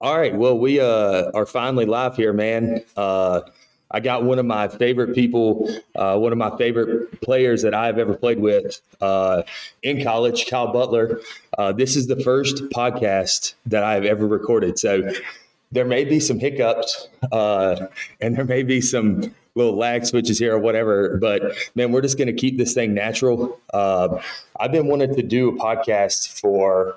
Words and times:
All 0.00 0.18
right. 0.18 0.34
Well, 0.34 0.58
we 0.58 0.78
uh, 0.78 1.30
are 1.32 1.46
finally 1.46 1.86
live 1.86 2.16
here, 2.16 2.32
man. 2.32 2.82
Uh, 2.96 3.40
I 3.90 4.00
got 4.00 4.24
one 4.24 4.38
of 4.38 4.44
my 4.44 4.68
favorite 4.68 5.14
people, 5.14 5.70
uh, 5.94 6.18
one 6.18 6.32
of 6.32 6.38
my 6.38 6.54
favorite 6.58 7.20
players 7.22 7.62
that 7.62 7.72
I've 7.72 7.98
ever 7.98 8.14
played 8.14 8.40
with 8.40 8.80
uh, 9.00 9.42
in 9.82 10.02
college, 10.02 10.46
Kyle 10.50 10.72
Butler. 10.72 11.20
Uh, 11.56 11.72
this 11.72 11.96
is 11.96 12.08
the 12.08 12.20
first 12.20 12.64
podcast 12.70 13.54
that 13.66 13.84
I've 13.84 14.04
ever 14.04 14.26
recorded. 14.26 14.78
So 14.78 15.10
there 15.72 15.84
may 15.84 16.04
be 16.04 16.20
some 16.20 16.38
hiccups 16.38 17.08
uh, 17.32 17.86
and 18.20 18.36
there 18.36 18.44
may 18.44 18.64
be 18.64 18.80
some 18.80 19.34
little 19.54 19.76
lag 19.76 20.04
switches 20.04 20.38
here 20.38 20.54
or 20.54 20.58
whatever, 20.58 21.16
but 21.16 21.42
man, 21.74 21.92
we're 21.92 22.02
just 22.02 22.18
going 22.18 22.28
to 22.28 22.34
keep 22.34 22.58
this 22.58 22.74
thing 22.74 22.92
natural. 22.92 23.58
I've 23.72 24.72
been 24.72 24.88
wanting 24.88 25.14
to 25.14 25.22
do 25.22 25.50
a 25.50 25.52
podcast 25.56 26.38
for 26.40 26.96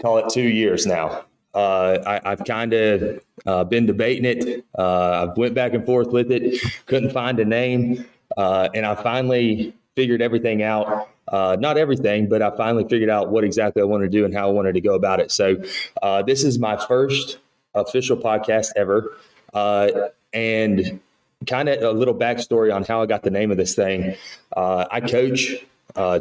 call 0.00 0.18
it 0.18 0.28
two 0.30 0.48
years 0.48 0.86
now. 0.86 1.24
Uh, 1.52 2.20
I, 2.24 2.30
have 2.30 2.44
kind 2.44 2.72
of 2.72 3.20
uh, 3.46 3.64
been 3.64 3.86
debating 3.86 4.24
it. 4.24 4.64
Uh, 4.78 5.26
I 5.28 5.34
went 5.36 5.54
back 5.54 5.74
and 5.74 5.84
forth 5.84 6.08
with 6.08 6.30
it, 6.30 6.60
couldn't 6.86 7.10
find 7.10 7.40
a 7.40 7.44
name, 7.44 8.06
uh, 8.36 8.68
and 8.72 8.86
I 8.86 8.94
finally 8.94 9.74
figured 9.96 10.22
everything 10.22 10.62
out. 10.62 11.08
Uh, 11.26 11.56
not 11.58 11.76
everything, 11.76 12.28
but 12.28 12.40
I 12.40 12.56
finally 12.56 12.84
figured 12.84 13.10
out 13.10 13.30
what 13.30 13.42
exactly 13.42 13.82
I 13.82 13.84
wanted 13.84 14.12
to 14.12 14.18
do 14.18 14.24
and 14.24 14.32
how 14.32 14.48
I 14.48 14.52
wanted 14.52 14.74
to 14.74 14.80
go 14.80 14.94
about 14.94 15.18
it. 15.18 15.32
So, 15.32 15.56
uh, 16.02 16.22
this 16.22 16.44
is 16.44 16.58
my 16.58 16.76
first 16.76 17.38
official 17.74 18.16
podcast 18.16 18.70
ever, 18.76 19.16
and 20.32 21.00
kind 21.46 21.68
of 21.68 21.82
a 21.82 21.90
little 21.90 22.14
backstory 22.14 22.72
on 22.72 22.84
how 22.84 23.02
I 23.02 23.06
got 23.06 23.22
the 23.24 23.30
name 23.30 23.50
of 23.50 23.56
this 23.56 23.74
thing. 23.74 24.14
I 24.56 25.00
coach 25.00 25.56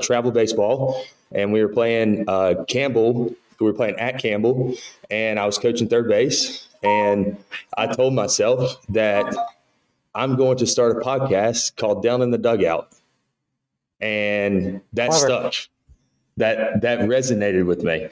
travel 0.02 0.32
baseball, 0.32 1.04
and 1.32 1.54
we 1.54 1.64
were 1.64 1.70
playing 1.70 2.26
Campbell 2.68 3.36
we 3.60 3.66
were 3.66 3.74
playing 3.74 3.96
at 4.00 4.20
Campbell, 4.22 4.76
and 5.10 5.40
I 5.40 5.46
was 5.46 5.58
coaching 5.58 5.88
third 5.88 6.08
base. 6.08 6.68
And 6.82 7.38
I 7.78 7.88
told 7.88 8.14
myself 8.14 8.78
that 8.90 9.36
I'm 10.16 10.36
going 10.38 10.58
to 10.58 10.66
start 10.66 10.98
a 10.98 11.00
podcast 11.02 11.76
called 11.76 12.02
Down 12.04 12.22
in 12.22 12.32
the 12.32 12.38
Dugout, 12.38 12.90
and 14.00 14.82
that 14.94 15.10
Clever. 15.10 15.52
stuck. 15.52 15.54
That 16.38 16.82
that 16.82 17.00
resonated 17.00 17.66
with 17.66 17.84
me, 17.84 18.08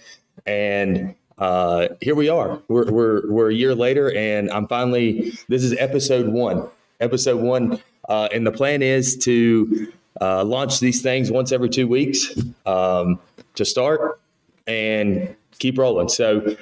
and 0.46 1.16
uh, 1.38 1.88
here 2.02 2.14
we 2.14 2.28
are. 2.28 2.62
We're, 2.68 2.92
we're 2.92 3.32
we're 3.32 3.50
a 3.52 3.54
year 3.54 3.74
later, 3.74 4.14
and 4.14 4.52
I'm 4.52 4.68
finally. 4.68 5.32
This 5.48 5.64
is 5.64 5.74
episode 5.78 6.28
one. 6.28 6.68
Episode 7.00 7.42
one, 7.42 7.80
uh, 8.10 8.28
and 8.34 8.46
the 8.46 8.52
plan 8.52 8.82
is 8.82 9.16
to 9.20 9.94
uh, 10.20 10.44
launch 10.44 10.82
these 10.82 11.02
things 11.02 11.32
once 11.32 11.54
every 11.54 11.70
two 11.70 11.88
weeks 11.88 12.38
um, 12.66 13.18
to 13.56 13.64
start 13.64 14.20
and 14.68 15.36
keep 15.60 15.78
rolling. 15.78 16.10
So 16.10 16.56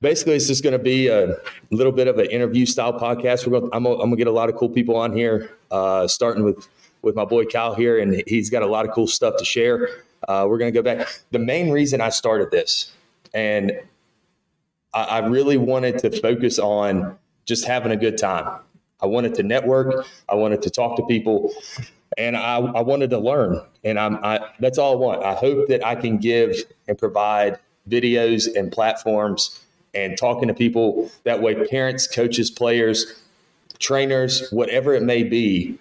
basically, 0.00 0.34
it's 0.34 0.46
just 0.46 0.62
going 0.62 0.72
to 0.72 0.78
be 0.78 1.08
a 1.08 1.36
little 1.70 1.92
bit 1.92 2.08
of 2.08 2.18
an 2.18 2.26
interview 2.26 2.66
style 2.66 2.92
podcast. 2.92 3.46
We're 3.46 3.60
going, 3.60 3.70
I'm, 3.72 3.82
going 3.84 4.10
to 4.10 4.16
get 4.16 4.26
a 4.26 4.32
lot 4.32 4.48
of 4.48 4.56
cool 4.56 4.68
people 4.68 4.96
on 4.96 5.12
here, 5.12 5.50
uh, 5.70 6.06
starting 6.06 6.44
with 6.44 6.68
with 7.02 7.14
my 7.14 7.24
boy 7.24 7.44
Kyle 7.44 7.74
here, 7.74 7.98
and 8.00 8.22
he's 8.26 8.50
got 8.50 8.62
a 8.62 8.66
lot 8.66 8.86
of 8.86 8.92
cool 8.92 9.06
stuff 9.06 9.36
to 9.36 9.44
share. 9.44 9.88
Uh, 10.26 10.46
we're 10.48 10.58
going 10.58 10.72
to 10.72 10.76
go 10.76 10.82
back. 10.82 11.06
The 11.30 11.38
main 11.38 11.70
reason 11.70 12.00
I 12.00 12.08
started 12.08 12.50
this, 12.50 12.92
and 13.32 13.72
I, 14.92 15.04
I 15.04 15.18
really 15.26 15.56
wanted 15.56 15.98
to 15.98 16.20
focus 16.20 16.58
on 16.58 17.16
just 17.44 17.64
having 17.64 17.92
a 17.92 17.96
good 17.96 18.18
time. 18.18 18.60
I 19.00 19.06
wanted 19.06 19.34
to 19.34 19.42
network. 19.42 20.06
I 20.28 20.34
wanted 20.34 20.62
to 20.62 20.70
talk 20.70 20.96
to 20.96 21.04
people 21.06 21.52
and 22.16 22.36
I, 22.36 22.56
I 22.56 22.82
wanted 22.82 23.10
to 23.10 23.18
learn. 23.18 23.60
And 23.84 23.98
I'm, 23.98 24.16
I, 24.24 24.40
that's 24.60 24.78
all 24.78 24.92
I 24.92 24.96
want. 24.96 25.24
I 25.24 25.34
hope 25.34 25.68
that 25.68 25.84
I 25.84 25.94
can 25.94 26.18
give 26.18 26.56
and 26.88 26.96
provide 26.98 27.58
videos 27.88 28.48
and 28.54 28.72
platforms 28.72 29.60
and 29.94 30.16
talking 30.18 30.48
to 30.48 30.54
people 30.54 31.10
that 31.24 31.40
way 31.40 31.54
parents, 31.68 32.06
coaches, 32.06 32.50
players, 32.50 33.14
trainers, 33.78 34.50
whatever 34.50 34.94
it 34.94 35.02
may 35.02 35.22
be, 35.22 35.78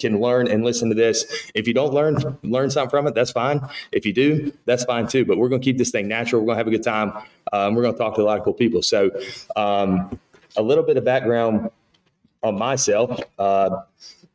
can 0.00 0.20
learn 0.20 0.48
and 0.48 0.64
listen 0.64 0.88
to 0.88 0.94
this. 0.94 1.50
If 1.54 1.68
you 1.68 1.74
don't 1.74 1.94
learn, 1.94 2.38
learn 2.42 2.70
something 2.70 2.90
from 2.90 3.06
it, 3.06 3.14
that's 3.14 3.30
fine. 3.30 3.60
If 3.92 4.04
you 4.04 4.12
do, 4.12 4.52
that's 4.64 4.84
fine 4.84 5.06
too. 5.06 5.24
But 5.24 5.38
we're 5.38 5.48
going 5.48 5.60
to 5.60 5.64
keep 5.64 5.78
this 5.78 5.90
thing 5.90 6.08
natural. 6.08 6.42
We're 6.42 6.46
going 6.46 6.56
to 6.56 6.58
have 6.58 6.66
a 6.66 6.70
good 6.70 6.82
time. 6.82 7.12
Um, 7.52 7.74
we're 7.74 7.82
going 7.82 7.94
to 7.94 7.98
talk 7.98 8.16
to 8.16 8.22
a 8.22 8.24
lot 8.24 8.38
of 8.38 8.44
cool 8.44 8.54
people. 8.54 8.82
So, 8.82 9.10
um, 9.54 10.18
a 10.56 10.62
little 10.62 10.84
bit 10.84 10.96
of 10.96 11.04
background 11.04 11.70
on 12.42 12.58
myself. 12.58 13.18
Uh, 13.38 13.82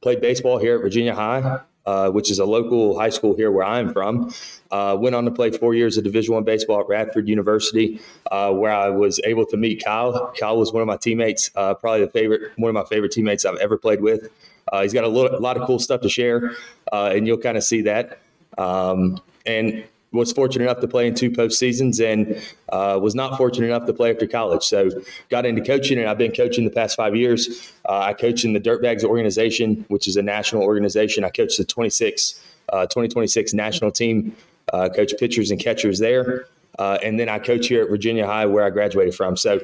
played 0.02 0.22
baseball 0.22 0.58
here 0.58 0.76
at 0.76 0.82
Virginia 0.82 1.14
High, 1.14 1.60
uh, 1.86 2.10
which 2.12 2.30
is 2.32 2.40
a 2.40 2.46
local 2.46 2.98
high 2.98 3.10
school 3.10 3.36
here 3.36 3.52
where 3.52 3.66
I'm 3.66 3.92
from. 3.94 4.34
Uh, 4.72 4.96
went 5.00 5.16
on 5.16 5.26
to 5.26 5.32
play 5.32 5.52
four 5.52 5.74
years 5.74 5.98
of 5.98 6.04
Division 6.04 6.36
One 6.36 6.44
baseball 6.44 6.82
at 6.82 6.88
Radford 6.88 7.28
University, 7.28 8.00
uh, 8.32 8.52
where 8.52 8.72
I 8.72 8.90
was 8.90 9.20
able 9.24 9.46
to 9.48 9.58
meet 9.58 9.84
Kyle. 9.84 10.32
Kyle 10.40 10.58
was 10.58 10.72
one 10.72 10.82
of 10.82 10.88
my 10.88 10.98
teammates, 10.98 11.50
uh, 11.56 11.74
probably 11.74 12.06
the 12.06 12.12
favorite, 12.12 12.52
one 12.58 12.70
of 12.70 12.76
my 12.76 12.86
favorite 12.86 13.12
teammates 13.12 13.46
I've 13.46 13.58
ever 13.58 13.78
played 13.78 14.02
with. 14.02 14.30
Uh, 14.72 14.84
he's 14.84 14.94
got 14.94 15.04
a, 15.04 15.08
little, 15.08 15.36
a 15.36 15.42
lot 15.42 15.58
of 15.58 15.66
cool 15.66 15.80
stuff 15.80 16.02
to 16.02 16.10
share, 16.10 16.52
uh, 16.94 17.12
and 17.16 17.26
you'll 17.26 17.40
kind 17.40 17.58
of 17.58 17.64
see 17.64 17.82
that. 17.82 18.20
Um, 18.58 19.20
and 19.46 19.84
was 20.12 20.32
fortunate 20.32 20.66
enough 20.66 20.80
to 20.82 20.88
play 20.88 21.08
in 21.08 21.14
two 21.14 21.30
postseasons 21.30 22.04
and 22.04 22.42
uh, 22.70 23.00
was 23.00 23.14
not 23.14 23.38
fortunate 23.38 23.68
enough 23.68 23.86
to 23.86 23.94
play 23.94 24.12
after 24.12 24.26
college. 24.26 24.64
So 24.64 24.90
got 25.30 25.46
into 25.46 25.62
coaching, 25.62 26.00
and 26.00 26.10
I've 26.10 26.18
been 26.18 26.32
coaching 26.32 26.66
the 26.66 26.72
past 26.72 26.96
five 26.96 27.16
years. 27.16 27.72
Uh, 27.88 28.00
I 28.00 28.14
coach 28.14 28.44
in 28.44 28.54
the 28.54 28.60
Dirtbags 28.60 29.04
organization, 29.04 29.86
which 29.90 30.08
is 30.08 30.16
a 30.16 30.22
national 30.22 30.64
organization. 30.64 31.24
I 31.24 31.30
coach 31.30 31.58
the 31.58 31.66
26, 31.66 32.42
uh, 32.70 32.82
2026 32.88 33.54
national 33.54 33.92
team, 33.92 34.36
uh, 34.74 34.90
coach 34.90 35.14
pitchers 35.20 35.52
and 35.52 35.60
catchers 35.60 36.00
there. 36.00 36.46
Uh, 36.78 36.98
and 37.04 37.20
then 37.20 37.30
I 37.30 37.40
coach 37.40 37.68
here 37.68 37.84
at 37.84 37.90
Virginia 37.90 38.26
High, 38.26 38.46
where 38.46 38.64
I 38.64 38.70
graduated 38.70 39.14
from. 39.14 39.38
So 39.38 39.60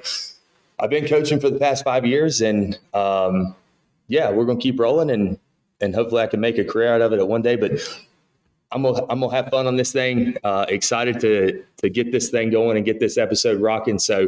I've 0.80 0.90
been 0.90 1.08
coaching 1.08 1.40
for 1.40 1.50
the 1.50 1.60
past 1.60 1.84
five 1.84 2.06
years, 2.06 2.42
and 2.42 2.78
um, 2.94 3.56
yeah, 4.08 4.30
we're 4.30 4.46
going 4.46 4.60
to 4.60 4.64
keep 4.64 4.80
rolling 4.80 5.10
and 5.10 5.40
and 5.82 5.94
hopefully 5.94 6.22
I 6.22 6.28
can 6.28 6.40
make 6.40 6.58
a 6.58 6.64
career 6.64 6.94
out 6.94 7.02
of 7.02 7.12
it 7.12 7.20
at 7.20 7.28
one 7.28 7.42
day. 7.42 7.56
But 7.56 7.74
I'm 8.72 8.84
gonna 8.84 9.06
I'm 9.10 9.20
gonna 9.20 9.36
have 9.36 9.50
fun 9.50 9.68
on 9.68 9.76
this 9.76 9.92
thing. 9.92 10.36
Uh, 10.44 10.66
excited 10.70 11.20
to 11.22 11.64
to 11.78 11.90
get 11.90 12.12
this 12.12 12.30
thing 12.30 12.50
going 12.50 12.78
and 12.78 12.86
get 12.86 13.00
this 13.00 13.18
episode 13.18 13.62
rocking. 13.62 14.00
So 14.00 14.28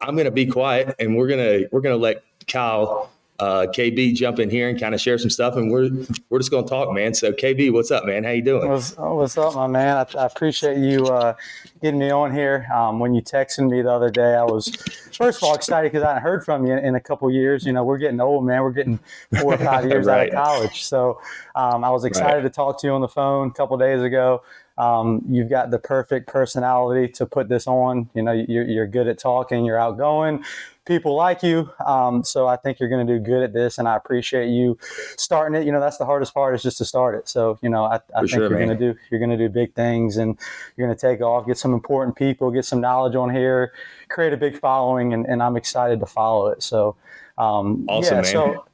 I'm 0.00 0.16
gonna 0.16 0.30
be 0.30 0.46
quiet 0.46 0.94
and 0.98 1.16
we're 1.16 1.28
gonna 1.28 1.60
we're 1.72 1.80
gonna 1.80 1.96
let 1.96 2.22
Kyle 2.46 3.10
uh, 3.38 3.66
KB 3.66 4.14
jump 4.14 4.38
in 4.38 4.48
here 4.48 4.68
and 4.68 4.80
kind 4.80 4.94
of 4.94 5.00
share 5.00 5.18
some 5.18 5.30
stuff, 5.30 5.56
and 5.56 5.70
we're 5.70 5.90
we're 6.30 6.38
just 6.38 6.50
gonna 6.50 6.66
talk, 6.66 6.92
man. 6.92 7.12
So 7.14 7.32
KB, 7.32 7.72
what's 7.72 7.90
up, 7.90 8.04
man? 8.04 8.24
How 8.24 8.30
you 8.30 8.42
doing? 8.42 8.68
What's, 8.68 8.96
what's 8.96 9.36
up, 9.36 9.54
my 9.54 9.66
man? 9.66 9.96
I, 9.96 10.18
I 10.18 10.26
appreciate 10.26 10.78
you 10.78 11.06
uh, 11.06 11.34
getting 11.82 12.00
me 12.00 12.10
on 12.10 12.32
here. 12.32 12.66
Um, 12.74 12.98
when 12.98 13.14
you 13.14 13.20
texted 13.20 13.68
me 13.68 13.82
the 13.82 13.92
other 13.92 14.10
day, 14.10 14.34
I 14.34 14.44
was 14.44 14.74
first 15.12 15.42
of 15.42 15.48
all 15.48 15.54
excited 15.54 15.92
because 15.92 16.02
I 16.02 16.08
hadn't 16.08 16.22
heard 16.22 16.44
from 16.44 16.66
you 16.66 16.72
in, 16.72 16.84
in, 16.84 16.94
a 16.94 17.00
couple 17.00 17.30
years. 17.30 17.66
You 17.66 17.72
know, 17.72 17.84
we're 17.84 17.98
getting 17.98 18.20
old, 18.20 18.46
man. 18.46 18.62
We're 18.62 18.72
getting 18.72 18.98
four 19.40 19.54
or 19.54 19.58
five 19.58 19.84
years 19.90 20.06
right. 20.06 20.32
out 20.32 20.38
of 20.38 20.44
college, 20.44 20.84
so 20.84 21.20
um, 21.54 21.84
I 21.84 21.90
was 21.90 22.04
excited 22.04 22.36
right. 22.36 22.42
to 22.42 22.50
talk 22.50 22.80
to 22.80 22.86
you 22.86 22.94
on 22.94 23.02
the 23.02 23.08
phone 23.08 23.48
a 23.48 23.52
couple 23.52 23.76
days 23.76 24.00
ago. 24.00 24.42
Um, 24.78 25.24
you've 25.28 25.48
got 25.48 25.70
the 25.70 25.78
perfect 25.78 26.26
personality 26.26 27.10
to 27.14 27.24
put 27.24 27.48
this 27.48 27.66
on. 27.66 28.10
You 28.14 28.22
know, 28.22 28.32
you're, 28.32 28.64
you're 28.64 28.86
good 28.86 29.08
at 29.08 29.18
talking. 29.18 29.64
You're 29.64 29.78
outgoing 29.78 30.44
people 30.86 31.14
like 31.14 31.42
you. 31.42 31.70
Um, 31.84 32.24
so 32.24 32.46
I 32.46 32.56
think 32.56 32.80
you're 32.80 32.88
going 32.88 33.06
to 33.06 33.18
do 33.18 33.22
good 33.22 33.42
at 33.42 33.52
this, 33.52 33.78
and 33.78 33.86
I 33.86 33.96
appreciate 33.96 34.48
you 34.48 34.78
starting 35.16 35.60
it. 35.60 35.66
You 35.66 35.72
know, 35.72 35.80
that's 35.80 35.98
the 35.98 36.06
hardest 36.06 36.32
part 36.32 36.54
is 36.54 36.62
just 36.62 36.78
to 36.78 36.84
start 36.84 37.14
it. 37.14 37.28
So 37.28 37.58
you 37.62 37.68
know, 37.68 37.84
I, 37.84 37.96
I 38.14 38.20
think 38.20 38.30
sure, 38.30 38.48
you're 38.48 38.58
going 38.58 38.70
to 38.70 38.74
do 38.76 38.98
you're 39.10 39.20
going 39.20 39.36
to 39.36 39.36
do 39.36 39.48
big 39.48 39.74
things, 39.74 40.16
and 40.16 40.38
you're 40.76 40.86
going 40.86 40.96
to 40.96 41.00
take 41.00 41.20
off, 41.20 41.46
get 41.46 41.58
some 41.58 41.74
important 41.74 42.16
people, 42.16 42.50
get 42.50 42.64
some 42.64 42.80
knowledge 42.80 43.14
on 43.14 43.34
here, 43.34 43.72
create 44.08 44.32
a 44.32 44.36
big 44.36 44.58
following, 44.58 45.12
and, 45.12 45.26
and 45.26 45.42
I'm 45.42 45.56
excited 45.56 46.00
to 46.00 46.06
follow 46.06 46.48
it. 46.48 46.62
So. 46.62 46.96
Um, 47.38 47.84
awesome, 47.90 48.14
yeah, 48.14 48.22
man. 48.22 48.32
So, 48.32 48.64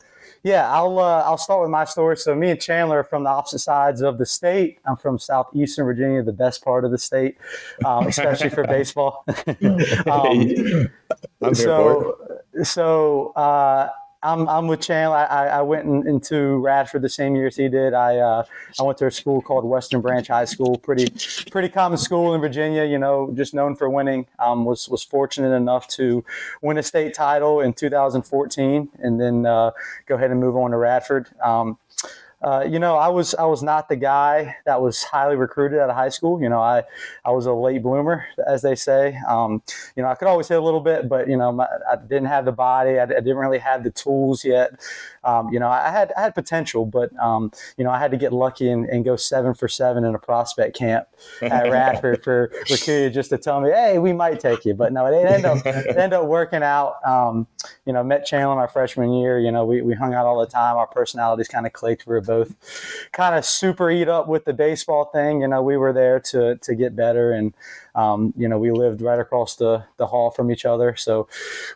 yeah, 0.42 0.68
I'll 0.70 0.98
uh, 0.98 1.22
I'll 1.22 1.38
start 1.38 1.60
with 1.62 1.70
my 1.70 1.84
story. 1.84 2.16
So 2.16 2.34
me 2.34 2.50
and 2.50 2.60
Chandler 2.60 3.00
are 3.00 3.04
from 3.04 3.24
the 3.24 3.30
opposite 3.30 3.60
sides 3.60 4.00
of 4.00 4.18
the 4.18 4.26
state. 4.26 4.80
I'm 4.84 4.96
from 4.96 5.18
southeastern 5.18 5.84
Virginia, 5.84 6.22
the 6.22 6.32
best 6.32 6.64
part 6.64 6.84
of 6.84 6.90
the 6.90 6.98
state, 6.98 7.36
um, 7.84 8.08
especially 8.08 8.50
for 8.50 8.64
baseball. 8.66 9.24
um, 10.10 11.54
so 11.54 12.16
so 12.62 13.32
uh, 13.36 13.88
I'm, 14.22 14.48
I'm 14.48 14.66
with 14.68 14.80
Chandler. 14.80 15.26
I, 15.30 15.48
I 15.48 15.62
went 15.62 15.84
in, 15.84 16.06
into 16.06 16.58
Radford 16.58 17.02
the 17.02 17.08
same 17.08 17.34
year 17.34 17.48
as 17.48 17.56
he 17.56 17.68
did. 17.68 17.92
I 17.92 18.18
uh, 18.18 18.44
I 18.78 18.82
went 18.82 18.98
to 18.98 19.06
a 19.06 19.10
school 19.10 19.42
called 19.42 19.64
Western 19.64 20.00
Branch 20.00 20.26
High 20.26 20.44
School. 20.44 20.78
Pretty 20.78 21.06
pretty 21.50 21.68
common 21.68 21.98
school 21.98 22.34
in 22.34 22.40
Virginia. 22.40 22.84
You 22.84 22.98
know, 22.98 23.32
just 23.34 23.52
known 23.54 23.74
for 23.74 23.90
winning. 23.90 24.26
Um, 24.38 24.64
was 24.64 24.88
was 24.88 25.02
fortunate 25.02 25.54
enough 25.54 25.88
to 25.88 26.24
win 26.60 26.78
a 26.78 26.82
state 26.82 27.14
title 27.14 27.60
in 27.60 27.72
2014, 27.72 28.88
and 28.98 29.20
then 29.20 29.46
uh, 29.46 29.72
go 30.06 30.14
ahead 30.14 30.30
and 30.30 30.38
move 30.38 30.56
on 30.56 30.70
to 30.70 30.76
Radford. 30.76 31.28
Um, 31.42 31.78
Uh, 32.42 32.66
you 32.68 32.78
know, 32.78 32.96
I 32.96 33.08
was 33.08 33.34
I 33.34 33.44
was 33.44 33.62
not 33.62 33.88
the 33.88 33.96
guy 33.96 34.56
that 34.66 34.82
was 34.82 35.04
highly 35.04 35.36
recruited 35.36 35.78
out 35.78 35.90
of 35.90 35.96
high 35.96 36.08
school. 36.08 36.42
You 36.42 36.48
know, 36.48 36.60
I 36.60 36.82
I 37.24 37.30
was 37.30 37.46
a 37.46 37.52
late 37.52 37.82
bloomer, 37.82 38.26
as 38.46 38.62
they 38.62 38.74
say. 38.74 39.16
Um, 39.28 39.62
you 39.96 40.02
know, 40.02 40.08
I 40.08 40.16
could 40.16 40.26
always 40.26 40.48
hit 40.48 40.58
a 40.58 40.60
little 40.62 40.80
bit, 40.80 41.08
but 41.08 41.28
you 41.28 41.36
know, 41.36 41.52
my, 41.52 41.66
I 41.90 41.96
didn't 41.96 42.26
have 42.26 42.44
the 42.44 42.52
body. 42.52 42.98
I, 42.98 43.04
I, 43.04 43.06
didn't 43.06 43.36
really 43.36 43.58
have 43.58 43.84
the 43.84 43.90
tools 43.90 44.44
yet. 44.44 44.80
Um, 45.22 45.50
you 45.52 45.60
know, 45.60 45.68
I 45.68 45.90
had 45.90 46.12
I 46.16 46.22
had 46.22 46.34
potential, 46.34 46.84
but 46.84 47.16
um, 47.20 47.52
you 47.76 47.84
know, 47.84 47.90
I 47.90 47.98
had 47.98 48.10
to 48.10 48.16
get 48.16 48.32
lucky 48.32 48.68
and, 48.70 48.86
and, 48.86 49.04
go 49.04 49.16
seven 49.16 49.54
for 49.54 49.68
seven 49.68 50.04
in 50.04 50.14
a 50.14 50.18
prospect 50.18 50.76
camp 50.76 51.06
at 51.42 51.70
Radford 51.70 52.22
for 52.24 52.52
recruited 52.70 53.12
just 53.12 53.30
to 53.30 53.38
tell 53.38 53.60
me, 53.60 53.70
hey, 53.70 53.98
we 53.98 54.12
might 54.12 54.40
take 54.40 54.64
you. 54.64 54.74
But 54.74 54.92
no, 54.92 55.06
it 55.06 55.26
ended 55.26 55.44
up 55.44 55.66
it 55.66 55.96
ended 55.96 56.14
up 56.14 56.26
working 56.26 56.62
out. 56.62 56.96
Um, 57.06 57.46
you 57.86 57.92
know, 57.92 58.02
met 58.02 58.26
Chandler 58.26 58.56
my 58.56 58.66
freshman 58.66 59.12
year. 59.12 59.38
You 59.38 59.52
know, 59.52 59.64
we, 59.64 59.82
we 59.82 59.94
hung 59.94 60.14
out 60.14 60.26
all 60.26 60.40
the 60.40 60.46
time. 60.46 60.76
Our 60.76 60.86
personalities 60.86 61.48
kind 61.48 61.66
of 61.66 61.72
clicked. 61.72 62.06
We 62.06 62.14
were 62.14 62.20
both 62.32 63.08
kind 63.12 63.34
of 63.34 63.44
super 63.44 63.90
eat 63.90 64.08
up 64.08 64.28
with 64.28 64.44
the 64.44 64.52
baseball 64.52 65.06
thing. 65.06 65.42
You 65.42 65.48
know, 65.48 65.62
we 65.62 65.76
were 65.76 65.92
there 65.92 66.18
to 66.32 66.56
to 66.56 66.74
get 66.74 66.96
better, 66.96 67.32
and 67.32 67.54
um, 67.94 68.32
you 68.36 68.48
know, 68.48 68.58
we 68.58 68.70
lived 68.70 69.00
right 69.02 69.18
across 69.18 69.56
the 69.56 69.84
the 69.96 70.06
hall 70.06 70.30
from 70.30 70.50
each 70.50 70.64
other, 70.64 70.96
so 70.96 71.28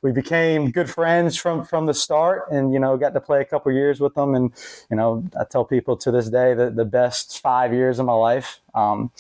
we 0.03 0.13
became 0.13 0.71
good 0.71 0.91
friends 0.91 1.37
from 1.37 1.65
from 1.65 1.87
the 1.87 1.95
start, 1.95 2.51
and 2.51 2.73
you 2.73 2.81
know, 2.81 2.97
got 2.97 3.15
to 3.15 3.21
play 3.21 3.41
a 3.41 3.45
couple 3.45 3.73
years 3.73 4.01
with 4.01 4.15
them. 4.15 4.35
And 4.35 4.53
you 4.91 4.97
know, 4.97 5.25
I 5.39 5.45
tell 5.45 5.65
people 5.65 5.97
to 5.99 6.11
this 6.11 6.29
day 6.31 6.55
that 6.55 6.77
the 6.77 6.85
best 6.85 7.41
five 7.41 7.73
years 7.73 7.99
of 7.99 8.07
my 8.07 8.15
life. 8.15 8.61
Um, 8.75 9.11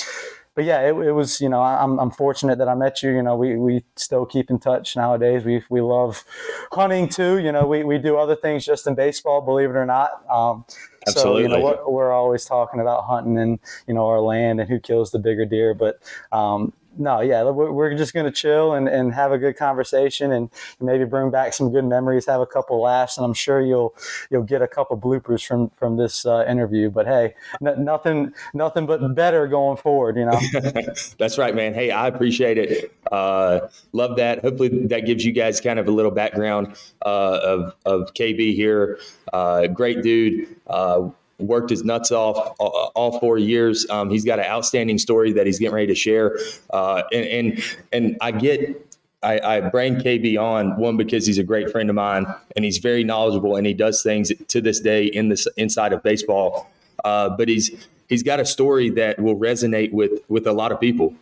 but 0.56 0.64
yeah, 0.64 0.80
it, 0.80 0.96
it, 0.96 1.12
was, 1.12 1.38
you 1.42 1.50
know, 1.50 1.60
I'm, 1.60 1.98
I'm 1.98 2.10
fortunate 2.10 2.56
that 2.58 2.68
I 2.68 2.74
met 2.74 3.02
you. 3.02 3.10
You 3.10 3.22
know, 3.22 3.36
we, 3.36 3.56
we 3.56 3.84
still 3.94 4.24
keep 4.24 4.48
in 4.48 4.58
touch 4.58 4.96
nowadays. 4.96 5.44
We, 5.44 5.62
we 5.68 5.82
love 5.82 6.24
hunting 6.72 7.10
too. 7.10 7.38
You 7.38 7.52
know, 7.52 7.66
we, 7.66 7.84
we 7.84 7.98
do 7.98 8.16
other 8.16 8.34
things 8.34 8.64
just 8.64 8.86
in 8.86 8.94
baseball, 8.94 9.42
believe 9.42 9.68
it 9.68 9.76
or 9.76 9.84
not. 9.84 10.24
Um, 10.30 10.64
Absolutely. 11.06 11.42
So, 11.44 11.48
you 11.48 11.48
know, 11.48 11.64
we're, 11.64 11.90
we're, 11.90 12.12
always 12.12 12.44
talking 12.44 12.80
about 12.80 13.04
hunting 13.04 13.38
and, 13.38 13.58
you 13.86 13.94
know, 13.94 14.06
our 14.06 14.20
land 14.20 14.60
and 14.60 14.68
who 14.68 14.80
kills 14.80 15.10
the 15.10 15.18
bigger 15.18 15.44
deer. 15.44 15.74
But, 15.74 16.00
um, 16.32 16.72
no, 16.98 17.20
yeah, 17.20 17.42
we're 17.44 17.94
just 17.94 18.14
going 18.14 18.26
to 18.26 18.32
chill 18.32 18.74
and, 18.74 18.88
and 18.88 19.14
have 19.14 19.32
a 19.32 19.38
good 19.38 19.56
conversation 19.56 20.32
and 20.32 20.50
maybe 20.80 21.04
bring 21.04 21.30
back 21.30 21.54
some 21.54 21.70
good 21.70 21.84
memories, 21.84 22.26
have 22.26 22.40
a 22.40 22.46
couple 22.46 22.80
laughs, 22.80 23.16
and 23.16 23.24
I'm 23.24 23.34
sure 23.34 23.60
you'll 23.60 23.94
you'll 24.30 24.42
get 24.42 24.62
a 24.62 24.68
couple 24.68 24.96
bloopers 24.98 25.46
from 25.46 25.70
from 25.76 25.96
this 25.96 26.26
uh, 26.26 26.44
interview. 26.48 26.90
But 26.90 27.06
hey, 27.06 27.34
n- 27.64 27.84
nothing 27.84 28.32
nothing 28.54 28.86
but 28.86 29.14
better 29.14 29.46
going 29.46 29.76
forward, 29.76 30.16
you 30.16 30.24
know. 30.24 30.40
That's 31.18 31.38
right, 31.38 31.54
man. 31.54 31.74
Hey, 31.74 31.90
I 31.90 32.08
appreciate 32.08 32.58
it. 32.58 32.92
Uh, 33.10 33.68
love 33.92 34.16
that. 34.16 34.42
Hopefully, 34.42 34.86
that 34.86 35.06
gives 35.06 35.24
you 35.24 35.32
guys 35.32 35.60
kind 35.60 35.78
of 35.78 35.88
a 35.88 35.92
little 35.92 36.10
background 36.10 36.76
uh, 37.04 37.40
of 37.42 37.74
of 37.84 38.14
KB 38.14 38.54
here. 38.54 38.98
Uh, 39.32 39.66
great 39.66 40.02
dude 40.02 40.48
uh, 40.66 41.08
worked 41.38 41.70
his 41.70 41.84
nuts 41.84 42.10
off 42.10 42.54
all, 42.58 42.92
all 42.94 43.20
four 43.20 43.38
years. 43.38 43.86
Um, 43.90 44.10
he's 44.10 44.24
got 44.24 44.38
an 44.38 44.46
outstanding 44.46 44.98
story 44.98 45.32
that 45.32 45.46
he's 45.46 45.58
getting 45.58 45.74
ready 45.74 45.88
to 45.88 45.94
share. 45.94 46.38
Uh, 46.70 47.02
and, 47.12 47.26
and, 47.26 47.64
and 47.92 48.16
I 48.20 48.30
get 48.30 48.82
I, 49.22 49.56
I, 49.56 49.60
bring 49.60 49.96
KB 49.96 50.40
on 50.40 50.76
one 50.76 50.96
because 50.96 51.26
he's 51.26 51.38
a 51.38 51.42
great 51.42 51.70
friend 51.70 51.88
of 51.88 51.96
mine 51.96 52.26
and 52.54 52.64
he's 52.64 52.78
very 52.78 53.02
knowledgeable 53.02 53.56
and 53.56 53.66
he 53.66 53.74
does 53.74 54.02
things 54.02 54.30
to 54.48 54.60
this 54.60 54.78
day 54.78 55.06
in 55.06 55.30
this 55.30 55.48
inside 55.56 55.92
of 55.92 56.02
baseball. 56.02 56.70
Uh, 57.04 57.30
but 57.30 57.48
he's 57.48 57.70
he's 58.08 58.22
got 58.22 58.40
a 58.40 58.44
story 58.44 58.90
that 58.90 59.18
will 59.18 59.36
resonate 59.36 59.92
with 59.92 60.20
with 60.28 60.46
a 60.46 60.52
lot 60.52 60.70
of 60.70 60.80
people. 60.80 61.14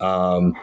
Um, 0.00 0.54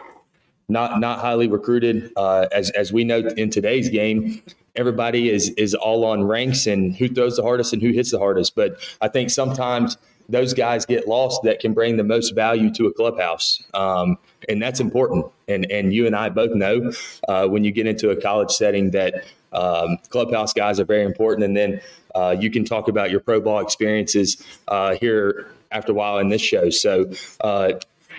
not 0.68 1.00
not 1.00 1.18
highly 1.18 1.48
recruited, 1.48 2.12
uh, 2.16 2.46
as 2.52 2.70
as 2.70 2.92
we 2.92 3.02
know 3.04 3.18
in 3.18 3.50
today's 3.50 3.88
game 3.88 4.42
everybody 4.76 5.30
is 5.30 5.50
is 5.50 5.74
all 5.74 6.04
on 6.04 6.24
ranks 6.24 6.66
and 6.66 6.96
who 6.96 7.08
throws 7.08 7.36
the 7.36 7.42
hardest 7.42 7.72
and 7.72 7.82
who 7.82 7.90
hits 7.90 8.10
the 8.10 8.18
hardest. 8.18 8.54
But 8.54 8.78
I 9.00 9.08
think 9.08 9.30
sometimes 9.30 9.96
those 10.28 10.54
guys 10.54 10.86
get 10.86 11.06
lost 11.06 11.42
that 11.44 11.60
can 11.60 11.74
bring 11.74 11.96
the 11.96 12.04
most 12.04 12.30
value 12.30 12.72
to 12.74 12.86
a 12.86 12.92
clubhouse, 12.92 13.62
um, 13.74 14.18
and 14.48 14.62
that's 14.62 14.80
important. 14.80 15.26
And 15.48 15.70
and 15.70 15.92
you 15.92 16.06
and 16.06 16.16
I 16.16 16.28
both 16.28 16.54
know 16.54 16.92
uh, 17.28 17.46
when 17.46 17.64
you 17.64 17.70
get 17.70 17.86
into 17.86 18.10
a 18.10 18.20
college 18.20 18.50
setting 18.50 18.90
that 18.92 19.24
um, 19.52 19.98
clubhouse 20.08 20.52
guys 20.52 20.80
are 20.80 20.84
very 20.84 21.04
important. 21.04 21.44
And 21.44 21.56
then 21.56 21.80
uh, 22.14 22.36
you 22.38 22.50
can 22.50 22.64
talk 22.64 22.88
about 22.88 23.10
your 23.10 23.20
pro 23.20 23.40
ball 23.40 23.60
experiences 23.60 24.42
uh, 24.68 24.96
here 24.96 25.50
after 25.70 25.92
a 25.92 25.94
while 25.94 26.18
in 26.18 26.28
this 26.28 26.42
show. 26.42 26.70
So, 26.70 27.10
uh, 27.40 27.72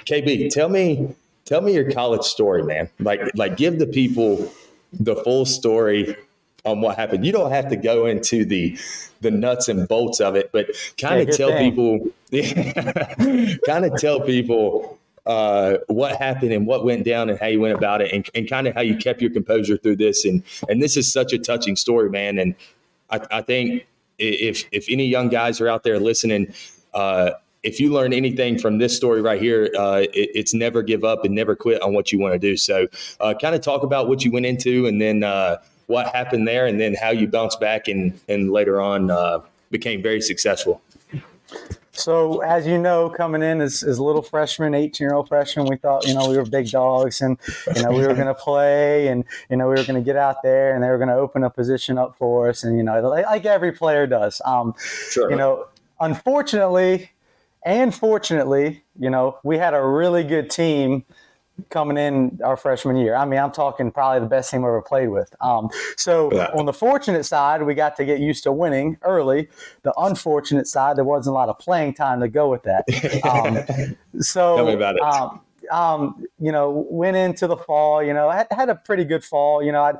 KB, 0.05 0.49
tell 0.49 0.69
me 0.69 1.15
tell 1.45 1.61
me 1.61 1.73
your 1.73 1.91
college 1.91 2.23
story, 2.23 2.63
man. 2.63 2.89
Like 2.99 3.21
like 3.35 3.57
give 3.57 3.79
the 3.79 3.87
people 3.87 4.51
the 4.93 5.15
full 5.15 5.45
story 5.45 6.15
on 6.65 6.81
what 6.81 6.97
happened. 6.97 7.25
You 7.25 7.31
don't 7.31 7.51
have 7.51 7.69
to 7.69 7.75
go 7.75 8.05
into 8.05 8.45
the 8.45 8.77
the 9.21 9.31
nuts 9.31 9.69
and 9.69 9.87
bolts 9.87 10.19
of 10.19 10.35
it, 10.35 10.51
but 10.51 10.67
kind 10.99 11.27
of 11.27 11.35
tell 11.35 11.49
thing. 11.49 11.71
people, 11.71 12.11
kind 13.65 13.85
of 13.85 13.95
tell 13.97 14.21
people 14.21 14.99
uh, 15.25 15.77
what 15.87 16.17
happened 16.17 16.51
and 16.51 16.67
what 16.67 16.83
went 16.83 17.05
down 17.05 17.29
and 17.29 17.39
how 17.39 17.47
you 17.47 17.59
went 17.59 17.75
about 17.75 18.01
it, 18.01 18.11
and, 18.11 18.27
and 18.35 18.49
kind 18.49 18.67
of 18.67 18.75
how 18.75 18.81
you 18.81 18.95
kept 18.97 19.21
your 19.21 19.31
composure 19.31 19.77
through 19.77 19.95
this. 19.95 20.25
And 20.25 20.43
and 20.69 20.81
this 20.81 20.97
is 20.97 21.11
such 21.11 21.33
a 21.33 21.37
touching 21.37 21.75
story, 21.75 22.09
man. 22.09 22.37
And 22.37 22.55
I, 23.09 23.21
I 23.31 23.41
think 23.41 23.85
if 24.17 24.65
if 24.71 24.87
any 24.89 25.05
young 25.05 25.29
guys 25.29 25.61
are 25.61 25.67
out 25.67 25.83
there 25.83 25.99
listening. 25.99 26.53
Uh, 26.93 27.31
if 27.63 27.79
you 27.79 27.91
learn 27.91 28.13
anything 28.13 28.59
from 28.59 28.77
this 28.77 28.95
story 28.95 29.23
right 29.23 29.41
here, 29.41 29.71
uh, 29.75 30.03
it, 30.13 30.29
it's 30.35 30.53
never 30.53 30.83
give 30.83 31.03
up 31.03 31.25
and 31.25 31.33
never 31.33 31.55
quit 31.55 31.81
on 31.81 31.95
what 31.95 32.11
you 32.11 32.19
want 32.19 32.33
to 32.33 32.39
do. 32.39 32.55
So, 32.55 32.85
uh, 33.19 33.33
kind 33.33 33.55
of 33.55 33.61
talk 33.61 33.81
about 33.81 34.07
what 34.07 34.23
you 34.23 34.31
went 34.31 34.45
into, 34.45 34.85
and 34.85 35.01
then 35.01 35.23
uh, 35.23 35.57
what 35.87 36.07
happened 36.07 36.47
there 36.47 36.65
and 36.65 36.79
then 36.79 36.93
how 36.93 37.11
you 37.11 37.27
bounced 37.27 37.59
back 37.59 37.87
and, 37.87 38.19
and 38.27 38.51
later 38.51 38.81
on 38.81 39.11
uh, 39.11 39.39
became 39.71 40.01
very 40.01 40.21
successful. 40.21 40.81
So, 41.91 42.41
as 42.41 42.67
you 42.67 42.77
know, 42.77 43.09
coming 43.09 43.41
in 43.41 43.61
as, 43.61 43.81
as 43.81 43.99
little 43.99 44.21
freshman, 44.21 44.73
18 44.73 45.05
year 45.05 45.15
old 45.15 45.29
freshman, 45.29 45.65
we 45.67 45.77
thought, 45.77 46.05
you 46.05 46.13
know, 46.13 46.29
we 46.29 46.35
were 46.35 46.43
big 46.45 46.69
dogs 46.69 47.21
and, 47.21 47.37
you 47.73 47.83
know, 47.83 47.91
we 47.91 48.05
were 48.05 48.13
going 48.13 48.27
to 48.27 48.33
play 48.35 49.07
and, 49.07 49.23
you 49.49 49.55
know, 49.55 49.67
we 49.67 49.75
were 49.75 49.83
going 49.85 49.95
to 49.95 50.01
get 50.01 50.17
out 50.17 50.43
there 50.43 50.73
and 50.73 50.83
they 50.83 50.89
were 50.89 50.97
going 50.97 51.07
to 51.07 51.15
open 51.15 51.43
a 51.43 51.49
position 51.49 51.97
up 51.97 52.17
for 52.17 52.49
us. 52.49 52.65
And, 52.65 52.77
you 52.77 52.83
know, 52.83 52.99
like, 53.07 53.25
like 53.25 53.45
every 53.45 53.71
player 53.71 54.07
does. 54.07 54.41
Um, 54.43 54.73
sure. 55.09 55.29
You 55.29 55.37
know, 55.37 55.67
unfortunately 56.01 57.11
and 57.65 57.93
fortunately, 57.93 58.83
you 58.97 59.09
know, 59.09 59.39
we 59.43 59.57
had 59.57 59.73
a 59.73 59.83
really 59.83 60.23
good 60.23 60.51
team 60.51 61.03
coming 61.69 61.97
in 61.97 62.39
our 62.43 62.57
freshman 62.57 62.95
year. 62.97 63.15
I 63.15 63.25
mean, 63.25 63.39
I'm 63.39 63.51
talking 63.51 63.91
probably 63.91 64.19
the 64.19 64.27
best 64.27 64.51
team 64.51 64.63
I 64.63 64.67
ever 64.67 64.81
played 64.81 65.09
with. 65.09 65.33
Um, 65.41 65.69
so 65.95 66.31
yeah. 66.33 66.49
on 66.53 66.65
the 66.65 66.73
fortunate 66.73 67.23
side, 67.23 67.63
we 67.63 67.73
got 67.73 67.95
to 67.97 68.05
get 68.05 68.19
used 68.19 68.43
to 68.43 68.51
winning 68.51 68.97
early. 69.03 69.49
The 69.83 69.93
unfortunate 69.97 70.67
side, 70.67 70.97
there 70.97 71.05
wasn't 71.05 71.33
a 71.33 71.35
lot 71.35 71.49
of 71.49 71.57
playing 71.59 71.93
time 71.93 72.19
to 72.21 72.27
go 72.27 72.49
with 72.49 72.63
that. 72.63 72.85
Um, 73.25 73.57
so 74.21 74.57
tell 74.57 74.65
me 74.67 74.73
about 74.73 74.95
it. 74.95 75.01
Um, 75.01 75.41
um, 75.71 76.25
you 76.39 76.51
know, 76.51 76.85
went 76.89 77.17
into 77.17 77.47
the 77.47 77.57
fall. 77.57 78.03
You 78.03 78.13
know, 78.13 78.29
had, 78.29 78.47
had 78.51 78.69
a 78.69 78.75
pretty 78.75 79.03
good 79.03 79.23
fall. 79.23 79.63
You 79.63 79.71
know, 79.71 79.81
I 79.81 79.93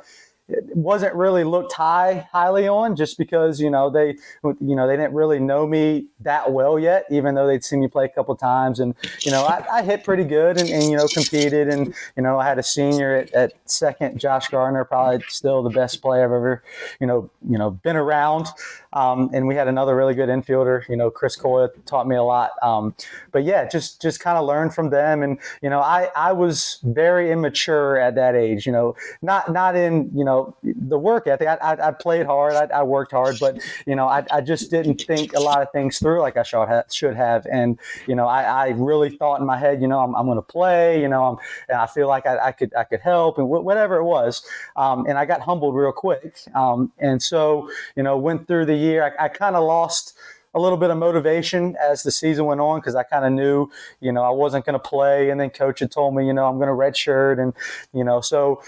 wasn't 0.47 1.13
really 1.15 1.44
looked 1.44 1.74
high 1.74 2.27
highly 2.31 2.68
on 2.68 2.95
just 2.95 3.18
because 3.18 3.59
you 3.59 3.69
know 3.69 3.89
they 3.89 4.15
you 4.44 4.75
know 4.75 4.88
they 4.88 4.95
didn't 4.95 5.13
really 5.13 5.39
know 5.39 5.65
me 5.65 6.06
that 6.19 6.51
well 6.51 6.77
yet 6.77 7.06
even 7.09 7.33
though 7.33 7.47
they'd 7.47 7.63
seen 7.63 7.80
me 7.80 7.88
play 7.88 8.06
a 8.06 8.09
couple 8.09 8.36
times. 8.36 8.80
And 8.80 8.94
you 9.21 9.31
know 9.31 9.44
I, 9.44 9.65
I 9.71 9.81
hit 9.83 10.03
pretty 10.03 10.24
good 10.24 10.59
and, 10.59 10.69
and, 10.69 10.83
you 10.83 10.97
know 10.97 11.07
competed. 11.07 11.68
And 11.68 11.95
you 12.15 12.21
know 12.21 12.38
I 12.38 12.45
had 12.45 12.59
a 12.59 12.63
senior 12.63 13.15
at, 13.15 13.33
at, 13.33 13.53
second 13.65 14.19
Josh 14.19 14.49
Gardner 14.49 14.85
probably 14.85 15.23
still 15.28 15.64
the 15.64 15.71
best 15.71 16.02
player 16.02 16.23
I've 16.23 16.31
ever 16.31 16.64
you 16.99 17.07
know 17.07 17.31
you 17.49 17.57
know 17.57 17.71
been 17.71 17.95
around 17.95 18.47
um, 18.95 19.30
and 19.33 19.47
we 19.47 19.56
had 19.56 19.68
another 19.68 19.95
really 19.95 20.16
good 20.16 20.30
infielder 20.30 20.87
you 20.90 20.95
know 20.95 21.11
Chris 21.11 21.35
Coyle 21.35 21.69
taught 21.85 22.07
me 22.07 22.16
a 22.16 22.23
lot 22.23 22.52
um, 22.64 22.95
but 23.31 23.44
yeah 23.44 23.68
just 23.68 24.02
just 24.02 24.19
kind 24.19 24.37
of 24.37 24.45
learned 24.45 24.73
from 24.73 24.90
them 24.90 25.21
and 25.21 25.37
you 25.61 25.69
know 25.69 25.80
I 25.80 26.09
I 26.16 26.31
was 26.31 26.80
very 26.83 27.31
immature 27.31 27.97
at 27.97 28.16
that 28.16 28.35
age 28.35 28.66
you 28.66 28.71
know 28.71 28.95
not 29.21 29.52
not 29.52 29.75
in 29.75 30.09
you 30.14 30.23
know 30.23 30.56
the 30.64 30.97
work 30.97 31.28
ethic. 31.28 31.47
I, 31.47 31.56
I, 31.56 31.87
I 31.90 31.92
played 31.92 32.25
hard, 32.25 32.54
I, 32.54 32.66
I, 32.80 32.83
worked 32.83 33.11
hard, 33.11 33.37
but 33.40 33.61
you 33.85 33.95
know, 33.95 34.07
I, 34.07 34.25
I 34.31 34.42
just 34.42 34.69
didn't 34.71 35.02
think 35.02 35.33
a 35.35 35.40
lot 35.40 35.61
of 35.61 35.71
things 35.71 35.99
through 35.99 36.21
like 36.21 36.37
I 36.37 36.44
should 36.44 36.68
have. 36.68 36.85
Should 36.90 37.16
have. 37.16 37.45
And 37.52 37.80
you 38.07 38.16
know, 38.16 38.28
I, 38.28 38.44
I 38.44 38.69
really 38.69 39.09
thought 39.09 39.40
in 39.40 39.45
my 39.45 39.57
head, 39.57 39.81
you 39.81 39.87
know, 39.87 39.99
I'm, 39.99 40.16
I'm 40.16 40.25
going 40.25 40.37
to 40.37 40.42
play. 40.42 41.02
You 41.02 41.07
know, 41.07 41.25
I'm, 41.69 41.78
I 41.78 41.87
feel 41.87 42.07
like 42.07 42.25
I, 42.25 42.37
I 42.47 42.52
could 42.52 42.73
I 42.75 42.83
could 42.83 43.02
help 43.02 43.37
and 43.37 43.49
whatever 43.49 43.97
it 43.97 44.04
was. 44.04 44.44
Um, 44.75 45.06
and 45.07 45.18
I 45.18 45.25
got 45.25 45.42
humbled 45.42 45.75
real 45.75 45.92
quick. 45.92 46.40
Um, 46.54 46.92
and 46.99 47.21
so 47.21 47.69
you 47.95 48.04
know, 48.04 48.18
went 48.18 48.47
through 48.47 48.66
the 48.66 48.75
year. 48.85 49.15
I, 49.19 49.25
I 49.25 49.27
kind 49.27 49.56
of 49.56 49.63
lost 49.63 50.18
a 50.54 50.59
little 50.59 50.77
bit 50.77 50.89
of 50.89 50.97
motivation 50.97 51.75
as 51.81 52.04
the 52.04 52.11
season 52.11 52.45
went 52.45 52.61
on 52.61 52.80
because 52.80 52.95
I 52.95 53.04
kind 53.04 53.25
of 53.25 53.33
knew, 53.33 53.69
you 53.99 54.11
know, 54.11 54.23
I 54.23 54.30
wasn't 54.30 54.65
going 54.65 54.73
to 54.73 54.80
play. 54.80 55.30
And 55.30 55.39
then 55.39 55.49
coach 55.49 55.80
had 55.80 55.92
told 55.92 56.15
me, 56.15 56.25
you 56.25 56.33
know, 56.33 56.47
I'm 56.47 56.57
going 56.57 56.69
to 56.69 56.73
redshirt, 56.73 57.42
and 57.42 57.54
you 57.94 58.04
know, 58.04 58.21
so 58.21 58.61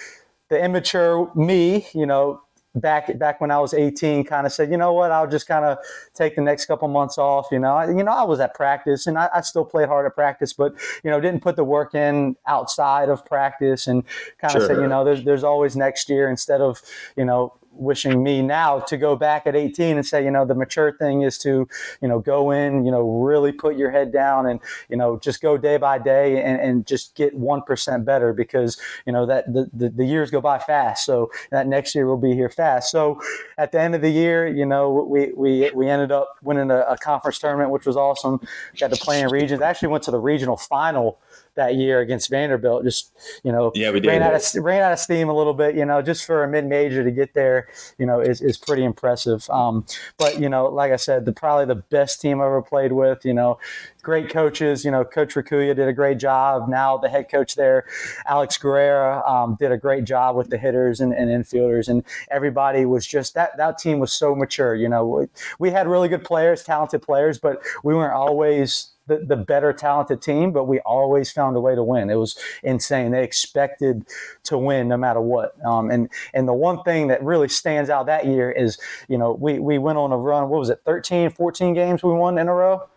the 0.50 0.64
immature 0.64 1.32
me, 1.36 1.88
you 1.94 2.06
know, 2.06 2.42
back 2.76 3.18
back 3.18 3.42
when 3.42 3.52
I 3.52 3.60
was 3.60 3.74
18, 3.74 4.24
kind 4.26 4.46
of 4.46 4.54
said, 4.54 4.70
you 4.70 4.78
know 4.78 4.94
what, 4.94 5.12
I'll 5.12 5.28
just 5.28 5.48
kind 5.48 5.66
of 5.66 5.78
take 6.14 6.36
the 6.36 6.42
next 6.42 6.66
couple 6.66 6.88
months 6.88 7.18
off. 7.18 7.48
You 7.52 7.60
know, 7.60 7.76
I, 7.76 7.88
you 7.88 8.04
know, 8.04 8.12
I 8.12 8.24
was 8.24 8.40
at 8.40 8.54
practice 8.54 9.08
and 9.08 9.18
I, 9.18 9.30
I, 9.34 9.42
still 9.42 9.66
played 9.66 9.88
hard 9.88 10.06
at 10.06 10.16
practice, 10.16 10.54
but 10.54 10.74
you 11.04 11.10
know, 11.10 11.20
didn't 11.20 11.42
put 11.42 11.56
the 11.56 11.64
work 11.64 11.96
in 11.96 12.36
outside 12.46 13.10
of 13.10 13.26
practice 13.26 13.88
and 13.88 14.04
kind 14.40 14.56
of 14.56 14.62
sure. 14.62 14.68
said, 14.68 14.78
you 14.78 14.88
know, 14.88 15.04
there's 15.04 15.24
there's 15.24 15.44
always 15.44 15.76
next 15.76 16.10
year 16.10 16.30
instead 16.30 16.62
of 16.62 16.82
you 17.16 17.26
know 17.26 17.54
wishing 17.78 18.24
me 18.24 18.42
now 18.42 18.80
to 18.80 18.98
go 18.98 19.16
back 19.16 19.46
at 19.46 19.56
18 19.56 19.98
and 19.98 20.06
say, 20.06 20.24
you 20.24 20.32
know, 20.32 20.46
the 20.46 20.56
mature 20.56 20.92
thing 20.98 21.22
is 21.22 21.38
to, 21.40 21.68
you 22.02 22.08
know, 22.08 22.20
go 22.20 22.52
in, 22.52 22.86
you 22.86 22.92
know, 22.92 23.02
really 23.22 23.52
put 23.52 23.78
your 23.78 23.92
head 23.92 24.12
down 24.12 24.46
and, 24.48 24.60
you 24.90 24.98
know, 24.98 25.18
just 25.18 25.42
go 25.42 25.58
day 25.58 25.78
by 25.78 25.98
day 25.98 26.42
and, 26.42 26.60
and 26.60 26.88
just 26.88 27.16
get 27.16 27.38
1% 27.40 28.06
better 28.06 28.34
because, 28.34 28.80
you 29.06 29.14
know, 29.14 29.26
that 29.26 29.52
the, 29.52 29.70
the, 29.74 29.90
the 29.90 30.06
years 30.06 30.32
go 30.32 30.42
by 30.42 30.60
fast. 30.60 31.06
So 31.06 31.32
that 31.52 31.68
next 31.68 31.96
year 31.96 32.08
will 32.08 32.18
be 32.18 32.34
here 32.34 32.50
fast. 32.50 32.92
So 32.92 33.22
at 33.58 33.72
the 33.72 33.80
end 33.80 33.96
of 33.96 34.02
the 34.02 34.10
year, 34.10 34.48
you 34.48 34.66
know, 34.66 34.92
we, 35.10 35.32
we, 35.36 35.72
we 35.72 35.90
ended 35.90 36.12
up 36.12 36.36
winning 36.42 36.72
a, 36.72 36.80
a 36.82 36.98
conference 36.98 37.40
tournament, 37.40 37.72
which 37.72 37.86
was 37.86 37.98
awesome. 37.98 38.40
Got 38.80 38.92
to 38.92 38.98
play 38.98 39.22
in 39.22 39.30
regions. 39.30 39.62
Actually 39.62 39.90
went 39.90 40.04
to 40.06 40.12
the 40.12 40.20
regional 40.20 40.58
final 40.58 41.20
that 41.58 41.76
year 41.76 42.00
against 42.00 42.30
Vanderbilt. 42.30 42.86
Just 42.86 43.12
you 43.44 43.52
know, 43.52 43.72
yeah, 43.76 43.92
we 43.92 44.00
did. 44.00 44.08
ran 44.08 44.24
out 44.24 44.34
of 44.34 44.64
ran 44.64 44.82
out 44.82 44.94
of 44.94 45.00
steam 45.00 45.28
a 45.28 45.36
little 45.36 45.54
bit. 45.54 45.76
You 45.76 45.86
know, 45.86 46.02
just 46.02 46.26
for 46.26 46.44
a 46.44 46.48
mid 46.48 46.66
major 46.66 47.04
to 47.04 47.12
get 47.12 47.34
there, 47.34 47.68
you 47.98 48.06
know, 48.06 48.22
is, 48.22 48.42
is 48.42 48.58
pretty 48.58 48.84
impressive. 48.84 49.48
Um, 49.50 49.86
but 50.18 50.40
you 50.40 50.48
know, 50.48 50.68
like 50.68 50.92
I 50.92 50.96
said, 50.96 51.26
the 51.26 51.34
probably 51.34 51.66
the 51.66 51.76
best 51.76 52.22
team 52.22 52.42
I 52.42 52.46
ever 52.46 52.62
played 52.62 52.94
with. 52.94 53.26
You 53.26 53.34
know, 53.34 53.60
great 54.02 54.30
coaches. 54.30 54.86
You 54.86 54.92
know, 54.92 55.04
Coach 55.04 55.36
Rakuya 55.36 55.76
did 55.76 55.88
a 55.88 55.94
great 55.94 56.18
job. 56.18 56.70
Now 56.70 56.98
the 56.98 57.10
head 57.10 57.30
coach 57.30 57.56
there, 57.56 57.86
Alex 58.26 58.58
Guerrera, 58.58 59.28
um, 59.30 59.58
did 59.60 59.74
a 59.74 59.78
great 59.78 60.06
job 60.06 60.38
with 60.38 60.50
the 60.50 60.58
hitters 60.58 61.02
and, 61.02 61.14
and, 61.14 61.30
infielders, 61.30 61.90
and 61.90 62.04
everybody 62.32 62.86
was 62.86 63.06
just 63.06 63.34
that. 63.34 63.58
That 63.58 63.78
team 63.78 64.00
was 64.00 64.14
so 64.14 64.34
mature. 64.34 64.76
You 64.76 64.88
know, 64.88 65.06
we, 65.06 65.26
we 65.60 65.72
had 65.72 65.88
really 65.88 66.08
good 66.08 66.24
players, 66.24 66.64
talented 66.64 67.02
players, 67.02 67.38
but 67.38 67.62
we 67.84 67.94
weren't 67.94 68.14
always 68.14 68.92
the, 69.08 69.18
the 69.26 69.36
better 69.36 69.74
talented 69.74 70.22
team, 70.22 70.52
but 70.52 70.66
we 70.66 70.80
always 70.82 71.32
found 71.32 71.56
a 71.56 71.60
way 71.60 71.76
to 71.76 71.84
win. 71.84 72.10
It 72.10 72.16
was 72.16 72.38
insane. 72.64 73.12
They 73.12 73.24
expected 73.24 74.06
to 74.44 74.58
win 74.58 74.88
no 74.88 74.98
matter 74.98 75.22
what. 75.22 75.56
Um, 75.66 75.90
and 75.90 76.10
and 76.34 76.48
the 76.48 76.54
one 76.54 76.84
thing 76.84 77.08
that 77.08 77.24
really 77.24 77.48
stands 77.48 77.90
out 77.90 78.06
that 78.08 78.26
year 78.26 78.52
is, 78.52 78.78
you 79.08 79.18
know, 79.18 79.34
we, 79.34 79.60
we 79.60 79.78
went 79.78 79.98
on 79.98 80.12
a 80.12 80.18
run, 80.18 80.50
what 80.50 80.60
was 80.60 80.70
it, 80.70 80.82
13, 80.86 81.32
14 81.32 81.74
games 81.74 82.04
we 82.04 82.12
won 82.12 82.38
in 82.38 82.48
a 82.48 82.54
row? 82.54 82.88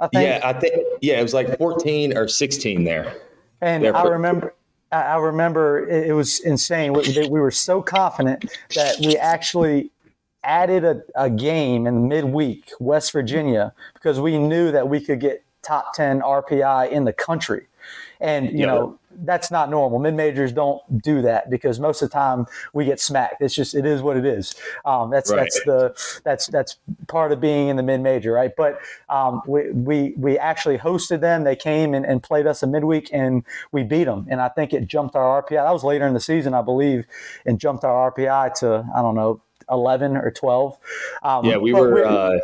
I 0.00 0.06
think. 0.08 0.22
Yeah, 0.22 0.40
I 0.44 0.52
think 0.52 0.74
yeah, 1.00 1.18
it 1.18 1.22
was 1.22 1.34
like 1.34 1.58
14 1.58 2.16
or 2.16 2.28
16 2.28 2.84
there. 2.84 3.14
And 3.60 3.84
there 3.84 3.96
I 3.96 4.04
remember 4.04 4.54
I 4.90 5.16
remember 5.16 5.86
it 5.86 6.14
was 6.14 6.40
insane. 6.40 6.94
We, 6.94 7.28
we 7.28 7.40
were 7.40 7.50
so 7.50 7.82
confident 7.82 8.46
that 8.74 8.96
we 9.00 9.16
actually 9.18 9.90
added 10.42 10.84
a, 10.84 11.02
a 11.14 11.28
game 11.28 11.86
in 11.86 12.08
midweek, 12.08 12.70
West 12.80 13.12
Virginia, 13.12 13.74
because 13.94 14.18
we 14.18 14.38
knew 14.38 14.72
that 14.72 14.88
we 14.88 15.00
could 15.00 15.20
get 15.20 15.44
top 15.68 15.94
10 15.94 16.20
RPI 16.20 16.90
in 16.90 17.04
the 17.04 17.12
country. 17.12 17.66
And, 18.20 18.58
you 18.58 18.66
know, 18.66 18.98
that's 19.24 19.50
not 19.50 19.70
normal. 19.70 19.98
Mid 19.98 20.14
majors 20.14 20.52
don't 20.52 20.80
do 21.02 21.22
that 21.22 21.50
because 21.50 21.78
most 21.78 22.02
of 22.02 22.10
the 22.10 22.12
time 22.12 22.46
we 22.72 22.84
get 22.84 23.00
smacked. 23.00 23.40
It's 23.40 23.54
just, 23.54 23.74
it 23.74 23.86
is 23.86 24.02
what 24.02 24.16
it 24.16 24.24
is. 24.24 24.54
Um, 24.84 25.10
that's, 25.10 25.30
right. 25.30 25.40
that's 25.40 25.64
the, 25.64 26.20
that's, 26.24 26.46
that's 26.48 26.76
part 27.06 27.32
of 27.32 27.40
being 27.40 27.68
in 27.68 27.76
the 27.76 27.82
mid 27.82 28.00
major, 28.00 28.32
right? 28.32 28.52
But 28.56 28.80
um, 29.08 29.42
we, 29.46 29.70
we, 29.70 30.14
we 30.16 30.38
actually 30.38 30.78
hosted 30.78 31.20
them. 31.20 31.44
They 31.44 31.56
came 31.56 31.94
and, 31.94 32.04
and 32.04 32.22
played 32.22 32.46
us 32.46 32.62
a 32.62 32.66
midweek 32.66 33.10
and 33.12 33.44
we 33.72 33.82
beat 33.82 34.04
them. 34.04 34.26
And 34.30 34.40
I 34.40 34.48
think 34.48 34.72
it 34.72 34.86
jumped 34.86 35.14
our 35.14 35.42
RPI. 35.42 35.64
That 35.64 35.72
was 35.72 35.84
later 35.84 36.06
in 36.06 36.14
the 36.14 36.20
season, 36.20 36.54
I 36.54 36.62
believe, 36.62 37.06
and 37.46 37.60
jumped 37.60 37.84
our 37.84 38.12
RPI 38.12 38.54
to, 38.60 38.88
I 38.94 39.02
don't 39.02 39.14
know, 39.14 39.40
11 39.70 40.16
or 40.16 40.30
12. 40.30 40.78
Um, 41.22 41.44
yeah, 41.44 41.56
we 41.56 41.72
were, 41.72 42.04
uh, 42.04 42.38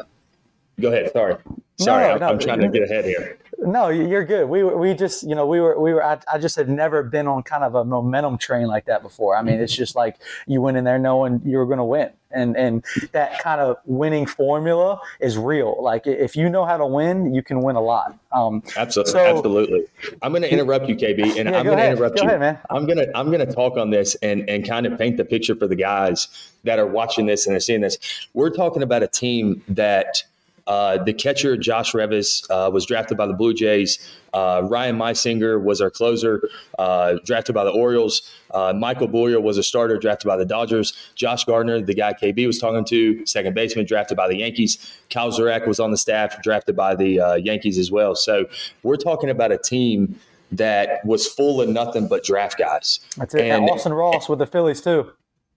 go 0.81 0.89
ahead. 0.89 1.13
Sorry. 1.13 1.37
Sorry, 1.79 2.09
no, 2.09 2.19
no, 2.19 2.29
I'm 2.29 2.39
trying 2.39 2.61
to 2.61 2.69
get 2.69 2.83
ahead 2.83 3.05
here. 3.05 3.39
No, 3.59 3.89
you're 3.89 4.25
good. 4.25 4.49
We 4.49 4.63
we 4.63 4.95
just 4.95 5.23
you 5.23 5.35
know 5.35 5.47
we 5.47 5.61
were 5.61 5.79
we 5.81 5.93
were 5.93 6.05
I, 6.05 6.19
I, 6.33 6.39
just 6.39 6.57
had 6.57 6.69
never 6.69 7.03
been 7.03 7.27
on 7.27 7.43
kind 7.43 7.65
of 7.65 7.75
a 7.75 7.85
momentum 7.85 8.37
train 8.39 8.67
like 8.67 8.85
that 8.87 9.03
before. 9.03 9.37
I 9.37 9.43
mean, 9.43 9.59
it's 9.59 9.75
just 9.75 9.97
like 9.97 10.17
you 10.47 10.61
went 10.61 10.77
in 10.77 10.85
there 10.85 10.99
knowing 10.99 11.41
you 11.45 11.59
were 11.59 11.67
going 11.67 11.79
to 11.79 11.85
win, 11.85 12.11
and 12.31 12.57
and 12.57 12.85
that 13.13 13.39
kind 13.41 13.61
of 13.61 13.79
winning 13.87 14.27
formula 14.27 15.01
is 15.21 15.39
real. 15.39 15.83
Like 15.83 16.07
if 16.07 16.37
you 16.37 16.49
know 16.49 16.65
how 16.65 16.77
to 16.77 16.87
win, 16.87 17.35
you 17.35 17.43
can 17.43 17.63
win 17.63 17.77
a 17.77 17.81
lot. 17.81 18.19
Um, 18.33 18.63
absolutely, 18.77 19.13
so, 19.13 19.19
absolutely. 19.19 19.85
I'm 20.23 20.33
going 20.33 20.43
to 20.43 20.53
interrupt 20.53 20.89
you, 20.89 20.97
KB, 20.97 21.23
and 21.39 21.49
yeah, 21.49 21.59
I'm 21.59 21.65
going 21.65 21.79
to 21.79 21.91
interrupt 21.91 22.17
go 22.17 22.23
you. 22.23 22.29
Ahead, 22.29 22.41
man. 22.41 22.59
I'm 22.71 22.87
gonna 22.87 23.07
I'm 23.15 23.31
gonna 23.31 23.51
talk 23.51 23.77
on 23.77 23.91
this 23.91 24.15
and 24.17 24.49
and 24.49 24.67
kind 24.67 24.87
of 24.87 24.99
paint 24.99 25.17
the 25.17 25.25
picture 25.25 25.55
for 25.55 25.67
the 25.67 25.77
guys 25.77 26.29
that 26.65 26.79
are 26.79 26.87
watching 26.87 27.27
this 27.27 27.47
and 27.47 27.57
are 27.57 27.61
seeing 27.61 27.81
this. 27.81 27.99
We're 28.35 28.51
talking 28.51 28.83
about 28.83 29.03
a 29.03 29.09
team 29.09 29.63
that 29.69 30.23
uh, 30.67 31.03
the 31.03 31.13
catcher, 31.13 31.57
Josh 31.57 31.93
Revis, 31.93 32.49
uh, 32.51 32.71
was 32.71 32.87
drafted 32.87 33.17
by 33.17 33.27
the 33.27 33.35
Blue 33.35 33.53
Jays. 33.53 33.99
Uh, 34.33 34.63
Ryan 34.65 34.97
Meisinger 34.99 35.63
was 35.63 35.81
our 35.81 35.91
closer, 35.91 36.49
uh, 36.79 37.15
drafted 37.25 37.55
by 37.55 37.65
the 37.65 37.71
Orioles. 37.71 38.23
Uh, 38.51 38.73
Michael 38.73 39.09
Boyer 39.09 39.41
was 39.41 39.59
a 39.59 39.63
starter, 39.63 39.99
drafted 39.99 40.27
by 40.27 40.37
the 40.37 40.45
Dodgers. 40.45 40.93
Josh 41.15 41.45
Gardner, 41.45 41.81
the 41.81 41.95
guy 41.95 42.15
KB 42.15 42.47
was 42.47 42.59
talking 42.59 42.85
to, 42.87 43.25
second 43.27 43.55
baseman, 43.55 43.87
drafted 43.87 44.17
by 44.17 44.27
the 44.27 44.37
Yankees. 44.37 44.79
Kyle 45.11 45.31
Zurak 45.31 45.67
was 45.67 45.79
on 45.79 45.91
the 45.91 45.99
staff, 45.99 46.43
drafted 46.43 46.75
by 46.77 46.95
the 46.95 47.21
uh, 47.21 47.35
Yankees 47.35 47.79
as 47.79 47.91
well. 47.91 48.15
So 48.15 48.47
we're 48.83 48.97
talking 48.97 49.31
about 49.31 49.53
a 49.53 49.59
team 49.59 50.19
that 50.53 51.05
was 51.05 51.27
full 51.27 51.61
of 51.61 51.69
nothing 51.69 52.09
but 52.09 52.25
draft 52.25 52.59
guys. 52.59 53.01
That's 53.17 53.35
it. 53.35 53.43
And, 53.43 53.65
and 53.65 53.71
Austin 53.71 53.93
Ross 53.93 54.29
with 54.29 54.39
the 54.39 54.47
Phillies, 54.47 54.81
too. 54.81 55.11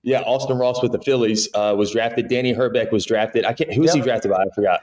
Yeah, 0.08 0.22
Austin 0.22 0.58
Ross 0.58 0.82
with 0.82 0.94
the 0.94 1.02
Phillies 1.02 1.50
uh, 1.54 1.76
was 1.78 1.92
drafted. 1.92 2.30
Danny 2.30 2.54
Hrbek 2.54 2.94
was 2.94 3.06
drafted. 3.06 3.44
I 3.44 3.52
can't. 3.52 3.74
Who 3.74 3.82
was 3.82 3.90
yep. 3.90 3.98
he 3.98 4.02
drafted 4.10 4.32
by? 4.32 4.38
I 4.38 4.50
forgot. 4.56 4.80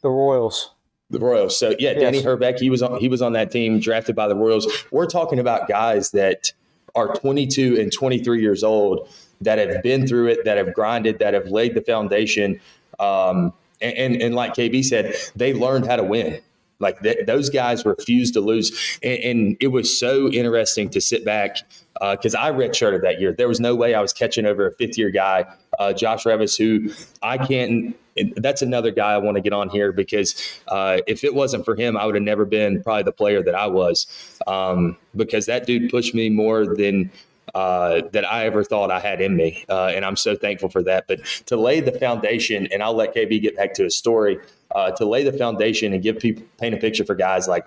The 0.00 0.10
Royals. 0.10 0.72
The 1.10 1.20
Royals. 1.20 1.56
So 1.56 1.76
yeah, 1.78 1.92
yes. 1.92 2.00
Danny 2.00 2.20
Hrbek. 2.20 2.58
He 2.58 2.70
was 2.70 2.82
on. 2.82 2.98
He 2.98 3.06
was 3.06 3.22
on 3.22 3.34
that 3.34 3.52
team, 3.52 3.78
drafted 3.78 4.16
by 4.16 4.26
the 4.26 4.34
Royals. 4.34 4.66
We're 4.90 5.06
talking 5.06 5.38
about 5.38 5.68
guys 5.68 6.10
that 6.10 6.52
are 6.96 7.14
22 7.14 7.78
and 7.78 7.92
23 7.92 8.40
years 8.40 8.64
old 8.64 9.08
that 9.42 9.60
have 9.60 9.80
been 9.84 10.08
through 10.08 10.26
it, 10.26 10.44
that 10.44 10.56
have 10.56 10.74
grinded, 10.74 11.20
that 11.20 11.34
have 11.34 11.46
laid 11.46 11.74
the 11.74 11.82
foundation. 11.82 12.58
Um, 12.98 13.52
and, 13.80 13.96
and, 13.96 14.22
and 14.22 14.34
like 14.34 14.54
KB 14.54 14.84
said, 14.84 15.14
they 15.36 15.54
learned 15.54 15.86
how 15.86 15.94
to 15.94 16.04
win. 16.04 16.40
Like 16.80 17.00
th- 17.00 17.26
those 17.26 17.48
guys 17.48 17.86
refused 17.86 18.34
to 18.34 18.40
lose, 18.40 18.98
and, 19.04 19.22
and, 19.22 19.56
it 19.60 19.68
was 19.68 19.96
so 19.96 20.28
interesting 20.30 20.90
to 20.90 21.00
sit 21.00 21.24
back 21.24 21.58
because 22.00 22.34
uh, 22.34 22.40
I 22.40 22.50
redshirted 22.50 23.02
that 23.02 23.20
year. 23.20 23.32
There 23.32 23.48
was 23.48 23.60
no 23.60 23.74
way 23.74 23.94
I 23.94 24.00
was 24.00 24.12
catching 24.12 24.46
over 24.46 24.66
a 24.66 24.72
fifth 24.72 24.98
year 24.98 25.10
guy, 25.10 25.44
uh, 25.78 25.92
Josh 25.92 26.24
Revis, 26.24 26.58
who 26.58 26.92
I 27.22 27.38
can't. 27.38 27.96
That's 28.36 28.62
another 28.62 28.90
guy 28.90 29.12
I 29.12 29.18
want 29.18 29.36
to 29.36 29.40
get 29.40 29.52
on 29.52 29.68
here 29.68 29.92
because 29.92 30.60
uh, 30.68 30.98
if 31.06 31.24
it 31.24 31.34
wasn't 31.34 31.64
for 31.64 31.74
him, 31.74 31.96
I 31.96 32.06
would 32.06 32.14
have 32.14 32.24
never 32.24 32.44
been 32.44 32.82
probably 32.82 33.02
the 33.02 33.12
player 33.12 33.42
that 33.42 33.54
I 33.54 33.66
was. 33.66 34.06
Um, 34.46 34.96
because 35.16 35.46
that 35.46 35.66
dude 35.66 35.90
pushed 35.90 36.14
me 36.14 36.30
more 36.30 36.66
than 36.66 37.10
uh, 37.54 38.02
that 38.12 38.24
I 38.24 38.46
ever 38.46 38.64
thought 38.64 38.90
I 38.90 39.00
had 39.00 39.20
in 39.20 39.36
me. 39.36 39.64
Uh, 39.68 39.86
and 39.86 40.04
I'm 40.04 40.16
so 40.16 40.36
thankful 40.36 40.68
for 40.68 40.82
that. 40.84 41.06
But 41.06 41.24
to 41.46 41.56
lay 41.56 41.80
the 41.80 41.92
foundation, 41.92 42.68
and 42.72 42.82
I'll 42.82 42.94
let 42.94 43.14
KB 43.14 43.40
get 43.40 43.56
back 43.56 43.74
to 43.74 43.84
his 43.84 43.96
story, 43.96 44.38
uh, 44.74 44.90
to 44.92 45.04
lay 45.04 45.22
the 45.22 45.32
foundation 45.32 45.92
and 45.92 46.02
give 46.02 46.18
people, 46.18 46.44
paint 46.58 46.74
a 46.74 46.78
picture 46.78 47.04
for 47.04 47.14
guys 47.14 47.46
like 47.46 47.66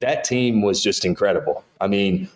that 0.00 0.24
team 0.24 0.62
was 0.62 0.82
just 0.82 1.04
incredible. 1.04 1.64
I 1.80 1.86
mean, 1.86 2.28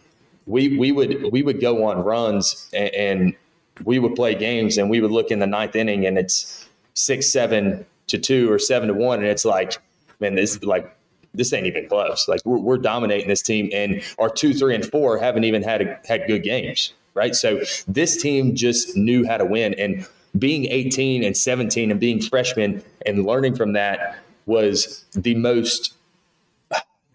we 0.47 0.77
we 0.77 0.93
would 0.93 1.33
we 1.33 1.43
would 1.43 1.61
go 1.61 1.85
on 1.85 2.03
runs 2.03 2.69
and, 2.73 2.95
and 2.95 3.37
we 3.85 3.99
would 3.99 4.15
play 4.15 4.35
games 4.35 4.79
and 4.79 4.89
we 4.89 5.01
would 5.01 5.11
look 5.11 5.31
in 5.31 5.39
the 5.39 5.47
ninth 5.47 5.77
inning 5.77 6.07
and 6.07 6.17
it's 6.19 6.69
six 6.95 7.29
seven 7.29 7.85
to 8.07 8.19
two 8.19 8.51
or 8.51 8.59
seven 8.59 8.89
to 8.89 8.95
one. 8.95 9.19
And 9.19 9.29
it's 9.29 9.45
like 9.45 9.79
man 10.21 10.35
this 10.35 10.63
like 10.63 10.97
this 11.35 11.53
ain't 11.53 11.67
even 11.67 11.89
close. 11.89 12.27
Like 12.29 12.41
we're, 12.45 12.59
we're 12.59 12.79
dominating 12.79 13.29
this 13.29 13.43
team 13.43 13.71
and 13.73 14.03
our 14.19 14.31
two 14.31 14.55
three 14.55 14.75
and 14.75 14.85
four 14.85 15.19
haven't 15.19 15.45
even 15.45 15.63
had 15.63 15.83
a, 15.83 16.01
had 16.07 16.27
good 16.27 16.43
games 16.43 16.93
right? 17.17 17.35
So 17.35 17.63
this 17.89 18.21
team 18.23 18.55
just 18.55 18.97
knew 18.97 19.27
how 19.27 19.39
to 19.39 19.45
win. 19.45 19.75
And 19.75 20.07
being 20.39 20.67
18 20.67 21.25
and 21.25 21.37
17 21.37 21.91
and 21.91 21.99
being 21.99 22.21
freshmen 22.21 22.85
and 23.07 23.25
learning 23.25 23.57
from 23.57 23.73
that 23.73 24.19
was 24.45 25.05
the 25.13 25.35
most 25.35 25.96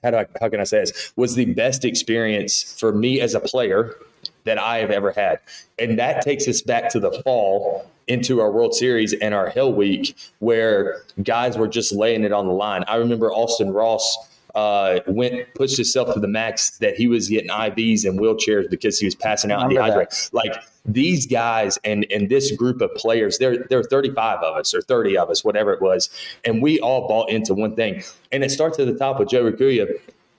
how 0.03 0.11
do 0.11 0.17
I, 0.17 0.25
how 0.39 0.49
can 0.49 0.59
I 0.59 0.63
say 0.63 0.79
this 0.79 1.13
was 1.15 1.35
the 1.35 1.45
best 1.45 1.85
experience 1.85 2.75
for 2.79 2.91
me 2.91 3.21
as 3.21 3.33
a 3.33 3.39
player 3.39 3.95
that 4.43 4.57
I 4.57 4.79
have 4.79 4.91
ever 4.91 5.11
had. 5.11 5.39
And 5.79 5.97
that 5.99 6.21
takes 6.21 6.47
us 6.47 6.61
back 6.61 6.89
to 6.89 6.99
the 6.99 7.11
fall 7.23 7.89
into 8.07 8.41
our 8.41 8.51
World 8.51 8.73
Series 8.73 9.13
and 9.13 9.33
our 9.33 9.49
Hill 9.49 9.73
Week 9.73 10.15
where 10.39 11.03
guys 11.23 11.57
were 11.57 11.67
just 11.67 11.93
laying 11.93 12.23
it 12.23 12.31
on 12.31 12.47
the 12.47 12.53
line. 12.53 12.83
I 12.87 12.95
remember 12.95 13.31
Austin 13.31 13.71
Ross 13.71 14.17
uh, 14.55 14.99
went 15.07 15.53
pushed 15.53 15.77
himself 15.77 16.13
to 16.13 16.19
the 16.19 16.27
max 16.27 16.77
that 16.79 16.95
he 16.95 17.07
was 17.07 17.29
getting 17.29 17.49
IVs 17.49 18.05
and 18.05 18.19
wheelchairs 18.19 18.69
because 18.69 18.99
he 18.99 19.05
was 19.05 19.15
passing 19.15 19.51
out 19.51 19.69
dehydrated. 19.69 20.13
Like 20.33 20.55
these 20.85 21.27
guys 21.27 21.77
and 21.83 22.05
and 22.11 22.29
this 22.29 22.51
group 22.51 22.81
of 22.81 22.93
players, 22.95 23.37
there 23.37 23.65
there 23.69 23.79
are 23.79 23.83
35 23.83 24.39
of 24.39 24.57
us 24.57 24.73
or 24.73 24.81
30 24.81 25.17
of 25.17 25.29
us, 25.29 25.43
whatever 25.43 25.73
it 25.73 25.81
was, 25.81 26.09
and 26.43 26.61
we 26.61 26.79
all 26.79 27.07
bought 27.07 27.29
into 27.29 27.53
one 27.53 27.75
thing. 27.75 28.03
And 28.31 28.43
it 28.43 28.51
starts 28.51 28.79
at 28.79 28.87
the 28.87 28.95
top 28.95 29.19
with 29.19 29.29
Joe 29.29 29.51
Rakuya. 29.51 29.87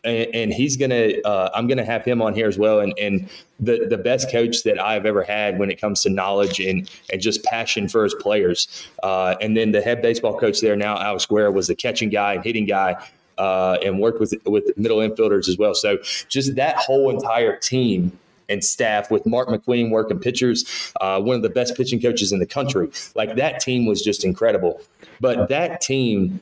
And, 0.04 0.34
and 0.34 0.52
he's 0.52 0.76
gonna. 0.76 1.12
Uh, 1.24 1.50
I'm 1.54 1.68
gonna 1.68 1.84
have 1.84 2.04
him 2.04 2.20
on 2.20 2.34
here 2.34 2.48
as 2.48 2.58
well. 2.58 2.80
And, 2.80 2.92
and 2.98 3.30
the 3.60 3.86
the 3.88 3.96
best 3.96 4.32
coach 4.32 4.64
that 4.64 4.82
I've 4.82 5.06
ever 5.06 5.22
had 5.22 5.60
when 5.60 5.70
it 5.70 5.80
comes 5.80 6.02
to 6.02 6.10
knowledge 6.10 6.58
and 6.58 6.90
and 7.12 7.22
just 7.22 7.44
passion 7.44 7.88
for 7.88 8.02
his 8.02 8.14
players. 8.14 8.66
Uh, 9.04 9.36
and 9.40 9.56
then 9.56 9.70
the 9.70 9.80
head 9.80 10.02
baseball 10.02 10.36
coach 10.36 10.60
there 10.60 10.74
now, 10.74 10.98
Alex 10.98 11.26
Guerrera, 11.26 11.52
was 11.54 11.68
the 11.68 11.76
catching 11.76 12.10
guy 12.10 12.34
and 12.34 12.42
hitting 12.42 12.66
guy 12.66 12.96
uh, 13.38 13.78
and 13.82 14.00
worked 14.00 14.20
with 14.20 14.34
with 14.44 14.76
middle 14.76 14.98
infielders 14.98 15.48
as 15.48 15.56
well. 15.56 15.74
So 15.74 15.98
just 16.28 16.56
that 16.56 16.76
whole 16.76 17.10
entire 17.10 17.56
team 17.56 18.18
and 18.52 18.62
staff 18.62 19.10
with 19.10 19.26
Mark 19.26 19.48
McQueen 19.48 19.90
working 19.90 20.18
pitchers, 20.18 20.92
uh, 21.00 21.20
one 21.20 21.36
of 21.36 21.42
the 21.42 21.50
best 21.50 21.76
pitching 21.76 22.00
coaches 22.00 22.32
in 22.32 22.38
the 22.38 22.46
country. 22.46 22.90
Like 23.14 23.36
that 23.36 23.60
team 23.60 23.86
was 23.86 24.02
just 24.02 24.24
incredible. 24.24 24.80
But 25.20 25.48
that 25.48 25.80
team, 25.80 26.40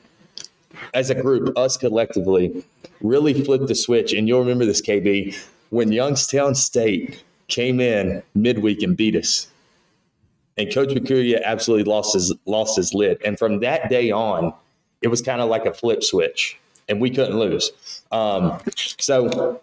as 0.93 1.09
a 1.09 1.15
group, 1.15 1.57
us 1.57 1.77
collectively, 1.77 2.63
really 3.01 3.33
flipped 3.43 3.67
the 3.67 3.75
switch. 3.75 4.13
And 4.13 4.27
you'll 4.27 4.41
remember 4.41 4.65
this, 4.65 4.81
KB, 4.81 5.35
when 5.69 5.91
Youngstown 5.91 6.55
State 6.55 7.23
came 7.47 7.79
in 7.79 8.23
midweek 8.35 8.81
and 8.81 8.97
beat 8.97 9.15
us. 9.15 9.47
And 10.57 10.73
Coach 10.73 10.89
Rakuya 10.89 11.43
absolutely 11.43 11.85
lost 11.85 12.13
his 12.13 12.33
lost 12.45 12.75
his 12.75 12.93
lid. 12.93 13.21
And 13.23 13.39
from 13.39 13.61
that 13.61 13.89
day 13.89 14.11
on, 14.11 14.53
it 15.01 15.07
was 15.07 15.21
kind 15.21 15.41
of 15.41 15.49
like 15.49 15.65
a 15.65 15.73
flip 15.73 16.03
switch, 16.03 16.59
and 16.89 16.99
we 17.01 17.09
couldn't 17.09 17.39
lose. 17.39 17.71
Um, 18.11 18.59
so, 18.75 19.61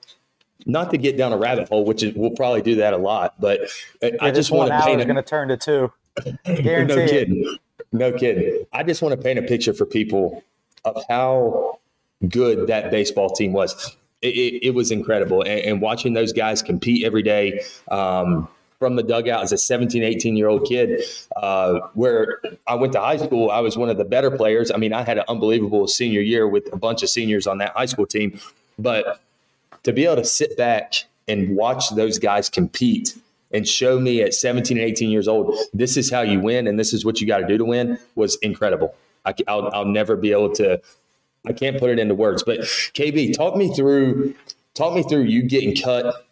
not 0.67 0.91
to 0.91 0.99
get 0.99 1.17
down 1.17 1.33
a 1.33 1.37
rabbit 1.37 1.69
hole, 1.69 1.85
which 1.85 2.03
is, 2.03 2.15
we'll 2.15 2.31
probably 2.31 2.63
do 2.63 2.77
that 2.77 2.93
a 2.93 2.97
lot, 2.97 3.41
but 3.41 3.61
yeah, 4.03 4.11
I 4.21 4.31
just 4.31 4.51
want 4.51 4.71
to 4.71 4.81
paint. 4.81 5.03
going 5.05 5.17
to 5.17 5.23
turn 5.23 5.49
to 5.49 5.57
two. 5.57 5.93
No 6.47 7.07
kidding. 7.07 7.59
No 7.93 8.13
kidding. 8.13 8.67
I 8.73 8.83
just 8.83 9.03
want 9.03 9.17
to 9.17 9.23
paint 9.23 9.39
a 9.39 9.43
picture 9.43 9.73
for 9.73 9.87
people 9.87 10.43
of 10.85 11.03
how 11.09 11.79
good 12.29 12.67
that 12.67 12.91
baseball 12.91 13.31
team 13.31 13.53
was. 13.53 13.97
It, 14.21 14.35
it, 14.35 14.67
it 14.67 14.71
was 14.75 14.91
incredible. 14.91 15.43
And, 15.43 15.61
and, 15.61 15.81
watching 15.81 16.13
those 16.13 16.33
guys 16.33 16.61
compete 16.61 17.05
every 17.05 17.23
day 17.23 17.61
um, 17.89 18.49
from 18.81 18.97
the 18.97 19.05
dugout 19.05 19.45
as 19.45 19.53
a 19.53 19.59
17, 19.59 20.03
18 20.03 20.37
year 20.37 20.49
old 20.49 20.67
kid, 20.67 21.03
uh, 21.37 21.79
where 21.95 22.41
I 22.67 22.75
went 22.75 22.93
to 22.95 23.01
high 23.01 23.19
school, 23.19 23.51
I 23.51 23.61
was 23.61 23.79
one 23.79 23.91
of 23.91 23.97
the 23.97 24.05
better 24.05 24.33
players. 24.33 24.73
I 24.73 24.77
mean, 24.77 24.93
I 24.93 25.05
had 25.05 25.19
an 25.19 25.25
unbelievable 25.29 25.87
senior 25.87 26.21
year 26.21 26.49
with 26.49 26.73
a 26.73 26.77
bunch 26.77 27.05
of 27.05 27.11
seniors 27.11 27.47
on 27.47 27.59
that 27.59 27.75
high 27.77 27.87
school 27.87 28.07
team. 28.07 28.41
But 28.77 29.21
to 29.83 29.93
be 29.93 30.05
able 30.05 30.17
to 30.17 30.25
sit 30.25 30.57
back 30.57 30.95
and 31.27 31.57
watch 31.57 31.91
those 31.91 32.19
guys 32.19 32.49
compete 32.49 33.17
and 33.53 33.67
show 33.67 33.99
me 33.99 34.23
at 34.23 34.35
17 34.35 34.77
and 34.77 34.87
18 34.87 35.11
years 35.11 35.29
old, 35.29 35.57
this 35.73 35.97
is 35.97 36.11
how 36.11 36.21
you 36.21 36.41
win 36.41 36.67
and 36.67 36.79
this 36.79 36.93
is 36.93 37.05
what 37.05 37.21
you 37.21 37.27
got 37.27 37.39
to 37.39 37.47
do 37.47 37.59
to 37.59 37.65
win 37.65 37.99
was 38.15 38.37
incredible. 38.37 38.95
I, 39.25 39.35
will 39.47 39.71
I'll 39.73 39.85
never 39.85 40.17
be 40.17 40.33
able 40.33 40.53
to 40.55 40.81
I 41.47 41.53
can't 41.53 41.79
put 41.79 41.91
it 41.91 41.99
into 41.99 42.15
words. 42.15 42.43
But 42.43 42.61
KB, 42.61 43.35
talk 43.35 43.57
me 43.57 43.73
through 43.75 44.35
talk 44.75 44.95
me 44.95 45.03
through 45.03 45.23
you 45.23 45.43
getting 45.43 45.75
cut 45.77 46.27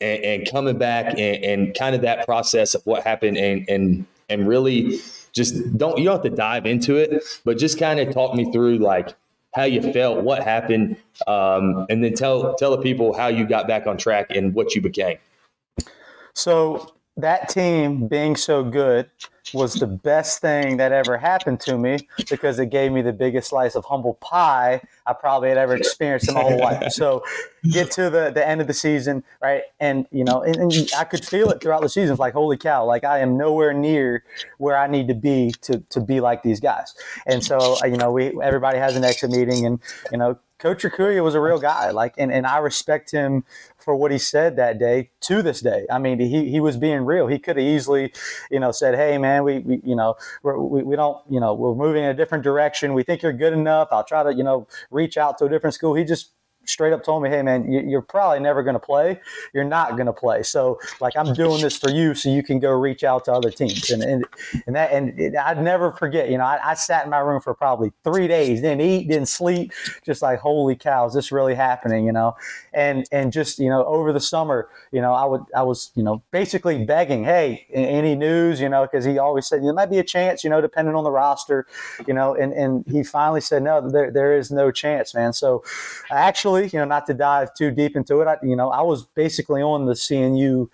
and, 0.00 0.24
and 0.24 0.50
coming 0.50 0.78
back 0.78 1.18
and, 1.18 1.44
and, 1.44 1.76
kind 1.76 1.94
of 1.94 2.02
that 2.02 2.26
process 2.26 2.74
of 2.74 2.84
what 2.84 3.02
happened 3.04 3.36
and 3.36 3.68
and 3.68 4.06
and 4.28 4.46
really 4.46 5.00
just 5.32 5.76
don't 5.76 5.98
you 5.98 6.04
don't 6.04 6.14
have 6.14 6.30
to 6.30 6.36
dive 6.36 6.66
into 6.66 6.96
it, 6.96 7.22
but 7.44 7.58
just 7.58 7.78
kind 7.78 8.00
of 8.00 8.12
talk 8.12 8.34
me 8.34 8.50
through 8.52 8.78
like 8.78 9.14
how 9.58 9.64
you 9.64 9.92
felt, 9.92 10.22
what 10.22 10.44
happened, 10.44 10.96
um, 11.26 11.84
and 11.90 12.02
then 12.04 12.14
tell 12.14 12.54
tell 12.54 12.70
the 12.70 12.82
people 12.82 13.12
how 13.16 13.26
you 13.26 13.44
got 13.44 13.66
back 13.66 13.86
on 13.86 13.96
track 13.96 14.30
and 14.30 14.54
what 14.54 14.74
you 14.74 14.80
became. 14.80 15.18
So 16.34 16.94
that 17.18 17.48
team 17.48 18.06
being 18.06 18.36
so 18.36 18.62
good 18.64 19.10
was 19.54 19.74
the 19.74 19.86
best 19.86 20.40
thing 20.40 20.76
that 20.76 20.92
ever 20.92 21.16
happened 21.16 21.60
to 21.60 21.76
me 21.78 21.98
because 22.30 22.58
it 22.58 22.66
gave 22.66 22.92
me 22.92 23.02
the 23.02 23.12
biggest 23.12 23.48
slice 23.48 23.74
of 23.74 23.84
humble 23.84 24.14
pie 24.14 24.80
I 25.06 25.12
probably 25.14 25.48
had 25.48 25.58
ever 25.58 25.74
experienced 25.74 26.28
in 26.28 26.34
my 26.34 26.42
whole 26.42 26.58
life. 26.58 26.92
So 26.92 27.24
get 27.70 27.90
to 27.92 28.10
the, 28.10 28.30
the 28.30 28.46
end 28.46 28.60
of 28.60 28.66
the 28.66 28.74
season, 28.74 29.24
right? 29.42 29.62
And, 29.80 30.06
you 30.10 30.22
know, 30.22 30.42
and, 30.42 30.56
and 30.56 30.90
I 30.96 31.04
could 31.04 31.24
feel 31.24 31.50
it 31.50 31.60
throughout 31.60 31.82
the 31.82 31.88
season. 31.88 32.12
It's 32.12 32.20
like, 32.20 32.34
holy 32.34 32.56
cow, 32.56 32.84
like 32.84 33.04
I 33.04 33.20
am 33.20 33.36
nowhere 33.36 33.72
near 33.72 34.22
where 34.58 34.76
I 34.76 34.86
need 34.86 35.08
to 35.08 35.14
be 35.14 35.52
to, 35.62 35.78
to 35.90 36.00
be 36.00 36.20
like 36.20 36.42
these 36.42 36.60
guys. 36.60 36.94
And 37.26 37.42
so, 37.42 37.76
uh, 37.82 37.86
you 37.86 37.96
know, 37.96 38.12
we, 38.12 38.40
everybody 38.42 38.78
has 38.78 38.96
an 38.96 39.04
exit 39.04 39.30
meeting 39.30 39.66
and, 39.66 39.80
you 40.12 40.18
know, 40.18 40.38
Coach 40.58 40.82
Rakuya 40.82 41.22
was 41.22 41.36
a 41.36 41.40
real 41.40 41.58
guy. 41.58 41.90
Like, 41.90 42.14
and, 42.18 42.32
and 42.32 42.44
I 42.44 42.58
respect 42.58 43.12
him 43.12 43.44
for 43.88 43.96
what 43.96 44.10
he 44.12 44.18
said 44.18 44.56
that 44.56 44.78
day 44.78 45.08
to 45.18 45.40
this 45.40 45.62
day. 45.62 45.86
I 45.90 45.98
mean, 45.98 46.20
he, 46.20 46.50
he 46.50 46.60
was 46.60 46.76
being 46.76 47.06
real. 47.06 47.26
He 47.26 47.38
could 47.38 47.56
have 47.56 47.64
easily, 47.64 48.12
you 48.50 48.60
know, 48.60 48.70
said, 48.70 48.94
Hey 48.94 49.16
man, 49.16 49.44
we, 49.44 49.60
we 49.60 49.80
you 49.82 49.96
know, 49.96 50.14
we, 50.42 50.82
we 50.82 50.94
don't, 50.94 51.16
you 51.30 51.40
know, 51.40 51.54
we're 51.54 51.74
moving 51.74 52.04
in 52.04 52.10
a 52.10 52.14
different 52.14 52.44
direction. 52.44 52.92
We 52.92 53.02
think 53.02 53.22
you're 53.22 53.32
good 53.32 53.54
enough. 53.54 53.88
I'll 53.90 54.04
try 54.04 54.22
to, 54.24 54.34
you 54.34 54.44
know, 54.44 54.68
reach 54.90 55.16
out 55.16 55.38
to 55.38 55.46
a 55.46 55.48
different 55.48 55.72
school. 55.72 55.94
He 55.94 56.04
just 56.04 56.32
straight 56.68 56.92
up 56.92 57.02
told 57.02 57.22
me, 57.22 57.30
"Hey, 57.30 57.42
man, 57.42 57.70
you're 57.70 58.02
probably 58.02 58.40
never 58.40 58.62
going 58.62 58.74
to 58.74 58.80
play. 58.80 59.20
You're 59.54 59.64
not 59.64 59.92
going 59.92 60.06
to 60.06 60.12
play. 60.12 60.42
So, 60.42 60.78
like, 61.00 61.16
I'm 61.16 61.32
doing 61.32 61.60
this 61.62 61.76
for 61.76 61.90
you, 61.90 62.14
so 62.14 62.28
you 62.28 62.42
can 62.42 62.58
go 62.58 62.70
reach 62.70 63.04
out 63.04 63.24
to 63.24 63.32
other 63.32 63.50
teams." 63.50 63.90
And 63.90 64.02
and 64.02 64.24
and 64.66 64.76
that 64.76 64.92
and 64.92 65.18
it, 65.18 65.36
I'd 65.36 65.62
never 65.62 65.92
forget. 65.92 66.30
You 66.30 66.38
know, 66.38 66.44
I, 66.44 66.60
I, 66.62 66.74
sat 66.74 67.04
in 67.04 67.10
my 67.10 67.18
room 67.18 67.40
for 67.40 67.54
probably 67.54 67.92
three 68.04 68.28
days, 68.28 68.60
didn't 68.60 68.82
eat, 68.82 69.08
didn't 69.08 69.28
sleep, 69.28 69.72
just 70.04 70.22
like, 70.22 70.40
"Holy 70.40 70.76
cow, 70.76 71.06
is 71.06 71.14
this 71.14 71.32
really 71.32 71.54
happening?" 71.54 72.04
You 72.04 72.12
know, 72.12 72.36
and 72.72 73.06
and 73.10 73.32
just 73.32 73.58
you 73.58 73.70
know, 73.70 73.84
over 73.84 74.12
the 74.12 74.20
summer, 74.20 74.68
you 74.92 75.00
know, 75.00 75.12
I 75.14 75.24
would 75.24 75.42
I 75.56 75.62
was 75.62 75.90
you 75.94 76.02
know 76.02 76.22
basically 76.30 76.84
begging, 76.84 77.24
"Hey, 77.24 77.66
any 77.72 78.14
news?" 78.14 78.60
You 78.60 78.68
know, 78.68 78.82
because 78.82 79.04
he 79.04 79.18
always 79.18 79.46
said 79.46 79.62
there 79.62 79.72
might 79.72 79.90
be 79.90 79.98
a 79.98 80.04
chance, 80.04 80.44
you 80.44 80.50
know, 80.50 80.60
depending 80.60 80.94
on 80.94 81.04
the 81.04 81.10
roster, 81.10 81.66
you 82.06 82.14
know, 82.14 82.34
and 82.34 82.52
and 82.52 82.84
he 82.86 83.02
finally 83.02 83.40
said, 83.40 83.62
"No, 83.62 83.88
there 83.88 84.10
there 84.10 84.36
is 84.36 84.50
no 84.50 84.70
chance, 84.70 85.14
man." 85.14 85.32
So, 85.32 85.64
actually 86.10 86.57
you 86.66 86.78
know, 86.78 86.84
not 86.84 87.06
to 87.06 87.14
dive 87.14 87.54
too 87.54 87.70
deep 87.70 87.96
into 87.96 88.20
it, 88.20 88.26
I, 88.26 88.36
you 88.42 88.56
know, 88.56 88.70
I 88.70 88.82
was 88.82 89.04
basically 89.04 89.62
on 89.62 89.86
the 89.86 89.94
CNU 89.94 90.68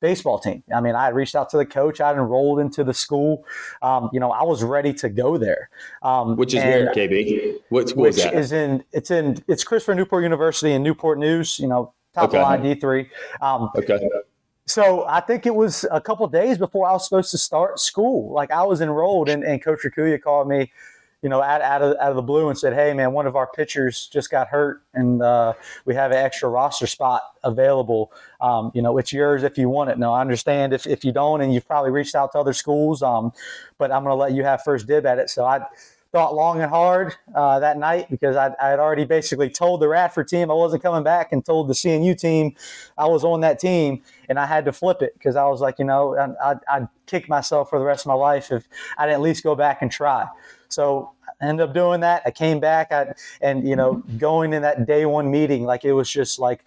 baseball 0.00 0.38
team. 0.38 0.62
I 0.74 0.80
mean, 0.80 0.94
I 0.94 1.04
had 1.04 1.14
reached 1.14 1.34
out 1.34 1.50
to 1.50 1.56
the 1.56 1.66
coach. 1.66 2.00
I 2.00 2.12
enrolled 2.12 2.60
into 2.60 2.82
the 2.84 2.94
school. 2.94 3.44
Um, 3.82 4.10
you 4.12 4.20
know, 4.20 4.32
I 4.32 4.42
was 4.42 4.62
ready 4.62 4.92
to 4.94 5.08
go 5.08 5.36
there. 5.36 5.70
Um, 6.02 6.36
which 6.36 6.54
is 6.54 6.64
where 6.64 6.92
KB? 6.92 7.56
What 7.68 7.90
school 7.90 8.02
which 8.02 8.16
is 8.16 8.24
that? 8.24 8.34
Is 8.34 8.52
in 8.52 8.84
it's 8.92 9.10
in 9.10 9.42
it's 9.46 9.64
Christopher 9.64 9.94
Newport 9.94 10.22
University 10.22 10.72
in 10.72 10.82
Newport 10.82 11.18
News. 11.18 11.58
You 11.58 11.68
know, 11.68 11.92
top 12.14 12.30
okay. 12.30 12.38
of 12.38 12.42
line 12.44 12.62
D 12.62 12.74
three. 12.74 13.10
Um, 13.40 13.70
okay. 13.76 14.00
So 14.66 15.04
I 15.08 15.20
think 15.20 15.46
it 15.46 15.54
was 15.54 15.84
a 15.90 16.00
couple 16.00 16.26
days 16.28 16.56
before 16.56 16.88
I 16.88 16.92
was 16.92 17.04
supposed 17.04 17.32
to 17.32 17.38
start 17.38 17.80
school. 17.80 18.32
Like 18.32 18.52
I 18.52 18.62
was 18.62 18.80
enrolled, 18.80 19.28
and, 19.28 19.42
and 19.42 19.62
Coach 19.62 19.80
Rakuya 19.84 20.20
called 20.22 20.48
me 20.48 20.70
you 21.22 21.28
know, 21.28 21.42
out, 21.42 21.60
out, 21.60 21.82
of, 21.82 21.96
out 22.00 22.10
of 22.10 22.16
the 22.16 22.22
blue 22.22 22.48
and 22.48 22.58
said, 22.58 22.72
hey, 22.72 22.94
man, 22.94 23.12
one 23.12 23.26
of 23.26 23.36
our 23.36 23.46
pitchers 23.46 24.08
just 24.10 24.30
got 24.30 24.48
hurt 24.48 24.82
and 24.94 25.22
uh, 25.22 25.52
we 25.84 25.94
have 25.94 26.12
an 26.12 26.16
extra 26.16 26.48
roster 26.48 26.86
spot 26.86 27.22
available. 27.44 28.10
Um, 28.40 28.70
you 28.74 28.80
know, 28.80 28.96
it's 28.96 29.12
yours 29.12 29.42
if 29.42 29.58
you 29.58 29.68
want 29.68 29.90
it. 29.90 29.98
No, 29.98 30.12
I 30.12 30.22
understand 30.22 30.72
if, 30.72 30.86
if 30.86 31.04
you 31.04 31.12
don't 31.12 31.42
and 31.42 31.52
you've 31.52 31.66
probably 31.66 31.90
reached 31.90 32.14
out 32.14 32.32
to 32.32 32.38
other 32.38 32.54
schools, 32.54 33.02
um, 33.02 33.32
but 33.76 33.92
I'm 33.92 34.02
going 34.02 34.12
to 34.12 34.18
let 34.18 34.32
you 34.32 34.44
have 34.44 34.62
first 34.62 34.86
dib 34.86 35.04
at 35.04 35.18
it. 35.18 35.28
So 35.28 35.44
I 35.44 35.60
thought 36.12 36.34
long 36.34 36.60
and 36.60 36.70
hard 36.70 37.14
uh, 37.34 37.60
that 37.60 37.78
night 37.78 38.10
because 38.10 38.34
I, 38.34 38.54
I, 38.60 38.70
had 38.70 38.80
already 38.80 39.04
basically 39.04 39.48
told 39.48 39.80
the 39.80 39.88
Radford 39.88 40.26
team 40.26 40.50
I 40.50 40.54
wasn't 40.54 40.82
coming 40.82 41.04
back 41.04 41.32
and 41.32 41.44
told 41.44 41.68
the 41.68 41.74
CNU 41.74 42.18
team 42.18 42.56
I 42.98 43.06
was 43.06 43.22
on 43.22 43.42
that 43.42 43.60
team 43.60 44.02
and 44.28 44.38
I 44.38 44.46
had 44.46 44.64
to 44.64 44.72
flip 44.72 45.02
it 45.02 45.14
because 45.14 45.36
I 45.36 45.46
was 45.46 45.60
like, 45.60 45.78
you 45.78 45.84
know, 45.84 46.16
I'd, 46.42 46.58
I'd 46.68 46.88
kick 47.06 47.28
myself 47.28 47.70
for 47.70 47.78
the 47.78 47.84
rest 47.84 48.06
of 48.06 48.08
my 48.08 48.14
life 48.14 48.50
if 48.50 48.66
I 48.98 49.06
didn't 49.06 49.16
at 49.16 49.20
least 49.20 49.44
go 49.44 49.54
back 49.54 49.82
and 49.82 49.90
try. 49.90 50.26
So 50.72 51.12
I 51.40 51.46
ended 51.46 51.68
up 51.68 51.74
doing 51.74 52.00
that. 52.00 52.22
I 52.24 52.30
came 52.30 52.60
back 52.60 52.92
I, 52.92 53.14
and, 53.40 53.66
you 53.68 53.76
know, 53.76 54.02
going 54.18 54.52
in 54.52 54.62
that 54.62 54.86
day 54.86 55.06
one 55.06 55.30
meeting, 55.30 55.64
like 55.64 55.84
it 55.84 55.92
was 55.92 56.10
just 56.10 56.38
like, 56.38 56.64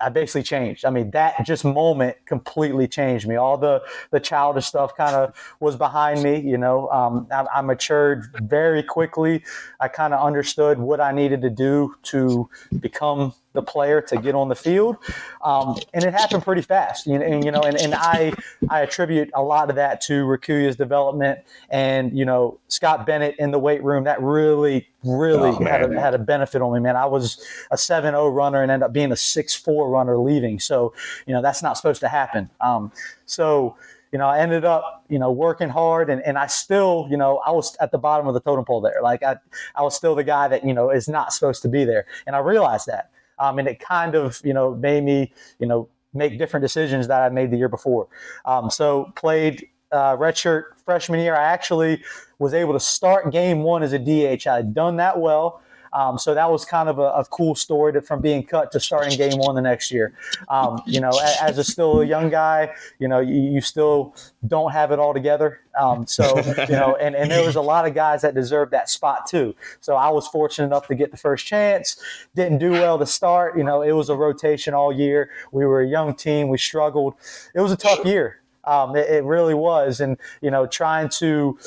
I 0.00 0.08
basically 0.08 0.42
changed. 0.42 0.84
I 0.84 0.90
mean, 0.90 1.10
that 1.10 1.44
just 1.44 1.64
moment 1.64 2.16
completely 2.24 2.88
changed 2.88 3.28
me. 3.28 3.36
All 3.36 3.58
the 3.58 3.82
the 4.10 4.18
childish 4.18 4.66
stuff 4.66 4.96
kind 4.96 5.14
of 5.14 5.34
was 5.60 5.76
behind 5.76 6.22
me. 6.22 6.40
You 6.40 6.56
know, 6.56 6.88
um, 6.88 7.26
I, 7.30 7.44
I, 7.56 7.60
matured 7.60 8.24
very 8.42 8.82
quickly. 8.82 9.44
I 9.78 9.88
kind 9.88 10.14
of 10.14 10.24
understood 10.24 10.78
what 10.78 11.00
I 11.00 11.12
needed 11.12 11.42
to 11.42 11.50
do 11.50 11.94
to 12.04 12.48
become 12.80 13.34
the 13.52 13.62
player 13.62 14.00
to 14.00 14.16
get 14.16 14.34
on 14.34 14.48
the 14.48 14.54
field, 14.54 14.96
um, 15.42 15.76
and 15.92 16.04
it 16.04 16.12
happened 16.12 16.42
pretty 16.42 16.62
fast. 16.62 17.06
You 17.06 17.18
know, 17.18 17.24
and, 17.24 17.44
you 17.44 17.50
know, 17.50 17.62
and, 17.62 17.76
and 17.76 17.94
I 17.94 18.32
I 18.68 18.80
attribute 18.80 19.30
a 19.34 19.42
lot 19.42 19.70
of 19.70 19.76
that 19.76 20.00
to 20.02 20.24
Rakuya's 20.24 20.76
development 20.76 21.40
and 21.70 22.16
you 22.16 22.24
know 22.24 22.58
Scott 22.68 23.06
Bennett 23.06 23.36
in 23.38 23.50
the 23.50 23.58
weight 23.58 23.82
room. 23.82 24.04
That 24.04 24.22
really 24.22 24.88
really 25.02 25.50
oh, 25.50 25.64
had, 25.64 25.90
a, 25.90 26.00
had 26.00 26.14
a 26.14 26.18
benefit 26.18 26.62
on 26.62 26.74
me, 26.74 26.80
man. 26.80 26.94
I 26.94 27.06
was 27.06 27.42
a 27.70 27.76
7-0 27.76 28.34
runner 28.34 28.62
and 28.62 28.70
ended 28.70 28.84
up 28.84 28.92
being 28.92 29.10
a 29.12 29.14
6-4 29.14 29.90
runner 29.90 30.18
leaving. 30.18 30.60
So 30.60 30.92
you 31.26 31.34
know 31.34 31.42
that's 31.42 31.62
not 31.62 31.76
supposed 31.76 32.00
to 32.00 32.08
happen. 32.08 32.50
Um, 32.60 32.92
so 33.26 33.76
you 34.12 34.18
know, 34.18 34.26
I 34.26 34.40
ended 34.40 34.64
up, 34.64 35.04
you 35.08 35.18
know, 35.18 35.30
working 35.30 35.68
hard 35.68 36.10
and, 36.10 36.20
and 36.22 36.36
I 36.36 36.48
still, 36.48 37.06
you 37.10 37.16
know, 37.16 37.40
I 37.46 37.52
was 37.52 37.76
at 37.80 37.92
the 37.92 37.98
bottom 37.98 38.26
of 38.26 38.34
the 38.34 38.40
totem 38.40 38.64
pole 38.64 38.80
there. 38.80 39.00
Like 39.02 39.22
I, 39.22 39.36
I 39.76 39.82
was 39.82 39.94
still 39.94 40.14
the 40.14 40.24
guy 40.24 40.48
that, 40.48 40.64
you 40.64 40.74
know, 40.74 40.90
is 40.90 41.08
not 41.08 41.32
supposed 41.32 41.62
to 41.62 41.68
be 41.68 41.84
there. 41.84 42.06
And 42.26 42.34
I 42.34 42.40
realized 42.40 42.86
that. 42.86 43.10
Um, 43.40 43.58
and 43.58 43.66
it 43.66 43.80
kind 43.80 44.14
of, 44.14 44.40
you 44.44 44.54
know, 44.54 44.74
made 44.74 45.02
me, 45.02 45.32
you 45.58 45.66
know, 45.66 45.88
make 46.14 46.38
different 46.38 46.62
decisions 46.62 47.08
that 47.08 47.22
I 47.22 47.28
made 47.28 47.50
the 47.50 47.56
year 47.56 47.68
before. 47.68 48.08
Um, 48.44 48.70
so 48.70 49.12
played 49.16 49.66
uh, 49.92 50.16
redshirt 50.16 50.64
freshman 50.84 51.20
year. 51.20 51.34
I 51.34 51.44
actually 51.44 52.02
was 52.38 52.54
able 52.54 52.72
to 52.72 52.80
start 52.80 53.32
game 53.32 53.62
one 53.62 53.82
as 53.82 53.92
a 53.92 53.98
DH. 53.98 54.46
I 54.46 54.56
had 54.56 54.74
done 54.74 54.96
that 54.96 55.18
well. 55.18 55.62
Um, 55.92 56.18
so 56.18 56.34
that 56.34 56.50
was 56.50 56.64
kind 56.64 56.88
of 56.88 56.98
a, 56.98 57.10
a 57.10 57.24
cool 57.24 57.54
story 57.54 57.92
to, 57.94 58.00
from 58.00 58.20
being 58.20 58.44
cut 58.44 58.70
to 58.72 58.80
starting 58.80 59.16
game 59.18 59.38
one 59.38 59.54
the 59.54 59.60
next 59.60 59.90
year. 59.90 60.14
Um, 60.48 60.80
you 60.86 61.00
know, 61.00 61.10
as, 61.42 61.58
a 61.58 61.64
still 61.64 62.00
a 62.00 62.04
young 62.04 62.30
guy, 62.30 62.74
you 62.98 63.08
know, 63.08 63.18
you, 63.20 63.40
you 63.40 63.60
still 63.60 64.14
don't 64.46 64.72
have 64.72 64.92
it 64.92 64.98
all 64.98 65.12
together. 65.12 65.60
Um, 65.78 66.06
so, 66.06 66.38
you 66.68 66.76
know, 66.76 66.96
and, 67.00 67.14
and 67.14 67.30
there 67.30 67.44
was 67.44 67.56
a 67.56 67.60
lot 67.60 67.86
of 67.86 67.94
guys 67.94 68.22
that 68.22 68.34
deserved 68.34 68.72
that 68.72 68.88
spot 68.88 69.26
too. 69.26 69.54
So 69.80 69.96
I 69.96 70.10
was 70.10 70.28
fortunate 70.28 70.66
enough 70.66 70.86
to 70.88 70.94
get 70.94 71.10
the 71.10 71.16
first 71.16 71.46
chance. 71.46 72.00
Didn't 72.34 72.58
do 72.58 72.70
well 72.72 72.98
to 72.98 73.06
start. 73.06 73.56
You 73.56 73.64
know, 73.64 73.82
it 73.82 73.92
was 73.92 74.08
a 74.08 74.16
rotation 74.16 74.74
all 74.74 74.92
year. 74.92 75.30
We 75.52 75.64
were 75.66 75.80
a 75.80 75.88
young 75.88 76.14
team. 76.14 76.48
We 76.48 76.58
struggled. 76.58 77.14
It 77.54 77.60
was 77.60 77.72
a 77.72 77.76
tough 77.76 78.04
year. 78.04 78.40
Um, 78.64 78.94
it, 78.94 79.08
it 79.08 79.24
really 79.24 79.54
was. 79.54 80.00
And, 80.00 80.18
you 80.40 80.50
know, 80.50 80.66
trying 80.66 81.08
to 81.18 81.58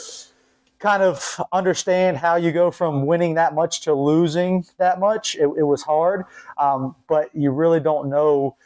kind 0.83 1.01
of 1.01 1.39
understand 1.53 2.17
how 2.17 2.35
you 2.35 2.51
go 2.51 2.69
from 2.69 3.05
winning 3.05 3.35
that 3.35 3.55
much 3.55 3.79
to 3.81 3.93
losing 3.93 4.65
that 4.77 4.99
much, 4.99 5.33
it, 5.35 5.49
it 5.57 5.63
was 5.63 5.81
hard. 5.81 6.25
Um, 6.57 6.93
but 7.07 7.33
you 7.33 7.51
really 7.51 7.79
don't 7.79 8.09
know 8.09 8.57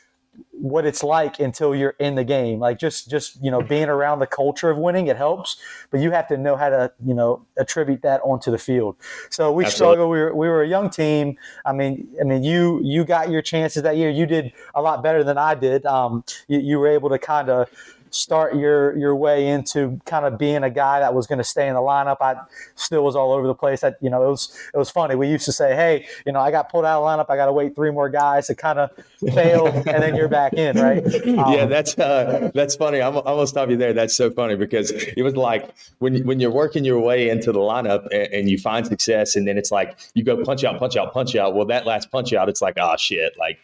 what 0.51 0.85
it's 0.85 1.03
like 1.03 1.39
until 1.39 1.75
you're 1.75 1.95
in 1.99 2.15
the 2.15 2.23
game. 2.23 2.59
Like 2.59 2.79
just 2.79 3.07
just 3.07 3.41
you 3.43 3.51
know 3.51 3.61
being 3.61 3.87
around 3.87 4.17
the 4.17 4.27
culture 4.27 4.71
of 4.71 4.77
winning, 4.77 5.07
it 5.07 5.15
helps, 5.15 5.57
but 5.91 5.99
you 5.99 6.09
have 6.09 6.27
to 6.29 6.37
know 6.37 6.55
how 6.55 6.69
to 6.69 6.91
you 7.05 7.13
know 7.13 7.45
attribute 7.55 8.01
that 8.01 8.21
onto 8.21 8.49
the 8.49 8.57
field. 8.57 8.95
So 9.29 9.51
we 9.51 9.65
Absolutely. 9.65 9.95
struggled. 9.95 10.11
We 10.11 10.19
were 10.19 10.35
we 10.35 10.47
were 10.47 10.63
a 10.63 10.67
young 10.67 10.89
team. 10.89 11.37
I 11.65 11.73
mean 11.73 12.07
I 12.19 12.23
mean 12.23 12.43
you 12.43 12.81
you 12.83 13.05
got 13.05 13.29
your 13.29 13.43
chances 13.43 13.83
that 13.83 13.97
year. 13.97 14.09
You 14.09 14.25
did 14.25 14.53
a 14.73 14.81
lot 14.81 15.03
better 15.03 15.23
than 15.23 15.37
I 15.37 15.53
did. 15.53 15.85
Um, 15.85 16.23
you, 16.47 16.59
you 16.59 16.79
were 16.79 16.87
able 16.87 17.09
to 17.09 17.19
kind 17.19 17.49
of 17.49 17.69
start 18.17 18.55
your 18.55 18.97
your 18.97 19.15
way 19.15 19.47
into 19.47 20.01
kind 20.05 20.25
of 20.25 20.37
being 20.37 20.63
a 20.63 20.69
guy 20.69 20.99
that 20.99 21.13
was 21.13 21.27
going 21.27 21.37
to 21.37 21.43
stay 21.43 21.67
in 21.67 21.75
the 21.75 21.79
lineup. 21.79 22.17
I 22.19 22.35
still 22.75 23.03
was 23.03 23.15
all 23.15 23.31
over 23.31 23.45
the 23.45 23.53
place. 23.53 23.81
That 23.81 23.97
you 24.01 24.09
know 24.09 24.25
it 24.25 24.29
was 24.29 24.57
it 24.73 24.77
was 24.77 24.89
funny. 24.89 25.15
We 25.15 25.27
used 25.29 25.45
to 25.45 25.51
say, 25.51 25.75
hey, 25.75 26.07
you 26.25 26.31
know, 26.31 26.39
I 26.39 26.49
got 26.49 26.69
pulled 26.69 26.85
out 26.85 27.01
of 27.01 27.03
the 27.03 27.23
lineup. 27.23 27.29
I 27.29 27.35
got 27.35 27.45
to 27.45 27.53
wait 27.53 27.75
three 27.75 27.91
more 27.91 28.09
guys 28.09 28.47
to 28.47 28.55
kind 28.55 28.79
of 28.79 28.91
fail, 29.33 29.67
and 29.67 30.01
then 30.01 30.15
you're 30.15 30.27
back 30.27 30.53
in, 30.53 30.77
right? 30.77 31.03
Um, 31.27 31.53
yeah, 31.53 31.65
that's 31.65 31.97
uh, 31.99 32.51
that's 32.53 32.75
funny. 32.75 33.01
I'm, 33.01 33.17
I'm 33.17 33.23
gonna 33.23 33.47
stop 33.47 33.69
you 33.69 33.77
there. 33.77 33.93
That's 33.93 34.15
so 34.15 34.31
funny 34.31 34.55
because 34.55 34.91
it 34.91 35.21
was 35.21 35.35
like 35.35 35.69
when 35.99 36.25
when 36.25 36.39
you're 36.39 36.51
working 36.51 36.85
your 36.85 36.99
way 36.99 37.29
into 37.29 37.51
the 37.51 37.59
lineup 37.59 38.07
and, 38.11 38.33
and 38.33 38.49
you 38.49 38.57
find 38.57 38.87
success, 38.87 39.35
and 39.35 39.47
then 39.47 39.57
it's 39.57 39.71
like 39.71 39.97
you 40.13 40.23
go 40.23 40.43
punch 40.43 40.63
out, 40.63 40.79
punch 40.79 40.95
out, 40.95 41.13
punch 41.13 41.35
out. 41.35 41.53
Well, 41.53 41.65
that 41.65 41.85
last 41.85 42.11
punch 42.11 42.33
out, 42.33 42.49
it's 42.49 42.61
like, 42.61 42.77
oh 42.79 42.95
shit, 42.97 43.37
like 43.37 43.59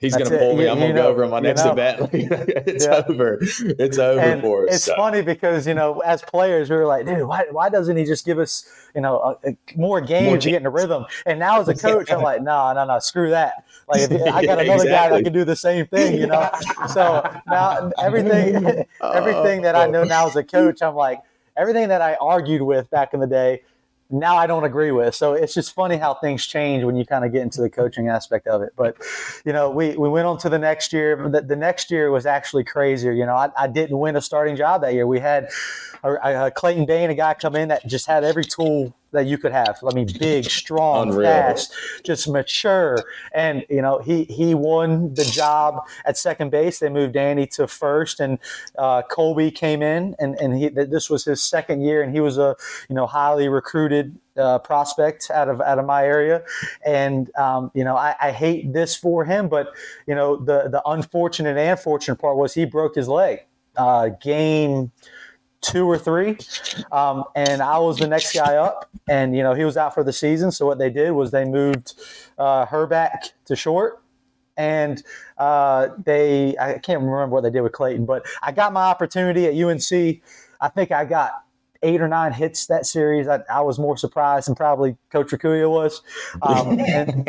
He's 0.00 0.14
going 0.14 0.30
to 0.30 0.38
pull 0.38 0.56
me. 0.56 0.64
You, 0.64 0.70
I'm 0.70 0.78
going 0.78 0.94
to 0.94 1.00
go 1.02 1.08
over 1.08 1.24
on 1.24 1.30
my 1.30 1.40
next 1.40 1.64
know. 1.64 1.72
event. 1.72 2.10
it's 2.12 2.86
yeah. 2.86 3.02
over. 3.08 3.38
It's 3.40 3.98
over 3.98 4.20
and 4.20 4.40
for 4.40 4.68
us. 4.68 4.76
It's 4.76 4.84
so. 4.84 4.94
funny 4.94 5.22
because 5.22 5.66
you 5.66 5.74
know, 5.74 5.98
as 6.00 6.22
players, 6.22 6.70
we 6.70 6.76
were 6.76 6.86
like, 6.86 7.04
dude, 7.04 7.26
why, 7.26 7.46
why 7.50 7.68
doesn't 7.68 7.96
he 7.96 8.04
just 8.04 8.24
give 8.24 8.38
us 8.38 8.64
you 8.94 9.00
know 9.00 9.36
a, 9.44 9.48
a 9.48 9.56
more 9.76 10.00
games 10.00 10.26
more 10.26 10.38
to 10.38 10.50
get 10.50 10.58
in 10.58 10.62
the 10.62 10.70
rhythm? 10.70 11.04
And 11.26 11.40
now 11.40 11.60
as 11.60 11.66
a 11.66 11.74
coach, 11.88 12.12
I'm 12.12 12.22
like, 12.22 12.42
no, 12.42 12.72
no, 12.74 12.84
no, 12.84 13.00
screw 13.00 13.30
that. 13.30 13.64
Like 13.88 14.02
if, 14.02 14.12
I 14.32 14.46
got 14.46 14.60
another 14.60 14.84
exactly. 14.84 14.90
guy 14.90 15.08
that 15.08 15.24
can 15.24 15.32
do 15.32 15.44
the 15.44 15.56
same 15.56 15.86
thing, 15.86 16.16
you 16.16 16.28
know. 16.28 16.48
so 16.86 17.28
now 17.48 17.90
everything, 18.00 18.84
everything 19.02 19.62
that 19.62 19.74
I 19.74 19.86
know 19.86 20.04
now 20.04 20.28
as 20.28 20.36
a 20.36 20.44
coach, 20.44 20.80
I'm 20.80 20.94
like 20.94 21.20
everything 21.56 21.88
that 21.88 22.02
I 22.02 22.14
argued 22.20 22.62
with 22.62 22.88
back 22.90 23.14
in 23.14 23.20
the 23.20 23.26
day 23.26 23.62
now 24.10 24.36
I 24.36 24.46
don't 24.46 24.64
agree 24.64 24.90
with. 24.90 25.14
So 25.14 25.34
it's 25.34 25.54
just 25.54 25.74
funny 25.74 25.96
how 25.96 26.14
things 26.14 26.46
change 26.46 26.84
when 26.84 26.96
you 26.96 27.04
kind 27.04 27.24
of 27.24 27.32
get 27.32 27.42
into 27.42 27.60
the 27.60 27.68
coaching 27.68 28.08
aspect 28.08 28.46
of 28.46 28.62
it. 28.62 28.72
But, 28.76 28.96
you 29.44 29.52
know, 29.52 29.70
we, 29.70 29.96
we 29.96 30.08
went 30.08 30.26
on 30.26 30.38
to 30.38 30.48
the 30.48 30.58
next 30.58 30.92
year. 30.92 31.28
The, 31.28 31.42
the 31.42 31.56
next 31.56 31.90
year 31.90 32.10
was 32.10 32.24
actually 32.26 32.64
crazier. 32.64 33.12
You 33.12 33.26
know, 33.26 33.34
I, 33.34 33.50
I 33.56 33.66
didn't 33.66 33.98
win 33.98 34.16
a 34.16 34.22
starting 34.22 34.56
job 34.56 34.80
that 34.82 34.94
year. 34.94 35.06
We 35.06 35.20
had 35.20 35.50
a, 36.02 36.46
a 36.46 36.50
Clayton 36.50 36.86
Bain, 36.86 37.10
a 37.10 37.14
guy 37.14 37.34
come 37.34 37.54
in 37.56 37.68
that 37.68 37.86
just 37.86 38.06
had 38.06 38.24
every 38.24 38.44
tool 38.44 38.94
that 39.12 39.26
you 39.26 39.38
could 39.38 39.52
have. 39.52 39.78
I 39.88 39.94
mean, 39.94 40.08
big, 40.18 40.44
strong, 40.50 41.10
Unreal. 41.10 41.30
fast, 41.30 41.72
just 42.04 42.28
mature. 42.28 42.98
And 43.32 43.64
you 43.68 43.82
know, 43.82 43.98
he 43.98 44.24
he 44.24 44.54
won 44.54 45.14
the 45.14 45.24
job 45.24 45.80
at 46.04 46.16
second 46.16 46.50
base. 46.50 46.78
They 46.78 46.88
moved 46.88 47.14
Danny 47.14 47.46
to 47.48 47.66
first, 47.66 48.20
and 48.20 48.38
uh, 48.76 49.02
Colby 49.02 49.50
came 49.50 49.82
in, 49.82 50.14
and 50.18 50.34
and 50.36 50.56
he 50.56 50.68
this 50.68 51.08
was 51.08 51.24
his 51.24 51.42
second 51.42 51.82
year, 51.82 52.02
and 52.02 52.12
he 52.12 52.20
was 52.20 52.38
a 52.38 52.56
you 52.88 52.94
know 52.94 53.06
highly 53.06 53.48
recruited 53.48 54.18
uh, 54.36 54.58
prospect 54.58 55.30
out 55.30 55.48
of 55.48 55.60
out 55.60 55.78
of 55.78 55.86
my 55.86 56.04
area, 56.04 56.42
and 56.84 57.34
um, 57.36 57.70
you 57.74 57.84
know 57.84 57.96
I, 57.96 58.14
I, 58.20 58.30
hate 58.30 58.72
this 58.72 58.94
for 58.94 59.24
him, 59.24 59.48
but 59.48 59.68
you 60.06 60.14
know 60.14 60.36
the 60.36 60.68
the 60.68 60.82
unfortunate 60.86 61.56
and 61.56 61.78
fortunate 61.78 62.16
part 62.16 62.36
was 62.36 62.54
he 62.54 62.64
broke 62.64 62.94
his 62.94 63.08
leg. 63.08 63.40
Uh, 63.76 64.08
game 64.20 64.90
two 65.60 65.86
or 65.86 65.98
three. 65.98 66.38
Um, 66.92 67.24
and 67.34 67.62
I 67.62 67.78
was 67.78 67.98
the 67.98 68.06
next 68.06 68.34
guy 68.34 68.56
up, 68.56 68.88
and 69.08 69.36
you 69.36 69.42
know 69.42 69.54
he 69.54 69.64
was 69.64 69.76
out 69.76 69.94
for 69.94 70.04
the 70.04 70.12
season. 70.12 70.50
So 70.52 70.66
what 70.66 70.78
they 70.78 70.90
did 70.90 71.12
was 71.12 71.30
they 71.30 71.44
moved 71.44 71.94
uh, 72.38 72.66
Hrbek 72.66 73.32
to 73.46 73.56
short, 73.56 74.02
and 74.56 75.02
uh, 75.36 75.88
they 76.04 76.56
I 76.58 76.78
can't 76.78 77.00
remember 77.00 77.28
what 77.28 77.42
they 77.42 77.50
did 77.50 77.62
with 77.62 77.72
Clayton, 77.72 78.06
but 78.06 78.26
I 78.42 78.52
got 78.52 78.72
my 78.72 78.84
opportunity 78.84 79.46
at 79.46 79.54
UNC. 79.54 80.22
I 80.60 80.68
think 80.68 80.90
I 80.92 81.04
got 81.04 81.44
eight 81.82 82.00
or 82.00 82.08
nine 82.08 82.32
hits 82.32 82.66
that 82.66 82.86
series. 82.86 83.28
I, 83.28 83.40
I 83.52 83.60
was 83.60 83.78
more 83.78 83.96
surprised 83.96 84.48
than 84.48 84.56
probably 84.56 84.96
Coach 85.10 85.28
Rakuya 85.28 85.70
was. 85.70 86.02
Um, 86.42 86.80
and, 86.86 87.28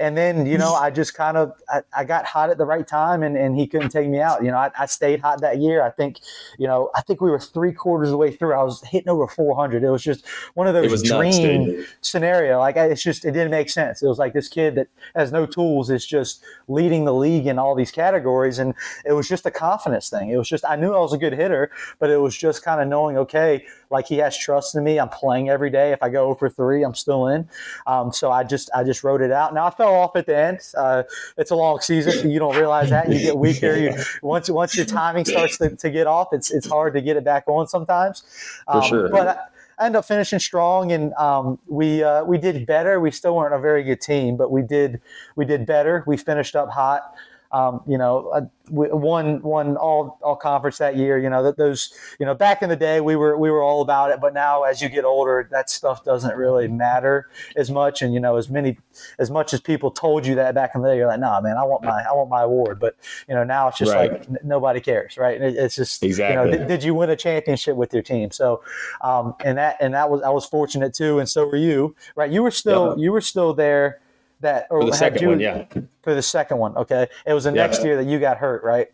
and, 0.00 0.16
then, 0.16 0.46
you 0.46 0.56
know, 0.56 0.72
I 0.74 0.90
just 0.90 1.14
kind 1.14 1.36
of, 1.36 1.52
I, 1.68 1.82
I, 1.96 2.04
got 2.04 2.24
hot 2.24 2.50
at 2.50 2.58
the 2.58 2.64
right 2.64 2.86
time 2.86 3.24
and, 3.24 3.36
and 3.36 3.58
he 3.58 3.66
couldn't 3.66 3.88
take 3.90 4.08
me 4.08 4.20
out. 4.20 4.44
You 4.44 4.52
know, 4.52 4.56
I, 4.56 4.70
I, 4.78 4.86
stayed 4.86 5.20
hot 5.20 5.40
that 5.40 5.58
year. 5.58 5.82
I 5.82 5.90
think, 5.90 6.18
you 6.58 6.68
know, 6.68 6.90
I 6.94 7.02
think 7.02 7.20
we 7.20 7.30
were 7.30 7.40
three 7.40 7.72
quarters 7.72 8.08
of 8.08 8.12
the 8.12 8.18
way 8.18 8.30
through. 8.30 8.54
I 8.54 8.62
was 8.62 8.82
hitting 8.84 9.08
over 9.08 9.26
400. 9.26 9.82
It 9.82 9.90
was 9.90 10.02
just 10.02 10.24
one 10.54 10.68
of 10.68 10.74
those 10.74 11.02
dream 11.02 11.78
nuts, 11.78 11.88
scenario. 12.00 12.60
Like 12.60 12.76
it's 12.76 13.02
just, 13.02 13.24
it 13.24 13.32
didn't 13.32 13.50
make 13.50 13.68
sense. 13.68 14.00
It 14.00 14.06
was 14.06 14.18
like 14.18 14.32
this 14.32 14.48
kid 14.48 14.76
that 14.76 14.88
has 15.16 15.32
no 15.32 15.44
tools 15.44 15.90
is 15.90 16.06
just 16.06 16.42
leading 16.68 17.04
the 17.04 17.14
league 17.14 17.48
in 17.48 17.58
all 17.58 17.74
these 17.74 17.90
categories. 17.90 18.60
And 18.60 18.74
it 19.04 19.12
was 19.12 19.28
just 19.28 19.44
a 19.44 19.50
confidence 19.50 20.08
thing. 20.08 20.30
It 20.30 20.36
was 20.36 20.48
just, 20.48 20.64
I 20.64 20.76
knew 20.76 20.94
I 20.94 21.00
was 21.00 21.12
a 21.12 21.18
good 21.18 21.32
hitter, 21.32 21.72
but 21.98 22.10
it 22.10 22.18
was 22.18 22.36
just 22.36 22.64
kind 22.64 22.80
of 22.80 22.86
knowing, 22.86 23.16
okay, 23.16 23.64
like 23.90 24.06
he 24.06 24.18
has 24.18 24.36
trust 24.36 24.74
in 24.74 24.84
me. 24.84 24.98
I'm 24.98 25.08
playing 25.08 25.48
every 25.48 25.70
day. 25.70 25.92
If 25.92 26.02
I 26.02 26.08
go 26.08 26.26
over 26.28 26.48
three, 26.48 26.82
I'm 26.82 26.94
still 26.94 27.28
in. 27.28 27.48
Um, 27.86 28.12
so 28.12 28.30
I 28.30 28.44
just 28.44 28.70
I 28.74 28.84
just 28.84 29.04
wrote 29.04 29.22
it 29.22 29.32
out. 29.32 29.54
Now 29.54 29.66
I 29.66 29.70
fell 29.70 29.94
off 29.94 30.16
at 30.16 30.26
the 30.26 30.36
end. 30.36 30.60
Uh, 30.76 31.02
it's 31.36 31.50
a 31.50 31.56
long 31.56 31.80
season. 31.80 32.30
You 32.30 32.38
don't 32.38 32.56
realize 32.56 32.90
that. 32.90 33.10
You 33.10 33.18
get 33.18 33.38
weaker. 33.46 33.76
You, 33.76 33.94
once 34.22 34.50
once 34.50 34.76
your 34.76 34.86
timing 34.86 35.24
starts 35.24 35.58
to, 35.58 35.74
to 35.74 35.90
get 35.90 36.06
off, 36.06 36.28
it's 36.32 36.50
it's 36.50 36.68
hard 36.68 36.94
to 36.94 37.00
get 37.00 37.16
it 37.16 37.24
back 37.24 37.44
on 37.46 37.66
sometimes. 37.66 38.22
Um, 38.66 38.82
For 38.82 38.88
sure. 38.88 39.08
But 39.08 39.28
I, 39.28 39.38
I 39.78 39.86
ended 39.86 40.00
up 40.00 40.04
finishing 40.04 40.40
strong, 40.40 40.90
and 40.92 41.12
um, 41.14 41.58
we 41.68 42.02
uh, 42.02 42.24
we 42.24 42.38
did 42.38 42.66
better. 42.66 42.98
We 43.00 43.10
still 43.10 43.36
weren't 43.36 43.54
a 43.54 43.60
very 43.60 43.84
good 43.84 44.00
team, 44.00 44.36
but 44.36 44.50
we 44.50 44.62
did 44.62 45.00
we 45.36 45.44
did 45.44 45.66
better. 45.66 46.02
We 46.06 46.16
finished 46.16 46.56
up 46.56 46.70
hot 46.70 47.14
um, 47.50 47.80
you 47.86 47.96
know, 47.96 48.28
uh, 48.28 48.42
won 48.70 49.40
won 49.40 49.76
all 49.76 50.18
all 50.22 50.36
conference 50.36 50.76
that 50.78 50.96
year. 50.96 51.18
You 51.18 51.30
know 51.30 51.42
that 51.42 51.56
those 51.56 51.92
you 52.20 52.26
know 52.26 52.34
back 52.34 52.62
in 52.62 52.68
the 52.68 52.76
day 52.76 53.00
we 53.00 53.16
were 53.16 53.38
we 53.38 53.50
were 53.50 53.62
all 53.62 53.80
about 53.80 54.10
it, 54.10 54.20
but 54.20 54.34
now 54.34 54.64
as 54.64 54.82
you 54.82 54.90
get 54.90 55.04
older, 55.04 55.48
that 55.50 55.70
stuff 55.70 56.04
doesn't 56.04 56.36
really 56.36 56.68
matter 56.68 57.28
as 57.56 57.70
much. 57.70 58.02
And 58.02 58.12
you 58.12 58.20
know, 58.20 58.36
as 58.36 58.50
many 58.50 58.76
as 59.18 59.30
much 59.30 59.54
as 59.54 59.60
people 59.60 59.90
told 59.90 60.26
you 60.26 60.34
that 60.34 60.54
back 60.54 60.72
in 60.74 60.82
the 60.82 60.88
day, 60.88 60.98
you're 60.98 61.06
like, 61.06 61.20
nah, 61.20 61.40
man, 61.40 61.56
I 61.56 61.64
want 61.64 61.84
my 61.84 62.02
I 62.02 62.12
want 62.12 62.28
my 62.28 62.42
award. 62.42 62.78
But 62.78 62.96
you 63.28 63.34
know, 63.34 63.44
now 63.44 63.68
it's 63.68 63.78
just 63.78 63.92
right. 63.92 64.12
like 64.12 64.28
n- 64.28 64.36
nobody 64.44 64.80
cares, 64.80 65.16
right? 65.16 65.40
It, 65.40 65.56
it's 65.56 65.76
just 65.76 66.02
exactly. 66.02 66.52
You 66.52 66.58
know, 66.58 66.68
did 66.68 66.84
you 66.84 66.94
win 66.94 67.08
a 67.08 67.16
championship 67.16 67.76
with 67.76 67.94
your 67.94 68.02
team? 68.02 68.30
So, 68.30 68.62
um, 69.00 69.34
and 69.42 69.56
that 69.56 69.78
and 69.80 69.94
that 69.94 70.10
was 70.10 70.20
I 70.22 70.30
was 70.30 70.44
fortunate 70.44 70.92
too, 70.92 71.18
and 71.18 71.28
so 71.28 71.46
were 71.46 71.56
you, 71.56 71.96
right? 72.14 72.30
You 72.30 72.42
were 72.42 72.50
still 72.50 72.94
you 72.98 73.10
were 73.10 73.22
still 73.22 73.54
there 73.54 74.00
that 74.40 74.66
or 74.70 74.80
for 74.80 74.86
the 74.86 74.96
second 74.96 75.22
you, 75.22 75.28
one, 75.28 75.40
yeah. 75.40 75.64
For 76.02 76.14
the 76.14 76.22
second 76.22 76.58
one, 76.58 76.76
okay. 76.76 77.08
It 77.26 77.32
was 77.32 77.44
the 77.44 77.50
yeah. 77.50 77.66
next 77.66 77.84
year 77.84 77.96
that 77.96 78.08
you 78.10 78.18
got 78.18 78.38
hurt, 78.38 78.62
right? 78.62 78.88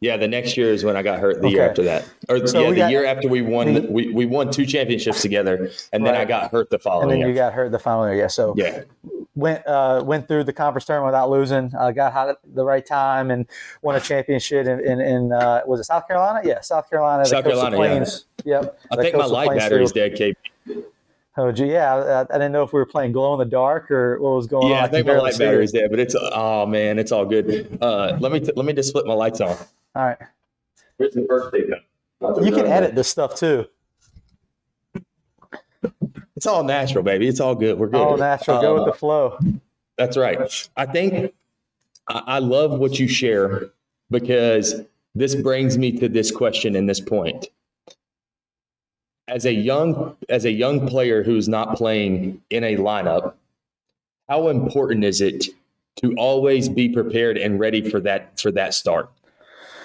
Yeah, 0.00 0.16
the 0.16 0.28
next 0.28 0.56
year 0.56 0.72
is 0.72 0.82
when 0.82 0.96
I 0.96 1.02
got 1.02 1.20
hurt. 1.20 1.42
The 1.42 1.48
okay. 1.48 1.56
year 1.56 1.68
after 1.68 1.82
that, 1.82 2.08
or 2.30 2.46
so 2.46 2.62
yeah, 2.62 2.70
the 2.70 2.76
got, 2.76 2.90
year 2.90 3.04
after 3.04 3.28
we 3.28 3.42
won, 3.42 3.74
the, 3.74 3.80
we 3.82 4.10
we 4.12 4.24
won 4.24 4.50
two 4.50 4.64
championships 4.64 5.20
together, 5.20 5.70
and 5.92 6.02
right. 6.02 6.12
then 6.12 6.20
I 6.20 6.24
got 6.24 6.50
hurt 6.50 6.70
the 6.70 6.78
following. 6.78 7.10
Year. 7.10 7.12
And 7.12 7.12
then 7.12 7.18
year. 7.18 7.28
you 7.28 7.34
got 7.34 7.52
hurt 7.52 7.70
the 7.70 7.78
following 7.78 8.14
year. 8.14 8.22
Yeah, 8.22 8.28
so 8.28 8.54
yeah, 8.56 8.84
went 9.34 9.66
uh, 9.66 10.02
went 10.02 10.26
through 10.26 10.44
the 10.44 10.54
conference 10.54 10.86
tournament 10.86 11.12
without 11.12 11.28
losing. 11.28 11.70
Uh, 11.78 11.90
got 11.90 12.14
hot 12.14 12.30
at 12.30 12.38
the 12.54 12.64
right 12.64 12.84
time 12.84 13.30
and 13.30 13.46
won 13.82 13.94
a 13.94 14.00
championship 14.00 14.66
in 14.66 14.80
in, 14.80 15.00
in 15.00 15.32
uh, 15.32 15.60
was 15.66 15.80
it 15.80 15.84
South 15.84 16.08
Carolina? 16.08 16.40
Yeah, 16.44 16.62
South 16.62 16.88
Carolina. 16.88 17.26
South 17.26 17.44
Carolina. 17.44 17.76
Plains. 17.76 18.24
Yeah. 18.44 18.62
Yep. 18.62 18.80
I 18.92 18.96
think 18.96 19.16
my 19.16 19.26
light 19.26 19.50
battery's 19.56 19.92
dead, 19.92 20.14
KB. 20.14 20.34
Oh, 21.36 21.52
gee, 21.52 21.66
yeah. 21.66 21.94
I, 21.94 22.20
I, 22.20 22.38
didn't 22.38 22.52
know 22.52 22.64
if 22.64 22.72
we 22.72 22.80
were 22.80 22.86
playing 22.86 23.12
glow 23.12 23.32
in 23.34 23.38
the 23.38 23.44
dark 23.44 23.90
or 23.90 24.20
what 24.20 24.34
was 24.34 24.46
going 24.46 24.66
yeah, 24.66 24.74
on. 24.74 24.78
Yeah, 24.80 24.84
I 24.84 24.88
think 24.88 25.06
my 25.06 25.18
light 25.18 25.38
battery's 25.38 25.72
dead, 25.72 25.88
but 25.90 26.00
it's 26.00 26.16
oh 26.18 26.66
man, 26.66 26.98
it's 26.98 27.12
all 27.12 27.24
good. 27.24 27.78
Uh, 27.80 28.16
let 28.20 28.32
me 28.32 28.40
t- 28.40 28.52
let 28.56 28.66
me 28.66 28.72
just 28.72 28.92
flip 28.92 29.06
my 29.06 29.14
lights 29.14 29.40
on. 29.40 29.56
All 29.94 30.04
right. 30.04 30.18
Here's 30.98 31.14
the 31.14 31.22
birthday 31.22 31.68
cup. 31.68 32.42
You 32.44 32.52
can 32.52 32.66
edit 32.66 32.94
this 32.94 33.08
stuff 33.08 33.36
too. 33.36 33.66
It's 36.36 36.46
all 36.46 36.64
natural, 36.64 37.04
baby. 37.04 37.28
It's 37.28 37.40
all 37.40 37.54
good. 37.54 37.78
We're 37.78 37.88
good. 37.88 38.00
All 38.00 38.16
natural. 38.16 38.60
Go 38.60 38.72
uh, 38.72 38.78
with 38.78 38.84
the 38.86 38.92
uh, 38.92 38.96
flow. 38.96 39.38
That's 39.96 40.16
right. 40.16 40.68
I 40.76 40.86
think 40.86 41.32
I, 42.08 42.22
I 42.26 42.38
love 42.38 42.78
what 42.78 42.98
you 42.98 43.06
share 43.06 43.70
because 44.10 44.82
this 45.14 45.34
brings 45.34 45.78
me 45.78 45.92
to 45.98 46.08
this 46.08 46.30
question 46.30 46.76
and 46.76 46.88
this 46.88 47.00
point 47.00 47.46
as 49.30 49.46
a 49.46 49.52
young 49.52 50.16
as 50.28 50.44
a 50.44 50.50
young 50.50 50.86
player 50.86 51.22
who's 51.22 51.48
not 51.48 51.76
playing 51.76 52.42
in 52.50 52.64
a 52.64 52.76
lineup, 52.76 53.34
how 54.28 54.48
important 54.48 55.04
is 55.04 55.20
it 55.20 55.46
to 55.96 56.14
always 56.16 56.68
be 56.68 56.88
prepared 56.88 57.36
and 57.38 57.58
ready 57.58 57.88
for 57.88 58.00
that 58.00 58.38
for 58.38 58.50
that 58.52 58.74
start? 58.74 59.10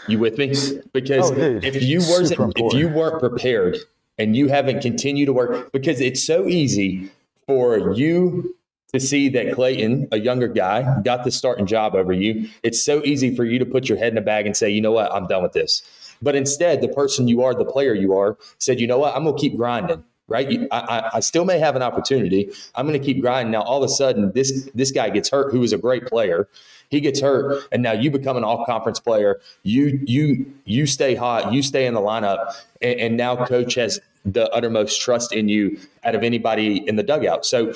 You 0.07 0.19
with 0.19 0.37
me? 0.37 0.53
Because 0.93 1.31
Oh, 1.31 1.35
dude, 1.35 1.63
if 1.63 1.81
you 1.81 1.99
weren't 1.99 2.31
if 2.57 2.73
you 2.73 2.89
weren't 2.89 3.19
prepared 3.19 3.77
and 4.17 4.35
you 4.35 4.47
haven't 4.47 4.81
continued 4.81 5.27
to 5.27 5.33
work, 5.33 5.71
because 5.71 5.99
it's 6.01 6.23
so 6.23 6.47
easy 6.47 7.09
for 7.47 7.93
you 7.93 8.55
to 8.93 8.99
see 8.99 9.27
that 9.29 9.53
Clayton, 9.53 10.07
a 10.11 10.19
younger 10.19 10.47
guy, 10.47 11.01
got 11.01 11.23
the 11.23 11.31
starting 11.31 11.65
job 11.65 11.95
over 11.95 12.13
you. 12.13 12.47
It's 12.63 12.83
so 12.83 13.03
easy 13.03 13.35
for 13.35 13.43
you 13.43 13.59
to 13.59 13.65
put 13.65 13.89
your 13.89 13.97
head 13.97 14.13
in 14.13 14.17
a 14.17 14.21
bag 14.21 14.45
and 14.45 14.55
say, 14.55 14.69
you 14.69 14.79
know 14.79 14.93
what, 14.93 15.11
I'm 15.13 15.27
done 15.27 15.43
with 15.43 15.51
this. 15.53 15.83
But 16.21 16.35
instead, 16.35 16.81
the 16.81 16.87
person 16.87 17.27
you 17.27 17.43
are, 17.43 17.53
the 17.53 17.65
player 17.65 17.93
you 17.93 18.17
are, 18.17 18.37
said, 18.57 18.79
you 18.79 18.87
know 18.87 18.99
what, 18.99 19.15
I'm 19.15 19.23
going 19.23 19.35
to 19.35 19.41
keep 19.41 19.55
grinding. 19.55 20.03
Right, 20.27 20.67
I, 20.71 21.11
I 21.13 21.19
still 21.19 21.45
may 21.45 21.59
have 21.59 21.75
an 21.75 21.83
opportunity. 21.83 22.49
I'm 22.73 22.87
going 22.87 22.99
to 22.99 23.05
keep 23.05 23.21
grinding. 23.21 23.51
Now, 23.51 23.61
all 23.61 23.83
of 23.83 23.87
a 23.87 23.93
sudden, 23.93 24.31
this 24.33 24.67
this 24.73 24.89
guy 24.89 25.11
gets 25.11 25.29
hurt, 25.29 25.51
who 25.51 25.61
is 25.61 25.71
a 25.71 25.77
great 25.77 26.07
player. 26.07 26.47
He 26.89 26.99
gets 26.99 27.21
hurt, 27.21 27.63
and 27.71 27.83
now 27.83 27.91
you 27.91 28.09
become 28.09 28.35
an 28.35 28.43
all 28.43 28.65
conference 28.65 28.99
player. 28.99 29.39
You 29.61 29.99
you 30.03 30.51
you 30.65 30.87
stay 30.87 31.13
hot. 31.13 31.53
You 31.53 31.61
stay 31.61 31.85
in 31.85 31.93
the 31.93 32.01
lineup, 32.01 32.55
and, 32.81 32.99
and 32.99 33.17
now 33.17 33.45
coach 33.45 33.75
has 33.75 33.99
the 34.25 34.49
uttermost 34.49 34.99
trust 34.99 35.31
in 35.31 35.47
you 35.47 35.77
out 36.03 36.15
of 36.15 36.23
anybody 36.23 36.77
in 36.87 36.95
the 36.95 37.03
dugout. 37.03 37.45
So 37.45 37.75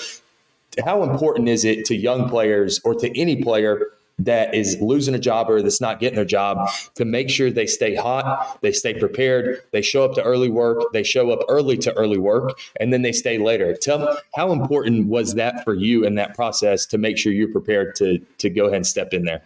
how 0.84 1.04
important 1.04 1.50
is 1.50 1.64
it 1.64 1.86
to 1.86 1.96
young 1.96 2.30
players 2.30 2.80
or 2.84 2.96
to 2.96 3.16
any 3.20 3.44
player 3.44 3.92
that 4.20 4.54
is 4.54 4.80
losing 4.82 5.16
a 5.16 5.20
job 5.20 5.50
or 5.50 5.62
that's 5.62 5.82
not 5.82 6.00
getting 6.00 6.16
their 6.16 6.26
job 6.26 6.70
to 6.96 7.06
make 7.06 7.30
sure 7.30 7.50
they 7.50 7.66
stay 7.66 7.96
hot, 7.96 8.60
they 8.62 8.72
stay 8.72 8.94
prepared, 8.94 9.62
they 9.72 9.82
show 9.82 10.04
up 10.04 10.14
to 10.16 10.24
early 10.24 10.50
work, 10.50 10.84
they 10.94 11.04
show 11.04 11.32
up 11.32 11.40
early 11.50 11.78
to 11.78 11.94
early 11.94 12.18
work, 12.18 12.60
and 12.80 12.94
then 12.94 13.02
they 13.02 13.12
stay 13.12 13.38
later. 13.38 13.76
Tell 13.76 14.18
how 14.36 14.52
important 14.52 15.08
was 15.08 15.36
that 15.36 15.64
for 15.64 15.74
you 15.74 16.06
in 16.06 16.16
that 16.16 16.36
process 16.36 16.86
to 16.88 16.98
make 16.98 17.18
sure 17.18 17.32
you're 17.32 17.52
prepared 17.52 17.96
to 17.96 18.20
to 18.38 18.50
go 18.50 18.66
ahead 18.66 18.76
and 18.76 18.88
step 18.88 19.14
in 19.14 19.24
there? 19.24 19.42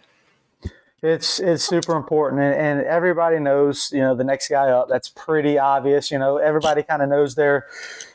It's 1.04 1.38
it's 1.38 1.62
super 1.62 1.94
important, 1.96 2.40
and, 2.40 2.54
and 2.54 2.86
everybody 2.86 3.38
knows. 3.38 3.90
You 3.92 4.00
know, 4.00 4.14
the 4.14 4.24
next 4.24 4.48
guy 4.48 4.70
up. 4.70 4.88
That's 4.88 5.10
pretty 5.10 5.58
obvious. 5.58 6.10
You 6.10 6.18
know, 6.18 6.38
everybody 6.38 6.82
kind 6.82 7.02
of 7.02 7.10
knows 7.10 7.34
their 7.34 7.66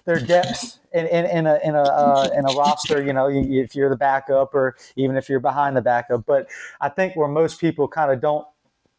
their 0.06 0.20
depth 0.20 0.80
in, 0.92 1.06
in, 1.06 1.26
in 1.28 1.46
a 1.46 1.60
in 1.64 1.76
a 1.76 1.84
uh, 1.84 2.30
in 2.34 2.50
a 2.50 2.54
roster. 2.58 3.04
You 3.04 3.14
know, 3.14 3.30
if 3.30 3.76
you're 3.76 3.90
the 3.90 3.96
backup, 3.96 4.56
or 4.56 4.76
even 4.96 5.18
if 5.18 5.30
you're 5.30 5.40
behind 5.40 5.78
the 5.78 5.82
backup. 5.82 6.26
But 6.26 6.48
I 6.82 6.90
think 6.90 7.16
where 7.16 7.28
most 7.28 7.62
people 7.62 7.88
kind 7.88 8.12
of 8.12 8.22
don't 8.22 8.48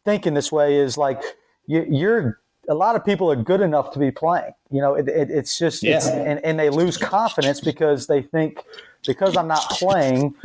think 0.05 0.25
in 0.25 0.35
this 0.35 0.51
way 0.53 0.77
is 0.77 0.97
like 0.97 1.21
you, 1.67 1.85
you're. 1.89 2.39
A 2.69 2.75
lot 2.75 2.95
of 2.95 3.03
people 3.03 3.29
are 3.29 3.35
good 3.35 3.59
enough 3.59 3.91
to 3.93 3.99
be 3.99 4.11
playing. 4.11 4.53
You 4.69 4.81
know, 4.81 4.93
it, 4.93 5.07
it, 5.07 5.31
it's 5.31 5.57
just, 5.57 5.83
it's, 5.83 6.07
and, 6.07 6.39
and 6.45 6.59
they 6.59 6.69
lose 6.69 6.95
confidence 6.95 7.59
because 7.59 8.05
they 8.05 8.21
think 8.21 8.63
because 9.05 9.35
I'm 9.35 9.47
not 9.47 9.63
playing, 9.71 10.35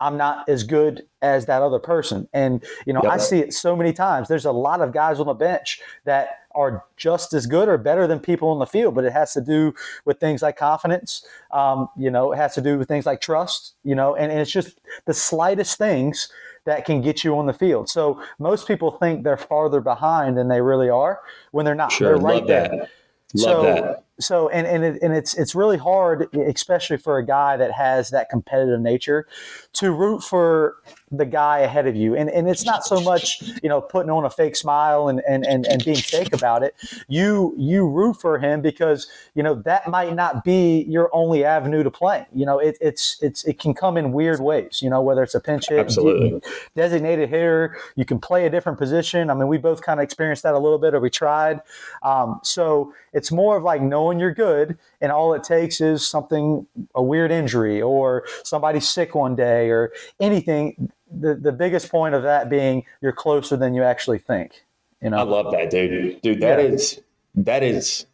I'm 0.00 0.16
not 0.16 0.48
as 0.48 0.62
good 0.62 1.02
as 1.22 1.46
that 1.46 1.62
other 1.62 1.78
person. 1.78 2.28
And, 2.32 2.64
you 2.86 2.92
know, 2.92 3.00
Yep. 3.02 3.12
I 3.12 3.16
see 3.18 3.38
it 3.40 3.52
so 3.52 3.74
many 3.74 3.92
times. 3.92 4.28
There's 4.28 4.44
a 4.44 4.52
lot 4.52 4.80
of 4.80 4.92
guys 4.92 5.18
on 5.18 5.26
the 5.26 5.34
bench 5.34 5.80
that 6.04 6.40
are 6.54 6.84
just 6.96 7.32
as 7.34 7.46
good 7.46 7.68
or 7.68 7.78
better 7.78 8.06
than 8.06 8.20
people 8.20 8.48
on 8.50 8.58
the 8.58 8.66
field, 8.66 8.94
but 8.94 9.04
it 9.04 9.12
has 9.12 9.32
to 9.32 9.40
do 9.40 9.74
with 10.04 10.18
things 10.18 10.42
like 10.42 10.56
confidence. 10.56 11.24
Um, 11.50 11.88
you 11.96 12.10
know, 12.10 12.32
it 12.32 12.36
has 12.36 12.54
to 12.54 12.60
do 12.60 12.78
with 12.78 12.88
things 12.88 13.06
like 13.06 13.20
trust, 13.20 13.74
you 13.84 13.94
know, 13.94 14.14
and, 14.14 14.30
and 14.30 14.40
it's 14.40 14.50
just 14.50 14.80
the 15.04 15.14
slightest 15.14 15.78
things 15.78 16.28
that 16.64 16.84
can 16.84 17.00
get 17.00 17.24
you 17.24 17.36
on 17.38 17.46
the 17.46 17.52
field. 17.52 17.88
So 17.88 18.22
most 18.38 18.68
people 18.68 18.90
think 18.90 19.24
they're 19.24 19.36
farther 19.36 19.80
behind 19.80 20.36
than 20.36 20.48
they 20.48 20.60
really 20.60 20.90
are 20.90 21.20
when 21.50 21.64
they're 21.64 21.74
not. 21.74 21.92
Sure, 21.92 22.08
they're 22.08 22.18
right 22.18 22.38
love 22.38 22.46
there. 22.46 22.68
that. 22.68 22.78
Love 22.78 22.88
so, 23.34 23.62
that. 23.62 24.04
So 24.20 24.48
and 24.48 24.66
and, 24.66 24.84
it, 24.84 25.02
and 25.02 25.14
it's 25.14 25.34
it's 25.34 25.54
really 25.54 25.76
hard, 25.76 26.34
especially 26.34 26.96
for 26.96 27.18
a 27.18 27.24
guy 27.24 27.56
that 27.56 27.72
has 27.72 28.10
that 28.10 28.28
competitive 28.30 28.80
nature, 28.80 29.26
to 29.74 29.92
root 29.92 30.22
for 30.22 30.76
the 31.10 31.24
guy 31.26 31.60
ahead 31.60 31.86
of 31.86 31.96
you. 31.96 32.14
And 32.14 32.30
and 32.30 32.48
it's 32.48 32.64
not 32.64 32.84
so 32.84 33.00
much 33.00 33.42
you 33.62 33.68
know 33.68 33.80
putting 33.80 34.10
on 34.10 34.24
a 34.24 34.30
fake 34.30 34.56
smile 34.56 35.08
and 35.08 35.22
and 35.28 35.46
and, 35.46 35.66
and 35.66 35.84
being 35.84 35.96
fake 35.96 36.32
about 36.32 36.62
it. 36.62 36.74
You 37.08 37.54
you 37.56 37.88
root 37.88 38.20
for 38.20 38.38
him 38.38 38.60
because 38.60 39.08
you 39.34 39.42
know 39.42 39.54
that 39.62 39.88
might 39.88 40.14
not 40.14 40.44
be 40.44 40.84
your 40.88 41.10
only 41.12 41.44
avenue 41.44 41.82
to 41.82 41.90
play. 41.90 42.26
You 42.34 42.46
know 42.46 42.58
it, 42.58 42.76
it's 42.80 43.18
it's 43.22 43.44
it 43.44 43.58
can 43.58 43.74
come 43.74 43.96
in 43.96 44.12
weird 44.12 44.40
ways. 44.40 44.80
You 44.82 44.90
know 44.90 45.02
whether 45.02 45.22
it's 45.22 45.34
a 45.34 45.40
pinch 45.40 45.68
hit, 45.68 45.78
Absolutely. 45.78 46.40
designated 46.74 47.28
hitter. 47.28 47.76
You 47.96 48.04
can 48.04 48.18
play 48.18 48.46
a 48.46 48.50
different 48.50 48.78
position. 48.78 49.30
I 49.30 49.34
mean, 49.34 49.48
we 49.48 49.58
both 49.58 49.82
kind 49.82 50.00
of 50.00 50.04
experienced 50.04 50.42
that 50.42 50.54
a 50.54 50.58
little 50.58 50.78
bit, 50.78 50.94
or 50.94 51.00
we 51.00 51.10
tried. 51.10 51.60
Um, 52.02 52.40
so 52.42 52.92
it's 53.12 53.32
more 53.32 53.56
of 53.56 53.62
like 53.62 53.82
knowing 53.82 54.18
you're 54.18 54.34
good, 54.34 54.78
and 55.00 55.10
all 55.12 55.34
it 55.34 55.42
takes 55.42 55.80
is 55.80 56.06
something, 56.06 56.66
a 56.94 57.02
weird 57.02 57.30
injury, 57.30 57.80
or 57.80 58.24
somebody's 58.44 58.88
sick 58.88 59.14
one 59.14 59.34
day, 59.34 59.70
or 59.70 59.92
anything. 60.20 60.90
The 61.10 61.34
the 61.34 61.52
biggest 61.52 61.90
point 61.90 62.14
of 62.14 62.22
that 62.22 62.50
being 62.50 62.84
you're 63.00 63.12
closer 63.12 63.56
than 63.56 63.74
you 63.74 63.82
actually 63.82 64.18
think. 64.18 64.64
You 65.00 65.10
know, 65.10 65.18
I 65.18 65.22
love 65.22 65.52
that, 65.52 65.70
dude. 65.70 66.20
Dude, 66.22 66.40
that 66.40 66.58
Yeah. 66.58 66.64
is 66.66 67.00
that 67.36 67.62
is 67.62 68.06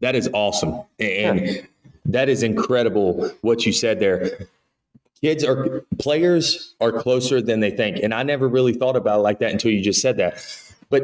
that 0.00 0.14
is 0.14 0.28
awesome. 0.32 0.82
And 0.98 1.66
that 2.04 2.28
is 2.28 2.42
incredible 2.42 3.30
what 3.42 3.64
you 3.64 3.72
said 3.72 4.00
there. 4.00 4.46
Kids 5.22 5.42
are 5.44 5.82
players 5.98 6.74
are 6.80 6.92
closer 6.92 7.40
than 7.40 7.60
they 7.60 7.70
think. 7.70 7.98
And 8.02 8.12
I 8.12 8.22
never 8.22 8.48
really 8.48 8.74
thought 8.74 8.96
about 8.96 9.20
it 9.20 9.22
like 9.22 9.38
that 9.38 9.50
until 9.52 9.70
you 9.70 9.80
just 9.82 10.00
said 10.02 10.18
that. 10.18 10.44
But 10.90 11.02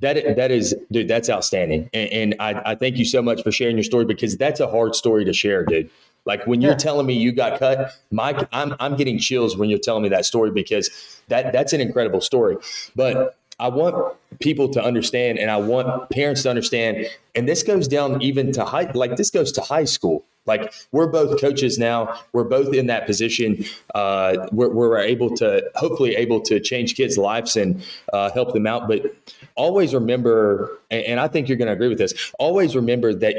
that 0.00 0.36
that 0.36 0.50
is 0.50 0.74
dude, 0.90 1.08
that's 1.08 1.28
outstanding. 1.28 1.90
And, 1.92 2.12
and 2.12 2.34
I, 2.40 2.72
I 2.72 2.74
thank 2.74 2.96
you 2.96 3.04
so 3.04 3.20
much 3.20 3.42
for 3.42 3.52
sharing 3.52 3.76
your 3.76 3.84
story 3.84 4.04
because 4.04 4.36
that's 4.36 4.58
a 4.60 4.66
hard 4.66 4.94
story 4.94 5.24
to 5.26 5.32
share, 5.32 5.64
dude. 5.64 5.90
Like 6.24 6.46
when 6.46 6.60
you're 6.60 6.72
Yeah. 6.72 6.76
telling 6.76 7.06
me 7.06 7.14
you 7.14 7.32
got 7.32 7.58
cut, 7.58 7.92
Mike, 8.10 8.48
I'm 8.52 8.74
I'm 8.78 8.96
getting 8.96 9.18
chills 9.18 9.56
when 9.56 9.68
you're 9.70 9.78
telling 9.78 10.02
me 10.02 10.08
that 10.10 10.24
story 10.24 10.50
because 10.50 10.90
that 11.28 11.52
that's 11.52 11.72
an 11.72 11.80
incredible 11.80 12.20
story. 12.20 12.56
But 12.94 13.36
I 13.58 13.68
want 13.68 14.14
people 14.40 14.68
to 14.70 14.82
understand, 14.82 15.38
and 15.38 15.50
I 15.50 15.56
want 15.58 16.10
parents 16.10 16.42
to 16.42 16.50
understand, 16.50 17.06
and 17.34 17.48
this 17.48 17.62
goes 17.62 17.86
down 17.86 18.20
even 18.22 18.50
to 18.52 18.64
high, 18.64 18.90
like 18.92 19.16
this 19.16 19.30
goes 19.30 19.52
to 19.52 19.60
high 19.60 19.84
school. 19.84 20.24
Like 20.46 20.72
we're 20.90 21.06
both 21.06 21.40
coaches 21.40 21.78
now, 21.78 22.18
we're 22.32 22.42
both 22.44 22.74
in 22.74 22.86
that 22.86 23.06
position. 23.06 23.64
Uh, 23.94 24.48
we're, 24.50 24.70
we're 24.70 24.98
able 24.98 25.30
to 25.36 25.70
hopefully 25.76 26.16
able 26.16 26.40
to 26.40 26.58
change 26.58 26.96
kids' 26.96 27.16
lives 27.16 27.54
and 27.54 27.80
uh, 28.12 28.32
help 28.32 28.52
them 28.52 28.66
out. 28.66 28.88
But 28.88 29.14
always 29.54 29.94
remember, 29.94 30.76
and, 30.90 31.04
and 31.04 31.20
I 31.20 31.28
think 31.28 31.48
you're 31.48 31.58
going 31.58 31.68
to 31.68 31.74
agree 31.74 31.88
with 31.88 31.98
this. 31.98 32.32
Always 32.40 32.74
remember 32.74 33.14
that 33.14 33.36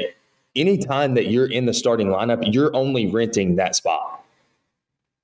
anytime 0.56 1.14
that 1.14 1.26
you're 1.26 1.50
in 1.50 1.66
the 1.66 1.74
starting 1.74 2.08
lineup, 2.08 2.52
you're 2.52 2.74
only 2.74 3.06
renting 3.06 3.56
that 3.56 3.74
spot. 3.76 4.24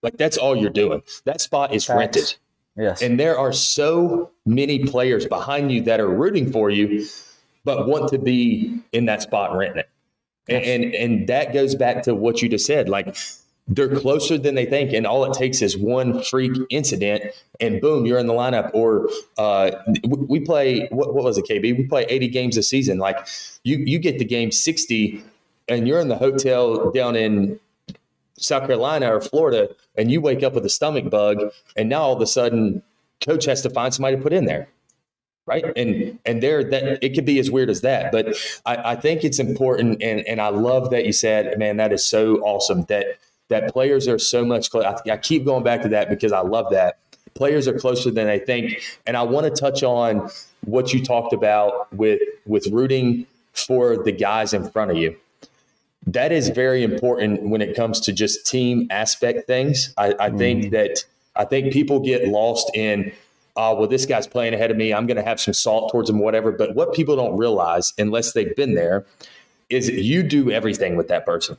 Like 0.03 0.16
that's 0.16 0.37
all 0.37 0.57
you're 0.57 0.71
doing. 0.71 1.03
That 1.25 1.40
spot 1.40 1.75
is 1.75 1.85
Facts. 1.85 1.99
rented. 1.99 2.35
yes, 2.77 3.03
And 3.03 3.21
there 3.21 3.38
are 3.38 3.53
so 3.53 4.31
many 4.47 4.85
players 4.85 5.27
behind 5.27 5.71
you 5.71 5.83
that 5.83 6.01
are 6.01 6.09
rooting 6.09 6.51
for 6.51 6.71
you, 6.71 7.07
but 7.64 7.87
want 7.87 8.09
to 8.11 8.19
be 8.19 8.81
in 8.93 9.07
that 9.07 9.23
spot 9.23 9.57
renting 9.57 9.81
it. 9.81 9.90
And, 10.49 10.64
and 10.64 10.95
and 10.95 11.27
that 11.29 11.53
goes 11.53 11.75
back 11.75 12.03
to 12.05 12.14
what 12.14 12.43
you 12.43 12.49
just 12.49 12.66
said. 12.66 12.88
Like 12.88 13.14
they're 13.70 13.96
closer 13.96 14.37
than 14.37 14.56
they 14.56 14.66
think, 14.66 14.92
and 14.92 15.06
all 15.06 15.24
it 15.24 15.33
takes 15.33 15.62
is 15.62 15.78
one 15.78 16.22
freak 16.24 16.52
incident, 16.70 17.22
and 17.61 17.80
boom, 17.80 18.04
you're 18.04 18.18
in 18.18 18.26
the 18.26 18.33
lineup. 18.33 18.70
Or 18.74 19.09
uh, 19.38 19.70
we, 20.04 20.40
play 20.40 20.88
what, 20.90 21.14
what 21.14 21.24
was 21.24 21.38
it, 21.38 21.46
KB? 21.48 21.62
We 21.62 21.85
play 21.85 22.04
80 22.09 22.28
games 22.28 22.56
a 22.56 22.64
season. 22.64 22.98
Like 22.98 23.26
you 23.62 23.78
you 23.78 24.00
get 24.00 24.18
the 24.18 24.24
game 24.24 24.50
60, 24.50 25.22
and 25.68 25.87
you're 25.87 26.00
in 26.00 26.09
the 26.09 26.16
hotel 26.16 26.90
down 26.90 27.14
in 27.14 27.61
South 28.37 28.66
Carolina 28.66 29.14
or 29.14 29.20
Florida, 29.20 29.68
and 29.96 30.11
you 30.11 30.20
wake 30.20 30.42
up 30.42 30.54
with 30.54 30.64
a 30.66 30.70
stomach 30.70 31.09
bug, 31.09 31.52
and 31.76 31.88
now 31.88 32.02
all 32.02 32.16
of 32.16 32.20
a 32.20 32.26
sudden, 32.26 32.83
coach 33.20 33.44
has 33.44 33.62
to 33.62 33.70
find 33.70 33.94
somebody 33.94 34.16
to 34.16 34.22
put 34.22 34.33
in 34.33 34.46
there, 34.46 34.68
right? 35.46 35.64
And 35.76 36.18
and 36.26 36.42
there 36.42 36.64
that 36.64 37.04
it 37.04 37.14
could 37.14 37.24
be 37.24 37.38
as 37.38 37.52
weird 37.52 37.70
as 37.70 37.83
that, 37.83 38.11
but 38.11 38.37
I, 38.66 38.92
I 38.92 38.96
think 38.96 39.22
it's 39.22 39.38
important, 39.38 40.02
and 40.02 40.26
and 40.26 40.40
I 40.40 40.48
love 40.48 40.90
that 40.90 41.04
you 41.06 41.12
said, 41.12 41.56
man, 41.56 41.76
that 41.76 41.92
is 41.92 42.04
so 42.04 42.38
awesome 42.38 42.83
that 42.88 43.18
that 43.50 43.72
players 43.72 44.08
are 44.08 44.18
so 44.18 44.44
much. 44.44 44.70
closer. 44.70 44.88
I, 44.88 45.12
I 45.12 45.16
keep 45.18 45.44
going 45.44 45.62
back 45.62 45.82
to 45.82 45.88
that 45.90 46.08
because 46.08 46.32
I 46.32 46.40
love 46.40 46.66
that 46.70 46.98
players 47.34 47.68
are 47.68 47.78
closer 47.78 48.10
than 48.10 48.26
they 48.26 48.40
think, 48.40 48.82
and 49.06 49.16
I 49.16 49.22
want 49.22 49.46
to 49.46 49.60
touch 49.60 49.82
on 49.82 50.28
what 50.64 50.92
you 50.92 51.04
talked 51.04 51.32
about 51.32 51.92
with 51.92 52.20
with 52.46 52.66
rooting 52.68 53.26
for 53.52 54.02
the 54.02 54.12
guys 54.12 54.52
in 54.52 54.68
front 54.70 54.90
of 54.90 54.96
you 54.96 55.16
that 56.06 56.32
is 56.32 56.48
very 56.48 56.82
important 56.82 57.42
when 57.42 57.60
it 57.60 57.76
comes 57.76 58.00
to 58.00 58.12
just 58.12 58.46
team 58.46 58.86
aspect 58.90 59.46
things. 59.46 59.92
I, 59.96 60.14
I 60.18 60.30
think 60.30 60.64
mm-hmm. 60.64 60.70
that 60.70 61.04
I 61.36 61.44
think 61.44 61.72
people 61.72 62.00
get 62.00 62.28
lost 62.28 62.70
in, 62.74 63.12
oh, 63.56 63.74
well, 63.74 63.88
this 63.88 64.06
guy's 64.06 64.26
playing 64.26 64.54
ahead 64.54 64.70
of 64.70 64.76
me. 64.76 64.92
I'm 64.92 65.06
going 65.06 65.16
to 65.16 65.22
have 65.22 65.40
some 65.40 65.54
salt 65.54 65.92
towards 65.92 66.10
him, 66.10 66.18
whatever. 66.18 66.52
But 66.52 66.74
what 66.74 66.94
people 66.94 67.16
don't 67.16 67.36
realize, 67.36 67.92
unless 67.98 68.32
they've 68.32 68.54
been 68.56 68.74
there, 68.74 69.04
is 69.68 69.88
you 69.88 70.22
do 70.22 70.50
everything 70.50 70.96
with 70.96 71.08
that 71.08 71.24
person. 71.24 71.56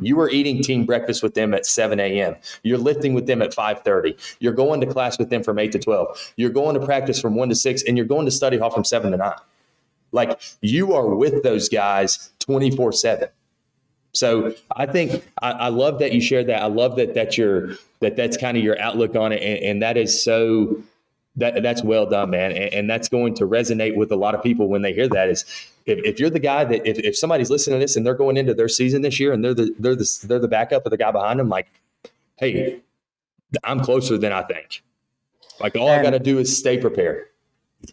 You 0.00 0.20
are 0.20 0.30
eating 0.30 0.62
team 0.62 0.84
breakfast 0.84 1.22
with 1.22 1.34
them 1.34 1.54
at 1.54 1.66
7 1.66 1.98
a.m. 2.00 2.36
You're 2.62 2.78
lifting 2.78 3.14
with 3.14 3.26
them 3.26 3.42
at 3.42 3.54
5:30. 3.54 4.18
You're 4.40 4.52
going 4.52 4.80
to 4.80 4.86
class 4.86 5.18
with 5.18 5.30
them 5.30 5.42
from 5.42 5.58
8 5.58 5.72
to 5.72 5.78
12. 5.78 6.32
You're 6.36 6.50
going 6.50 6.78
to 6.78 6.84
practice 6.84 7.20
from 7.20 7.34
1 7.34 7.48
to 7.50 7.54
6, 7.54 7.82
and 7.84 7.96
you're 7.96 8.06
going 8.06 8.26
to 8.26 8.32
study 8.32 8.58
hall 8.58 8.70
from 8.70 8.84
7 8.84 9.10
to 9.12 9.16
9. 9.16 9.32
Like 10.12 10.40
you 10.60 10.92
are 10.94 11.14
with 11.14 11.42
those 11.42 11.68
guys 11.68 12.30
24 12.40 12.92
7 12.92 13.28
So 14.12 14.54
I 14.70 14.86
think 14.86 15.24
I, 15.40 15.52
I, 15.52 15.68
love 15.68 15.98
that 16.00 16.12
you 16.12 16.20
shared 16.20 16.48
that. 16.48 16.62
I 16.62 16.66
love 16.66 16.96
that 16.96 17.14
that's 17.14 17.38
your 17.38 17.76
that 18.00 18.16
that's 18.16 18.36
kind 18.36 18.56
of 18.56 18.62
your 18.62 18.78
outlook 18.78 19.16
on 19.16 19.32
it, 19.32 19.42
and, 19.42 19.64
and 19.64 19.82
that 19.82 19.96
is 19.96 20.22
so 20.22 20.82
that 21.36 21.62
that's 21.62 21.82
well 21.82 22.06
done, 22.06 22.30
man, 22.30 22.52
and, 22.52 22.74
and, 22.74 22.90
that's 22.90 23.08
going 23.08 23.34
to 23.34 23.46
resonate 23.46 23.96
with 23.96 24.12
a 24.12 24.16
lot 24.16 24.34
of 24.34 24.42
people 24.42 24.68
when 24.68 24.82
they 24.82 24.92
hear 24.92 25.08
that. 25.08 25.30
Is 25.30 25.44
if, 25.86 25.98
if 26.04 26.20
you're 26.20 26.30
the 26.30 26.38
guy 26.38 26.64
that 26.64 26.86
if, 26.86 26.98
if 26.98 27.16
somebody's 27.16 27.50
listening 27.50 27.80
to 27.80 27.84
this 27.84 27.96
and 27.96 28.04
they're 28.04 28.14
going 28.14 28.36
into 28.36 28.52
their 28.52 28.68
season 28.68 29.02
this 29.02 29.18
year 29.18 29.32
and 29.32 29.42
they're 29.42 29.54
the 29.54 29.74
they're 29.78 29.96
the 29.96 30.18
they're 30.24 30.38
the 30.38 30.48
backup 30.48 30.84
of 30.84 30.90
the 30.90 30.98
guy 30.98 31.10
behind 31.10 31.40
them, 31.40 31.48
like, 31.48 31.68
hey, 32.36 32.80
I'm 33.64 33.80
closer 33.80 34.18
than 34.18 34.32
I 34.32 34.42
think. 34.42 34.82
Like 35.58 35.76
all 35.76 35.88
and, 35.88 36.00
I 36.00 36.02
got 36.02 36.10
to 36.10 36.18
do 36.18 36.38
is 36.38 36.56
stay 36.56 36.76
prepared. 36.78 37.26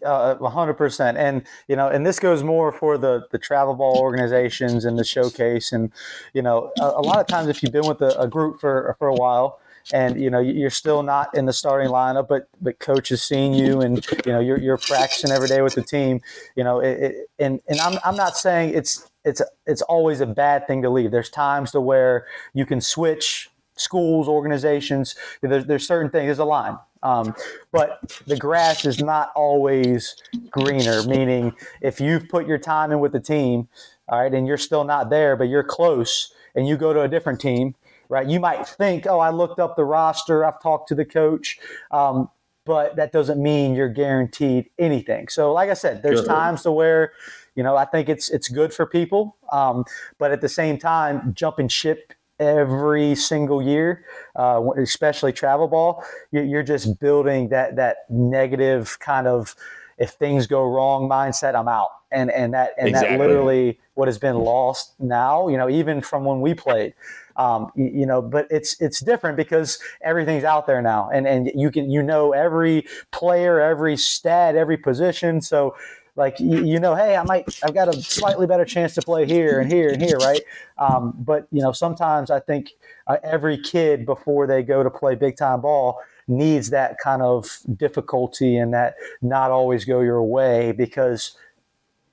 Uh, 0.04 0.36
hundred 0.48 0.74
percent, 0.74 1.18
and 1.18 1.42
you 1.66 1.74
know, 1.74 1.88
and 1.88 2.06
this 2.06 2.20
goes 2.20 2.44
more 2.44 2.70
for 2.70 2.96
the 2.96 3.26
the 3.32 3.38
travel 3.38 3.74
ball 3.74 3.98
organizations 3.98 4.84
and 4.84 4.98
the 4.98 5.04
showcase, 5.04 5.72
and 5.72 5.90
you 6.32 6.42
know, 6.42 6.72
a, 6.78 6.84
a 6.84 7.02
lot 7.02 7.18
of 7.18 7.26
times 7.26 7.48
if 7.48 7.62
you've 7.62 7.72
been 7.72 7.88
with 7.88 8.00
a, 8.00 8.20
a 8.20 8.28
group 8.28 8.60
for 8.60 8.94
for 8.98 9.08
a 9.08 9.14
while, 9.14 9.60
and 9.92 10.20
you 10.20 10.30
know 10.30 10.40
you're 10.40 10.70
still 10.70 11.02
not 11.02 11.34
in 11.36 11.46
the 11.46 11.52
starting 11.52 11.88
lineup, 11.88 12.28
but 12.28 12.48
but 12.60 12.78
coach 12.78 13.08
has 13.10 13.22
seen 13.22 13.52
you, 13.52 13.80
and 13.80 14.04
you 14.26 14.32
know 14.32 14.40
you're 14.40 14.58
you're 14.58 14.78
practicing 14.78 15.30
every 15.30 15.48
day 15.48 15.62
with 15.62 15.74
the 15.74 15.82
team. 15.82 16.20
You 16.56 16.64
know, 16.64 16.80
it, 16.80 16.98
it, 17.00 17.30
and 17.38 17.60
and 17.68 17.80
I'm 17.80 17.98
I'm 18.04 18.16
not 18.16 18.36
saying 18.36 18.74
it's 18.74 19.10
it's 19.24 19.42
it's 19.66 19.82
always 19.82 20.20
a 20.20 20.26
bad 20.26 20.66
thing 20.66 20.82
to 20.82 20.90
leave. 20.90 21.10
There's 21.10 21.30
times 21.30 21.72
to 21.72 21.80
where 21.80 22.26
you 22.54 22.66
can 22.66 22.80
switch 22.80 23.50
schools, 23.76 24.28
organizations. 24.28 25.16
There's 25.42 25.66
there's 25.66 25.86
certain 25.86 26.10
things. 26.10 26.26
There's 26.26 26.38
a 26.38 26.44
line. 26.44 26.78
Um, 27.02 27.34
but 27.72 28.00
the 28.26 28.36
grass 28.36 28.84
is 28.84 29.00
not 29.00 29.32
always 29.34 30.16
greener, 30.50 31.02
meaning 31.04 31.54
if 31.80 31.98
you've 31.98 32.28
put 32.28 32.46
your 32.46 32.58
time 32.58 32.92
in 32.92 33.00
with 33.00 33.12
the 33.12 33.20
team, 33.20 33.68
all 34.08 34.20
right, 34.20 34.32
and 34.32 34.46
you're 34.46 34.58
still 34.58 34.84
not 34.84 35.08
there, 35.08 35.34
but 35.34 35.44
you're 35.44 35.64
close, 35.64 36.34
and 36.54 36.68
you 36.68 36.76
go 36.76 36.92
to 36.92 37.00
a 37.00 37.08
different 37.08 37.40
team, 37.40 37.74
right? 38.10 38.28
You 38.28 38.40
might 38.40 38.66
think, 38.66 39.06
oh, 39.06 39.20
I 39.20 39.30
looked 39.30 39.58
up 39.58 39.76
the 39.76 39.84
roster, 39.84 40.44
I've 40.44 40.60
talked 40.60 40.88
to 40.88 40.94
the 40.94 41.06
coach, 41.06 41.58
um, 41.90 42.28
but 42.66 42.96
that 42.96 43.12
doesn't 43.12 43.42
mean 43.42 43.74
you're 43.74 43.88
guaranteed 43.88 44.68
anything. 44.78 45.28
So, 45.28 45.52
like 45.52 45.70
I 45.70 45.74
said, 45.74 46.02
there's 46.02 46.18
sure. 46.18 46.28
times 46.28 46.62
to 46.64 46.72
where, 46.72 47.12
you 47.54 47.62
know, 47.62 47.76
I 47.76 47.86
think 47.86 48.08
it's 48.08 48.28
it's 48.28 48.48
good 48.48 48.74
for 48.74 48.84
people, 48.84 49.36
um, 49.50 49.84
but 50.18 50.30
at 50.32 50.42
the 50.42 50.48
same 50.48 50.76
time, 50.76 51.32
jumping 51.34 51.68
ship 51.68 52.12
every 52.38 53.14
single 53.14 53.62
year, 53.62 54.04
uh, 54.36 54.62
especially 54.78 55.32
travel 55.32 55.68
ball, 55.68 56.04
you're 56.32 56.62
just 56.62 56.98
building 57.00 57.48
that 57.50 57.76
that 57.76 57.98
negative 58.08 58.98
kind 58.98 59.26
of 59.26 59.54
if 59.98 60.10
things 60.12 60.46
go 60.46 60.64
wrong 60.64 61.08
mindset, 61.08 61.54
I'm 61.54 61.68
out. 61.68 61.90
And 62.10 62.30
and 62.32 62.52
that 62.54 62.70
and 62.76 62.88
exactly. 62.88 63.16
that 63.16 63.22
literally 63.22 63.78
what 63.94 64.08
has 64.08 64.18
been 64.18 64.36
lost 64.36 64.94
now, 64.98 65.46
you 65.46 65.56
know, 65.56 65.68
even 65.70 66.00
from 66.00 66.24
when 66.24 66.40
we 66.40 66.54
played. 66.54 66.94
Um, 67.40 67.72
you, 67.74 67.90
you, 68.00 68.06
know, 68.06 68.20
but 68.20 68.46
it's 68.50 68.78
it's 68.82 69.00
different 69.00 69.38
because 69.38 69.78
everything's 70.02 70.44
out 70.44 70.66
there 70.66 70.82
now, 70.82 71.08
and 71.10 71.26
and 71.26 71.50
you 71.54 71.70
can 71.70 71.90
you 71.90 72.02
know 72.02 72.32
every 72.32 72.86
player, 73.12 73.60
every 73.60 73.96
stat, 73.96 74.56
every 74.56 74.76
position. 74.76 75.40
So 75.40 75.74
like 76.16 76.38
you, 76.38 76.64
you, 76.64 76.80
know 76.80 76.94
hey 76.94 77.16
i 77.16 77.22
might 77.22 77.44
i've 77.62 77.72
got 77.72 77.88
a 77.88 77.92
slightly 78.02 78.46
better 78.46 78.64
chance 78.64 78.94
to 78.94 79.02
play 79.02 79.24
here 79.26 79.60
and 79.60 79.70
here 79.72 79.90
and 79.90 80.02
here 80.02 80.16
right 80.18 80.42
um, 80.78 81.14
but 81.18 81.46
you 81.52 81.62
know 81.62 81.72
sometimes 81.72 82.30
i 82.30 82.40
think 82.40 82.70
uh, 83.06 83.16
every 83.22 83.56
kid 83.56 84.04
before 84.04 84.46
they 84.46 84.62
go 84.62 84.82
to 84.82 84.90
play 84.90 85.14
big 85.14 85.36
time 85.36 85.60
ball 85.60 86.00
needs 86.28 86.70
that 86.70 86.96
kind 87.02 87.22
of 87.22 87.60
difficulty 87.76 88.56
and 88.56 88.74
that 88.74 88.94
not 89.22 89.50
always 89.50 89.84
go 89.84 90.00
your 90.00 90.22
way 90.22 90.72
because 90.72 91.36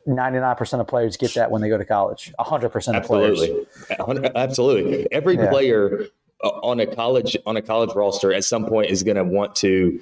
99% 0.08 0.80
of 0.80 0.88
players 0.88 1.18
get 1.18 1.34
that 1.34 1.52
when 1.52 1.62
they 1.62 1.70
go 1.70 1.78
to 1.78 1.86
college 1.86 2.34
100% 2.40 2.66
of 2.66 2.96
absolutely. 2.96 3.66
players 3.90 4.32
absolutely 4.36 5.12
every 5.12 5.36
yeah. 5.36 5.50
player 5.50 6.06
uh, 6.44 6.48
on 6.48 6.80
a 6.80 6.88
college 6.88 7.36
on 7.46 7.58
a 7.58 7.62
college 7.62 7.94
roster 7.94 8.32
at 8.32 8.44
some 8.44 8.66
point 8.66 8.90
is 8.90 9.04
going 9.04 9.18
to 9.18 9.24
want 9.24 9.56
to 9.56 10.00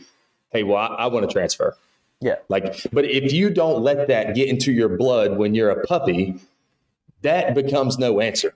hey 0.52 0.64
well 0.64 0.78
i, 0.78 0.88
I 0.88 1.08
want 1.08 1.28
to 1.28 1.34
transfer 1.34 1.76
yeah. 2.22 2.36
Like, 2.50 2.88
but 2.92 3.06
if 3.06 3.34
you 3.34 3.50
don't 3.50 3.84
let 3.84 4.08
that 4.08 4.36
get 4.36 4.48
into 4.48 4.72
your 4.72 4.90
blood 4.90 5.38
when 5.38 5.54
you're 5.54 5.70
a 5.70 5.86
puppy, 5.86 6.40
that 7.22 7.54
becomes 7.54 8.00
no 8.00 8.20
answer. 8.20 8.54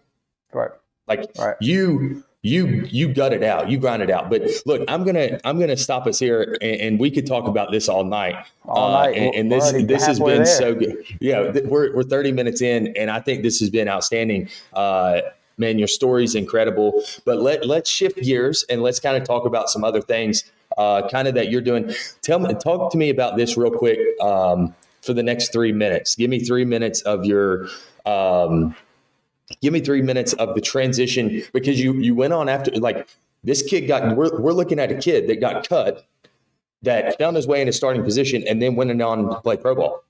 Right. 0.54 0.72
Like 1.08 1.30
right. 1.38 1.56
you 1.60 2.24
you 2.42 2.86
you 2.90 3.14
gut 3.14 3.34
it 3.34 3.44
out, 3.44 3.70
you 3.70 3.78
grind 3.78 4.02
it 4.02 4.10
out. 4.10 4.30
But 4.30 4.44
look, 4.66 4.84
I'm 4.88 5.04
gonna 5.04 5.40
I'm 5.44 5.60
gonna 5.60 5.76
stop 5.76 6.08
us 6.08 6.20
here, 6.20 6.58
and, 6.62 6.82
and 6.82 7.00
we 7.00 7.12
could 7.12 7.28
talk 7.28 7.48
about 7.48 7.72
this 7.72 7.90
all 7.90 8.04
night. 8.04 8.36
All 8.66 8.96
uh, 8.96 9.06
night, 9.06 9.18
and, 9.18 9.36
and 9.36 9.52
this 9.52 9.72
this 9.88 10.06
has 10.06 10.20
been 10.20 10.44
there. 10.44 10.46
so 10.46 10.74
good. 10.74 11.04
Yeah, 11.20 11.52
th- 11.52 11.66
we're 11.66 11.94
we're 11.94 12.04
30 12.04 12.32
minutes 12.32 12.62
in, 12.62 12.96
and 12.96 13.12
I 13.12 13.20
think 13.20 13.44
this 13.44 13.60
has 13.60 13.70
been 13.70 13.90
outstanding. 13.90 14.50
Uh, 14.74 15.22
man, 15.58 15.78
your 15.78 15.90
story's 15.90 16.34
incredible. 16.34 17.04
But 17.26 17.42
let 17.42 17.68
let's 17.68 17.90
shift 17.90 18.22
gears 18.22 18.64
and 18.70 18.82
let's 18.82 19.00
kind 19.00 19.18
of 19.18 19.26
talk 19.26 19.46
about 19.46 19.70
some 19.70 19.84
other 19.84 20.02
things 20.02 20.50
uh, 20.78 21.08
kind 21.10 21.28
of 21.28 21.36
that 21.36 21.52
you're 21.52 21.62
doing. 21.62 21.94
Tell 22.22 22.40
me, 22.40 22.54
talk 22.56 22.92
to 22.92 22.98
me 22.98 23.10
about 23.10 23.38
this 23.38 23.58
real 23.58 23.72
quick 23.72 24.00
um, 24.22 24.74
for 25.02 25.14
the 25.14 25.24
next 25.24 25.52
three 25.52 25.74
minutes. 25.74 26.16
Give 26.16 26.30
me 26.30 26.40
three 26.40 26.66
minutes 26.66 27.02
of 27.02 27.26
your. 27.26 27.68
Um, 28.06 28.76
give 29.62 29.74
me 29.74 29.80
three 29.80 30.02
minutes 30.02 30.34
of 30.34 30.56
the 30.56 30.62
transition 30.62 31.44
because 31.54 31.80
you 31.80 31.94
you 31.96 32.16
went 32.16 32.34
on 32.34 32.50
after 32.50 32.72
like 32.72 33.08
this 33.44 33.62
kid 33.62 33.82
got. 33.82 34.16
We're 34.16 34.40
we're 34.40 34.54
looking 34.54 34.80
at 34.80 34.92
a 34.92 34.96
kid 34.96 35.28
that 35.28 35.40
got 35.40 35.68
cut 35.68 36.06
that 36.82 37.18
found 37.18 37.36
his 37.36 37.48
way 37.48 37.62
in 37.62 37.68
a 37.68 37.74
starting 37.74 38.04
position 38.04 38.44
and 38.48 38.62
then 38.62 38.76
went 38.76 39.02
on 39.02 39.30
to 39.30 39.42
play 39.42 39.58
pro 39.58 39.76
ball 39.76 40.04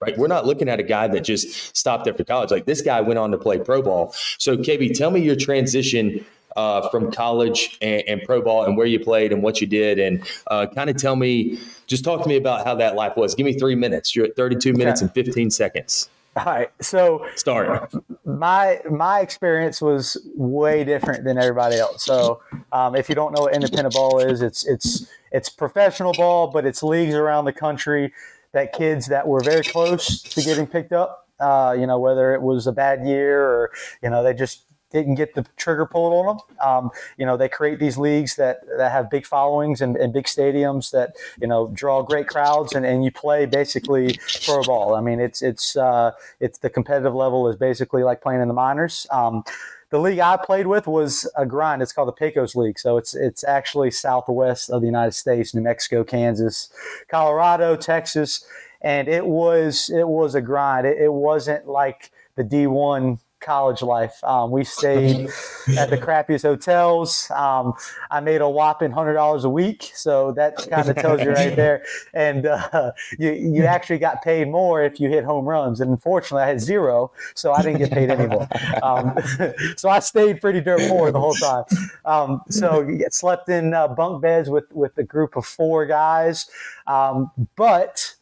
right? 0.00 0.16
We're 0.16 0.28
not 0.28 0.46
looking 0.46 0.68
at 0.68 0.78
a 0.78 0.84
guy 0.84 1.08
that 1.08 1.20
just 1.20 1.76
stopped 1.76 2.06
after 2.06 2.24
college. 2.24 2.50
Like 2.50 2.66
this 2.66 2.82
guy 2.82 3.00
went 3.00 3.18
on 3.18 3.30
to 3.32 3.38
play 3.38 3.58
pro 3.58 3.82
ball. 3.82 4.14
So, 4.38 4.56
KB, 4.56 4.96
tell 4.96 5.10
me 5.10 5.20
your 5.20 5.36
transition 5.36 6.24
uh, 6.56 6.88
from 6.90 7.12
college 7.12 7.78
and, 7.80 8.02
and, 8.08 8.22
pro 8.22 8.42
ball 8.42 8.64
and 8.64 8.76
where 8.76 8.86
you 8.86 8.98
played 8.98 9.32
and 9.32 9.42
what 9.42 9.60
you 9.60 9.66
did, 9.66 9.98
and 9.98 10.24
uh, 10.48 10.66
kind 10.66 10.90
of 10.90 10.96
tell 10.96 11.14
me, 11.14 11.58
just 11.86 12.04
talk 12.04 12.22
to 12.22 12.28
me 12.28 12.36
about 12.36 12.66
how 12.66 12.74
that 12.74 12.96
life 12.96 13.16
was. 13.16 13.34
Give 13.34 13.46
me 13.46 13.52
three 13.52 13.76
minutes. 13.76 14.16
You're 14.16 14.26
at 14.26 14.36
32 14.36 14.72
minutes 14.72 15.00
and 15.00 15.12
15 15.12 15.50
seconds. 15.50 16.08
All 16.38 16.44
right. 16.44 16.70
So 16.80 17.26
start. 17.34 17.92
My 18.24 18.80
my 18.90 19.20
experience 19.20 19.80
was 19.80 20.16
way 20.36 20.84
different 20.84 21.24
than 21.24 21.38
everybody 21.38 21.76
else. 21.76 22.04
So 22.04 22.42
um, 22.72 22.94
if 22.94 23.08
you 23.08 23.14
don't 23.14 23.34
know 23.34 23.42
what 23.42 23.54
independent 23.54 23.94
ball 23.94 24.20
is, 24.20 24.42
it's 24.42 24.66
it's 24.66 25.10
it's 25.32 25.48
professional 25.48 26.12
ball, 26.12 26.48
but 26.48 26.64
it's 26.64 26.82
leagues 26.82 27.14
around 27.14 27.46
the 27.46 27.52
country 27.52 28.12
that 28.52 28.72
kids 28.72 29.06
that 29.06 29.26
were 29.26 29.40
very 29.40 29.64
close 29.64 30.22
to 30.22 30.42
getting 30.42 30.66
picked 30.66 30.92
up. 30.92 31.26
Uh, 31.40 31.74
you 31.78 31.86
know, 31.86 31.98
whether 31.98 32.34
it 32.34 32.42
was 32.42 32.66
a 32.66 32.72
bad 32.72 33.06
year 33.06 33.42
or 33.42 33.70
you 34.02 34.10
know 34.10 34.22
they 34.22 34.34
just 34.34 34.62
didn't 34.90 35.16
get 35.16 35.34
the 35.34 35.44
trigger 35.56 35.86
pulled 35.86 36.12
on 36.12 36.36
them. 36.36 36.66
Um, 36.66 36.90
you 37.16 37.26
know, 37.26 37.36
they 37.36 37.48
create 37.48 37.78
these 37.78 37.98
leagues 37.98 38.36
that, 38.36 38.60
that 38.76 38.90
have 38.90 39.10
big 39.10 39.26
followings 39.26 39.80
and, 39.80 39.96
and 39.96 40.12
big 40.12 40.24
stadiums 40.24 40.90
that, 40.92 41.16
you 41.40 41.46
know, 41.46 41.70
draw 41.74 42.02
great 42.02 42.26
crowds 42.26 42.74
and, 42.74 42.86
and 42.86 43.04
you 43.04 43.10
play 43.10 43.46
basically 43.46 44.18
pro 44.44 44.62
ball. 44.62 44.94
I 44.94 45.00
mean, 45.00 45.20
it's, 45.20 45.42
it's, 45.42 45.76
uh, 45.76 46.12
it's 46.40 46.58
the 46.58 46.70
competitive 46.70 47.14
level 47.14 47.48
is 47.48 47.56
basically 47.56 48.02
like 48.02 48.22
playing 48.22 48.40
in 48.40 48.48
the 48.48 48.54
minors. 48.54 49.06
Um, 49.10 49.44
the 49.90 49.98
league 49.98 50.18
I 50.18 50.36
played 50.36 50.66
with 50.66 50.86
was 50.86 51.30
a 51.36 51.46
grind. 51.46 51.80
It's 51.80 51.92
called 51.92 52.08
the 52.08 52.12
Pecos 52.12 52.54
League. 52.54 52.78
So 52.78 52.98
it's 52.98 53.14
it's 53.14 53.42
actually 53.42 53.90
southwest 53.90 54.70
of 54.70 54.82
the 54.82 54.86
United 54.86 55.12
States, 55.12 55.54
New 55.54 55.62
Mexico, 55.62 56.04
Kansas, 56.04 56.68
Colorado, 57.08 57.74
Texas, 57.74 58.44
and 58.82 59.08
it 59.08 59.24
was 59.24 59.88
it 59.88 60.06
was 60.06 60.34
a 60.34 60.42
grind. 60.42 60.86
It, 60.86 60.98
it 60.98 61.12
wasn't 61.12 61.66
like 61.66 62.10
the 62.36 62.44
D1 62.44 63.18
college 63.40 63.82
life. 63.82 64.22
Um, 64.24 64.50
we 64.50 64.64
stayed 64.64 65.28
at 65.76 65.90
the 65.90 65.98
crappiest 66.06 66.42
hotels. 66.42 67.30
Um, 67.34 67.74
I 68.10 68.20
made 68.20 68.40
a 68.40 68.48
whopping 68.48 68.90
hundred 68.90 69.14
dollars 69.14 69.44
a 69.44 69.50
week, 69.50 69.90
so 69.94 70.32
that 70.32 70.56
kind 70.70 70.88
of 70.88 70.96
tells 70.96 71.22
you 71.22 71.30
right 71.30 71.54
there. 71.54 71.84
And 72.14 72.46
uh, 72.46 72.92
you 73.18 73.32
you 73.32 73.64
actually 73.64 73.98
got 73.98 74.22
paid 74.22 74.48
more 74.48 74.82
if 74.82 75.00
you 75.00 75.08
hit 75.08 75.24
home 75.24 75.44
runs. 75.44 75.80
And 75.80 75.90
unfortunately, 75.90 76.42
I 76.42 76.48
had 76.48 76.60
zero, 76.60 77.12
so 77.34 77.52
I 77.52 77.62
didn't 77.62 77.78
get 77.78 77.90
paid 77.92 78.10
anymore. 78.10 78.48
Um, 78.82 79.16
so 79.76 79.88
I 79.88 80.00
stayed 80.00 80.40
pretty 80.40 80.60
dirt 80.60 80.80
poor 80.88 81.10
the 81.10 81.20
whole 81.20 81.34
time. 81.34 81.64
Um, 82.04 82.42
so 82.50 82.80
you 82.80 82.96
get 82.98 83.14
slept 83.14 83.48
in 83.48 83.74
uh, 83.74 83.88
bunk 83.88 84.22
beds 84.22 84.48
with 84.50 84.70
with 84.72 84.96
a 84.98 85.04
group 85.04 85.36
of 85.36 85.46
four 85.46 85.86
guys, 85.86 86.46
um, 86.86 87.30
but 87.56 88.14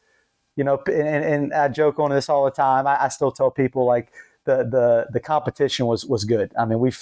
you 0.56 0.64
know, 0.64 0.82
and, 0.86 1.24
and, 1.24 1.54
I 1.54 1.68
joke 1.68 1.98
on 1.98 2.10
this 2.10 2.30
all 2.30 2.44
the 2.46 2.50
time. 2.50 2.86
I, 2.86 3.04
I 3.04 3.08
still 3.08 3.30
tell 3.30 3.50
people 3.50 3.84
like 3.84 4.10
the 4.46 4.64
the 4.64 5.06
the 5.12 5.20
competition 5.20 5.86
was 5.86 6.06
was 6.06 6.24
good. 6.24 6.52
I 6.58 6.64
mean, 6.64 6.80
we 6.80 6.92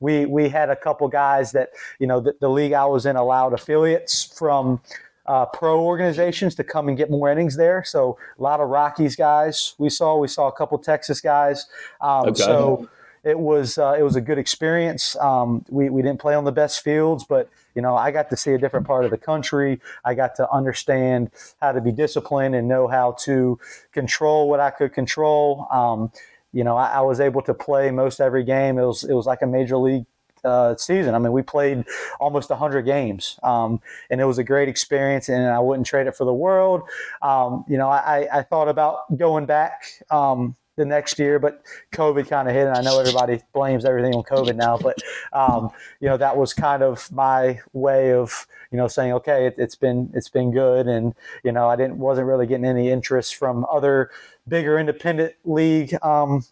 we 0.00 0.26
we 0.26 0.48
had 0.48 0.68
a 0.68 0.76
couple 0.76 1.08
guys 1.08 1.52
that 1.52 1.70
you 1.98 2.06
know 2.06 2.20
the, 2.20 2.34
the 2.40 2.50
league 2.50 2.72
I 2.72 2.84
was 2.84 3.06
in 3.06 3.16
allowed 3.16 3.54
affiliates 3.54 4.24
from. 4.24 4.80
Uh, 5.26 5.44
pro 5.44 5.78
organizations 5.78 6.54
to 6.54 6.64
come 6.64 6.88
and 6.88 6.96
get 6.96 7.10
more 7.10 7.30
innings 7.30 7.54
there. 7.54 7.84
So 7.84 8.16
a 8.38 8.42
lot 8.42 8.60
of 8.60 8.70
Rockies 8.70 9.14
guys 9.14 9.74
we 9.76 9.90
saw. 9.90 10.16
We 10.16 10.26
saw 10.26 10.48
a 10.48 10.52
couple 10.52 10.78
Texas 10.78 11.20
guys. 11.20 11.66
Um, 12.00 12.28
okay. 12.28 12.40
So 12.40 12.88
it 13.24 13.38
was 13.38 13.78
uh, 13.78 13.94
it 13.98 14.02
was 14.02 14.16
a 14.16 14.20
good 14.20 14.38
experience. 14.38 15.16
Um, 15.16 15.64
we 15.68 15.90
we 15.90 16.02
didn't 16.02 16.20
play 16.20 16.34
on 16.34 16.44
the 16.44 16.52
best 16.52 16.82
fields, 16.82 17.24
but 17.24 17.50
you 17.74 17.82
know 17.82 17.96
I 17.96 18.10
got 18.10 18.30
to 18.30 18.36
see 18.36 18.52
a 18.52 18.58
different 18.58 18.86
part 18.86 19.04
of 19.04 19.10
the 19.10 19.18
country. 19.18 19.80
I 20.04 20.14
got 20.14 20.34
to 20.36 20.50
understand 20.50 21.30
how 21.60 21.72
to 21.72 21.80
be 21.80 21.92
disciplined 21.92 22.54
and 22.54 22.68
know 22.68 22.86
how 22.86 23.12
to 23.24 23.58
control 23.92 24.48
what 24.48 24.60
I 24.60 24.70
could 24.70 24.92
control. 24.92 25.66
Um, 25.70 26.12
you 26.52 26.64
know, 26.64 26.76
I, 26.76 26.86
I, 26.86 27.00
was 27.00 27.20
able 27.20 27.42
to 27.42 27.54
play 27.54 27.90
most 27.90 28.20
every 28.20 28.44
game. 28.44 28.78
It 28.78 28.84
was 28.84 29.04
it 29.04 29.14
was 29.14 29.26
like 29.26 29.42
a 29.42 29.46
major 29.46 29.76
league 29.76 30.06
uh, 30.44 30.76
season. 30.76 31.14
I 31.14 31.18
mean, 31.18 31.32
we 31.32 31.42
played 31.42 31.84
almost 32.20 32.50
100 32.50 32.82
games, 32.82 33.38
um, 33.42 33.80
and 34.10 34.20
it 34.20 34.24
was 34.24 34.38
a 34.38 34.44
great 34.44 34.68
experience, 34.68 35.28
and 35.28 35.46
I 35.46 35.58
wouldn't 35.58 35.86
trade 35.86 36.06
it 36.06 36.16
for 36.16 36.24
the 36.24 36.32
world. 36.32 36.82
Um, 37.22 37.64
you 37.68 37.76
know, 37.76 37.88
I, 37.88 38.28
I, 38.32 38.42
thought 38.42 38.68
about 38.68 39.16
going 39.16 39.46
back 39.46 39.82
um, 40.10 40.56
the 40.76 40.84
next 40.84 41.18
year, 41.18 41.38
but 41.38 41.62
COVID 41.92 42.28
kind 42.28 42.48
of 42.48 42.54
hit, 42.54 42.66
and 42.66 42.76
I 42.76 42.80
know 42.80 42.98
everybody 42.98 43.42
blames 43.52 43.84
everything 43.84 44.14
on 44.14 44.22
COVID 44.22 44.56
now, 44.56 44.78
but 44.78 44.96
um, 45.32 45.70
you 46.00 46.08
know 46.08 46.16
that 46.16 46.36
was 46.36 46.54
kind 46.54 46.82
of 46.82 47.10
my 47.12 47.60
way 47.72 48.12
of 48.12 48.46
you 48.70 48.78
know 48.78 48.88
saying, 48.88 49.12
okay, 49.12 49.46
it, 49.46 49.58
has 49.58 49.74
been 49.74 50.10
it's 50.14 50.28
been 50.28 50.52
good, 50.52 50.86
and 50.86 51.14
you 51.44 51.52
know 51.52 51.68
I 51.68 51.76
didn't 51.76 51.98
wasn't 51.98 52.26
really 52.26 52.46
getting 52.46 52.64
any 52.64 52.90
interest 52.90 53.36
from 53.36 53.66
other 53.70 54.10
bigger 54.48 54.78
independent 54.78 55.34
league 55.44 55.96
um, 56.02 56.44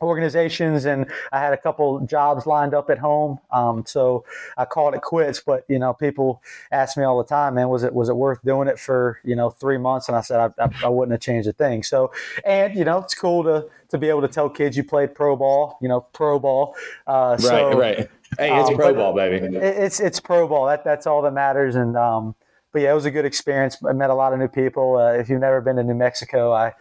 organizations 0.00 0.84
and 0.84 1.06
I 1.32 1.40
had 1.40 1.52
a 1.52 1.56
couple 1.56 2.00
jobs 2.00 2.46
lined 2.46 2.74
up 2.74 2.90
at 2.90 2.98
home. 2.98 3.38
Um, 3.50 3.84
so 3.86 4.24
I 4.56 4.64
called 4.64 4.94
it 4.94 5.02
quits, 5.02 5.40
but 5.40 5.64
you 5.68 5.78
know, 5.78 5.94
people 5.94 6.42
ask 6.72 6.96
me 6.96 7.04
all 7.04 7.16
the 7.18 7.24
time, 7.24 7.54
man, 7.54 7.68
was 7.68 7.84
it, 7.84 7.94
was 7.94 8.08
it 8.08 8.16
worth 8.16 8.42
doing 8.44 8.68
it 8.68 8.78
for, 8.78 9.20
you 9.24 9.36
know, 9.36 9.50
three 9.50 9.78
months? 9.78 10.08
And 10.08 10.16
I 10.16 10.20
said, 10.20 10.40
I, 10.40 10.64
I, 10.64 10.68
I 10.84 10.88
wouldn't 10.88 11.12
have 11.12 11.20
changed 11.20 11.48
a 11.48 11.52
thing. 11.52 11.82
So, 11.82 12.12
and 12.44 12.74
you 12.74 12.84
know, 12.84 12.98
it's 12.98 13.14
cool 13.14 13.44
to, 13.44 13.66
to 13.90 13.98
be 13.98 14.08
able 14.08 14.22
to 14.22 14.28
tell 14.28 14.50
kids 14.50 14.76
you 14.76 14.84
played 14.84 15.14
pro 15.14 15.36
ball, 15.36 15.78
you 15.80 15.88
know, 15.88 16.00
pro 16.00 16.38
ball. 16.38 16.74
Uh, 17.06 17.36
so, 17.36 17.78
right, 17.78 17.98
right. 17.98 18.10
Hey, 18.38 18.60
it's 18.60 18.70
um, 18.70 18.76
pro 18.76 18.92
ball, 18.92 19.14
baby. 19.14 19.56
It's, 19.56 20.00
it's 20.00 20.18
pro 20.18 20.48
ball. 20.48 20.66
That, 20.66 20.84
that's 20.84 21.06
all 21.06 21.22
that 21.22 21.32
matters. 21.32 21.76
And, 21.76 21.96
um, 21.96 22.34
but 22.72 22.82
yeah, 22.82 22.90
it 22.90 22.94
was 22.94 23.04
a 23.04 23.10
good 23.12 23.24
experience. 23.24 23.76
I 23.88 23.92
met 23.92 24.10
a 24.10 24.14
lot 24.14 24.32
of 24.32 24.40
new 24.40 24.48
people. 24.48 24.96
Uh, 24.96 25.12
if 25.12 25.28
you've 25.28 25.40
never 25.40 25.60
been 25.60 25.76
to 25.76 25.84
New 25.84 25.94
Mexico, 25.94 26.52
I, 26.52 26.72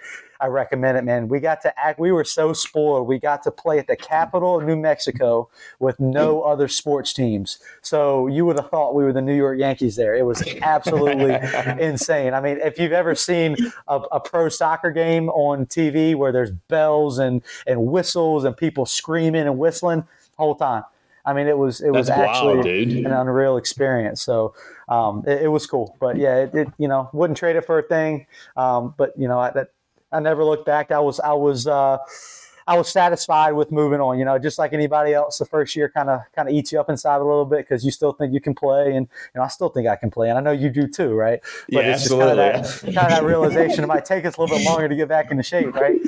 I 0.44 0.48
recommend 0.48 0.98
it, 0.98 1.06
man. 1.06 1.30
We 1.30 1.40
got 1.40 1.62
to 1.62 1.80
act. 1.80 2.02
We 2.02 2.12
were 2.12 2.26
so 2.26 2.52
spoiled. 2.52 3.08
We 3.08 3.18
got 3.18 3.44
to 3.44 3.52
play 3.52 3.80
at 3.80 3.88
the 3.88 3.96
capital 3.96 4.58
of 4.58 4.66
New 4.66 4.76
Mexico 4.76 5.50
with 5.80 6.02
no 6.02 6.42
other 6.42 6.68
sports 6.68 7.14
teams. 7.14 7.60
So 7.82 8.28
you 8.28 8.46
would 8.46 8.58
have 8.58 8.70
thought 8.70 8.94
we 8.94 9.06
were 9.06 9.14
the 9.14 9.22
New 9.22 9.38
York 9.38 9.58
Yankees 9.58 9.96
there. 9.96 10.14
It 10.14 10.26
was 10.26 10.44
absolutely 10.62 11.34
insane. 11.80 12.34
I 12.34 12.42
mean, 12.42 12.58
if 12.58 12.78
you've 12.78 12.92
ever 12.92 13.16
seen 13.16 13.56
a, 13.88 13.96
a, 14.12 14.20
pro 14.20 14.50
soccer 14.50 14.92
game 14.92 15.30
on 15.30 15.66
TV 15.66 16.14
where 16.14 16.34
there's 16.34 16.52
bells 16.52 17.20
and 17.20 17.42
and 17.66 17.86
whistles 17.86 18.44
and 18.44 18.58
people 18.58 18.86
screaming 18.86 19.44
and 19.44 19.58
whistling 19.58 20.04
whole 20.36 20.56
time. 20.56 20.84
I 21.26 21.32
mean, 21.32 21.48
it 21.48 21.58
was 21.58 21.80
it 21.80 21.94
That's 21.94 22.10
was 22.10 22.10
actually 22.10 22.56
wild, 22.56 22.66
an 22.66 23.14
unreal 23.14 23.56
experience. 23.56 24.22
So 24.22 24.56
um, 24.90 25.24
it, 25.26 25.44
it, 25.44 25.48
was 25.48 25.66
cool. 25.66 25.96
But 26.02 26.18
yeah, 26.18 26.40
it, 26.40 26.54
it, 26.54 26.68
you 26.78 26.90
know 26.90 27.10
wouldn't 27.14 27.38
trade 27.38 27.56
it 27.56 27.66
for 27.66 27.80
a 27.80 27.84
thing. 27.84 28.28
Um, 28.58 28.94
but 28.98 29.14
you 29.18 29.30
know 29.30 29.40
that 29.54 29.70
I 30.14 30.20
never 30.20 30.44
looked 30.44 30.66
back. 30.66 30.92
I 30.92 31.00
was 31.00 31.20
I 31.20 31.34
was 31.34 31.68
uh, 31.68 31.98
I 32.68 32.78
was 32.78 32.90
satisfied 32.90 33.52
with 33.52 33.72
moving 33.72 34.00
on. 34.00 34.18
You 34.20 34.26
know, 34.26 34.38
just 34.40 34.58
like 34.58 34.74
anybody 34.74 35.14
else, 35.14 35.38
the 35.38 35.46
first 35.46 35.76
year 35.76 35.90
kind 35.90 36.10
of 36.10 36.22
kind 36.36 36.48
of 36.48 36.54
eats 36.54 36.72
you 36.72 36.80
up 36.80 36.90
inside 36.90 37.18
a 37.18 37.24
little 37.24 37.46
bit 37.46 37.68
because 37.68 37.84
you 37.84 37.92
still 37.92 38.14
think 38.14 38.34
you 38.34 38.40
can 38.40 38.56
play, 38.56 38.96
and 38.96 39.08
you 39.08 39.40
know 39.40 39.44
I 39.44 39.48
still 39.48 39.70
think 39.70 39.88
I 39.88 39.96
can 39.96 40.12
play, 40.12 40.30
and 40.30 40.38
I 40.38 40.42
know 40.42 40.52
you 40.52 40.70
do 40.70 40.88
too, 40.88 41.14
right? 41.14 41.40
But 41.72 41.86
yeah, 41.86 41.94
it's 41.94 42.04
absolutely. 42.04 42.36
just 42.36 42.38
kind 42.38 42.66
of 42.66 42.82
that, 42.82 43.02
kind 43.02 43.14
of 43.14 43.20
that 43.20 43.24
realization. 43.26 43.84
It 43.84 43.88
might 43.88 44.06
take 44.06 44.26
us 44.26 44.38
a 44.38 44.42
little 44.42 44.58
bit 44.58 44.66
longer 44.66 44.88
to 44.88 44.96
get 44.96 45.10
back 45.10 45.32
into 45.32 45.44
shape, 45.44 45.74
right? 45.76 46.00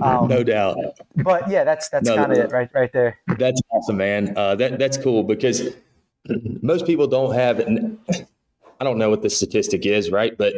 Um, 0.00 0.28
no 0.28 0.42
doubt. 0.42 0.76
But 1.16 1.48
yeah, 1.48 1.64
that's 1.64 1.88
that's 1.88 2.08
no, 2.08 2.16
kind 2.16 2.32
of 2.32 2.38
it, 2.38 2.52
right, 2.52 2.70
right 2.74 2.92
there. 2.92 3.18
That's 3.38 3.60
awesome, 3.70 3.96
man. 3.96 4.36
Uh, 4.36 4.54
that 4.56 4.78
that's 4.78 4.96
cool 4.96 5.22
because 5.22 5.68
most 6.62 6.86
people 6.86 7.06
don't 7.06 7.34
have. 7.34 7.60
I 8.80 8.84
don't 8.84 8.96
know 8.96 9.10
what 9.10 9.22
the 9.22 9.28
statistic 9.28 9.84
is, 9.84 10.10
right? 10.10 10.36
But 10.36 10.54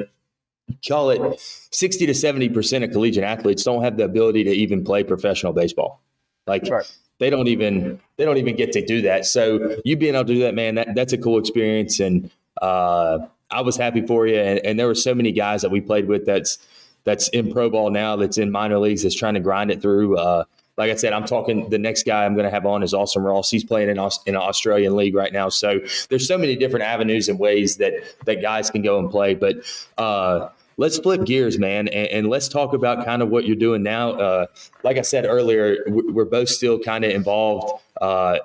call 0.87 1.11
it 1.11 1.41
60 1.41 2.07
to 2.07 2.13
70% 2.13 2.85
of 2.85 2.91
collegiate 2.91 3.25
athletes 3.25 3.63
don't 3.65 3.83
have 3.83 3.97
the 3.97 4.05
ability 4.05 4.45
to 4.45 4.51
even 4.51 4.85
play 4.85 5.05
professional 5.05 5.53
baseball. 5.53 6.01
Like 6.47 6.69
right. 6.69 6.85
they 7.19 7.31
don't 7.31 7.49
even 7.49 8.01
they 8.17 8.25
don't 8.25 8.39
even 8.39 8.57
get 8.57 8.73
to 8.73 8.85
do 8.85 9.03
that. 9.03 9.27
So 9.27 9.77
you 9.85 9.97
being 9.97 10.15
able 10.15 10.25
to 10.27 10.35
do 10.35 10.41
that, 10.41 10.55
man, 10.55 10.75
that, 10.75 10.95
that's 10.95 11.13
a 11.13 11.19
cool 11.19 11.39
experience. 11.39 12.01
And 12.01 12.31
uh, 12.61 13.21
I 13.51 13.61
was 13.61 13.77
happy 13.77 14.05
for 14.07 14.27
you. 14.27 14.37
And, 14.37 14.61
and 14.65 14.79
there 14.79 14.87
were 14.87 14.95
so 14.95 15.15
many 15.15 15.33
guys 15.33 15.63
that 15.63 15.71
we 15.71 15.81
played 15.81 16.09
with 16.09 16.27
that's 16.27 16.59
that's 17.05 17.29
in 17.29 17.53
pro 17.53 17.69
ball 17.69 17.91
now, 17.91 18.17
that's 18.17 18.39
in 18.39 18.51
minor 18.51 18.79
leagues, 18.79 19.03
that's 19.03 19.15
trying 19.15 19.35
to 19.35 19.41
grind 19.41 19.71
it 19.71 19.83
through. 19.83 20.17
Uh, 20.17 20.45
like 20.79 20.91
I 20.91 20.95
said, 20.95 21.13
I'm 21.13 21.27
talking. 21.27 21.69
The 21.69 21.79
next 21.79 22.07
guy 22.07 22.25
I'm 22.25 22.35
going 22.35 22.45
to 22.45 22.51
have 22.51 22.65
on 22.65 22.83
is 22.83 22.95
Austin 22.95 23.23
Ross. 23.23 23.51
He's 23.51 23.65
playing 23.65 23.91
in, 23.91 23.99
in 23.99 24.35
an 24.35 24.41
Australian 24.41 24.97
league 24.97 25.15
right 25.15 25.33
now. 25.33 25.49
So 25.49 25.81
there's 26.09 26.27
so 26.27 26.39
many 26.39 26.57
different 26.57 26.87
avenues 26.87 27.29
and 27.29 27.39
ways 27.39 27.77
that 27.77 27.95
that 28.25 28.41
guys 28.41 28.71
can 28.71 28.83
go 28.83 28.99
and 28.99 29.11
play. 29.11 29.35
But 29.35 29.57
uh, 29.99 30.49
let's 30.79 30.99
flip 30.99 31.25
gears, 31.25 31.59
man, 31.59 31.89
and, 31.89 32.09
and, 32.09 32.29
let's 32.29 32.49
talk 32.49 32.73
about 32.73 33.05
kind 33.05 33.21
of 33.21 33.29
what 33.29 33.45
you're 33.47 33.57
doing 33.57 33.83
now. 33.83 34.13
Uh, 34.13 34.47
like 34.83 34.97
I 34.97 35.03
said 35.03 35.27
earlier, 35.27 35.77
we're 35.87 36.25
both 36.25 36.49
still 36.49 36.79
kind 36.79 37.05
of 37.05 37.11
involved. 37.11 37.83
Uh, 38.01 38.39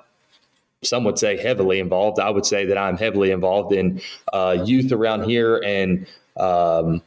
some 0.82 1.04
would 1.04 1.18
say 1.18 1.38
heavily 1.38 1.80
involved. 1.80 2.20
I 2.20 2.28
would 2.28 2.44
say 2.44 2.66
that 2.66 2.76
I'm 2.76 2.98
heavily 2.98 3.30
involved 3.30 3.72
in 3.72 4.02
uh, 4.32 4.62
youth 4.64 4.92
around 4.92 5.24
here 5.24 5.62
and. 5.64 6.06
Um, 6.36 7.02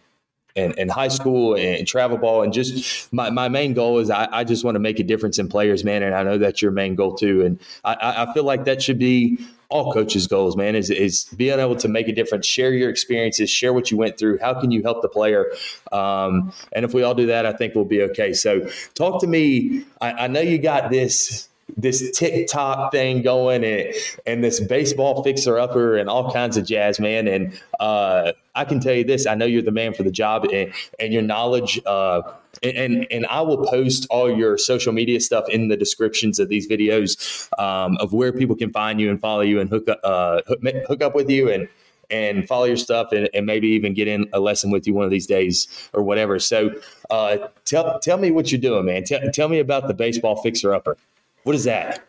and, 0.56 0.78
and 0.78 0.91
high 0.91 1.08
school 1.08 1.56
and 1.56 1.88
travel 1.88 2.18
ball. 2.18 2.43
And 2.43 2.54
just 2.54 3.12
my, 3.14 3.30
my 3.30 3.49
main 3.49 3.74
goal 3.74 3.99
is 3.99 4.10
I, 4.10 4.28
I 4.32 4.43
just 4.43 4.64
want 4.64 4.76
to 4.76 4.80
make 4.80 4.99
a 4.99 5.04
difference 5.04 5.39
in 5.39 5.47
players 5.47 5.84
man. 5.84 6.04
And 6.04 6.16
i 6.16 6.24
know 6.24 6.38
that's 6.38 6.62
your 6.62 6.72
main 6.72 6.95
goal 6.95 7.16
too. 7.16 7.41
And 7.41 7.60
i, 7.84 8.26
I 8.28 8.34
feel 8.34 8.43
like 8.43 8.66
that 8.66 8.82
should 8.82 8.99
be 8.99 9.38
all 9.70 9.93
coaches 9.93 10.28
goals 10.28 10.58
man 10.58 10.76
is, 10.76 10.89
is 10.89 11.26
being 11.38 11.58
able 11.58 11.78
to 11.78 11.88
make 11.88 12.10
a 12.10 12.12
difference 12.12 12.45
share 12.45 12.74
your 12.74 12.89
experiences 12.89 13.49
share 13.49 13.74
what 13.74 13.91
you 13.91 13.97
went 13.97 14.18
through. 14.18 14.38
How 14.39 14.60
can 14.60 14.72
you 14.72 14.82
help 14.82 15.02
the 15.02 15.10
player? 15.10 15.52
Um, 15.91 16.52
and 16.74 16.84
if 16.84 16.93
we 16.93 17.04
all 17.04 17.16
do 17.16 17.28
that 17.28 17.45
i 17.45 17.54
think 17.54 17.76
we'll 17.76 17.86
be 17.86 18.02
okay. 18.04 18.34
So 18.34 18.68
talk 18.93 19.22
to 19.22 19.28
me. 19.28 19.86
I, 20.02 20.12
I 20.12 20.28
know 20.28 20.41
you 20.41 20.58
got 20.58 20.89
this 20.89 21.47
this 21.78 22.18
TikTok 22.18 22.91
thing 22.91 23.22
going 23.22 23.64
and, 23.64 23.93
and 24.26 24.43
this 24.43 24.60
baseball 24.60 25.24
fixer 25.24 25.58
upper 25.58 25.97
and 25.97 26.10
all 26.10 26.32
kinds 26.32 26.58
of 26.58 26.66
jazz, 26.66 26.99
man. 26.99 27.28
And 27.28 27.60
uh, 27.80 28.34
I 28.56 28.66
can 28.66 28.80
tell 28.80 28.93
you 28.93 29.04
this: 29.04 29.26
I 29.26 29.36
know 29.36 29.45
you're 29.45 29.62
the 29.62 29.72
man 29.72 29.93
for 29.93 30.04
the 30.04 30.12
job, 30.12 30.45
and, 30.45 30.74
and 30.99 31.14
your 31.14 31.22
knowledge. 31.22 31.80
Uh, 31.86 32.22
and 32.64 33.08
and 33.10 33.26
I 33.28 33.41
will 33.41 33.66
post 33.66 34.08
all 34.10 34.30
your 34.30 34.58
social 34.58 34.93
media 34.93 35.20
stuff 35.20 35.47
in 35.49 35.70
the 35.70 35.78
descriptions 35.78 36.39
of 36.39 36.49
these 36.49 36.68
videos 36.68 37.47
um, 37.60 37.97
of 37.97 38.14
where 38.14 38.34
people 38.34 38.56
can 38.56 38.72
find 38.72 38.99
you 38.99 39.10
and 39.10 39.20
follow 39.20 39.41
you 39.41 39.60
and 39.60 39.70
hook 39.70 39.88
up 39.88 39.99
uh, 40.04 40.41
hook, 40.47 41.02
up 41.02 41.16
with 41.16 41.30
you 41.30 41.49
and 41.49 41.68
and 42.10 42.45
follow 42.45 42.66
your 42.66 42.76
stuff 42.76 43.14
and, 43.14 43.30
and, 43.34 43.45
maybe 43.45 43.70
even 43.70 43.93
get 43.93 44.06
in 44.06 44.28
a 44.34 44.39
lesson 44.41 44.70
with 44.70 44.86
you 44.86 44.93
one 44.93 45.06
of 45.06 45.12
these 45.12 45.26
days 45.26 45.70
or 45.93 46.04
whatever. 46.04 46.39
So 46.39 46.72
uh, 47.10 47.38
tell 47.64 47.99
tell 47.99 48.18
me 48.18 48.32
what 48.32 48.52
you're 48.52 48.60
doing, 48.60 48.86
man. 48.86 49.06
Tell, 49.06 49.22
tell 49.32 49.47
me 49.47 49.60
about 49.60 49.88
the 49.88 49.93
baseball 49.93 50.41
fixer 50.41 50.74
upper. 50.74 50.97
What 51.43 51.56
is 51.56 51.64
that? 51.64 52.06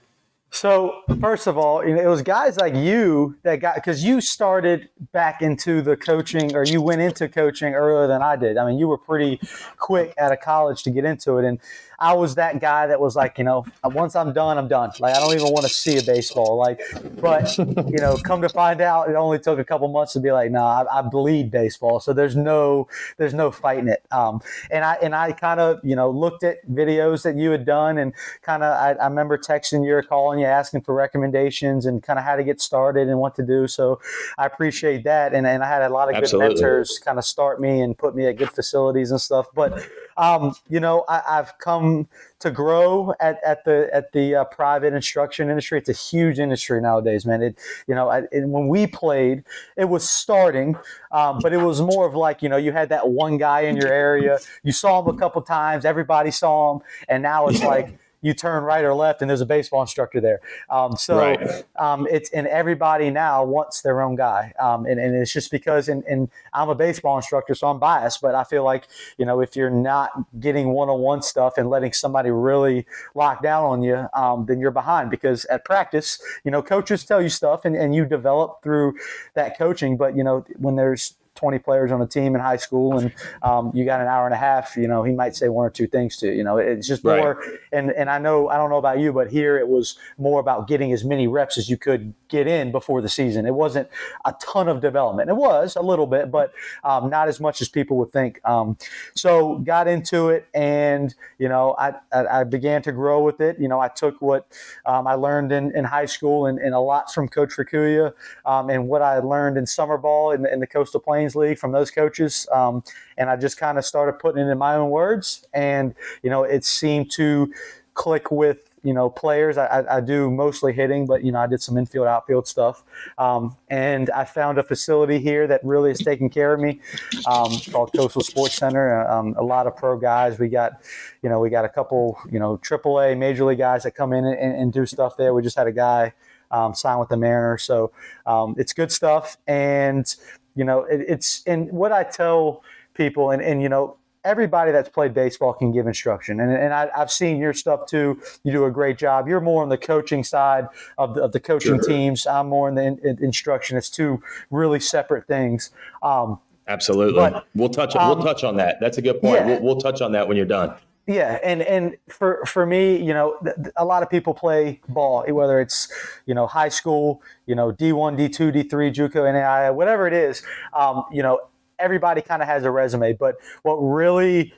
So 0.55 1.01
first 1.19 1.47
of 1.47 1.57
all, 1.57 1.83
you 1.85 1.97
know, 1.97 2.03
it 2.03 2.07
was 2.07 2.21
guys 2.21 2.59
like 2.59 2.75
you 2.75 3.37
that 3.43 3.57
got 3.57 3.75
because 3.77 4.05
you 4.05 4.21
started 4.21 4.91
back 5.11 5.41
into 5.41 5.81
the 5.81 5.97
coaching, 5.97 6.55
or 6.55 6.63
you 6.63 6.83
went 6.83 7.01
into 7.01 7.27
coaching 7.27 7.73
earlier 7.73 8.07
than 8.07 8.21
I 8.21 8.37
did. 8.37 8.59
I 8.59 8.67
mean, 8.67 8.79
you 8.79 8.87
were 8.87 8.99
pretty 8.99 9.41
quick 9.79 10.13
out 10.19 10.31
of 10.31 10.41
college 10.41 10.83
to 10.83 10.91
get 10.91 11.07
into 11.07 11.39
it, 11.39 11.47
and 11.47 11.59
I 12.03 12.13
was 12.15 12.35
that 12.35 12.61
guy 12.61 12.89
that 12.89 13.01
was 13.01 13.15
like, 13.15 13.39
you 13.39 13.45
know, 13.45 13.65
once 13.85 14.17
I'm 14.17 14.33
done, 14.33 14.59
I'm 14.59 14.67
done. 14.67 14.91
Like 14.99 15.15
I 15.15 15.21
don't 15.21 15.35
even 15.35 15.53
want 15.53 15.63
to 15.63 15.73
see 15.73 15.97
a 15.99 16.03
baseball. 16.03 16.57
Like, 16.57 16.81
but 17.21 17.57
you 17.57 17.99
know, 17.99 18.17
come 18.17 18.43
to 18.43 18.49
find 18.49 18.81
out, 18.81 19.09
it 19.09 19.15
only 19.15 19.39
took 19.39 19.61
a 19.61 19.65
couple 19.65 19.87
months 19.87 20.13
to 20.15 20.21
be 20.21 20.33
like, 20.33 20.51
nah, 20.51 20.83
I, 20.83 20.99
I 20.99 21.03
bleed 21.03 21.53
baseball. 21.53 22.01
So 22.01 22.13
there's 22.13 22.35
no, 22.35 22.89
there's 23.19 23.35
no 23.35 23.53
fighting 23.53 23.89
it. 23.89 24.05
Um, 24.11 24.43
and 24.71 24.85
I 24.85 24.95
and 25.01 25.15
I 25.15 25.31
kind 25.31 25.61
of, 25.61 25.79
you 25.85 25.95
know, 25.95 26.11
looked 26.11 26.43
at 26.43 26.67
videos 26.69 27.23
that 27.23 27.37
you 27.37 27.53
had 27.53 27.65
done, 27.65 27.99
and 27.99 28.13
kind 28.43 28.65
of, 28.65 28.73
I, 28.73 28.93
I 29.01 29.07
remember 29.07 29.39
texting 29.39 29.87
you 29.87 29.95
or 29.95 30.03
calling 30.03 30.41
you, 30.41 30.47
asking 30.47 30.81
for 30.81 30.95
recommendations 30.95 31.87
and 31.87 32.03
kind 32.03 32.19
of 32.19 32.25
how 32.25 32.35
to 32.35 32.43
get 32.43 32.61
started 32.61 33.09
and 33.09 33.21
what 33.21 33.37
to 33.37 33.47
do. 33.47 33.69
So 33.69 34.01
I 34.39 34.47
appreciate 34.47 35.05
that, 35.05 35.35
and 35.35 35.47
and 35.47 35.63
I 35.63 35.69
had 35.69 35.83
a 35.83 35.89
lot 35.89 36.09
of 36.09 36.17
Absolutely. 36.17 36.55
good 36.55 36.63
mentors 36.63 36.99
kind 36.99 37.19
of 37.19 37.25
start 37.25 37.61
me 37.61 37.81
and 37.81 37.97
put 37.97 38.17
me 38.17 38.27
at 38.27 38.37
good 38.37 38.51
facilities 38.51 39.13
and 39.13 39.21
stuff. 39.21 39.47
But 39.55 39.89
um, 40.17 40.55
you 40.69 40.81
know, 40.81 41.05
I, 41.09 41.23
have 41.27 41.55
come 41.59 42.09
to 42.41 42.51
grow 42.51 43.15
at, 43.21 43.39
at 43.45 43.65
the 43.65 43.89
at 43.93 44.13
the 44.13 44.37
uh, 44.37 44.45
private 44.45 44.93
instruction 44.95 45.49
industry. 45.49 45.79
It's 45.79 45.89
a 45.89 45.93
huge 45.93 46.39
industry 46.39 46.81
nowadays, 46.81 47.25
man. 47.25 47.43
It, 47.43 47.59
you 47.87 47.95
know, 47.95 48.09
I, 48.09 48.23
when 48.33 48.69
we 48.69 48.87
played, 48.87 49.45
it 49.77 49.87
was 49.87 50.09
starting, 50.09 50.77
um, 51.11 51.39
but 51.41 51.53
it 51.53 51.59
was 51.59 51.81
more 51.81 52.07
of 52.07 52.15
like, 52.15 52.43
you 52.43 52.49
know, 52.49 52.57
you 52.57 52.73
had 52.73 52.89
that 52.91 53.09
one 53.09 53.39
guy 53.39 53.63
in 53.63 53.77
your 53.77 53.93
area, 53.93 54.39
you 54.63 54.73
saw 54.73 55.01
him 55.01 55.15
a 55.15 55.19
couple 55.19 55.41
times, 55.43 55.85
everybody 55.85 56.31
saw 56.31 56.75
him, 56.75 56.83
and 57.09 57.23
now 57.23 57.47
it's 57.47 57.63
like 57.63 57.99
you 58.23 58.33
turn 58.33 58.65
right 58.65 58.85
or 58.85 58.95
left 58.95 59.21
and 59.21 59.29
there's 59.29 59.41
a 59.41 59.47
baseball 59.47 59.83
instructor 59.83 60.21
there. 60.21 60.41
Um, 60.71 60.97
so 60.97 61.19
right. 61.19 61.65
um, 61.79 62.07
it's 62.11 62.31
and 62.31 62.47
everybody 62.47 63.11
now 63.11 63.45
wants 63.45 63.83
their 63.83 64.01
own 64.01 64.15
guy, 64.15 64.53
um, 64.59 64.87
and, 64.87 64.99
and 64.99 65.15
it's 65.15 65.33
just 65.33 65.51
because 65.51 65.89
and, 65.89 66.03
and 66.05 66.31
I'm 66.55 66.69
a 66.69 66.75
baseball 66.75 67.17
instructor, 67.17 67.55
so 67.55 67.67
I'm 67.67 67.79
biased, 67.79 68.23
but 68.23 68.35
I 68.35 68.45
feel 68.45 68.65
like 68.65 68.87
you 69.19 69.27
know 69.27 69.41
if 69.41 69.57
you're 69.57 69.71
not 69.71 70.11
getting 70.41 70.71
one-on-one 70.71 71.23
stuff 71.23 71.59
and 71.59 71.69
letting 71.69 71.93
somebody 71.93 72.31
really 72.31 72.87
lock 73.15 73.43
down 73.43 73.65
on 73.65 73.83
you, 73.83 74.07
um, 74.15 74.47
then 74.47 74.61
you're 74.61 74.71
behind 74.71 75.11
because 75.11 75.45
at 75.47 75.65
practice, 75.65 76.21
you 76.45 76.51
know, 76.51 76.63
coaches 76.63 77.05
tell 77.05 77.21
you 77.21 77.29
stuff 77.29 77.65
and, 77.65 77.77
and 77.77 77.95
you 77.95 78.05
develop 78.05 78.63
through 78.63 78.95
that 79.35 79.59
coaching, 79.59 79.97
but 79.97 80.17
you 80.17 80.25
know 80.25 80.45
when 80.59 80.77
there's 80.77 81.15
20 81.43 81.59
players 81.59 81.91
on 81.91 82.01
a 82.01 82.07
team 82.07 82.37
in 82.37 82.41
high 82.41 82.57
school 82.57 82.99
and 82.99 83.13
um, 83.43 83.73
you 83.75 83.85
got 83.85 84.01
an 84.01 84.07
hour 84.07 84.27
and 84.27 84.33
a 84.33 84.39
half, 84.39 84.77
you 84.77 84.87
know, 84.87 85.03
he 85.03 85.13
might 85.13 85.35
say 85.35 85.49
one 85.49 85.67
or 85.67 85.71
two 85.71 85.89
things 85.89 86.17
to 86.17 86.29
you. 86.29 86.35
You 86.35 86.45
know, 86.45 86.57
it's 86.57 86.87
just 86.87 87.03
more. 87.03 87.35
Right. 87.35 87.59
And 87.73 87.91
and 87.91 88.09
I 88.09 88.19
know 88.19 88.49
I 88.49 88.57
don't 88.57 88.71
know 88.71 88.77
about 88.77 89.01
you, 89.01 89.13
but 89.13 89.29
here 89.31 89.59
it 89.59 89.67
was 89.67 89.99
more 90.19 90.39
about 90.39 90.69
getting 90.69 90.93
as 90.93 91.05
many 91.05 91.27
reps 91.27 91.59
as 91.59 91.69
you 91.69 91.77
could 91.77 92.15
get 92.29 92.47
in 92.47 92.71
before 92.71 93.03
the 93.03 93.09
season. 93.09 93.45
It 93.45 93.55
wasn't 93.55 93.89
a 94.25 94.35
ton 94.41 94.69
of 94.69 94.81
development. 94.81 95.31
It 95.31 95.37
was 95.37 95.75
a 95.75 95.83
little 95.83 96.07
bit, 96.07 96.31
but 96.31 96.53
um, 96.85 97.11
not 97.11 97.27
as 97.27 97.41
much 97.41 97.61
as 97.61 97.69
people 97.69 97.97
would 97.99 98.13
think. 98.13 98.41
Um, 98.45 98.77
so 99.15 99.59
got 99.59 99.89
into 99.89 100.29
it, 100.29 100.47
and 100.55 101.13
you 101.39 101.49
know, 101.49 101.75
I, 101.77 101.95
I, 102.13 102.41
I 102.41 102.45
began 102.45 102.83
to 102.83 102.93
grow 102.93 103.21
with 103.23 103.41
it. 103.41 103.59
You 103.59 103.69
know, 103.69 103.81
I 103.81 103.89
took 103.89 104.23
what 104.23 104.47
um, 104.87 105.07
I 105.07 105.15
learned 105.15 105.53
in, 105.53 105.77
in 105.77 105.85
high 105.85 106.07
school 106.07 106.47
and, 106.47 106.59
and 106.59 106.75
a 106.75 106.81
lot 106.81 107.13
from 107.13 107.29
Coach 107.29 107.57
Rakuya, 107.57 108.13
um, 108.47 108.71
and 108.71 108.89
what 108.89 109.03
I 109.03 109.19
learned 109.19 109.59
in 109.59 109.67
summer 109.67 109.99
ball 109.99 110.33
in, 110.33 110.47
in 110.47 110.61
the 110.61 110.67
Coastal 110.67 111.01
Plains 111.01 111.32
League 111.35 111.59
from 111.59 111.73
those 111.73 111.91
coaches. 111.91 112.47
Um, 112.53 112.83
and 113.17 113.31
I 113.31 113.37
just 113.37 113.59
kind 113.59 113.79
of 113.79 113.85
started 113.85 114.15
putting 114.15 114.47
it 114.47 114.51
in 114.51 114.59
my 114.59 114.75
own 114.75 114.91
words, 114.91 115.47
and 115.53 115.95
you 116.23 116.31
know, 116.31 116.45
it 116.45 116.65
seemed 116.65 117.11
to 117.13 117.53
click 117.95 118.31
with 118.31 118.73
you 118.83 118.93
know 118.93 119.09
players. 119.09 119.57
I, 119.59 119.85
I, 119.89 120.01
do 120.01 120.31
mostly 120.31 120.73
hitting, 120.73 121.07
but 121.07 121.23
you 121.23 121.33
know 121.33 121.39
I 121.39 121.47
did 121.47 121.63
some 121.63 121.79
infield 121.79 122.07
outfield 122.07 122.49
stuff, 122.49 122.83
um, 123.19 123.57
and 123.71 124.11
I 124.11 124.25
found 124.25 124.59
a 124.59 124.63
facility 124.63 125.19
here 125.19 125.47
that 125.47 125.65
really 125.65 125.91
is 125.91 125.99
taking 125.99 126.29
care 126.29 126.53
of 126.53 126.61
me, 126.61 126.81
um, 127.27 127.53
called 127.71 127.93
Coastal 127.95 128.23
Sports 128.23 128.55
Center. 128.57 129.05
Uh, 129.07 129.19
um, 129.19 129.35
a 129.39 129.43
lot 129.43 129.67
of 129.67 129.77
pro 129.77 129.99
guys. 129.99 130.39
We 130.39 130.49
got, 130.49 130.83
you 131.23 131.29
know, 131.29 131.39
we 131.39 131.51
got 131.51 131.65
a 131.65 131.69
couple, 131.69 132.19
you 132.31 132.39
know, 132.39 132.59
AAA 132.59 133.17
major 133.17 133.45
league 133.45 133.59
guys 133.59 133.85
that 133.85 133.93
come 133.93 134.13
in 134.13 134.25
and, 134.25 134.37
and 134.37 134.73
do 134.73 134.85
stuff 134.87 135.17
there. 135.17 135.33
We 135.35 135.43
just 135.43 135.57
had 135.57 135.67
a 135.67 135.73
guy 135.73 136.13
um, 136.51 136.75
sign 136.75 136.99
with 136.99 137.09
the 137.09 137.17
Mariners, 137.17 137.63
so 137.63 137.93
um, 138.27 138.55
it's 138.59 138.73
good 138.73 138.91
stuff. 138.91 139.37
And 139.47 140.15
you 140.55 140.65
know, 140.65 140.85
it, 140.85 141.05
it's 141.09 141.43
and 141.47 141.71
what 141.71 141.93
I 141.93 142.05
tell 142.05 142.63
people, 142.95 143.31
and 143.31 143.43
and 143.43 143.63
you 143.63 143.69
know, 143.69 143.97
everybody 144.25 144.73
that's 144.73 144.89
played 144.89 145.15
baseball 145.15 145.53
can 145.53 145.73
give 145.73 145.87
instruction. 145.87 146.41
And, 146.41 146.53
and 146.53 146.73
I, 146.73 146.89
have 146.95 147.11
seen 147.11 147.39
your 147.39 147.53
stuff 147.53 147.87
too. 147.87 148.21
You 148.45 148.53
do 148.53 148.65
a 148.67 148.71
great 148.71 148.99
job. 148.99 149.29
You're 149.29 149.41
more 149.41 149.63
on 149.63 149.69
the 149.69 149.79
coaching 149.79 150.25
side 150.25 150.69
of 150.99 151.15
the, 151.15 151.23
of 151.23 151.33
the 151.33 151.41
coaching 151.41 151.77
sure. 151.77 151.89
teams. 151.89 152.27
I'm 152.27 152.49
more 152.49 152.69
in 152.69 152.75
the 152.75 152.83
in, 152.83 152.99
in 153.05 153.25
instruction. 153.25 153.77
It's 153.77 153.91
two 153.91 154.23
really 154.51 154.81
separate 154.81 155.27
things. 155.27 155.71
Um, 156.03 156.39
Absolutely. 156.69 157.15
But, 157.15 157.47
we'll 157.55 157.69
touch. 157.69 157.97
Um, 157.97 158.09
we'll 158.09 158.25
touch 158.25 158.45
on 158.45 158.57
that. 158.57 158.77
That's 158.81 158.99
a 158.99 159.03
good 159.03 159.21
point. 159.21 159.41
Yeah. 159.41 159.47
We'll, 159.47 159.63
we'll 159.63 159.81
touch 159.81 160.01
on 160.01 160.13
that 160.13 160.29
when 160.29 160.37
you're 160.37 160.47
done. 160.47 160.75
Yeah, 161.07 161.39
and 161.43 161.63
and 161.63 161.97
for 162.09 162.45
for 162.47 162.65
me, 162.65 162.97
you 162.97 163.13
know, 163.13 163.39
a 163.77 163.85
lot 163.85 164.05
of 164.05 164.11
people 164.11 164.35
play 164.35 164.81
ball, 164.89 165.25
whether 165.33 165.61
it's 165.61 165.93
you 166.27 166.35
know 166.35 166.47
high 166.47 166.69
school, 166.69 167.23
you 167.47 167.57
know 167.57 167.73
D 167.73 167.93
one, 167.93 168.17
D 168.17 168.29
two, 168.29 168.53
D 168.53 168.63
three, 168.63 168.91
JUCO, 168.93 169.15
NAIA, 169.15 169.75
whatever 169.75 170.07
it 170.07 170.15
is. 170.15 170.43
Um, 170.73 171.05
you 171.13 171.23
know, 171.23 171.41
everybody 171.79 172.23
kind 172.23 172.41
of 172.41 172.49
has 172.49 172.65
a 172.65 172.71
resume, 172.71 173.15
but 173.15 173.37
what 173.63 173.75
really 173.77 174.55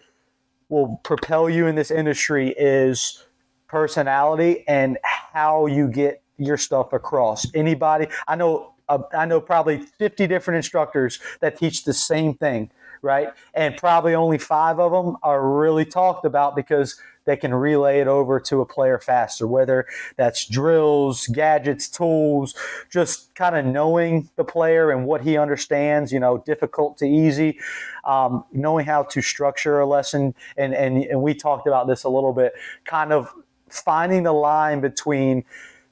will 0.68 1.00
propel 1.04 1.48
you 1.48 1.66
in 1.66 1.74
this 1.74 1.90
industry 1.90 2.54
is 2.58 3.24
personality 3.68 4.64
and 4.68 4.98
how 5.32 5.66
you 5.66 5.88
get 5.88 6.22
your 6.38 6.56
stuff 6.56 6.92
across. 6.92 7.46
Anybody, 7.54 8.08
I 8.28 8.36
know, 8.36 8.74
uh, 8.88 8.98
I 9.16 9.26
know 9.26 9.40
probably 9.40 9.78
50 9.78 10.26
different 10.26 10.56
instructors 10.56 11.20
that 11.40 11.58
teach 11.58 11.84
the 11.84 11.94
same 11.94 12.34
thing, 12.34 12.70
right? 13.04 13.28
And 13.52 13.76
probably 13.76 14.14
only 14.14 14.38
five 14.38 14.80
of 14.80 14.90
them 14.90 15.16
are 15.22 15.46
really 15.46 15.84
talked 15.84 16.24
about 16.24 16.56
because 16.56 16.98
they 17.26 17.36
can 17.36 17.54
relay 17.54 18.00
it 18.00 18.06
over 18.06 18.38
to 18.38 18.60
a 18.60 18.66
player 18.66 18.98
faster, 18.98 19.46
whether 19.46 19.86
that's 20.16 20.46
drills, 20.46 21.26
gadgets, 21.28 21.88
tools, 21.88 22.54
just 22.90 23.34
kind 23.34 23.56
of 23.56 23.64
knowing 23.64 24.28
the 24.36 24.44
player 24.44 24.90
and 24.90 25.06
what 25.06 25.22
he 25.22 25.38
understands, 25.38 26.12
you 26.12 26.20
know, 26.20 26.38
difficult 26.38 26.98
to 26.98 27.06
easy, 27.06 27.58
um, 28.04 28.44
knowing 28.52 28.84
how 28.84 29.04
to 29.04 29.22
structure 29.22 29.80
a 29.80 29.86
lesson. 29.86 30.34
And, 30.56 30.74
and, 30.74 31.02
and 31.04 31.22
we 31.22 31.34
talked 31.34 31.66
about 31.66 31.86
this 31.86 32.04
a 32.04 32.10
little 32.10 32.32
bit, 32.32 32.52
kind 32.84 33.12
of 33.12 33.32
finding 33.70 34.24
the 34.24 34.32
line 34.32 34.80
between 34.80 35.44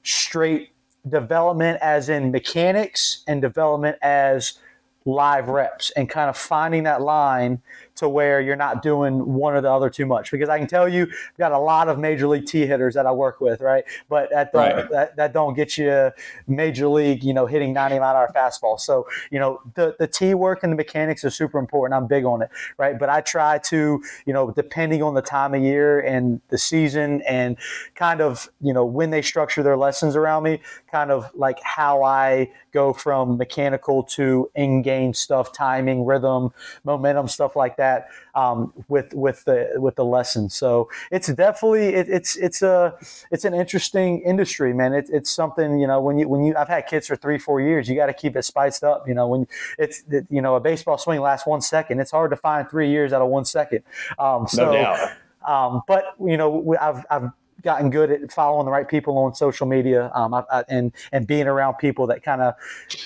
straight 0.03 0.69
development 1.07 1.79
as 1.81 2.09
in 2.09 2.31
mechanics 2.31 3.23
and 3.27 3.41
development 3.41 3.97
as 4.01 4.59
live 5.05 5.47
reps 5.47 5.91
and 5.91 6.09
kind 6.09 6.29
of 6.29 6.37
finding 6.37 6.83
that 6.83 7.01
line 7.01 7.61
to 8.03 8.09
where 8.09 8.39
you're 8.39 8.55
not 8.55 8.81
doing 8.81 9.33
one 9.33 9.55
or 9.55 9.61
the 9.61 9.71
other 9.71 9.89
too 9.89 10.05
much. 10.05 10.31
Because 10.31 10.49
I 10.49 10.59
can 10.59 10.67
tell 10.67 10.87
you, 10.87 11.03
I've 11.03 11.37
got 11.37 11.51
a 11.51 11.59
lot 11.59 11.87
of 11.89 11.97
major 11.99 12.27
league 12.27 12.45
T 12.45 12.65
hitters 12.65 12.93
that 12.93 13.05
I 13.05 13.11
work 13.11 13.41
with, 13.41 13.61
right? 13.61 13.83
But 14.09 14.29
that 14.29 14.51
don't, 14.51 14.75
right. 14.75 14.89
that, 14.91 15.15
that 15.15 15.33
don't 15.33 15.53
get 15.53 15.77
you 15.77 16.11
major 16.47 16.87
league, 16.87 17.23
you 17.23 17.33
know, 17.33 17.45
hitting 17.45 17.73
90 17.73 17.99
mile 17.99 18.11
an 18.11 18.17
hour 18.17 18.31
fastball. 18.35 18.79
So, 18.79 19.07
you 19.31 19.39
know, 19.39 19.61
the, 19.75 19.95
the 19.99 20.07
T 20.07 20.33
work 20.33 20.63
and 20.63 20.71
the 20.71 20.75
mechanics 20.75 21.23
are 21.23 21.29
super 21.29 21.59
important. 21.59 21.97
I'm 21.97 22.07
big 22.07 22.25
on 22.25 22.41
it, 22.41 22.49
right? 22.77 22.97
But 22.97 23.09
I 23.09 23.21
try 23.21 23.57
to, 23.59 24.03
you 24.25 24.33
know, 24.33 24.51
depending 24.51 25.01
on 25.01 25.13
the 25.13 25.21
time 25.21 25.53
of 25.53 25.61
year 25.61 25.99
and 25.99 26.41
the 26.49 26.57
season 26.57 27.21
and 27.21 27.57
kind 27.95 28.21
of, 28.21 28.49
you 28.61 28.73
know, 28.73 28.85
when 28.85 29.09
they 29.09 29.21
structure 29.21 29.63
their 29.63 29.77
lessons 29.77 30.15
around 30.15 30.43
me, 30.43 30.59
kind 30.91 31.11
of 31.11 31.29
like 31.35 31.59
how 31.63 32.03
I 32.03 32.51
go 32.71 32.91
from 32.91 33.37
mechanical 33.37 34.03
to 34.03 34.49
in 34.55 34.81
game 34.81 35.13
stuff, 35.13 35.53
timing, 35.53 36.05
rhythm, 36.05 36.51
momentum, 36.83 37.27
stuff 37.27 37.55
like 37.55 37.77
that 37.77 37.92
that 37.93 38.39
um, 38.39 38.73
with 38.87 39.13
with 39.13 39.43
the 39.45 39.71
with 39.75 39.95
the 39.95 40.05
lesson. 40.05 40.49
So 40.49 40.89
it's 41.11 41.27
definitely 41.27 41.89
it, 41.89 42.09
it's 42.09 42.35
it's 42.35 42.61
a 42.61 42.95
it's 43.31 43.45
an 43.45 43.53
interesting 43.53 44.21
industry, 44.21 44.73
man. 44.73 44.93
It, 44.93 45.09
it's 45.11 45.29
something 45.31 45.79
you 45.79 45.87
know 45.87 46.01
when 46.01 46.17
you 46.17 46.27
when 46.27 46.43
you 46.43 46.55
I've 46.55 46.67
had 46.67 46.87
kids 46.87 47.07
for 47.07 47.15
three 47.15 47.37
four 47.37 47.61
years. 47.61 47.89
You 47.89 47.95
got 47.95 48.07
to 48.07 48.13
keep 48.13 48.35
it 48.35 48.43
spiced 48.43 48.83
up. 48.83 49.07
You 49.07 49.13
know 49.13 49.27
when 49.27 49.47
it's 49.77 50.03
it, 50.09 50.25
you 50.29 50.41
know 50.41 50.55
a 50.55 50.59
baseball 50.59 50.97
swing 50.97 51.21
lasts 51.21 51.47
one 51.47 51.61
second. 51.61 51.99
It's 51.99 52.11
hard 52.11 52.31
to 52.31 52.37
find 52.37 52.69
three 52.69 52.89
years 52.89 53.13
out 53.13 53.21
of 53.21 53.29
one 53.29 53.45
second. 53.45 53.83
Um, 54.17 54.47
so, 54.47 54.65
no 54.65 54.73
doubt. 54.73 55.11
Um, 55.47 55.81
but 55.87 56.15
you 56.19 56.37
know, 56.37 56.75
I've, 56.79 57.05
I've 57.09 57.31
gotten 57.63 57.89
good 57.89 58.11
at 58.11 58.31
following 58.31 58.65
the 58.65 58.71
right 58.71 58.87
people 58.87 59.17
on 59.17 59.33
social 59.33 59.65
media 59.65 60.11
um, 60.13 60.33
I, 60.33 60.43
I, 60.51 60.63
and 60.67 60.91
and 61.11 61.25
being 61.25 61.47
around 61.47 61.75
people 61.75 62.07
that 62.07 62.23
kind 62.23 62.41
of 62.41 62.55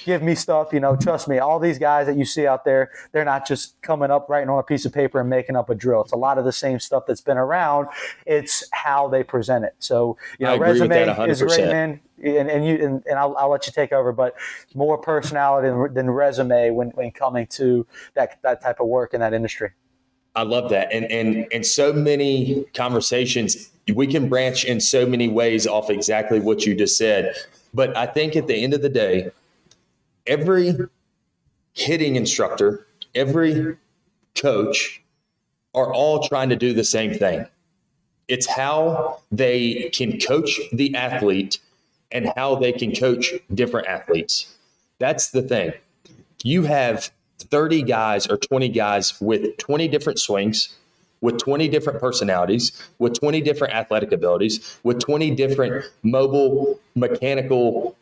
give 0.03 0.21
me 0.21 0.35
stuff. 0.35 0.73
You 0.73 0.79
know, 0.79 0.95
trust 0.95 1.27
me, 1.27 1.39
all 1.39 1.59
these 1.59 1.79
guys 1.79 2.07
that 2.07 2.17
you 2.17 2.25
see 2.25 2.47
out 2.47 2.65
there, 2.65 2.91
they're 3.11 3.25
not 3.25 3.47
just 3.47 3.81
coming 3.81 4.11
up 4.11 4.29
writing 4.29 4.49
on 4.49 4.59
a 4.59 4.63
piece 4.63 4.85
of 4.85 4.93
paper 4.93 5.19
and 5.19 5.29
making 5.29 5.55
up 5.55 5.69
a 5.69 5.75
drill. 5.75 6.01
It's 6.01 6.11
a 6.11 6.17
lot 6.17 6.37
of 6.37 6.45
the 6.45 6.51
same 6.51 6.79
stuff 6.79 7.03
that's 7.07 7.21
been 7.21 7.37
around. 7.37 7.87
It's 8.25 8.67
how 8.71 9.07
they 9.07 9.23
present 9.23 9.65
it. 9.65 9.75
So 9.79 10.17
you 10.39 10.45
know, 10.45 10.57
resume 10.57 11.29
is 11.29 11.41
great, 11.41 11.65
man. 11.65 11.99
And, 12.23 12.49
and 12.49 12.65
you 12.65 12.73
and, 12.83 13.03
and 13.05 13.19
I'll, 13.19 13.37
I'll, 13.37 13.49
let 13.49 13.67
you 13.67 13.73
take 13.73 13.91
over, 13.91 14.11
but 14.11 14.33
more 14.73 14.97
personality 14.97 15.69
than, 15.69 15.93
than 15.93 16.09
resume 16.09 16.71
when, 16.71 16.89
when 16.89 17.11
coming 17.11 17.45
to 17.47 17.85
that 18.15 18.39
that 18.41 18.59
type 18.61 18.79
of 18.79 18.87
work 18.87 19.13
in 19.13 19.19
that 19.19 19.33
industry. 19.33 19.71
I 20.35 20.41
love 20.41 20.69
that. 20.71 20.91
And 20.91 21.11
and 21.11 21.45
and 21.51 21.65
so 21.65 21.93
many 21.93 22.65
conversations 22.73 23.71
we 23.93 24.07
can 24.07 24.29
branch 24.29 24.65
in 24.65 24.79
so 24.79 25.05
many 25.05 25.27
ways 25.27 25.65
off 25.65 25.89
exactly 25.89 26.39
what 26.39 26.65
you 26.65 26.75
just 26.75 26.97
said. 26.97 27.35
But 27.73 27.95
I 27.95 28.05
think 28.05 28.35
at 28.35 28.47
the 28.47 28.55
end 28.55 28.73
of 28.73 28.81
the 28.81 28.89
day, 28.89 29.31
every 30.25 30.75
hitting 31.73 32.15
instructor, 32.15 32.85
every 33.15 33.77
coach 34.35 35.01
are 35.73 35.93
all 35.93 36.27
trying 36.27 36.49
to 36.49 36.55
do 36.55 36.73
the 36.73 36.83
same 36.83 37.13
thing. 37.13 37.45
It's 38.27 38.47
how 38.47 39.19
they 39.31 39.89
can 39.93 40.19
coach 40.19 40.59
the 40.73 40.93
athlete 40.95 41.59
and 42.11 42.31
how 42.35 42.55
they 42.55 42.71
can 42.71 42.93
coach 42.93 43.33
different 43.53 43.87
athletes. 43.87 44.53
That's 44.99 45.29
the 45.29 45.41
thing. 45.41 45.73
You 46.43 46.63
have 46.63 47.11
30 47.39 47.83
guys 47.83 48.27
or 48.27 48.37
20 48.37 48.69
guys 48.69 49.19
with 49.21 49.57
20 49.57 49.87
different 49.87 50.19
swings, 50.19 50.75
with 51.21 51.37
20 51.39 51.67
different 51.67 51.99
personalities, 51.99 52.71
with 52.99 53.19
20 53.19 53.41
different 53.41 53.73
athletic 53.73 54.11
abilities, 54.11 54.77
with 54.83 54.99
20 54.99 55.31
different 55.31 55.85
mobile 56.03 56.79
mechanical 56.95 57.95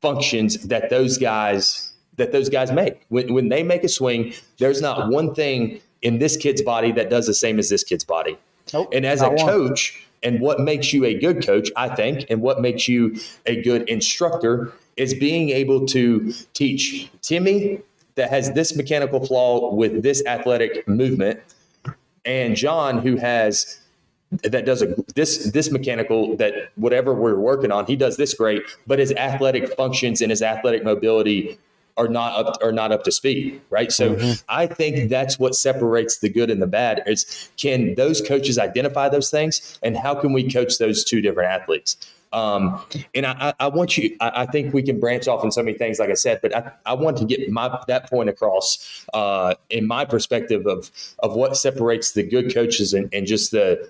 functions 0.00 0.66
that 0.68 0.90
those 0.90 1.18
guys 1.18 1.92
that 2.16 2.30
those 2.30 2.50
guys 2.50 2.70
make. 2.70 3.06
When, 3.08 3.32
when 3.32 3.48
they 3.48 3.62
make 3.62 3.84
a 3.84 3.88
swing, 3.88 4.34
there's 4.58 4.82
not 4.82 5.08
one 5.08 5.34
thing 5.34 5.80
in 6.02 6.18
this 6.18 6.36
kid's 6.36 6.60
body 6.60 6.92
that 6.92 7.08
does 7.08 7.26
the 7.26 7.32
same 7.32 7.58
as 7.58 7.70
this 7.70 7.82
kid's 7.82 8.04
body. 8.04 8.36
Nope, 8.74 8.90
and 8.92 9.06
as 9.06 9.22
a 9.22 9.30
coach, 9.36 10.06
and 10.22 10.40
what 10.40 10.60
makes 10.60 10.92
you 10.92 11.04
a 11.04 11.18
good 11.18 11.44
coach, 11.44 11.70
I 11.76 11.88
think, 11.94 12.26
and 12.30 12.42
what 12.42 12.60
makes 12.60 12.86
you 12.86 13.16
a 13.46 13.60
good 13.62 13.88
instructor 13.88 14.72
is 14.96 15.14
being 15.14 15.50
able 15.50 15.86
to 15.86 16.32
teach 16.52 17.10
Timmy 17.22 17.80
that 18.14 18.30
has 18.30 18.52
this 18.52 18.76
mechanical 18.76 19.24
flaw 19.24 19.74
with 19.74 20.02
this 20.02 20.24
athletic 20.26 20.86
movement, 20.86 21.40
and 22.24 22.56
John 22.56 22.98
who 22.98 23.16
has 23.16 23.80
that 24.42 24.64
does 24.64 24.82
a 24.82 24.94
this 25.14 25.50
this 25.52 25.70
mechanical 25.70 26.36
that 26.36 26.54
whatever 26.76 27.12
we're 27.14 27.38
working 27.38 27.70
on, 27.70 27.86
he 27.86 27.96
does 27.96 28.16
this 28.16 28.34
great, 28.34 28.62
but 28.86 28.98
his 28.98 29.12
athletic 29.12 29.74
functions 29.76 30.20
and 30.20 30.30
his 30.30 30.42
athletic 30.42 30.84
mobility 30.84 31.58
are 31.96 32.08
not 32.08 32.34
up 32.34 32.62
are 32.62 32.72
not 32.72 32.92
up 32.92 33.04
to 33.04 33.12
speed, 33.12 33.60
right? 33.68 33.92
So 33.92 34.14
mm-hmm. 34.14 34.32
I 34.48 34.66
think 34.66 35.10
that's 35.10 35.38
what 35.38 35.54
separates 35.54 36.20
the 36.20 36.30
good 36.30 36.50
and 36.50 36.62
the 36.62 36.66
bad 36.66 37.02
is 37.06 37.50
can 37.56 37.94
those 37.96 38.20
coaches 38.20 38.58
identify 38.58 39.08
those 39.08 39.30
things 39.30 39.78
and 39.82 39.96
how 39.96 40.14
can 40.14 40.32
we 40.32 40.50
coach 40.50 40.78
those 40.78 41.04
two 41.04 41.20
different 41.20 41.50
athletes? 41.50 41.96
Um, 42.32 42.80
and 43.14 43.26
I, 43.26 43.52
I 43.60 43.68
want 43.68 43.98
you, 43.98 44.16
I, 44.20 44.42
I, 44.42 44.46
think 44.46 44.72
we 44.72 44.82
can 44.82 44.98
branch 44.98 45.28
off 45.28 45.44
in 45.44 45.50
so 45.50 45.62
many 45.62 45.76
things, 45.76 45.98
like 45.98 46.08
I 46.08 46.14
said, 46.14 46.40
but 46.40 46.56
I, 46.56 46.72
I 46.86 46.94
want 46.94 47.18
to 47.18 47.26
get 47.26 47.50
my 47.50 47.78
that 47.88 48.08
point 48.08 48.30
across 48.30 49.04
uh, 49.12 49.54
in 49.68 49.86
my 49.86 50.06
perspective 50.06 50.66
of 50.66 50.90
of 51.18 51.34
what 51.34 51.58
separates 51.58 52.12
the 52.12 52.22
good 52.22 52.52
coaches 52.54 52.94
and, 52.94 53.12
and 53.12 53.26
just 53.26 53.50
the 53.50 53.86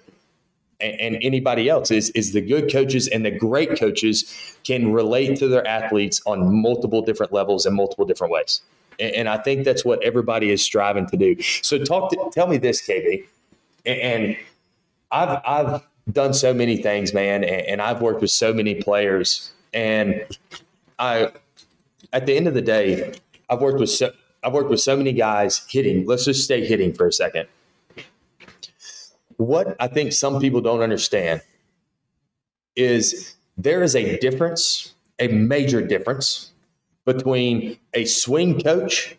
and, 0.81 1.17
anybody 1.23 1.69
else 1.69 1.91
is 1.91 2.11
is 2.11 2.33
the 2.33 2.41
good 2.41 2.73
coaches 2.73 3.07
and 3.09 3.25
the 3.25 3.31
great 3.31 3.79
coaches 3.79 4.57
can 4.65 4.93
relate 4.93 5.39
to 5.39 5.47
their 5.47 5.67
athletes 5.67 6.21
on 6.27 6.61
multiple 6.61 7.03
different 7.03 7.33
levels 7.33 7.65
and 7.65 7.77
multiple 7.77 8.05
different 8.05 8.33
ways. 8.33 8.61
And, 8.99 9.15
and 9.15 9.29
I 9.29 9.39
think 9.39 9.65
that's 9.65 9.85
what 9.85 10.03
everybody 10.03 10.51
is 10.51 10.63
striving 10.63 11.07
to 11.07 11.17
do. 11.17 11.41
So 11.63 11.79
talk 11.79 12.11
to, 12.11 12.31
tell 12.33 12.49
me 12.49 12.57
this, 12.57 12.87
KB, 12.87 13.25
and, 13.87 14.01
and 14.01 14.37
I've 15.13 15.41
I've 15.47 15.83
done 16.11 16.35
so 16.35 16.53
many 16.53 16.77
things, 16.77 17.15
man, 17.15 17.45
and, 17.45 17.67
and 17.67 17.83
I've 17.83 18.01
worked 18.01 18.21
with 18.21 18.31
so 18.31 18.53
many 18.53 18.75
players, 18.75 19.53
and 19.73 20.25
I, 20.99 21.31
at 22.13 22.27
the 22.27 22.37
end 22.37 22.49
of 22.49 22.55
the 22.55 22.63
day, 22.63 23.15
I've 23.49 23.61
worked 23.61 23.81
with 23.81 23.91
so 23.91 24.13
I've 24.43 24.53
worked 24.53 24.71
with 24.71 24.81
so 24.81 24.97
many 24.97 25.13
guys 25.13 25.65
hitting. 25.69 26.07
Let's 26.07 26.25
just 26.25 26.45
stay 26.45 26.67
hitting 26.67 26.93
for 26.93 27.07
a 27.07 27.13
second. 27.13 27.47
What 29.37 29.77
I 29.79 29.89
think 29.89 30.13
some 30.13 30.41
people 30.41 30.61
don't 30.61 30.81
understand 30.81 31.43
is 32.77 33.35
there 33.57 33.83
is 33.83 33.95
a 33.95 34.19
difference, 34.19 34.95
a 35.19 35.29
major 35.29 35.81
difference 35.81 36.53
between 37.05 37.79
a 37.95 38.05
swing 38.05 38.61
coach 38.61 39.17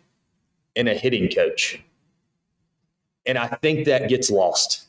and 0.76 0.88
a 0.88 0.94
hitting 0.94 1.28
coach. 1.28 1.80
And 3.26 3.38
I 3.38 3.46
think 3.46 3.86
that 3.86 4.08
gets 4.08 4.30
lost. 4.30 4.83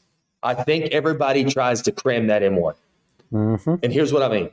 I 0.45 0.53
think 0.53 0.85
everybody 0.91 1.43
tries 1.43 1.81
to 1.81 1.91
cram 1.91 2.27
that 2.27 2.43
in 2.43 2.55
one. 2.55 2.75
Mm-hmm. 3.33 3.75
And 3.81 3.91
here's 3.91 4.13
what 4.13 4.21
I 4.21 4.29
mean 4.29 4.51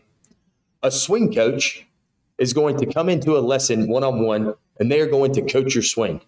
a 0.82 0.90
swing 0.90 1.32
coach 1.32 1.86
is 2.38 2.52
going 2.52 2.78
to 2.78 2.86
come 2.86 3.08
into 3.08 3.36
a 3.36 3.40
lesson 3.40 3.88
one 3.88 4.02
on 4.02 4.24
one 4.24 4.54
and 4.80 4.90
they 4.90 5.00
are 5.00 5.06
going 5.06 5.32
to 5.34 5.42
coach 5.42 5.74
your 5.74 5.84
swing. 5.84 6.20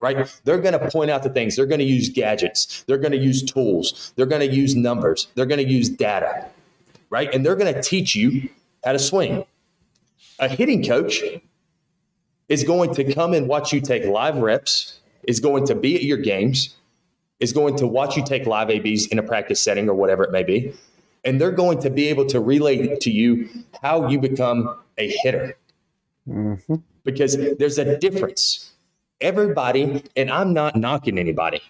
Right? 0.00 0.28
They're 0.44 0.58
going 0.58 0.78
to 0.78 0.90
point 0.90 1.10
out 1.10 1.22
the 1.22 1.30
things. 1.30 1.56
They're 1.56 1.66
going 1.66 1.78
to 1.78 1.86
use 1.86 2.08
gadgets. 2.08 2.84
They're 2.86 2.98
going 2.98 3.12
to 3.12 3.18
use 3.18 3.42
tools. 3.42 4.12
They're 4.16 4.26
going 4.26 4.46
to 4.46 4.54
use 4.54 4.74
numbers. 4.74 5.28
They're 5.34 5.46
going 5.46 5.64
to 5.64 5.70
use 5.70 5.88
data. 5.88 6.46
Right? 7.08 7.32
And 7.32 7.44
they're 7.44 7.56
going 7.56 7.72
to 7.72 7.80
teach 7.80 8.14
you 8.14 8.50
how 8.84 8.92
to 8.92 8.98
swing. 8.98 9.46
A 10.40 10.48
hitting 10.48 10.84
coach 10.84 11.22
is 12.48 12.64
going 12.64 12.94
to 12.94 13.14
come 13.14 13.32
and 13.34 13.46
watch 13.48 13.72
you 13.72 13.80
take 13.80 14.04
live 14.04 14.36
reps, 14.36 15.00
is 15.22 15.40
going 15.40 15.66
to 15.66 15.74
be 15.74 15.96
at 15.96 16.02
your 16.02 16.18
games, 16.18 16.74
is 17.44 17.52
going 17.52 17.76
to 17.76 17.86
watch 17.86 18.16
you 18.16 18.24
take 18.24 18.46
live 18.46 18.70
ABs 18.70 19.06
in 19.08 19.18
a 19.18 19.22
practice 19.22 19.60
setting 19.60 19.88
or 19.88 19.94
whatever 19.94 20.24
it 20.24 20.32
may 20.32 20.42
be. 20.42 20.72
And 21.24 21.38
they're 21.38 21.52
going 21.52 21.78
to 21.80 21.90
be 21.90 22.08
able 22.08 22.24
to 22.26 22.40
relay 22.40 22.96
to 22.96 23.10
you 23.10 23.48
how 23.82 24.08
you 24.08 24.18
become 24.18 24.74
a 24.96 25.14
hitter. 25.22 25.56
Mm-hmm. 26.26 26.76
Because 27.04 27.36
there's 27.58 27.78
a 27.78 27.98
difference. 27.98 28.72
Everybody, 29.20 30.02
and 30.16 30.30
I'm 30.30 30.54
not 30.54 30.74
knocking 30.74 31.18
anybody, 31.18 31.62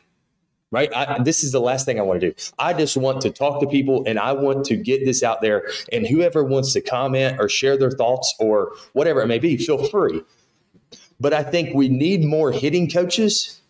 right? 0.71 0.91
I, 0.95 1.23
this 1.23 1.43
is 1.43 1.51
the 1.51 1.61
last 1.61 1.87
thing 1.87 1.99
I 1.99 2.03
want 2.03 2.21
to 2.21 2.31
do. 2.31 2.37
I 2.57 2.73
just 2.73 2.97
want 2.97 3.21
to 3.23 3.31
talk 3.31 3.61
to 3.61 3.67
people 3.67 4.05
and 4.07 4.17
I 4.19 4.33
want 4.33 4.65
to 4.67 4.77
get 4.77 5.05
this 5.05 5.25
out 5.25 5.43
there. 5.43 5.69
And 5.93 6.07
whoever 6.07 6.45
wants 6.45 6.73
to 6.75 6.81
comment 6.81 7.41
or 7.41 7.49
share 7.49 7.77
their 7.77 7.91
thoughts 7.91 8.33
or 8.39 8.73
whatever 8.93 9.23
it 9.23 9.27
may 9.27 9.41
be, 9.41 9.57
feel 9.57 9.85
free. 9.89 10.23
But 11.19 11.33
I 11.33 11.43
think 11.43 11.75
we 11.75 11.89
need 11.89 12.25
more 12.25 12.53
hitting 12.53 12.89
coaches 12.89 13.61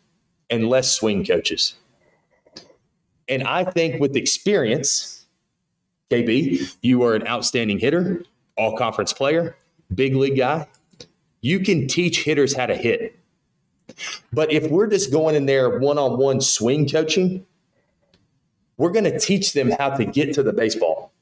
and 0.50 0.68
less 0.68 0.92
swing 0.92 1.24
coaches. 1.24 1.76
And 3.28 3.42
I 3.44 3.64
think 3.64 4.00
with 4.00 4.16
experience, 4.16 5.26
KB, 6.10 6.74
you 6.82 7.02
are 7.04 7.14
an 7.14 7.26
outstanding 7.26 7.78
hitter, 7.78 8.24
all 8.56 8.76
conference 8.76 9.12
player, 9.12 9.56
big 9.94 10.14
league 10.14 10.36
guy. 10.36 10.66
You 11.40 11.60
can 11.60 11.86
teach 11.86 12.24
hitters 12.24 12.54
how 12.54 12.66
to 12.66 12.74
hit. 12.74 13.18
But 14.32 14.52
if 14.52 14.70
we're 14.70 14.86
just 14.86 15.12
going 15.12 15.34
in 15.34 15.46
there 15.46 15.78
one 15.78 15.98
on 15.98 16.18
one 16.18 16.40
swing 16.40 16.88
coaching, 16.88 17.44
we're 18.76 18.90
going 18.90 19.04
to 19.04 19.18
teach 19.18 19.52
them 19.52 19.70
how 19.70 19.90
to 19.90 20.04
get 20.04 20.34
to 20.34 20.42
the 20.42 20.52
baseball. 20.52 21.12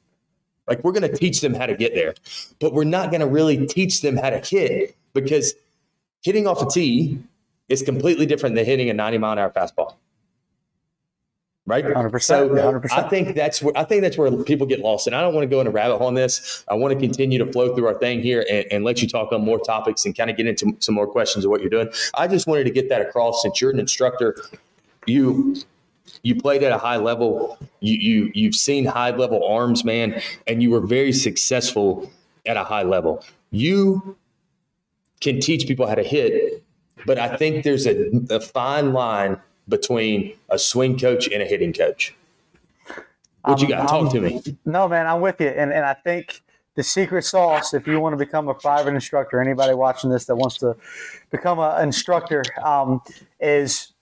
Like 0.67 0.83
we're 0.83 0.93
going 0.93 1.09
to 1.09 1.15
teach 1.15 1.41
them 1.41 1.53
how 1.53 1.65
to 1.65 1.75
get 1.75 1.93
there, 1.93 2.13
but 2.59 2.73
we're 2.73 2.85
not 2.85 3.11
going 3.11 3.19
to 3.19 3.27
really 3.27 3.67
teach 3.67 4.01
them 4.01 4.15
how 4.15 4.29
to 4.29 4.39
hit 4.39 4.95
because 5.13 5.53
hitting 6.21 6.47
off 6.47 6.61
a 6.61 6.69
tee 6.69 7.19
is 7.67 7.81
completely 7.81 8.25
different 8.25 8.55
than 8.55 8.65
hitting 8.65 8.89
a 8.89 8.93
90 8.93 9.17
mile 9.17 9.33
an 9.33 9.39
hour 9.39 9.49
fastball 9.49 9.95
right? 11.65 11.83
100%. 11.85 12.21
So 12.23 12.49
100%. 12.49 12.91
I 12.91 13.07
think 13.09 13.35
that's 13.35 13.61
where 13.61 13.77
I 13.77 13.83
think 13.83 14.01
that's 14.01 14.17
where 14.17 14.31
people 14.43 14.67
get 14.67 14.79
lost, 14.79 15.07
and 15.07 15.15
I 15.15 15.21
don't 15.21 15.33
want 15.33 15.43
to 15.43 15.49
go 15.49 15.61
in 15.61 15.67
a 15.67 15.71
rabbit 15.71 15.97
hole 15.97 16.07
on 16.07 16.13
this. 16.13 16.63
I 16.69 16.75
want 16.75 16.93
to 16.93 16.99
continue 16.99 17.39
to 17.39 17.51
flow 17.51 17.75
through 17.75 17.87
our 17.87 17.97
thing 17.99 18.21
here 18.21 18.45
and, 18.49 18.65
and, 18.71 18.83
let 18.83 19.01
you 19.01 19.07
talk 19.07 19.31
on 19.31 19.43
more 19.43 19.59
topics 19.59 20.05
and 20.05 20.15
kind 20.15 20.29
of 20.29 20.37
get 20.37 20.47
into 20.47 20.75
some 20.79 20.95
more 20.95 21.07
questions 21.07 21.45
of 21.45 21.51
what 21.51 21.61
you're 21.61 21.69
doing. 21.69 21.89
I 22.15 22.27
just 22.27 22.47
wanted 22.47 22.65
to 22.65 22.71
get 22.71 22.89
that 22.89 23.01
across 23.01 23.41
since 23.41 23.61
you're 23.61 23.71
an 23.71 23.79
instructor. 23.79 24.35
You 25.05 25.55
you 26.21 26.35
played 26.35 26.63
at 26.63 26.71
a 26.71 26.77
high 26.77 26.97
level. 26.97 27.57
You 27.79 27.95
you 27.95 28.31
you've 28.33 28.55
seen 28.55 28.85
high 28.85 29.11
level 29.11 29.45
arms, 29.47 29.83
man, 29.83 30.21
and 30.47 30.61
you 30.61 30.69
were 30.69 30.81
very 30.81 31.13
successful 31.13 32.11
at 32.45 32.57
a 32.57 32.63
high 32.63 32.83
level. 32.83 33.23
You 33.51 34.17
can 35.21 35.39
teach 35.39 35.67
people 35.67 35.87
how 35.87 35.95
to 35.95 36.03
hit, 36.03 36.63
but 37.05 37.17
I 37.17 37.37
think 37.37 37.63
there's 37.63 37.87
a, 37.87 38.09
a 38.29 38.41
fine 38.41 38.91
line 38.91 39.39
between 39.67 40.33
a 40.49 40.59
swing 40.59 40.97
coach 40.97 41.27
and 41.27 41.41
a 41.41 41.45
hitting 41.45 41.73
coach? 41.73 42.15
What 43.43 43.61
you 43.61 43.67
got? 43.67 43.89
Talk 43.89 44.11
to 44.13 44.21
me. 44.21 44.41
No, 44.65 44.87
man, 44.87 45.05
I'm 45.05 45.19
with 45.19 45.41
you. 45.41 45.47
And, 45.47 45.73
and 45.73 45.85
I 45.85 45.93
think 45.93 46.41
the 46.75 46.83
secret 46.83 47.23
sauce, 47.23 47.73
if 47.73 47.87
you 47.87 47.99
want 47.99 48.13
to 48.13 48.17
become 48.17 48.47
a 48.47 48.53
private 48.53 48.93
instructor, 48.93 49.41
anybody 49.41 49.73
watching 49.73 50.09
this 50.09 50.25
that 50.25 50.35
wants 50.35 50.57
to 50.59 50.75
become 51.29 51.59
an 51.59 51.83
instructor, 51.83 52.43
um, 52.63 53.01
is 53.39 53.93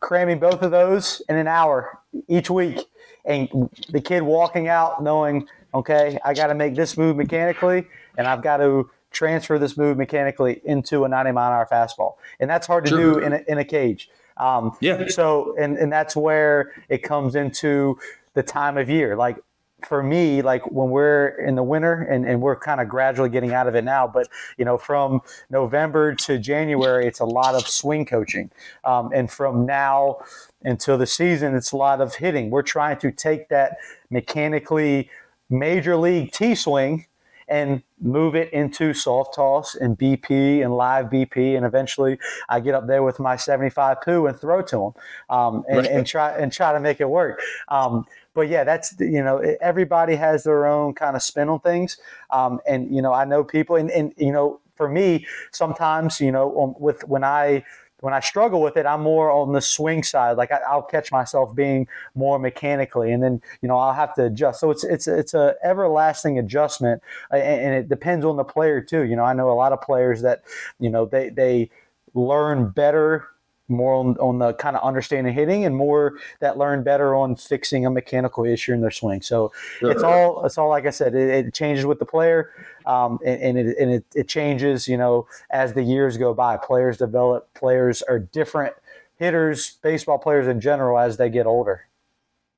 cramming 0.00 0.38
both 0.38 0.62
of 0.62 0.70
those 0.70 1.22
in 1.28 1.36
an 1.36 1.48
hour 1.48 1.98
each 2.28 2.48
week. 2.48 2.86
And 3.24 3.48
the 3.90 4.00
kid 4.00 4.22
walking 4.22 4.68
out 4.68 5.02
knowing, 5.02 5.48
okay, 5.74 6.18
I 6.24 6.32
got 6.32 6.46
to 6.46 6.54
make 6.54 6.76
this 6.76 6.96
move 6.96 7.16
mechanically, 7.16 7.86
and 8.16 8.26
I've 8.26 8.42
got 8.42 8.58
to 8.58 8.88
transfer 9.10 9.58
this 9.58 9.76
move 9.76 9.96
mechanically 9.96 10.60
into 10.64 11.04
a 11.04 11.08
90 11.08 11.32
mile 11.32 11.50
an 11.50 11.58
hour 11.58 11.68
fastball. 11.70 12.14
And 12.38 12.48
that's 12.48 12.66
hard 12.66 12.84
to 12.84 12.90
sure. 12.90 13.14
do 13.14 13.18
in 13.18 13.32
a, 13.32 13.40
in 13.48 13.58
a 13.58 13.64
cage. 13.64 14.10
Um, 14.36 14.76
yeah. 14.80 15.08
So, 15.08 15.54
and, 15.58 15.76
and 15.78 15.90
that's 15.90 16.14
where 16.14 16.72
it 16.88 17.02
comes 17.02 17.34
into 17.34 17.98
the 18.34 18.42
time 18.42 18.76
of 18.78 18.90
year. 18.90 19.16
Like 19.16 19.38
for 19.84 20.02
me, 20.02 20.42
like 20.42 20.70
when 20.70 20.90
we're 20.90 21.28
in 21.28 21.54
the 21.54 21.62
winter 21.62 22.02
and, 22.02 22.26
and 22.26 22.40
we're 22.40 22.56
kind 22.56 22.80
of 22.80 22.88
gradually 22.88 23.28
getting 23.28 23.52
out 23.52 23.68
of 23.68 23.74
it 23.74 23.84
now, 23.84 24.06
but 24.06 24.28
you 24.56 24.64
know, 24.64 24.78
from 24.78 25.20
November 25.50 26.14
to 26.14 26.38
January, 26.38 27.06
it's 27.06 27.20
a 27.20 27.24
lot 27.24 27.54
of 27.54 27.66
swing 27.68 28.04
coaching. 28.04 28.50
Um, 28.84 29.10
and 29.14 29.30
from 29.30 29.66
now 29.66 30.18
until 30.62 30.98
the 30.98 31.06
season, 31.06 31.54
it's 31.54 31.72
a 31.72 31.76
lot 31.76 32.00
of 32.00 32.14
hitting. 32.14 32.50
We're 32.50 32.62
trying 32.62 32.98
to 32.98 33.12
take 33.12 33.48
that 33.50 33.76
mechanically 34.10 35.10
major 35.50 35.96
league 35.96 36.32
T 36.32 36.54
swing 36.54 37.06
and 37.48 37.82
move 38.00 38.34
it 38.34 38.52
into 38.52 38.92
soft 38.92 39.34
toss 39.34 39.74
and 39.74 39.98
BP 39.98 40.62
and 40.62 40.74
live 40.74 41.06
BP, 41.06 41.56
and 41.56 41.64
eventually 41.64 42.18
I 42.48 42.60
get 42.60 42.74
up 42.74 42.86
there 42.86 43.02
with 43.02 43.18
my 43.18 43.36
75 43.36 44.00
poo 44.02 44.26
and 44.26 44.38
throw 44.38 44.62
to 44.62 44.76
them, 44.76 45.36
um, 45.36 45.64
and, 45.68 45.78
right. 45.78 45.90
and, 45.90 46.06
try 46.06 46.30
and 46.36 46.52
try 46.52 46.72
to 46.72 46.80
make 46.80 47.00
it 47.00 47.08
work. 47.08 47.40
Um, 47.68 48.06
but 48.34 48.48
yeah, 48.48 48.64
that's 48.64 48.94
you 49.00 49.22
know 49.22 49.38
everybody 49.60 50.14
has 50.16 50.44
their 50.44 50.66
own 50.66 50.94
kind 50.94 51.16
of 51.16 51.22
spin 51.22 51.48
on 51.48 51.60
things, 51.60 51.96
um, 52.30 52.60
and 52.68 52.94
you 52.94 53.00
know 53.00 53.12
I 53.12 53.24
know 53.24 53.42
people, 53.42 53.76
and, 53.76 53.90
and 53.90 54.12
you 54.16 54.32
know 54.32 54.60
for 54.74 54.88
me 54.88 55.26
sometimes 55.52 56.20
you 56.20 56.30
know 56.30 56.76
with 56.78 57.02
when 57.08 57.24
I 57.24 57.64
when 58.06 58.14
I 58.14 58.20
struggle 58.20 58.62
with 58.62 58.76
it, 58.76 58.86
I'm 58.86 59.02
more 59.02 59.32
on 59.32 59.52
the 59.52 59.60
swing 59.60 60.04
side. 60.04 60.36
Like 60.36 60.52
I, 60.52 60.76
will 60.76 60.82
catch 60.82 61.10
myself 61.10 61.52
being 61.56 61.88
more 62.14 62.38
mechanically, 62.38 63.10
and 63.10 63.20
then 63.20 63.42
you 63.62 63.68
know 63.68 63.76
I'll 63.76 63.94
have 63.94 64.14
to 64.14 64.26
adjust. 64.26 64.60
So 64.60 64.70
it's 64.70 64.84
it's 64.84 65.08
it's 65.08 65.34
a 65.34 65.56
everlasting 65.64 66.38
adjustment, 66.38 67.02
uh, 67.32 67.38
and 67.38 67.74
it 67.74 67.88
depends 67.88 68.24
on 68.24 68.36
the 68.36 68.44
player 68.44 68.80
too. 68.80 69.02
You 69.02 69.16
know, 69.16 69.24
I 69.24 69.32
know 69.32 69.50
a 69.50 69.58
lot 69.58 69.72
of 69.72 69.80
players 69.80 70.22
that 70.22 70.44
you 70.78 70.88
know 70.88 71.04
they 71.04 71.30
they 71.30 71.68
learn 72.14 72.68
better 72.68 73.26
more 73.68 73.94
on, 73.94 74.16
on 74.18 74.38
the 74.38 74.52
kind 74.54 74.76
of 74.76 74.82
understanding 74.82 75.32
hitting 75.32 75.64
and 75.64 75.76
more 75.76 76.14
that 76.40 76.58
learn 76.58 76.82
better 76.82 77.14
on 77.14 77.36
fixing 77.36 77.84
a 77.86 77.90
mechanical 77.90 78.44
issue 78.44 78.72
in 78.72 78.80
their 78.80 78.90
swing. 78.90 79.22
So 79.22 79.52
sure. 79.78 79.90
it's 79.90 80.02
all 80.02 80.44
it's 80.44 80.58
all 80.58 80.68
like 80.68 80.86
I 80.86 80.90
said, 80.90 81.14
it, 81.14 81.46
it 81.46 81.54
changes 81.54 81.86
with 81.86 81.98
the 81.98 82.06
player, 82.06 82.52
um, 82.86 83.18
and, 83.24 83.40
and, 83.42 83.58
it 83.58 83.76
and 83.78 83.90
it, 83.90 84.04
it 84.14 84.28
changes 84.28 84.86
you 84.86 84.96
know 84.96 85.26
as 85.50 85.72
the 85.74 85.82
years 85.82 86.16
go 86.16 86.34
by. 86.34 86.56
Players 86.56 86.96
develop. 86.96 87.52
Players 87.54 88.02
are 88.02 88.18
different 88.18 88.74
hitters, 89.16 89.78
baseball 89.82 90.18
players 90.18 90.46
in 90.46 90.60
general 90.60 90.98
as 90.98 91.16
they 91.16 91.30
get 91.30 91.46
older. 91.46 91.86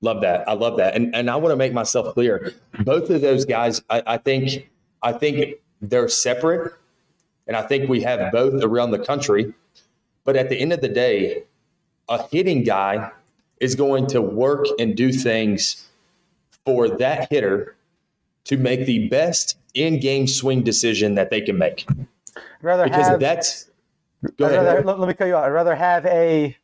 Love 0.01 0.21
that. 0.21 0.49
I 0.49 0.53
love 0.53 0.77
that. 0.77 0.95
And 0.95 1.15
and 1.15 1.31
I 1.31 1.37
want 1.37 1.53
to 1.53 1.57
make 1.57 1.73
myself 1.73 2.15
clear. 2.15 2.53
Both 2.81 3.11
of 3.11 3.21
those 3.21 3.45
guys, 3.45 3.83
I, 3.91 4.03
I 4.07 4.17
think 4.19 4.69
I 5.03 5.13
think 5.13 5.57
they're 5.81 6.09
separate. 6.09 6.73
And 7.47 7.57
I 7.57 7.63
think 7.63 7.89
we 7.89 8.03
have 8.03 8.31
both 8.31 8.63
around 8.63 8.91
the 8.91 8.99
country. 8.99 9.55
But 10.25 10.37
at 10.37 10.49
the 10.49 10.59
end 10.59 10.73
of 10.73 10.81
the 10.81 10.89
day, 10.89 11.45
a 12.09 12.23
hitting 12.29 12.65
guy 12.65 13.11
is 13.61 13.75
going 13.75 14.07
to 14.09 14.23
work 14.23 14.67
and 14.79 14.97
do 14.97 15.13
things 15.13 15.89
for 16.65 16.89
that 16.89 17.29
hitter 17.31 17.75
to 18.45 18.57
make 18.57 18.87
the 18.87 19.09
best 19.09 19.57
in-game 19.75 20.27
swing 20.27 20.63
decision 20.63 21.15
that 21.17 21.31
they 21.31 21.41
can 21.41 21.59
make. 21.59 21.87
I'd 22.37 22.45
rather 22.63 22.85
Because 22.85 23.09
have 23.09 23.21
that's 23.21 23.71
go 24.37 24.47
I'd 24.47 24.53
ahead. 24.53 24.65
rather, 24.65 24.83
let, 24.83 24.99
let 24.99 25.09
me 25.09 25.15
cut 25.15 25.27
you 25.27 25.37
out. 25.37 25.45
I'd 25.45 25.51
rather 25.51 25.75
have 25.75 26.05
a 26.07 26.57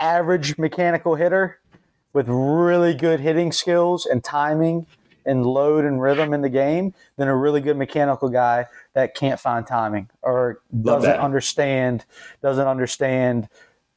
average 0.00 0.58
mechanical 0.58 1.14
hitter 1.14 1.58
with 2.12 2.28
really 2.28 2.94
good 2.94 3.20
hitting 3.20 3.52
skills 3.52 4.04
and 4.06 4.22
timing 4.22 4.86
and 5.26 5.44
load 5.46 5.84
and 5.84 6.00
rhythm 6.00 6.32
in 6.34 6.40
the 6.42 6.48
game 6.48 6.94
than 7.16 7.28
a 7.28 7.36
really 7.36 7.60
good 7.60 7.76
mechanical 7.76 8.28
guy 8.28 8.66
that 8.94 9.14
can't 9.14 9.38
find 9.40 9.66
timing 9.66 10.08
or 10.22 10.60
Love 10.72 11.02
doesn't 11.02 11.10
that. 11.12 11.20
understand 11.20 12.04
doesn't 12.42 12.66
understand 12.66 13.48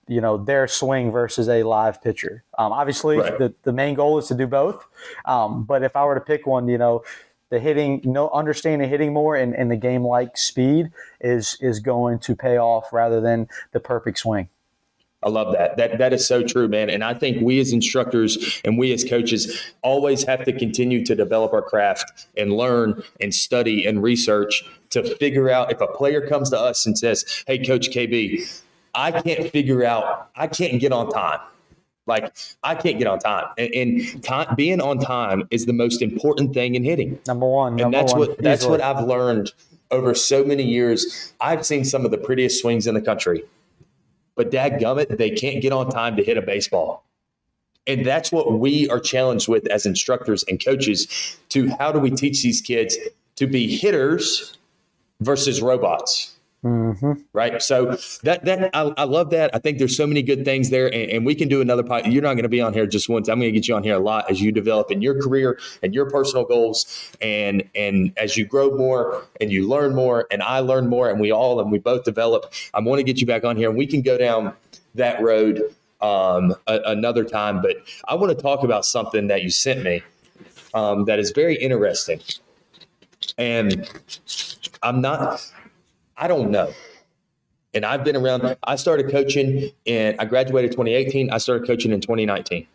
you 0.08 0.22
know 0.22 0.38
their 0.38 0.68
swing 0.68 1.12
versus 1.12 1.50
a 1.50 1.64
live 1.64 2.02
pitcher. 2.02 2.44
Um, 2.60 2.72
obviously, 2.72 3.18
Right. 3.18 3.38
the, 3.40 3.54
the 3.64 3.74
main 3.74 3.96
goal 3.96 4.18
is 4.20 4.28
to 4.28 4.36
do 4.36 4.46
both. 4.46 4.86
Um, 5.26 5.64
but 5.64 5.82
if 5.84 5.96
I 5.96 6.06
were 6.06 6.14
to 6.16 6.22
pick 6.22 6.46
one, 6.46 6.68
you 6.68 6.78
know, 6.78 7.04
the 7.50 7.60
hitting, 7.60 8.02
no 8.04 8.30
understanding 8.30 8.88
hitting 8.88 9.14
more 9.14 9.36
and, 9.36 9.56
and 9.56 9.72
the 9.72 9.76
game 9.76 10.04
like 10.04 10.38
speed 10.38 10.92
is 11.22 11.58
is 11.60 11.80
going 11.80 12.20
to 12.20 12.36
pay 12.36 12.58
off 12.58 12.94
rather 12.94 13.20
than 13.20 13.48
the 13.72 13.80
perfect 13.80 14.20
swing. 14.20 14.48
I 15.26 15.30
love 15.30 15.54
that. 15.54 15.76
That 15.78 15.98
that 15.98 16.14
is 16.14 16.26
so 16.26 16.44
true, 16.44 16.68
man. 16.68 16.90
And 16.90 17.04
I 17.04 17.16
think 17.16 17.42
we 17.42 17.60
as 17.60 17.74
instructors 17.74 18.62
and 18.64 18.78
we 18.78 18.94
as 18.94 19.04
coaches 19.04 19.60
always 19.82 20.24
have 20.24 20.46
to 20.46 20.54
continue 20.54 21.04
to 21.04 21.16
develop 21.16 21.52
our 21.52 21.64
craft 21.64 22.28
and 22.38 22.54
learn 22.54 23.02
and 23.20 23.34
study 23.34 23.88
and 23.88 24.04
research 24.04 24.64
to 24.92 25.04
figure 25.18 25.50
out 25.50 25.72
if 25.72 25.82
a 25.82 25.88
player 25.88 26.26
comes 26.26 26.52
to 26.52 26.60
us 26.60 26.86
and 26.86 26.96
says, 26.96 27.44
"Hey, 27.48 27.58
Coach 27.58 27.90
KB, 27.90 28.62
I 28.94 29.20
can't 29.20 29.50
figure 29.50 29.84
out. 29.84 30.30
I 30.36 30.46
can't 30.46 30.80
get 30.80 30.92
on 30.92 31.10
time." 31.10 31.40
Like 32.06 32.36
I 32.62 32.76
can't 32.76 33.00
get 33.00 33.08
on 33.08 33.18
time, 33.18 33.48
and, 33.58 33.74
and 33.74 34.24
time, 34.24 34.54
being 34.56 34.80
on 34.80 35.00
time 35.00 35.48
is 35.50 35.66
the 35.66 35.74
most 35.74 36.04
important 36.04 36.54
thing 36.54 36.76
in 36.76 36.84
hitting. 36.84 37.18
Number 37.26 37.48
one, 37.48 37.74
and 37.74 37.78
number 37.82 37.98
that's 37.98 38.12
one, 38.12 38.20
what 38.20 38.38
that's 38.38 38.62
easily. 38.62 38.78
what 38.78 38.82
I've 38.82 39.08
learned 39.08 39.54
over 39.90 40.14
so 40.14 40.44
many 40.44 40.62
years. 40.62 41.34
I've 41.42 41.66
seen 41.66 41.84
some 41.84 42.06
of 42.06 42.12
the 42.12 42.20
prettiest 42.20 42.62
swings 42.62 42.86
in 42.86 42.94
the 42.94 43.02
country, 43.02 43.44
but 44.36 44.52
dadgummit, 44.52 45.18
they 45.18 45.32
can't 45.32 45.62
get 45.62 45.72
on 45.72 45.90
time 45.90 46.16
to 46.18 46.24
hit 46.24 46.38
a 46.38 46.42
baseball. 46.42 47.06
And 47.88 48.06
that's 48.06 48.32
what 48.32 48.60
we 48.60 48.90
are 48.90 49.00
challenged 49.00 49.48
with 49.48 49.68
as 49.68 49.86
instructors 49.86 50.44
and 50.48 50.64
coaches 50.64 51.38
to 51.50 51.70
how 51.78 51.92
do 51.92 52.00
we 52.00 52.10
teach 52.10 52.42
these 52.42 52.62
kids 52.62 52.98
to 53.36 53.48
be 53.48 53.76
hitters 53.78 54.58
versus 55.22 55.62
robots? 55.62 56.35
Mhm. 56.66 57.24
Right. 57.32 57.62
So 57.62 57.96
that 58.24 58.44
that 58.46 58.72
I, 58.74 58.92
I 58.98 59.04
love 59.04 59.30
that. 59.30 59.52
I 59.54 59.60
think 59.60 59.78
there's 59.78 59.96
so 59.96 60.08
many 60.08 60.24
good 60.24 60.44
things 60.44 60.72
there, 60.72 60.88
and, 60.88 61.12
and 61.12 61.26
we 61.26 61.36
can 61.36 61.48
do 61.48 61.62
another 61.62 61.84
podcast. 61.84 62.12
You're 62.12 62.24
not 62.24 62.34
going 62.34 62.44
to 62.44 62.50
be 62.50 62.60
on 62.60 62.74
here 62.74 62.88
just 62.88 63.08
once. 63.08 63.30
I'm 63.30 63.40
going 63.40 63.54
to 63.54 63.58
get 63.60 63.68
you 63.68 63.76
on 63.76 63.84
here 63.84 63.94
a 63.94 64.00
lot 64.00 64.32
as 64.32 64.42
you 64.42 64.52
develop 64.52 64.90
in 64.90 65.00
your 65.00 65.22
career 65.22 65.60
and 65.84 65.94
your 65.94 66.10
personal 66.10 66.44
goals, 66.44 67.12
and 67.22 67.64
and 67.76 68.14
as 68.18 68.36
you 68.36 68.46
grow 68.48 68.76
more 68.76 69.24
and 69.40 69.52
you 69.52 69.68
learn 69.68 69.94
more, 69.94 70.26
and 70.32 70.42
I 70.42 70.58
learn 70.60 70.88
more, 70.90 71.08
and 71.08 71.20
we 71.20 71.32
all 71.32 71.60
and 71.60 71.72
we 71.72 71.78
both 71.78 72.04
develop. 72.04 72.52
I 72.74 72.80
want 72.80 72.98
to 72.98 73.04
get 73.04 73.22
you 73.22 73.28
back 73.28 73.44
on 73.46 73.58
here, 73.58 73.70
and 73.70 73.78
we 73.78 73.86
can 73.86 74.02
go 74.02 74.18
down 74.18 74.52
that 74.96 75.22
road 75.22 75.62
um, 76.02 76.56
a, 76.66 76.80
another 76.88 77.24
time. 77.24 77.62
But 77.62 77.76
I 78.08 78.16
want 78.16 78.36
to 78.36 78.42
talk 78.42 78.64
about 78.64 78.86
something 78.86 79.28
that 79.28 79.44
you 79.44 79.52
sent 79.52 79.84
me 79.84 80.02
um, 80.74 81.06
that 81.06 81.20
is 81.20 81.30
very 81.30 81.58
interesting, 81.58 82.22
and 83.38 83.88
I'm 84.82 85.00
not. 85.00 85.42
I 86.18 86.28
don't 86.28 86.52
know. 86.52 86.72
And 87.74 87.86
I've 87.86 88.04
been 88.04 88.16
around. 88.16 88.56
I 88.64 88.76
started 88.78 89.12
coaching 89.12 89.70
and 89.86 90.16
I 90.20 90.26
graduated 90.26 90.72
2018. 90.72 91.30
I 91.32 91.38
started 91.40 91.68
coaching 91.68 91.92
in 91.92 92.00
2019. 92.00 92.66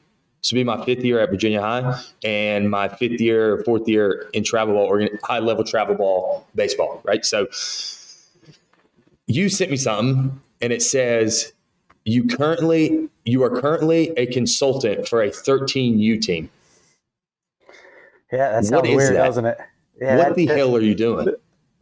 This 0.42 0.52
will 0.52 0.56
be 0.56 0.64
my 0.64 0.84
fifth 0.84 1.04
year 1.04 1.20
at 1.20 1.30
Virginia 1.30 1.60
High 1.60 2.00
and 2.24 2.70
my 2.70 2.88
fifth 2.88 3.20
year, 3.20 3.62
fourth 3.64 3.86
year 3.88 4.28
in 4.32 4.44
travel 4.44 4.74
ball, 4.74 4.86
or 4.86 5.06
high 5.22 5.38
level 5.38 5.64
travel 5.64 5.94
ball 5.94 6.46
baseball. 6.54 7.00
Right. 7.04 7.24
So 7.24 7.46
you 9.26 9.48
sent 9.48 9.70
me 9.70 9.76
something 9.76 10.40
and 10.60 10.72
it 10.72 10.82
says 10.82 11.52
you 12.04 12.26
currently 12.26 13.08
you 13.24 13.42
are 13.42 13.60
currently 13.60 14.10
a 14.16 14.26
consultant 14.26 15.08
for 15.08 15.22
a 15.22 15.28
13U 15.30 16.20
team. 16.20 16.50
Yeah, 18.32 18.50
that 18.50 18.56
What 18.56 18.64
sounds 18.66 18.88
weird, 18.88 19.16
that? 19.16 19.24
doesn't 19.26 19.44
it? 19.46 19.58
Yeah, 20.00 20.16
what 20.16 20.28
that- 20.28 20.34
the 20.36 20.46
hell 20.46 20.74
are 20.76 20.80
you 20.80 20.94
doing? 20.94 21.34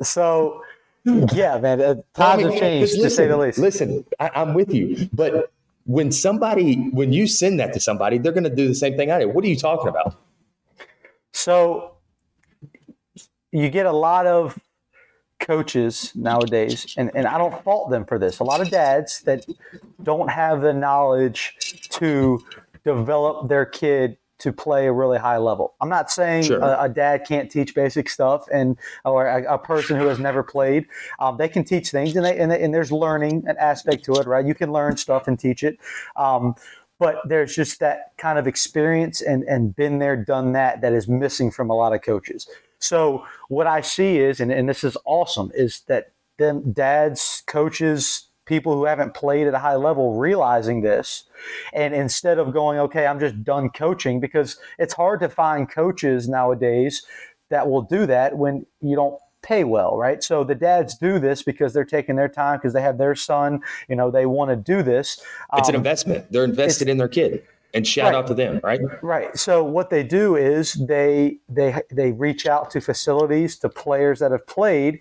So, 0.02 0.62
yeah, 1.32 1.58
man, 1.58 1.80
uh, 1.80 1.94
I 2.16 2.18
times 2.18 2.42
mean, 2.42 2.52
have 2.52 2.60
changed 2.60 2.94
'cause 2.94 3.02
to 3.02 3.10
say 3.10 3.26
the 3.26 3.36
listen, 3.36 3.64
least. 3.64 3.80
Listen, 3.80 4.04
I, 4.20 4.30
I'm 4.34 4.54
with 4.54 4.74
you, 4.74 5.08
but 5.12 5.50
when 5.84 6.12
somebody, 6.12 6.90
when 6.90 7.12
you 7.12 7.26
send 7.26 7.58
that 7.60 7.72
to 7.72 7.80
somebody, 7.80 8.18
they're 8.18 8.32
going 8.32 8.44
to 8.44 8.54
do 8.54 8.68
the 8.68 8.74
same 8.74 8.96
thing 8.96 9.10
I 9.10 9.20
did. 9.20 9.26
What 9.26 9.44
are 9.44 9.48
you 9.48 9.56
talking 9.56 9.88
about? 9.88 10.16
So 11.32 11.92
you 13.52 13.70
get 13.70 13.86
a 13.86 13.92
lot 13.92 14.26
of 14.26 14.58
coaches 15.40 16.12
nowadays, 16.14 16.94
and, 16.98 17.10
and 17.14 17.26
I 17.26 17.38
don't 17.38 17.62
fault 17.64 17.90
them 17.90 18.04
for 18.04 18.18
this. 18.18 18.40
A 18.40 18.44
lot 18.44 18.60
of 18.60 18.70
dads 18.70 19.20
that 19.22 19.46
don't 20.02 20.28
have 20.28 20.60
the 20.60 20.74
knowledge 20.74 21.54
to 21.90 22.44
develop 22.84 23.48
their 23.48 23.64
kid 23.64 24.18
to 24.38 24.52
play 24.52 24.86
a 24.86 24.92
really 24.92 25.18
high 25.18 25.36
level. 25.38 25.74
I'm 25.80 25.88
not 25.88 26.10
saying 26.10 26.44
Sure. 26.44 26.60
a, 26.60 26.84
a 26.84 26.88
dad 26.88 27.26
can't 27.26 27.50
teach 27.50 27.74
basic 27.74 28.08
stuff, 28.08 28.46
and 28.52 28.76
or 29.04 29.26
a, 29.26 29.54
a 29.54 29.58
person 29.58 29.96
who 29.96 30.06
has 30.06 30.18
never 30.18 30.42
played, 30.42 30.86
um, 31.18 31.36
they 31.36 31.48
can 31.48 31.64
teach 31.64 31.90
things, 31.90 32.14
and, 32.16 32.24
they, 32.24 32.38
and, 32.38 32.50
they, 32.50 32.62
and 32.62 32.72
there's 32.72 32.92
learning 32.92 33.44
an 33.46 33.56
aspect 33.58 34.04
to 34.04 34.14
it, 34.14 34.26
right? 34.26 34.46
You 34.46 34.54
can 34.54 34.72
learn 34.72 34.96
stuff 34.96 35.28
and 35.28 35.38
teach 35.38 35.62
it. 35.62 35.78
Um, 36.16 36.54
but 36.98 37.16
there's 37.24 37.54
just 37.54 37.78
that 37.80 38.12
kind 38.16 38.38
of 38.38 38.46
experience 38.46 39.20
and, 39.20 39.44
and 39.44 39.74
been 39.74 39.98
there, 39.98 40.16
done 40.16 40.52
that 40.52 40.80
that 40.80 40.92
is 40.92 41.06
missing 41.08 41.50
from 41.50 41.70
a 41.70 41.74
lot 41.74 41.92
of 41.92 42.02
coaches. 42.02 42.48
So 42.80 43.24
what 43.48 43.66
I 43.66 43.80
see 43.80 44.18
is, 44.18 44.40
and, 44.40 44.50
and 44.52 44.68
this 44.68 44.84
is 44.84 44.96
awesome, 45.04 45.50
is 45.54 45.80
that 45.88 46.12
them 46.38 46.72
dads, 46.72 47.42
coaches, 47.46 48.27
people 48.48 48.72
who 48.74 48.86
haven't 48.86 49.14
played 49.14 49.46
at 49.46 49.54
a 49.54 49.58
high 49.58 49.76
level 49.76 50.16
realizing 50.16 50.80
this. 50.80 51.24
And 51.72 51.94
instead 51.94 52.38
of 52.38 52.52
going, 52.52 52.78
okay, 52.80 53.06
I'm 53.06 53.20
just 53.20 53.44
done 53.44 53.68
coaching, 53.70 54.18
because 54.18 54.58
it's 54.78 54.94
hard 54.94 55.20
to 55.20 55.28
find 55.28 55.70
coaches 55.70 56.28
nowadays 56.28 57.02
that 57.50 57.68
will 57.70 57.82
do 57.82 58.06
that 58.06 58.36
when 58.36 58.66
you 58.80 58.96
don't 58.96 59.18
pay 59.42 59.62
well, 59.62 59.96
right? 59.96 60.22
So 60.22 60.42
the 60.42 60.56
dads 60.56 60.98
do 60.98 61.18
this 61.20 61.42
because 61.42 61.72
they're 61.72 61.84
taking 61.84 62.16
their 62.16 62.28
time 62.28 62.58
because 62.58 62.72
they 62.72 62.82
have 62.82 62.98
their 62.98 63.14
son, 63.14 63.60
you 63.88 63.94
know, 63.94 64.10
they 64.10 64.26
want 64.26 64.50
to 64.50 64.56
do 64.56 64.82
this. 64.82 65.22
It's 65.56 65.68
an 65.68 65.76
Um, 65.76 65.80
investment. 65.80 66.30
They're 66.32 66.44
invested 66.44 66.88
in 66.88 66.98
their 66.98 67.08
kid, 67.08 67.44
and 67.72 67.86
shout 67.86 68.06
Right. 68.06 68.14
out 68.16 68.26
to 68.26 68.34
them, 68.34 68.60
right? 68.64 68.80
Right. 69.00 69.36
So 69.38 69.62
what 69.62 69.90
they 69.90 70.02
do 70.02 70.34
is 70.34 70.72
they 70.74 71.38
they 71.48 71.80
they 71.90 72.10
reach 72.12 72.46
out 72.46 72.70
to 72.72 72.80
facilities 72.80 73.56
to 73.60 73.68
players 73.68 74.18
that 74.18 74.32
have 74.32 74.46
played, 74.46 75.00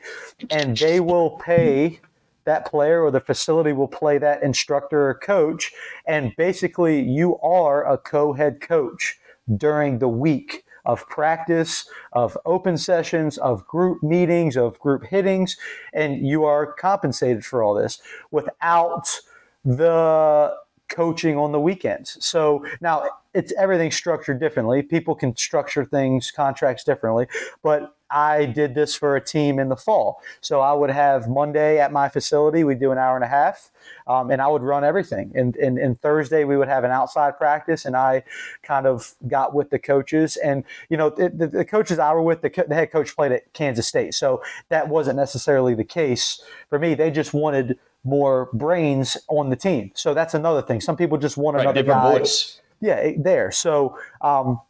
and 0.51 0.77
they 0.77 0.99
will 0.99 1.31
pay 1.31 1.99
that 2.47 2.65
player 2.65 3.03
or 3.03 3.11
the 3.11 3.19
facility 3.19 3.73
will 3.73 3.87
play 3.87 4.17
that 4.17 4.41
instructor 4.41 5.09
or 5.09 5.13
coach, 5.13 5.71
and 6.07 6.33
basically 6.37 6.99
you 6.99 7.37
are 7.39 7.85
a 7.85 7.97
co-head 7.97 8.59
coach 8.61 9.19
during 9.57 9.99
the 9.99 10.07
week 10.07 10.63
of 10.85 11.07
practice, 11.09 11.89
of 12.13 12.37
open 12.45 12.77
sessions, 12.77 13.37
of 13.39 13.67
group 13.67 14.01
meetings, 14.01 14.55
of 14.55 14.79
group 14.79 15.03
hittings, 15.03 15.57
and 15.93 16.25
you 16.25 16.45
are 16.45 16.71
compensated 16.73 17.43
for 17.43 17.61
all 17.61 17.73
this 17.73 17.99
without 18.31 19.19
the 19.65 20.55
coaching 20.87 21.37
on 21.37 21.51
the 21.51 21.59
weekends. 21.59 22.17
So 22.25 22.65
now 22.79 23.09
it's 23.33 23.51
everything 23.57 23.91
structured 23.91 24.39
differently. 24.39 24.81
People 24.81 25.15
can 25.15 25.35
structure 25.35 25.83
things, 25.83 26.31
contracts 26.31 26.85
differently, 26.85 27.27
but 27.61 27.96
I 28.09 28.45
did 28.45 28.75
this 28.75 28.95
for 28.95 29.15
a 29.15 29.21
team 29.21 29.59
in 29.59 29.69
the 29.69 29.75
fall. 29.75 30.21
So 30.41 30.61
I 30.61 30.73
would 30.73 30.89
have 30.89 31.27
Monday 31.27 31.79
at 31.79 31.91
my 31.91 32.09
facility, 32.09 32.63
we'd 32.63 32.79
do 32.79 32.91
an 32.91 32.97
hour 32.97 33.15
and 33.15 33.23
a 33.23 33.27
half, 33.27 33.69
um, 34.07 34.31
and 34.31 34.41
I 34.41 34.47
would 34.47 34.61
run 34.61 34.83
everything. 34.83 35.31
And, 35.35 35.55
and, 35.57 35.77
and 35.77 36.01
Thursday 36.01 36.43
we 36.43 36.57
would 36.57 36.67
have 36.67 36.83
an 36.83 36.91
outside 36.91 37.37
practice, 37.37 37.85
and 37.85 37.95
I 37.95 38.23
kind 38.63 38.85
of 38.87 39.13
got 39.27 39.53
with 39.53 39.69
the 39.69 39.79
coaches. 39.79 40.37
And 40.37 40.63
you 40.89 40.97
know, 40.97 41.09
the, 41.09 41.29
the, 41.29 41.47
the 41.47 41.65
coaches 41.65 41.99
I 41.99 42.13
were 42.13 42.21
with, 42.21 42.41
the, 42.41 42.49
co- 42.49 42.65
the 42.67 42.75
head 42.75 42.91
coach 42.91 43.15
played 43.15 43.31
at 43.31 43.51
Kansas 43.53 43.87
State, 43.87 44.13
so 44.13 44.41
that 44.69 44.87
wasn't 44.87 45.17
necessarily 45.17 45.75
the 45.75 45.83
case 45.83 46.41
for 46.69 46.79
me. 46.79 46.93
They 46.95 47.11
just 47.11 47.33
wanted 47.33 47.77
more 48.03 48.49
brains 48.53 49.17
on 49.27 49.49
the 49.49 49.55
team. 49.57 49.91
So 49.95 50.13
that's 50.13 50.33
another 50.33 50.61
thing. 50.61 50.79
Some 50.79 50.95
people 50.95 51.17
just 51.17 51.35
want 51.35 51.55
Right, 51.57 51.63
another 51.63 51.83
guy. 51.83 52.19
voice. 52.19 52.61
Yeah, 52.79 53.11
there. 53.17 53.51
So 53.51 53.97
um, 54.21 54.61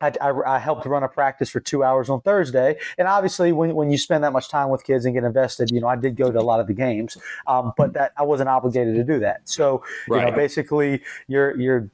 I, 0.00 0.12
I, 0.20 0.56
I 0.56 0.58
helped 0.58 0.84
run 0.86 1.02
a 1.02 1.08
practice 1.08 1.48
for 1.48 1.60
two 1.60 1.82
hours 1.82 2.10
on 2.10 2.20
Thursday, 2.20 2.78
and 2.98 3.08
obviously, 3.08 3.52
when, 3.52 3.74
when 3.74 3.90
you 3.90 3.98
spend 3.98 4.24
that 4.24 4.32
much 4.32 4.48
time 4.48 4.68
with 4.68 4.84
kids 4.84 5.04
and 5.04 5.14
get 5.14 5.24
invested, 5.24 5.70
you 5.70 5.80
know, 5.80 5.88
I 5.88 5.96
did 5.96 6.16
go 6.16 6.30
to 6.30 6.38
a 6.38 6.42
lot 6.42 6.60
of 6.60 6.66
the 6.66 6.74
games, 6.74 7.16
um, 7.46 7.72
but 7.76 7.94
that 7.94 8.12
I 8.16 8.22
wasn't 8.22 8.48
obligated 8.48 8.94
to 8.96 9.04
do 9.04 9.18
that. 9.20 9.40
So, 9.44 9.82
you 10.08 10.16
know, 10.16 10.30
basically, 10.32 11.02
you're 11.28 11.58
you're 11.58 11.90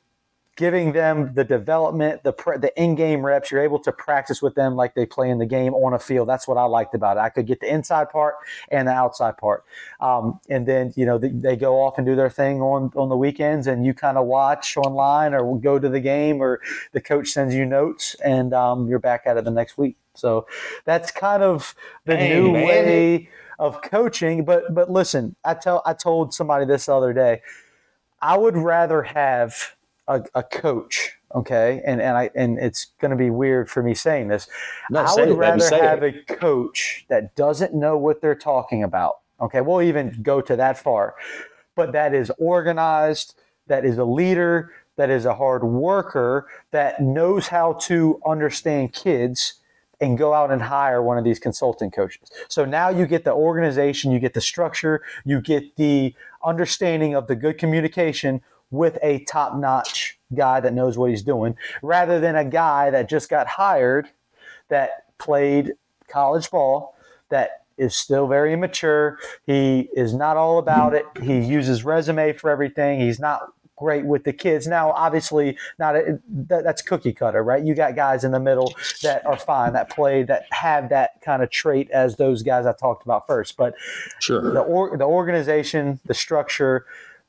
giving 0.57 0.93
them 0.93 1.33
the 1.35 1.45
development, 1.45 2.23
the 2.25 2.33
the 2.61 2.73
in-game 2.77 3.25
reps. 3.25 3.51
You're 3.51 3.63
able 3.63 3.79
to 3.81 3.93
practice 3.93 4.43
with 4.43 4.55
them 4.55 4.77
like 4.77 4.95
they 4.95 5.07
play 5.07 5.31
in 5.31 5.39
the 5.39 5.47
game 5.47 5.75
on 5.75 5.95
a 5.95 5.99
field. 5.99 6.29
That's 6.29 6.47
what 6.47 6.59
I 6.59 6.65
liked 6.65 6.95
about 6.95 7.17
it. 7.17 7.21
I 7.21 7.31
could 7.31 7.47
get 7.47 7.61
the 7.61 7.73
inside 7.73 8.11
part 8.11 8.35
and 8.71 8.89
the 8.89 8.93
outside 8.93 9.39
part, 9.39 9.65
um, 10.01 10.41
and 10.49 10.67
then 10.67 10.93
you 10.97 11.07
know 11.07 11.19
they, 11.19 11.29
they, 11.29 11.57
go 11.57 11.81
off 11.81 11.97
and 11.97 12.07
do 12.07 12.15
their 12.15 12.31
thing 12.31 12.61
on 12.61 12.91
on 12.97 13.09
the 13.09 13.17
weekends, 13.17 13.67
and 13.67 13.87
you 13.87 13.95
kind 13.95 14.19
of 14.19 14.27
watch 14.27 14.77
online 14.77 15.33
or 15.35 15.59
go 15.59 15.79
to 15.79 15.89
the 15.89 16.01
game, 16.01 16.43
or 16.43 16.61
the 16.93 17.01
coach 17.01 17.29
sends 17.29 17.55
you 17.55 17.65
notes, 17.65 18.15
and 18.25 18.53
um, 18.53 18.89
you're 18.89 18.99
back 18.99 19.23
at 19.27 19.37
it 19.37 19.45
the 19.45 19.51
next 19.51 19.79
week. 19.79 19.97
So 20.15 20.47
that's 20.85 21.11
kind 21.11 21.43
of 21.43 21.75
the 22.05 22.17
hey, 22.17 22.35
new 22.35 22.53
man. 22.53 22.67
way 22.67 23.29
of 23.59 23.81
coaching. 23.81 24.45
But 24.45 24.75
but 24.75 24.91
listen, 24.91 25.37
I 25.45 25.55
tell 25.55 25.83
I 25.87 25.95
told 25.95 26.35
somebody 26.35 26.67
this 26.67 26.87
the 26.87 26.97
other 26.97 27.13
day. 27.13 27.41
I 28.21 28.37
would 28.37 28.57
rather 28.57 29.03
have 29.03 29.75
a, 30.09 30.23
a 30.35 30.43
coach 30.43 31.13
okay 31.35 31.81
and 31.87 32.01
and 32.01 32.17
i 32.17 32.31
and 32.35 32.59
it's 32.59 32.87
going 33.01 33.11
to 33.11 33.17
be 33.17 33.31
weird 33.31 33.71
for 33.71 33.83
me 33.83 33.95
saying 33.95 34.29
this 34.29 34.49
no, 34.91 35.01
i 35.01 35.15
would 35.15 35.29
it, 35.29 35.35
rather 35.35 35.83
have 35.83 36.03
it. 36.03 36.25
a 36.29 36.35
coach 36.35 37.05
that 37.09 37.35
doesn't 37.37 37.75
know 37.75 37.97
what 37.97 38.21
they're 38.21 38.35
talking 38.35 38.83
about 38.83 39.21
okay 39.41 39.61
we'll 39.61 39.83
even 39.83 40.19
go 40.23 40.41
to 40.41 40.57
that 40.57 40.79
far 40.79 41.15
but 41.75 41.93
that 41.93 42.15
is 42.15 42.31
organized 42.39 43.35
that 43.67 43.85
is 43.85 43.99
a 43.99 44.05
leader 44.05 44.73
that 44.97 45.11
is 45.11 45.25
a 45.25 45.35
hard 45.35 45.65
worker 45.65 46.47
that 46.71 47.01
knows 47.01 47.49
how 47.49 47.73
to 47.75 48.21
understand 48.27 48.93
kids 48.93 49.55
and 50.03 50.19
go 50.19 50.35
out 50.35 50.51
and 50.51 50.61
hire 50.61 51.01
one 51.01 51.17
of 51.17 51.23
these 51.23 51.39
consulting 51.39 51.91
coaches. 51.91 52.29
So 52.49 52.65
now 52.65 52.89
you 52.89 53.07
get 53.07 53.25
the 53.25 53.33
organization, 53.33 54.11
you 54.11 54.19
get 54.19 54.35
the 54.35 54.41
structure, 54.41 55.03
you 55.25 55.41
get 55.41 55.77
the 55.77 56.15
understanding 56.45 57.15
of 57.15 57.29
the 57.29 57.37
good 57.37 57.57
communication 57.57 58.43
with 58.73 58.99
a 59.03 59.23
top 59.25 59.55
notch 59.55 60.19
guy 60.35 60.59
that 60.59 60.73
knows 60.73 60.99
what 60.99 61.11
he's 61.11 61.23
doing 61.23 61.55
rather 61.83 62.19
than 62.19 62.35
a 62.35 62.45
guy 62.45 62.91
that 62.91 63.09
just 63.09 63.29
got 63.29 63.47
hired 63.47 64.09
that 64.69 65.17
played 65.19 65.73
college 66.09 66.51
ball 66.51 66.97
that 67.29 67.63
is 67.79 67.95
still 67.95 68.27
very 68.27 68.53
immature. 68.53 69.19
He 69.47 69.89
is 69.95 70.15
not 70.15 70.37
all 70.37 70.59
about 70.59 70.95
it. 70.95 71.07
He 71.23 71.39
uses 71.39 71.85
resume 71.85 72.33
for 72.33 72.51
everything. 72.51 73.01
He's 73.01 73.21
not 73.21 73.43
great 73.77 74.05
with 74.05 74.25
the 74.25 74.33
kids. 74.33 74.67
Now, 74.67 74.93
obviously, 74.93 75.57
not 75.79 75.97
a, 75.97 76.21
that, 76.29 76.65
that's 76.65 76.83
cookie 76.83 77.13
cutter, 77.13 77.43
right? 77.43 77.63
You 77.63 77.75
got 77.75 77.97
guys 77.97 78.25
in 78.25 78.31
the 78.31 78.41
middle 78.41 78.75
that 79.03 79.27
are 79.27 79.37
fine, 79.37 79.73
that 79.73 79.91
play, 79.91 80.23
that 80.23 80.45
have 80.51 80.89
that 80.91 81.21
kind 81.23 81.43
of 81.43 81.51
trait 81.51 81.91
as 81.91 82.17
those 82.17 82.43
guys 82.43 82.65
I 82.65 82.73
talked 82.73 83.05
about 83.05 83.27
first. 83.27 83.57
But 83.57 83.75
sure, 84.21 84.53
the 84.53 84.61
or, 84.61 84.97
the 84.97 85.05
organization, 85.05 85.99
the 86.07 86.15
structure, 86.15 86.87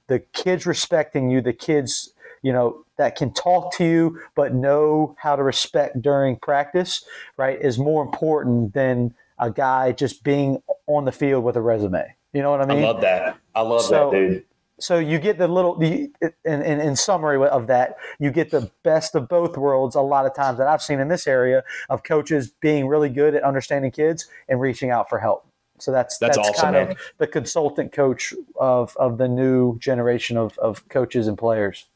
the 0.07 0.19
kids 0.19 0.65
respecting 0.65 1.29
you, 1.29 1.41
the 1.41 1.53
kids, 1.53 2.13
you 2.41 2.51
know, 2.51 2.85
that 2.97 3.15
can 3.15 3.33
talk 3.33 3.73
to 3.75 3.85
you 3.85 4.19
but 4.35 4.53
know 4.53 5.15
how 5.19 5.35
to 5.35 5.43
respect 5.43 6.01
during 6.01 6.35
practice, 6.37 7.05
right, 7.37 7.59
is 7.59 7.77
more 7.77 8.03
important 8.03 8.73
than 8.73 9.13
a 9.39 9.49
guy 9.49 9.91
just 9.91 10.23
being 10.23 10.61
on 10.87 11.05
the 11.05 11.11
field 11.11 11.43
with 11.43 11.55
a 11.55 11.61
resume. 11.61 12.15
You 12.33 12.41
know 12.41 12.51
what 12.51 12.61
I 12.61 12.65
mean? 12.65 12.83
I 12.83 12.87
love 12.87 13.01
that. 13.01 13.37
I 13.55 13.61
love 13.61 13.81
so, 13.81 14.09
that, 14.09 14.17
dude. 14.17 14.45
So 14.79 14.97
you 14.97 15.19
get 15.19 15.37
the 15.37 15.47
little, 15.47 15.75
the, 15.77 16.11
in, 16.43 16.61
in, 16.61 16.81
in 16.81 16.95
summary 16.95 17.47
of 17.47 17.67
that, 17.67 17.95
you 18.19 18.31
get 18.31 18.51
the 18.51 18.71
best 18.83 19.15
of 19.15 19.29
both 19.29 19.55
worlds 19.55 19.95
a 19.95 20.01
lot 20.01 20.25
of 20.25 20.35
times 20.35 20.57
that 20.57 20.67
I've 20.67 20.81
seen 20.81 20.99
in 20.99 21.07
this 21.07 21.27
area 21.27 21.63
of 21.89 22.03
coaches 22.03 22.51
being 22.59 22.87
really 22.87 23.09
good 23.09 23.35
at 23.35 23.43
understanding 23.43 23.91
kids 23.91 24.27
and 24.49 24.59
reaching 24.59 24.89
out 24.89 25.09
for 25.09 25.19
help. 25.19 25.47
So 25.83 25.91
that's 25.91 26.17
that's, 26.17 26.37
that's 26.37 26.49
awesome, 26.49 26.61
kind 26.61 26.73
man. 26.75 26.91
of 26.91 26.97
the 27.17 27.27
consultant 27.27 27.91
coach 27.91 28.33
of 28.57 28.95
of 28.95 29.17
the 29.17 29.27
new 29.27 29.77
generation 29.79 30.37
of, 30.37 30.57
of 30.59 30.87
coaches 30.87 31.27
and 31.27 31.37
players. 31.37 31.87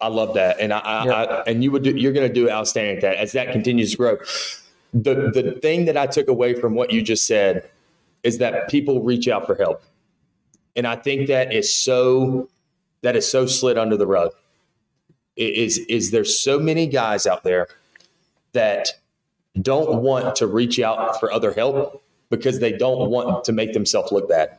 I 0.00 0.08
love 0.08 0.34
that, 0.34 0.58
and 0.58 0.72
I, 0.72 0.80
I 0.80 1.42
and 1.42 1.62
you 1.62 1.70
would 1.70 1.84
do, 1.84 1.90
you're 1.96 2.12
going 2.12 2.26
to 2.26 2.34
do 2.34 2.50
outstanding 2.50 2.96
at 2.96 3.02
that 3.02 3.16
as 3.18 3.30
that 3.30 3.52
continues 3.52 3.92
to 3.92 3.96
grow. 3.96 4.16
The 4.92 5.30
the 5.30 5.56
thing 5.62 5.84
that 5.84 5.96
I 5.96 6.06
took 6.06 6.26
away 6.26 6.54
from 6.54 6.74
what 6.74 6.90
you 6.90 7.00
just 7.00 7.28
said 7.28 7.70
is 8.24 8.38
that 8.38 8.68
people 8.68 9.00
reach 9.00 9.28
out 9.28 9.46
for 9.46 9.54
help, 9.54 9.84
and 10.74 10.84
I 10.84 10.96
think 10.96 11.28
that 11.28 11.52
is 11.52 11.72
so 11.72 12.48
that 13.02 13.14
is 13.14 13.30
so 13.30 13.46
slid 13.46 13.78
under 13.78 13.96
the 13.96 14.06
rug. 14.08 14.32
Is 15.36 15.78
is 15.78 16.10
there's 16.10 16.40
so 16.40 16.58
many 16.58 16.88
guys 16.88 17.24
out 17.24 17.44
there 17.44 17.68
that 18.50 18.88
don't 19.62 20.02
want 20.02 20.34
to 20.36 20.48
reach 20.48 20.80
out 20.80 21.20
for 21.20 21.30
other 21.30 21.52
help 21.52 22.02
because 22.30 22.58
they 22.60 22.72
don't 22.72 23.10
want 23.10 23.44
to 23.44 23.52
make 23.52 23.72
themselves 23.72 24.12
look 24.12 24.28
bad. 24.28 24.58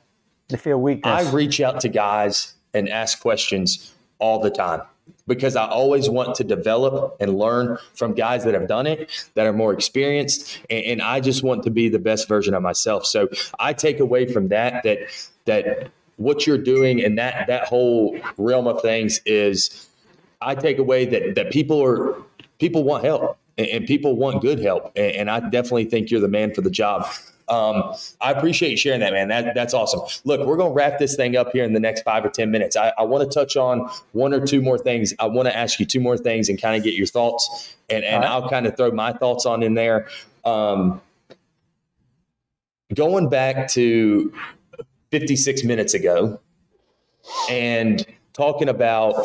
They 0.49 0.57
feel 0.57 0.79
weak. 0.79 1.05
I 1.05 1.29
reach 1.31 1.59
out 1.59 1.81
to 1.81 1.89
guys 1.89 2.53
and 2.73 2.87
ask 2.87 3.19
questions 3.19 3.93
all 4.19 4.39
the 4.39 4.49
time 4.49 4.81
because 5.27 5.55
I 5.55 5.67
always 5.67 6.09
want 6.09 6.35
to 6.35 6.43
develop 6.43 7.17
and 7.19 7.37
learn 7.37 7.77
from 7.93 8.13
guys 8.13 8.43
that 8.45 8.53
have 8.53 8.67
done 8.67 8.87
it, 8.87 9.29
that 9.35 9.45
are 9.45 9.53
more 9.53 9.73
experienced, 9.73 10.59
and, 10.69 10.83
and, 10.85 11.01
I 11.01 11.19
just 11.19 11.43
want 11.43 11.63
to 11.63 11.69
be 11.69 11.89
the 11.89 11.99
best 11.99 12.27
version 12.27 12.53
of 12.53 12.63
myself. 12.63 13.05
So 13.05 13.29
I 13.59 13.73
take 13.73 13.99
away 13.99 14.31
from 14.31 14.49
that 14.49 14.83
that 14.83 14.99
that 15.45 15.89
what 16.17 16.47
you're 16.47 16.57
doing 16.57 17.03
and 17.03 17.17
that 17.17 17.47
that 17.47 17.67
whole 17.67 18.19
realm 18.37 18.67
of 18.67 18.81
things 18.81 19.21
is 19.25 19.87
I 20.41 20.55
take 20.55 20.77
away 20.77 21.05
that 21.05 21.35
that 21.35 21.51
people 21.51 21.83
are 21.83 22.15
people 22.59 22.83
want 22.83 23.03
help 23.03 23.37
and, 23.57 23.67
and 23.67 23.85
people 23.85 24.15
want 24.15 24.41
good 24.41 24.59
help, 24.59 24.91
and, 24.95 25.11
and 25.13 25.29
I 25.29 25.41
definitely 25.41 25.85
think 25.85 26.09
you're 26.09 26.21
the 26.21 26.27
man 26.27 26.53
for 26.53 26.61
the 26.61 26.71
job. 26.71 27.05
Um, 27.49 27.93
I 28.19 28.31
appreciate 28.31 28.71
you 28.71 28.77
sharing 28.77 28.99
that, 28.99 29.13
man. 29.13 29.29
That, 29.29 29.55
that's 29.55 29.73
awesome. 29.73 30.01
Look, 30.25 30.45
we're 30.45 30.57
going 30.57 30.71
to 30.71 30.75
wrap 30.75 30.99
this 30.99 31.15
thing 31.15 31.37
up 31.37 31.51
here 31.53 31.63
in 31.63 31.73
the 31.73 31.79
next 31.79 32.01
five 32.01 32.25
or 32.25 32.29
10 32.29 32.51
minutes. 32.51 32.75
I, 32.75 32.91
I 32.97 33.03
want 33.03 33.29
to 33.29 33.33
touch 33.33 33.55
on 33.55 33.89
one 34.11 34.33
or 34.33 34.45
two 34.45 34.61
more 34.61 34.77
things. 34.77 35.13
I 35.19 35.27
want 35.27 35.47
to 35.47 35.55
ask 35.55 35.79
you 35.79 35.85
two 35.85 36.01
more 36.01 36.17
things 36.17 36.49
and 36.49 36.61
kind 36.61 36.75
of 36.75 36.83
get 36.83 36.93
your 36.93 37.07
thoughts, 37.07 37.75
and, 37.89 38.03
and 38.03 38.23
right. 38.23 38.29
I'll 38.29 38.49
kind 38.49 38.65
of 38.67 38.75
throw 38.75 38.91
my 38.91 39.13
thoughts 39.13 39.45
on 39.45 39.63
in 39.63 39.75
there. 39.75 40.07
Um, 40.43 41.01
going 42.93 43.29
back 43.29 43.69
to 43.69 44.33
56 45.11 45.63
minutes 45.63 45.93
ago 45.93 46.39
and 47.49 48.05
talking 48.33 48.69
about 48.69 49.15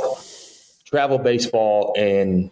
travel 0.85 1.19
baseball 1.19 1.95
and 1.97 2.51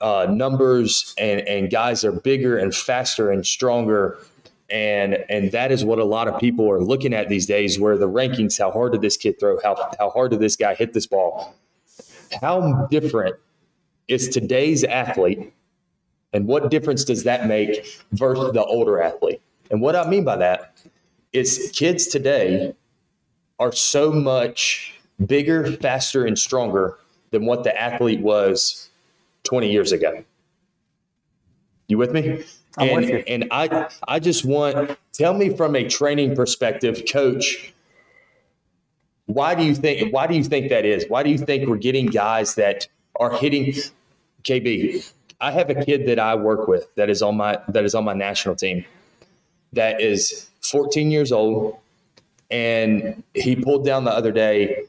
uh, 0.00 0.26
numbers 0.30 1.14
and, 1.18 1.40
and 1.42 1.70
guys 1.70 2.04
are 2.04 2.12
bigger 2.12 2.58
and 2.58 2.74
faster 2.74 3.30
and 3.30 3.46
stronger 3.46 4.18
and 4.68 5.14
and 5.28 5.52
that 5.52 5.70
is 5.70 5.84
what 5.84 5.98
a 5.98 6.04
lot 6.04 6.28
of 6.28 6.40
people 6.40 6.70
are 6.70 6.80
looking 6.80 7.14
at 7.14 7.28
these 7.28 7.46
days 7.46 7.78
where 7.78 7.96
the 7.96 8.08
rankings 8.08 8.58
how 8.58 8.70
hard 8.70 8.92
did 8.92 9.00
this 9.02 9.16
kid 9.16 9.38
throw? 9.38 9.60
How 9.62 9.92
how 9.98 10.10
hard 10.10 10.32
did 10.32 10.40
this 10.40 10.56
guy 10.56 10.74
hit 10.74 10.92
this 10.92 11.06
ball? 11.06 11.54
How 12.40 12.86
different 12.90 13.36
is 14.08 14.28
today's 14.28 14.84
athlete? 14.84 15.52
And 16.32 16.46
what 16.46 16.70
difference 16.70 17.04
does 17.04 17.24
that 17.24 17.46
make 17.46 17.86
versus 18.12 18.52
the 18.52 18.64
older 18.64 19.00
athlete? 19.00 19.40
And 19.70 19.80
what 19.80 19.96
i 19.96 20.08
mean 20.08 20.24
by 20.24 20.36
that 20.36 20.76
is 21.32 21.70
kids 21.74 22.06
today 22.06 22.74
are 23.58 23.72
so 23.72 24.12
much 24.12 24.94
bigger 25.24 25.72
faster 25.72 26.24
and 26.24 26.38
stronger 26.38 26.98
than 27.30 27.46
what 27.46 27.64
the 27.64 27.80
athlete 27.80 28.20
was 28.20 28.88
20 29.44 29.70
years 29.70 29.92
ago. 29.92 30.24
You 31.88 31.98
with 31.98 32.12
me 32.12 32.44
I'm 32.76 32.88
and. 32.88 33.28
And 33.28 33.48
I, 33.50 33.88
I 34.06 34.18
just 34.18 34.44
want, 34.44 34.98
tell 35.12 35.34
me 35.34 35.56
from 35.56 35.76
a 35.76 35.88
training 35.88 36.36
perspective, 36.36 37.04
coach, 37.10 37.72
why 39.26 39.54
do 39.54 39.64
you 39.64 39.74
think, 39.74 40.12
why 40.12 40.26
do 40.26 40.34
you 40.34 40.44
think 40.44 40.68
that 40.70 40.84
is? 40.84 41.04
Why 41.08 41.22
do 41.22 41.30
you 41.30 41.38
think 41.38 41.68
we're 41.68 41.76
getting 41.76 42.06
guys 42.06 42.54
that 42.56 42.86
are 43.18 43.30
hitting 43.30 43.74
KB? 44.44 45.12
I 45.40 45.50
have 45.50 45.68
a 45.70 45.84
kid 45.84 46.06
that 46.06 46.18
I 46.18 46.34
work 46.34 46.68
with 46.68 46.94
that 46.94 47.10
is 47.10 47.22
on 47.22 47.36
my, 47.36 47.58
that 47.68 47.84
is 47.84 47.94
on 47.94 48.04
my 48.04 48.14
national 48.14 48.56
team 48.56 48.84
that 49.76 50.00
is 50.00 50.48
14 50.62 51.10
years 51.10 51.30
old. 51.30 51.78
And 52.50 53.22
he 53.34 53.56
pulled 53.56 53.84
down 53.84 54.04
the 54.04 54.12
other 54.12 54.32
day 54.32 54.84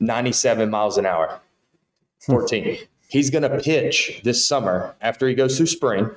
97 0.00 0.70
miles 0.70 0.96
an 0.98 1.06
hour, 1.06 1.40
14. 2.20 2.78
He's 3.08 3.30
going 3.30 3.42
to 3.42 3.58
pitch 3.58 4.20
this 4.24 4.46
summer 4.46 4.94
after 5.00 5.28
he 5.28 5.34
goes 5.34 5.56
through 5.56 5.66
spring 5.66 6.10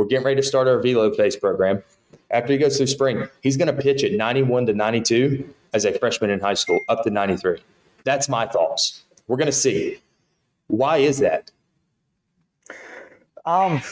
we're 0.00 0.06
getting 0.06 0.24
ready 0.24 0.40
to 0.40 0.46
start 0.46 0.66
our 0.66 0.80
velo 0.80 1.12
phase 1.12 1.36
program. 1.36 1.82
After 2.30 2.54
he 2.54 2.58
goes 2.58 2.78
through 2.78 2.86
spring, 2.86 3.28
he's 3.42 3.58
going 3.58 3.74
to 3.74 3.82
pitch 3.82 4.02
at 4.02 4.12
91 4.12 4.64
to 4.66 4.72
92 4.72 5.52
as 5.74 5.84
a 5.84 5.92
freshman 5.98 6.30
in 6.30 6.40
high 6.40 6.54
school, 6.54 6.80
up 6.88 7.02
to 7.04 7.10
93. 7.10 7.58
That's 8.04 8.26
my 8.26 8.46
thoughts. 8.46 9.02
We're 9.28 9.36
going 9.36 9.46
to 9.46 9.52
see. 9.52 9.98
Why 10.68 10.98
is 10.98 11.18
that? 11.18 11.50
Um, 13.44 13.82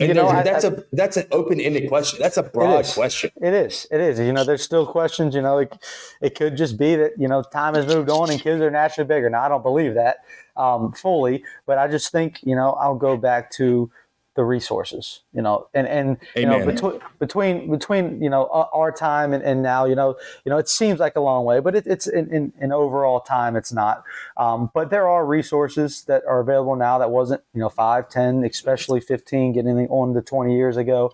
and 0.00 0.08
you 0.08 0.14
know, 0.14 0.30
that's 0.42 0.64
I, 0.64 0.68
a 0.68 0.82
that's 0.92 1.18
an 1.18 1.26
open 1.30 1.60
ended 1.60 1.88
question. 1.88 2.20
That's 2.22 2.38
a 2.38 2.42
broad 2.42 2.86
it 2.86 2.92
question. 2.94 3.30
It 3.42 3.52
is. 3.52 3.86
It 3.90 4.00
is. 4.00 4.18
You 4.18 4.32
know, 4.32 4.44
there's 4.44 4.62
still 4.62 4.86
questions. 4.86 5.34
You 5.34 5.42
know, 5.42 5.58
it, 5.58 5.76
it 6.22 6.36
could 6.36 6.56
just 6.56 6.78
be 6.78 6.96
that 6.96 7.18
you 7.18 7.28
know 7.28 7.42
time 7.42 7.74
has 7.74 7.86
moved 7.86 8.08
on 8.08 8.30
and 8.30 8.40
kids 8.40 8.62
are 8.62 8.70
naturally 8.70 9.08
bigger. 9.08 9.28
Now, 9.28 9.42
I 9.42 9.48
don't 9.48 9.62
believe 9.62 9.94
that 9.94 10.18
um, 10.56 10.92
fully, 10.92 11.44
but 11.66 11.78
I 11.78 11.88
just 11.88 12.12
think 12.12 12.38
you 12.42 12.54
know 12.54 12.72
I'll 12.72 12.94
go 12.94 13.16
back 13.16 13.50
to 13.52 13.90
the 14.38 14.44
resources, 14.44 15.22
you 15.34 15.42
know, 15.42 15.66
and 15.74 15.88
and 15.88 16.16
you 16.36 16.46
know 16.46 16.64
between 16.64 17.00
between 17.18 17.68
between 17.72 18.22
you 18.22 18.30
know 18.30 18.46
our 18.72 18.92
time 18.92 19.32
and, 19.32 19.42
and 19.42 19.64
now, 19.64 19.84
you 19.84 19.96
know, 19.96 20.14
you 20.44 20.50
know, 20.50 20.58
it 20.58 20.68
seems 20.68 21.00
like 21.00 21.16
a 21.16 21.20
long 21.20 21.44
way, 21.44 21.58
but 21.58 21.74
it, 21.74 21.88
it's 21.88 22.06
in, 22.06 22.32
in, 22.32 22.52
in, 22.60 22.70
overall 22.70 23.18
time, 23.18 23.56
it's 23.56 23.72
not. 23.72 24.04
Um, 24.36 24.70
but 24.74 24.90
there 24.90 25.08
are 25.08 25.26
resources 25.26 26.04
that 26.04 26.22
are 26.28 26.38
available 26.38 26.76
now 26.76 26.98
that 26.98 27.10
wasn't, 27.10 27.42
you 27.52 27.58
know, 27.58 27.68
five, 27.68 28.08
ten, 28.08 28.44
especially 28.44 29.00
fifteen, 29.00 29.52
getting 29.52 29.76
on 29.88 30.14
to 30.14 30.22
twenty 30.22 30.54
years 30.54 30.76
ago. 30.76 31.12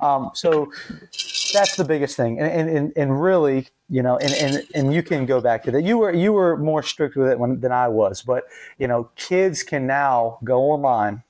Um, 0.00 0.30
so 0.32 0.72
that's 1.52 1.76
the 1.76 1.84
biggest 1.84 2.16
thing, 2.16 2.40
and 2.40 2.70
and 2.70 2.92
and 2.96 3.22
really, 3.22 3.68
you 3.90 4.02
know, 4.02 4.16
and 4.16 4.32
and 4.32 4.66
and 4.74 4.94
you 4.94 5.02
can 5.02 5.26
go 5.26 5.42
back 5.42 5.62
to 5.64 5.70
that. 5.72 5.82
You 5.82 5.98
were 5.98 6.14
you 6.14 6.32
were 6.32 6.56
more 6.56 6.82
strict 6.82 7.16
with 7.16 7.28
it 7.28 7.38
when, 7.38 7.60
than 7.60 7.70
I 7.70 7.88
was, 7.88 8.22
but 8.22 8.44
you 8.78 8.88
know, 8.88 9.10
kids 9.16 9.62
can 9.62 9.86
now 9.86 10.38
go 10.42 10.70
online 10.70 11.22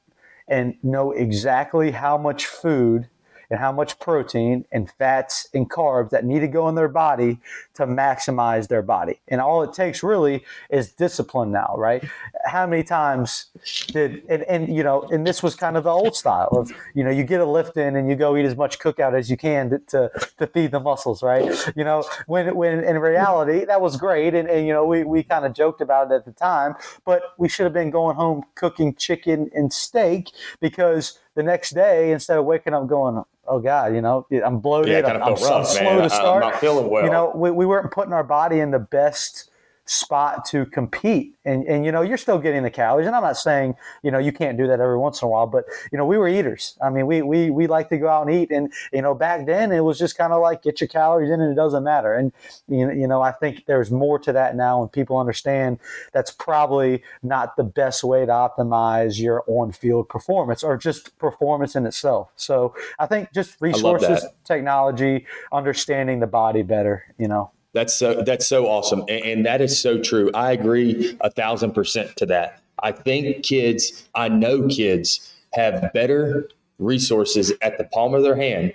and 0.53 0.77
know 0.83 1.13
exactly 1.13 1.91
how 1.93 2.19
much 2.19 2.47
food 2.47 3.09
and 3.53 3.61
how 3.61 3.71
much 3.71 3.99
protein 3.99 4.65
and 4.73 4.91
fats 4.93 5.47
and 5.53 5.71
carbs 5.71 6.09
that 6.09 6.25
need 6.25 6.41
to 6.41 6.49
go 6.49 6.71
in 6.71 6.75
their 6.75 6.89
body 6.89 7.39
to 7.75 7.87
maximize 7.87 8.67
their 8.67 8.81
body. 8.81 9.21
And 9.29 9.43
all 9.43 9.63
it 9.63 9.75
takes 9.75 10.03
really 10.03 10.43
is 10.71 10.93
discipline 10.93 11.53
now, 11.53 11.75
right? 11.77 12.03
How 12.47 12.67
many 12.67 12.83
times 12.83 13.51
did 13.89 14.23
and, 14.31 14.43
and 14.45 14.75
you 14.75 14.83
know, 14.83 15.03
and 15.03 15.27
this 15.27 15.43
was 15.43 15.55
kind 15.55 15.77
of 15.77 15.85
the 15.85 15.91
old 15.91 16.17
style 16.17 16.49
of, 16.53 16.73
you 16.95 17.05
know, 17.05 17.11
you 17.11 17.25
get 17.25 17.43
a 17.43 17.45
lift 17.45 17.77
in 17.77 17.95
and 17.95 18.09
you 18.09 18.17
go 18.17 18.39
eat 18.39 18.47
as 18.47 18.57
much 18.57 18.79
cookout 18.79 19.13
as 19.13 19.29
you 19.29 19.37
can 19.37 19.69
to, 19.69 19.79
to, 19.81 20.11
to 20.39 20.47
feed 20.47 20.71
the 20.71 20.81
muscles, 20.81 21.23
right? 21.23 21.45
You 21.77 21.85
know, 21.85 22.05
when 22.27 22.57
when 22.57 22.83
in 22.83 22.99
reality 22.99 23.67
that 23.67 23.83
was 23.83 23.99
great 23.99 24.33
and, 24.35 24.49
and 24.49 24.67
you 24.67 24.73
know, 24.73 24.87
we, 24.87 25.05
we 25.05 25.23
kind 25.23 25.45
of 25.45 25.53
joked 25.53 25.83
about 25.83 26.11
it 26.11 26.15
at 26.15 26.25
the 26.25 26.33
time, 26.33 26.75
but 27.05 27.35
we 27.37 27.51
should 27.51 27.65
have 27.65 27.75
been 27.75 27.91
going 27.91 28.17
home 28.17 28.45
cooking 28.55 28.95
chicken 28.95 29.51
and 29.55 29.75
steak 29.75 30.31
because 30.59 31.19
the 31.35 31.43
next 31.43 31.71
day 31.71 32.13
instead 32.13 32.39
of 32.39 32.45
waking 32.45 32.75
up 32.75 32.87
going, 32.87 33.23
oh 33.47 33.59
God, 33.59 33.95
you 33.95 34.01
know, 34.01 34.27
I'm 34.45 34.59
bloated. 34.59 34.93
Yeah, 34.93 35.13
I'm, 35.13 35.23
I'm, 35.23 35.35
rough, 35.35 35.67
slow 35.69 36.03
to 36.03 36.11
start. 36.11 36.45
I'm 36.45 36.51
not 36.51 36.61
feeling 36.61 36.89
well. 36.89 37.05
You 37.05 37.11
know, 37.11 37.33
we, 37.35 37.51
we 37.51 37.67
weren't 37.67 37.91
putting 37.91 38.13
our 38.13 38.25
body 38.25 38.61
in 38.61 38.71
the 38.71 38.79
best 38.79 39.51
spot 39.85 40.45
to 40.45 40.65
compete. 40.67 41.35
And, 41.45 41.65
and, 41.65 41.85
you 41.85 41.91
know, 41.91 42.03
you're 42.03 42.17
still 42.17 42.39
getting 42.39 42.63
the 42.63 42.71
calories. 42.71 43.07
And 43.07 43.17
I'm 43.17 43.23
not 43.23 43.37
saying, 43.37 43.75
you 44.03 44.11
know, 44.11 44.19
you 44.19 44.33
can't 44.33 44.57
do 44.57 44.67
that 44.69 44.81
every 44.81 44.97
once 44.97 45.21
in 45.21 45.27
a 45.27 45.29
while, 45.29 45.47
but, 45.47 45.65
you 45.91 45.99
know, 45.99 46.07
we 46.07 46.19
were 46.19 46.29
eaters. 46.29 46.79
I 46.81 46.89
mean, 46.89 47.07
we, 47.07 47.23
we, 47.23 47.51
we 47.51 47.67
like 47.67 47.89
to 47.89 47.99
go 47.99 48.09
out 48.09 48.27
and 48.27 48.35
eat. 48.37 48.51
And, 48.53 48.73
you 48.93 49.03
know, 49.03 49.15
back 49.15 49.45
then 49.47 49.73
it 49.73 49.81
was 49.81 49.99
just 49.99 50.17
kind 50.17 50.33
of 50.33 50.41
like 50.41 50.63
get 50.63 50.81
your 50.81 50.89
calories 50.89 51.31
in 51.31 51.41
and 51.41 51.53
it 51.53 51.57
doesn't 51.57 51.83
matter. 51.83 52.15
And, 52.15 52.33
you 52.69 52.87
know, 52.87 52.93
you 52.93 53.09
know, 53.09 53.23
I 53.23 53.33
think 53.33 53.67
there's 53.67 53.91
more 53.91 54.19
to 54.21 54.33
that 54.33 54.55
now 54.55 54.83
and 54.83 54.93
people 54.93 55.19
understand 55.19 55.81
that's 56.13 56.31
probably 56.31 57.03
not 57.23 57.57
the 57.57 57.65
best 57.65 58.05
way 58.05 58.25
to 58.25 58.33
optimize 58.33 59.21
your 59.21 59.43
on 59.49 59.73
field 59.73 60.09
performance 60.09 60.63
or 60.63 60.77
just 60.77 61.19
performance 61.19 61.75
in 61.75 61.87
itself. 61.87 62.31
So 62.37 62.75
I 62.99 63.07
think 63.07 63.33
just 63.33 63.61
resources, 63.61 64.25
technology, 64.45 65.27
understanding 65.53 66.21
the 66.21 66.27
body 66.29 66.63
better, 66.63 67.05
you 67.19 67.27
know. 67.27 67.51
That's 67.73 67.95
so 67.95 68.23
that's 68.23 68.47
so 68.47 68.67
awesome, 68.67 69.01
and, 69.09 69.25
and 69.25 69.47
that 69.47 69.61
is 69.61 69.81
so 69.81 69.99
true. 69.99 70.31
I 70.35 70.53
agree 70.53 71.17
a 71.23 71.31
thousand 71.31 71.73
percent 71.73 72.17
to 72.17 72.27
that. 72.27 72.63
I 72.83 72.93
think 72.93 73.43
kids, 73.45 74.09
I 74.15 74.29
know 74.29 74.69
kids 74.69 75.33
have 75.55 75.93
better 75.93 76.49
resources 76.79 77.53
at 77.63 77.79
the 77.79 77.85
palm 77.85 78.15
of 78.15 78.23
their 78.23 78.37
hand 78.37 78.75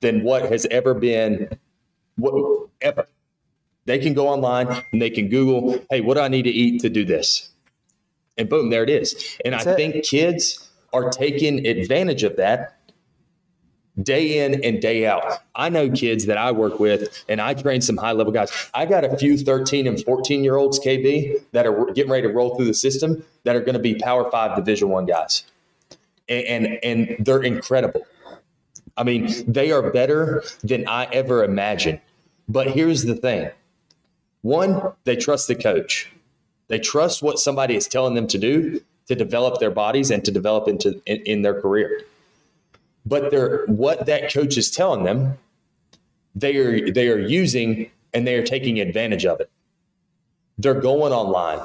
than 0.00 0.24
what 0.24 0.50
has 0.50 0.66
ever 0.70 0.94
been 0.94 1.48
what 2.16 2.68
ever. 2.80 3.06
They 3.86 3.98
can 3.98 4.14
go 4.14 4.28
online 4.28 4.82
and 4.92 5.02
they 5.02 5.10
can 5.10 5.28
Google, 5.28 5.84
hey, 5.90 6.00
what 6.00 6.14
do 6.14 6.20
I 6.20 6.28
need 6.28 6.44
to 6.44 6.50
eat 6.50 6.80
to 6.80 6.88
do 6.88 7.04
this? 7.04 7.50
And 8.38 8.48
boom, 8.48 8.70
there 8.70 8.82
it 8.82 8.90
is. 8.90 9.38
And 9.44 9.52
That's 9.52 9.66
I 9.66 9.72
it. 9.72 9.76
think 9.76 10.04
kids 10.04 10.70
are 10.92 11.10
taking 11.10 11.66
advantage 11.66 12.22
of 12.22 12.36
that 12.36 12.78
day 14.02 14.44
in 14.44 14.62
and 14.64 14.80
day 14.80 15.06
out. 15.06 15.24
I 15.54 15.68
know 15.68 15.88
kids 15.90 16.26
that 16.26 16.36
I 16.36 16.52
work 16.52 16.80
with, 16.80 17.24
and 17.28 17.40
I 17.40 17.54
train 17.54 17.80
some 17.80 17.96
high 17.96 18.12
level 18.12 18.32
guys. 18.32 18.50
I 18.74 18.86
got 18.86 19.04
a 19.04 19.16
few 19.16 19.38
13 19.38 19.86
and 19.86 20.02
14 20.02 20.42
year 20.42 20.56
olds, 20.56 20.80
KB, 20.80 21.40
that 21.52 21.66
are 21.66 21.92
getting 21.92 22.10
ready 22.10 22.26
to 22.26 22.32
roll 22.32 22.56
through 22.56 22.66
the 22.66 22.74
system 22.74 23.24
that 23.44 23.54
are 23.54 23.60
going 23.60 23.74
to 23.74 23.78
be 23.80 23.94
Power 23.94 24.30
Five 24.30 24.56
Division 24.56 24.88
One 24.88 25.06
guys, 25.06 25.44
and, 26.28 26.66
and 26.66 26.78
and 26.82 27.24
they're 27.24 27.42
incredible. 27.42 28.06
I 28.96 29.02
mean, 29.02 29.30
they 29.46 29.72
are 29.72 29.90
better 29.90 30.44
than 30.62 30.86
I 30.88 31.06
ever 31.06 31.42
imagined. 31.44 32.00
But 32.48 32.70
here's 32.70 33.04
the 33.04 33.14
thing: 33.14 33.50
one, 34.42 34.80
they 35.04 35.16
trust 35.16 35.48
the 35.48 35.54
coach. 35.54 36.10
They 36.68 36.78
trust 36.78 37.22
what 37.22 37.38
somebody 37.38 37.76
is 37.76 37.86
telling 37.86 38.14
them 38.14 38.26
to 38.28 38.38
do 38.38 38.80
to 39.06 39.14
develop 39.14 39.60
their 39.60 39.70
bodies 39.70 40.10
and 40.10 40.24
to 40.24 40.30
develop 40.32 40.66
into 40.66 41.00
in, 41.06 41.18
in 41.26 41.42
their 41.42 41.60
career 41.60 42.00
but 43.04 43.30
they're 43.30 43.64
what 43.66 44.06
that 44.06 44.32
coach 44.32 44.56
is 44.56 44.70
telling 44.70 45.04
them 45.04 45.38
they 46.34 46.56
are 46.56 46.90
they 46.90 47.08
are 47.08 47.18
using 47.18 47.90
and 48.12 48.26
they 48.26 48.34
are 48.34 48.42
taking 48.44 48.80
advantage 48.80 49.24
of 49.26 49.40
it 49.40 49.50
they're 50.58 50.80
going 50.80 51.12
online 51.12 51.60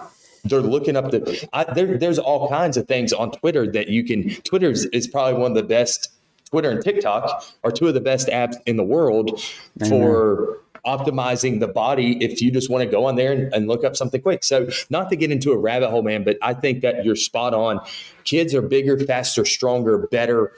they're 0.46 0.62
looking 0.62 0.96
up 0.96 1.12
the 1.12 1.48
I, 1.54 1.72
there, 1.74 1.98
there's 1.98 2.20
all 2.20 2.50
kinds 2.50 2.78
of 2.78 2.88
things 2.88 3.14
on 3.14 3.32
twitter 3.32 3.70
that 3.72 3.90
you 3.90 4.04
can 4.04 4.30
twitter 4.42 4.72
is, 4.72 4.86
is, 4.86 5.08
probably 5.08 5.40
one 5.40 5.52
of 5.52 5.58
the 5.58 5.64
best 5.64 6.10
twitter 6.50 6.70
and 6.70 6.84
tiktok 6.84 7.46
are 7.64 7.72
two 7.72 7.88
of 7.88 7.94
the 7.94 8.02
best 8.02 8.28
apps 8.28 8.56
in 8.66 8.78
the 8.78 8.84
world 8.84 9.42
for 9.88 10.60
optimizing 10.86 11.60
the 11.60 11.68
body 11.68 12.24
if 12.24 12.42
you 12.42 12.52
just 12.52 12.70
want 12.70 12.84
to 12.84 12.90
go 12.90 13.06
on 13.06 13.16
there 13.16 13.32
and, 13.34 13.54
and, 13.54 13.68
look 13.68 13.84
up 13.84 13.98
something 13.98 14.22
quick. 14.22 14.46
So, 14.46 14.70
not 14.90 15.10
to 15.10 15.18
get 15.18 15.30
into 15.30 15.52
a 15.52 15.58
rabbit 15.58 15.90
hole, 15.90 16.02
man, 16.02 16.24
but 16.24 16.38
I 16.42 16.54
think 16.54 16.82
that 16.82 17.04
you're 17.04 17.18
spot 17.18 17.54
on. 17.54 17.82
Kids 18.24 18.56
are 18.56 18.62
bigger, 18.62 18.98
faster, 18.98 19.44
stronger, 19.44 20.08
better 20.08 20.54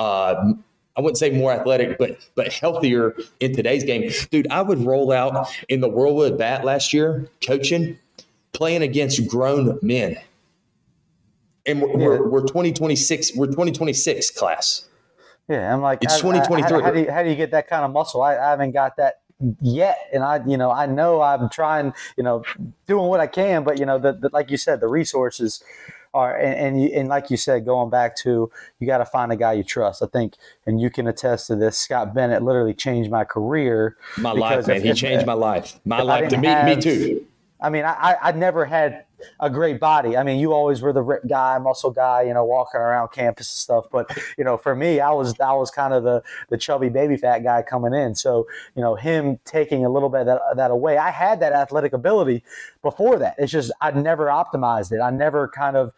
uh, 0.00 0.54
I 0.96 1.02
wouldn't 1.02 1.18
say 1.18 1.30
more 1.30 1.52
athletic, 1.52 1.98
but 1.98 2.18
but 2.34 2.52
healthier 2.52 3.14
in 3.38 3.54
today's 3.54 3.84
game. 3.84 4.10
Dude, 4.30 4.48
I 4.50 4.62
would 4.62 4.78
roll 4.78 5.12
out 5.12 5.48
in 5.68 5.80
the 5.80 5.88
World 5.88 6.16
Wood 6.16 6.38
Bat 6.38 6.64
last 6.64 6.92
year, 6.92 7.28
coaching, 7.46 7.98
playing 8.52 8.82
against 8.82 9.28
grown 9.28 9.78
men. 9.82 10.16
And 11.66 11.82
we're, 11.82 11.88
yeah. 11.90 11.96
we're, 11.96 12.28
we're 12.28 12.40
2026, 12.40 13.36
we're 13.36 13.46
2026 13.46 14.30
class. 14.30 14.86
Yeah, 15.48 15.72
I'm 15.72 15.82
like, 15.82 16.02
it's 16.02 16.16
2023. 16.16 16.62
How, 16.62 16.84
how, 16.84 16.90
do 16.90 17.00
you, 17.00 17.10
how 17.10 17.22
do 17.22 17.28
you 17.28 17.36
get 17.36 17.50
that 17.50 17.68
kind 17.68 17.84
of 17.84 17.92
muscle? 17.92 18.22
I, 18.22 18.36
I 18.36 18.50
haven't 18.50 18.72
got 18.72 18.96
that 18.96 19.16
yet 19.62 19.96
and 20.12 20.22
i 20.22 20.38
you 20.46 20.58
know 20.58 20.70
i 20.70 20.84
know 20.84 21.22
i'm 21.22 21.48
trying 21.48 21.94
you 22.18 22.22
know 22.22 22.44
doing 22.86 23.06
what 23.06 23.20
i 23.20 23.26
can 23.26 23.64
but 23.64 23.78
you 23.78 23.86
know 23.86 23.98
the, 23.98 24.12
the 24.12 24.28
like 24.34 24.50
you 24.50 24.58
said 24.58 24.80
the 24.80 24.86
resources 24.86 25.64
are 26.12 26.36
and 26.36 26.54
and, 26.54 26.82
you, 26.82 26.90
and 26.90 27.08
like 27.08 27.30
you 27.30 27.36
said, 27.36 27.64
going 27.64 27.90
back 27.90 28.16
to 28.16 28.50
you 28.78 28.86
got 28.86 28.98
to 28.98 29.04
find 29.04 29.32
a 29.32 29.36
guy 29.36 29.52
you 29.52 29.64
trust. 29.64 30.02
I 30.02 30.06
think, 30.06 30.34
and 30.66 30.80
you 30.80 30.90
can 30.90 31.06
attest 31.06 31.46
to 31.48 31.56
this. 31.56 31.78
Scott 31.78 32.14
Bennett 32.14 32.42
literally 32.42 32.74
changed 32.74 33.10
my 33.10 33.24
career. 33.24 33.96
My 34.18 34.32
life, 34.32 34.66
man. 34.66 34.76
If, 34.76 34.82
he 34.82 34.88
if, 34.90 34.96
changed 34.96 35.26
my 35.26 35.34
life. 35.34 35.78
My 35.84 36.02
life 36.02 36.28
to 36.30 36.38
me, 36.38 36.48
have, 36.48 36.66
me 36.66 36.76
too. 36.76 37.26
I 37.62 37.70
mean, 37.70 37.84
I 37.84 38.16
I 38.22 38.32
never 38.32 38.64
had 38.64 39.04
a 39.38 39.50
great 39.50 39.80
body. 39.80 40.16
I 40.16 40.22
mean, 40.22 40.38
you 40.38 40.52
always 40.52 40.80
were 40.80 40.92
the 40.92 41.02
ripped 41.02 41.28
guy, 41.28 41.58
muscle 41.58 41.90
guy, 41.90 42.22
you 42.22 42.34
know, 42.34 42.44
walking 42.44 42.80
around 42.80 43.08
campus 43.12 43.52
and 43.52 43.58
stuff. 43.58 43.84
But 43.90 44.16
you 44.38 44.44
know, 44.44 44.56
for 44.56 44.74
me, 44.74 45.00
I 45.00 45.10
was 45.10 45.38
I 45.40 45.52
was 45.52 45.70
kind 45.70 45.92
of 45.92 46.02
the 46.02 46.22
the 46.48 46.56
chubby 46.56 46.88
baby 46.88 47.16
fat 47.16 47.40
guy 47.40 47.62
coming 47.62 47.94
in. 47.94 48.14
So 48.14 48.46
you 48.74 48.82
know, 48.82 48.94
him 48.94 49.38
taking 49.44 49.84
a 49.84 49.90
little 49.90 50.08
bit 50.08 50.22
of 50.22 50.26
that, 50.26 50.40
that 50.56 50.70
away. 50.70 50.98
I 50.98 51.10
had 51.10 51.40
that 51.40 51.52
athletic 51.52 51.92
ability 51.92 52.42
before 52.82 53.18
that. 53.18 53.34
It's 53.38 53.52
just 53.52 53.72
I 53.80 53.90
never 53.90 54.26
optimized 54.26 54.92
it. 54.92 55.00
I 55.00 55.10
never 55.10 55.48
kind 55.48 55.76
of 55.76 55.92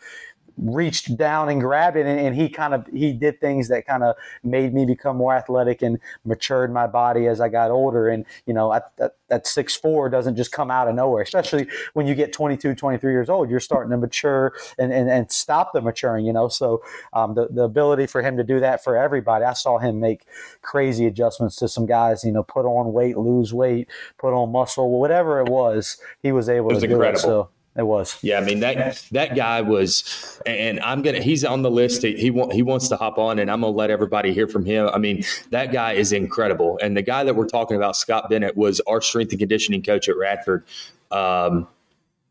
reached 0.57 1.17
down 1.17 1.49
and 1.49 1.61
grabbed 1.61 1.97
it 1.97 2.07
and, 2.07 2.19
and, 2.19 2.33
he 2.37 2.49
kind 2.49 2.75
of 2.75 2.87
he 2.89 3.13
did 3.13 3.41
things 3.41 3.69
that 3.69 3.87
kind 3.87 4.03
of 4.03 4.17
made 4.43 4.73
me 4.73 4.85
become 4.87 5.17
more 5.17 5.35
athletic 5.35 5.83
and 5.83 5.99
matured 6.25 6.73
my 6.73 6.87
body 6.87 7.27
as 7.27 7.41
i 7.41 7.49
got 7.49 7.71
older. 7.71 8.09
And 8.09 8.25
you 8.47 8.55
know 8.55 8.73
I, 8.73 8.81
that, 8.99 9.17
that 9.29 9.47
six 9.47 9.77
four 9.77 10.09
doesn't 10.09 10.37
just 10.37 10.53
come 10.53 10.71
out 10.71 10.89
of 10.89 10.95
nowhere 10.95 11.23
especially 11.23 11.69
when 11.95 12.07
you 12.07 12.15
get 12.15 12.33
22 12.33 12.75
23 12.75 13.13
years 13.13 13.29
old 13.29 13.51
you're 13.51 13.61
starting 13.61 13.91
to 13.91 13.97
mature 13.97 14.55
and, 14.79 14.93
and, 14.93 15.11
and 15.11 15.31
stop 15.31 15.73
the 15.73 15.81
maturing 15.81 16.25
you 16.27 16.33
know? 16.33 16.49
So 16.49 16.83
um, 17.13 17.35
the, 17.35 17.49
the 17.49 17.63
ability 17.63 18.07
for 18.07 18.23
him 18.23 18.37
to 18.37 18.45
do 18.45 18.61
that 18.61 18.83
for 18.83 18.97
everybody 18.97 19.45
i 19.45 19.53
saw 19.53 19.79
him 19.79 20.01
make 20.01 20.27
crazy 20.63 21.07
adjustments 21.07 21.57
to 21.57 21.69
some 21.69 21.87
guys 21.87 22.25
you 22.25 22.33
know 22.33 22.43
put 22.43 22.65
on 22.65 22.93
weight 22.93 23.17
lose 23.17 23.53
weight 23.53 23.89
put 24.19 24.33
on 24.33 24.53
muscle 24.53 24.91
whatever 24.99 25.41
it 25.41 25.49
was 25.49 25.99
he 26.23 26.33
was 26.33 26.49
able 26.49 26.69
was 26.69 26.81
to 26.81 26.91
incredible. 26.91 27.13
do 27.13 27.17
it. 27.17 27.21
so 27.21 27.49
it 27.75 27.85
was. 27.85 28.19
Yeah, 28.23 28.39
I 28.39 28.43
mean 28.43 28.61
that 28.61 29.03
that 29.13 29.35
guy 29.35 29.63
was, 29.63 30.41
and 30.45 30.79
I'm 30.81 31.01
gonna. 31.01 31.23
He's 31.23 31.45
on 31.45 31.63
the 31.63 31.71
list. 31.71 32.03
He 32.03 32.15
he, 32.17 32.31
want, 32.31 32.53
he 32.53 32.63
wants 32.63 32.89
to 32.89 32.97
hop 32.97 33.19
on, 33.19 33.39
and 33.39 33.51
I'm 33.51 33.63
gonna 33.63 33.75
let 33.75 33.91
everybody 33.91 34.35
hear 34.35 34.47
from 34.47 34.65
him. 34.65 34.91
I 34.93 34.99
mean 34.99 35.25
that 35.51 35.73
guy 35.73 35.93
is 35.93 36.13
incredible, 36.13 36.79
and 36.83 36.97
the 36.97 37.03
guy 37.03 37.25
that 37.25 37.35
we're 37.35 37.47
talking 37.47 37.77
about, 37.77 37.97
Scott 37.97 38.29
Bennett, 38.29 38.57
was 38.57 38.81
our 38.81 39.01
strength 39.01 39.33
and 39.33 39.39
conditioning 39.39 39.83
coach 39.83 40.09
at 40.09 40.17
Radford. 40.17 40.65
Um, 41.11 41.67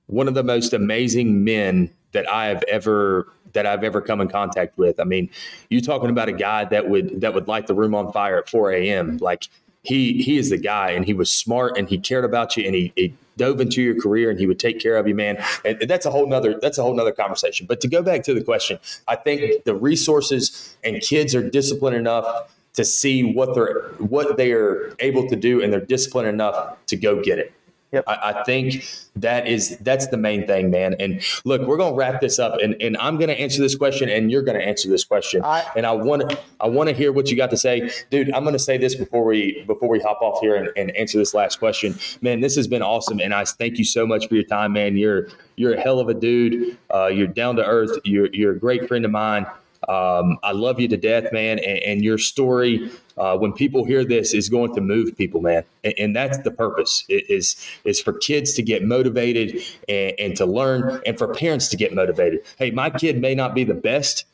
one 0.08 0.28
of 0.28 0.36
the 0.36 0.44
most 0.44 0.74
amazing 0.74 1.44
men 1.44 1.90
that 2.12 2.30
I 2.30 2.48
have 2.48 2.64
ever 2.68 3.28
that 3.54 3.66
I've 3.66 3.84
ever 3.84 4.02
come 4.02 4.22
in 4.22 4.28
contact 4.28 4.78
with. 4.78 5.00
I 5.00 5.04
mean, 5.04 5.30
you 5.70 5.82
talking 5.82 6.10
about 6.10 6.30
a 6.30 6.34
guy 6.34 6.66
that 6.66 6.90
would 6.90 7.22
that 7.22 7.34
would 7.34 7.48
light 7.48 7.68
the 7.68 7.74
room 7.74 7.96
on 7.96 8.12
fire 8.12 8.38
at 8.38 8.50
4 8.50 8.74
a.m. 8.74 9.18
Like 9.18 9.48
he 9.84 10.22
he 10.22 10.38
is 10.38 10.50
the 10.50 10.58
guy, 10.58 10.92
and 10.92 11.06
he 11.06 11.14
was 11.14 11.32
smart, 11.32 11.78
and 11.78 11.90
he 11.90 11.98
cared 11.98 12.26
about 12.26 12.56
you, 12.56 12.66
and 12.66 12.76
he, 12.76 12.94
he 12.96 13.16
dove 13.42 13.60
into 13.60 13.82
your 13.82 14.00
career 14.00 14.30
and 14.30 14.40
he 14.40 14.46
would 14.46 14.60
take 14.60 14.80
care 14.80 14.98
of 14.98 15.08
you, 15.08 15.16
man. 15.16 15.44
And 15.66 15.82
that's 15.82 16.06
a 16.06 16.12
whole 16.12 16.28
nother 16.28 16.60
that's 16.62 16.78
a 16.78 16.84
whole 16.84 16.94
nother 16.94 17.12
conversation. 17.12 17.66
But 17.66 17.82
to 17.82 17.88
go 17.88 18.04
back 18.04 18.24
to 18.24 18.34
the 18.34 18.44
question, 18.44 18.78
I 19.08 19.16
think 19.16 19.64
the 19.64 19.74
resources 19.74 20.78
and 20.84 21.02
kids 21.02 21.34
are 21.34 21.48
disciplined 21.48 21.98
enough 21.98 22.26
to 22.74 22.86
see 22.86 23.24
what 23.24 23.56
they're 23.56 23.82
what 23.98 24.38
they 24.38 24.52
are 24.52 24.96
able 25.00 25.28
to 25.28 25.36
do 25.36 25.62
and 25.62 25.74
they're 25.74 25.90
disciplined 25.96 26.30
enough 26.30 26.78
to 26.86 26.96
go 26.96 27.22
get 27.22 27.40
it. 27.40 27.52
Yep. 27.92 28.06
I, 28.08 28.32
I, 28.32 28.44
think 28.44 28.86
that 29.18 29.48
is 29.48 29.78
that's 29.80 30.08
the 30.08 30.16
main 30.16 30.48
thing, 30.48 30.72
man. 30.72 30.96
And 30.98 31.22
look, 31.44 31.62
we're 31.68 31.76
gonna 31.76 31.96
wrap 31.96 32.22
this 32.22 32.40
up, 32.40 32.58
and, 32.62 32.82
and 32.82 32.96
I'm 32.98 33.18
gonna 33.18 33.34
answer 33.34 33.62
this 33.62 33.76
question, 33.76 34.08
and 34.08 34.32
you're 34.32 34.44
gonna 34.44 34.60
answer 34.60 34.88
this 34.88 35.04
question. 35.04 35.44
I, 35.44 35.66
and 35.76 35.86
I 35.86 35.92
want 35.92 36.30
to 36.30 36.40
I 36.62 36.70
want 36.70 36.88
to 36.88 36.96
hear 36.96 37.12
what 37.12 37.30
you 37.30 37.36
got 37.36 37.50
to 37.50 37.58
say, 37.58 37.92
dude. 38.10 38.32
I'm 38.32 38.46
gonna 38.46 38.60
say 38.60 38.78
this 38.78 38.96
before 38.96 39.26
we 39.26 39.64
before 39.68 39.90
we 39.90 40.00
hop 40.00 40.22
off 40.22 40.40
here 40.40 40.56
and, 40.56 40.70
and 40.78 40.96
answer 40.96 41.18
this 41.18 41.34
last 41.34 41.60
question, 41.60 41.94
man. 42.22 42.40
This 42.40 42.56
has 42.56 42.66
been 42.66 42.82
awesome, 42.82 43.20
and 43.20 43.34
I 43.34 43.44
thank 43.44 43.78
you 43.78 43.84
so 43.84 44.08
much 44.08 44.30
for 44.30 44.36
your 44.36 44.46
time, 44.46 44.72
man. 44.72 44.96
You're 44.96 45.28
you're 45.58 45.74
a 45.74 45.82
hell 45.82 46.00
of 46.00 46.08
a 46.08 46.14
dude. 46.14 46.78
Uh, 46.94 47.08
you're 47.08 47.28
down 47.28 47.58
to 47.58 47.66
earth. 47.66 48.00
You're 48.06 48.30
you're 48.32 48.54
a 48.54 48.60
great 48.60 48.88
friend 48.88 49.04
of 49.04 49.12
mine. 49.12 49.46
Um, 49.88 50.38
I 50.44 50.52
love 50.52 50.80
you 50.80 50.88
to 50.90 50.98
death, 50.98 51.32
man. 51.32 51.60
And, 51.60 51.80
and 51.80 52.04
your 52.04 52.18
story, 52.18 52.92
uh, 53.18 53.38
when 53.38 53.52
people 53.54 53.84
hear 53.84 54.06
this, 54.06 54.34
is 54.34 54.50
going 54.50 54.76
to 54.76 54.82
move 54.82 55.18
people, 55.18 55.42
man. 55.42 55.64
And, 55.84 55.94
and 55.98 56.16
that's 56.16 56.38
the 56.40 56.52
purpose 56.52 57.04
is 57.10 57.56
is 57.84 58.00
for 58.00 58.14
kids 58.14 58.54
to 58.54 58.62
get 58.62 58.84
motivated 58.84 59.62
and, 59.90 60.14
and 60.20 60.38
to 60.38 60.46
learn, 60.46 61.02
and 61.06 61.18
for 61.18 61.34
parents 61.34 61.68
to 61.70 61.78
get 61.78 61.94
motivated. 61.94 62.42
Hey, 62.58 62.72
my 62.72 62.90
kid 62.90 63.20
may 63.20 63.34
not 63.34 63.56
be 63.56 63.64
the 63.64 63.74
best, 63.74 64.26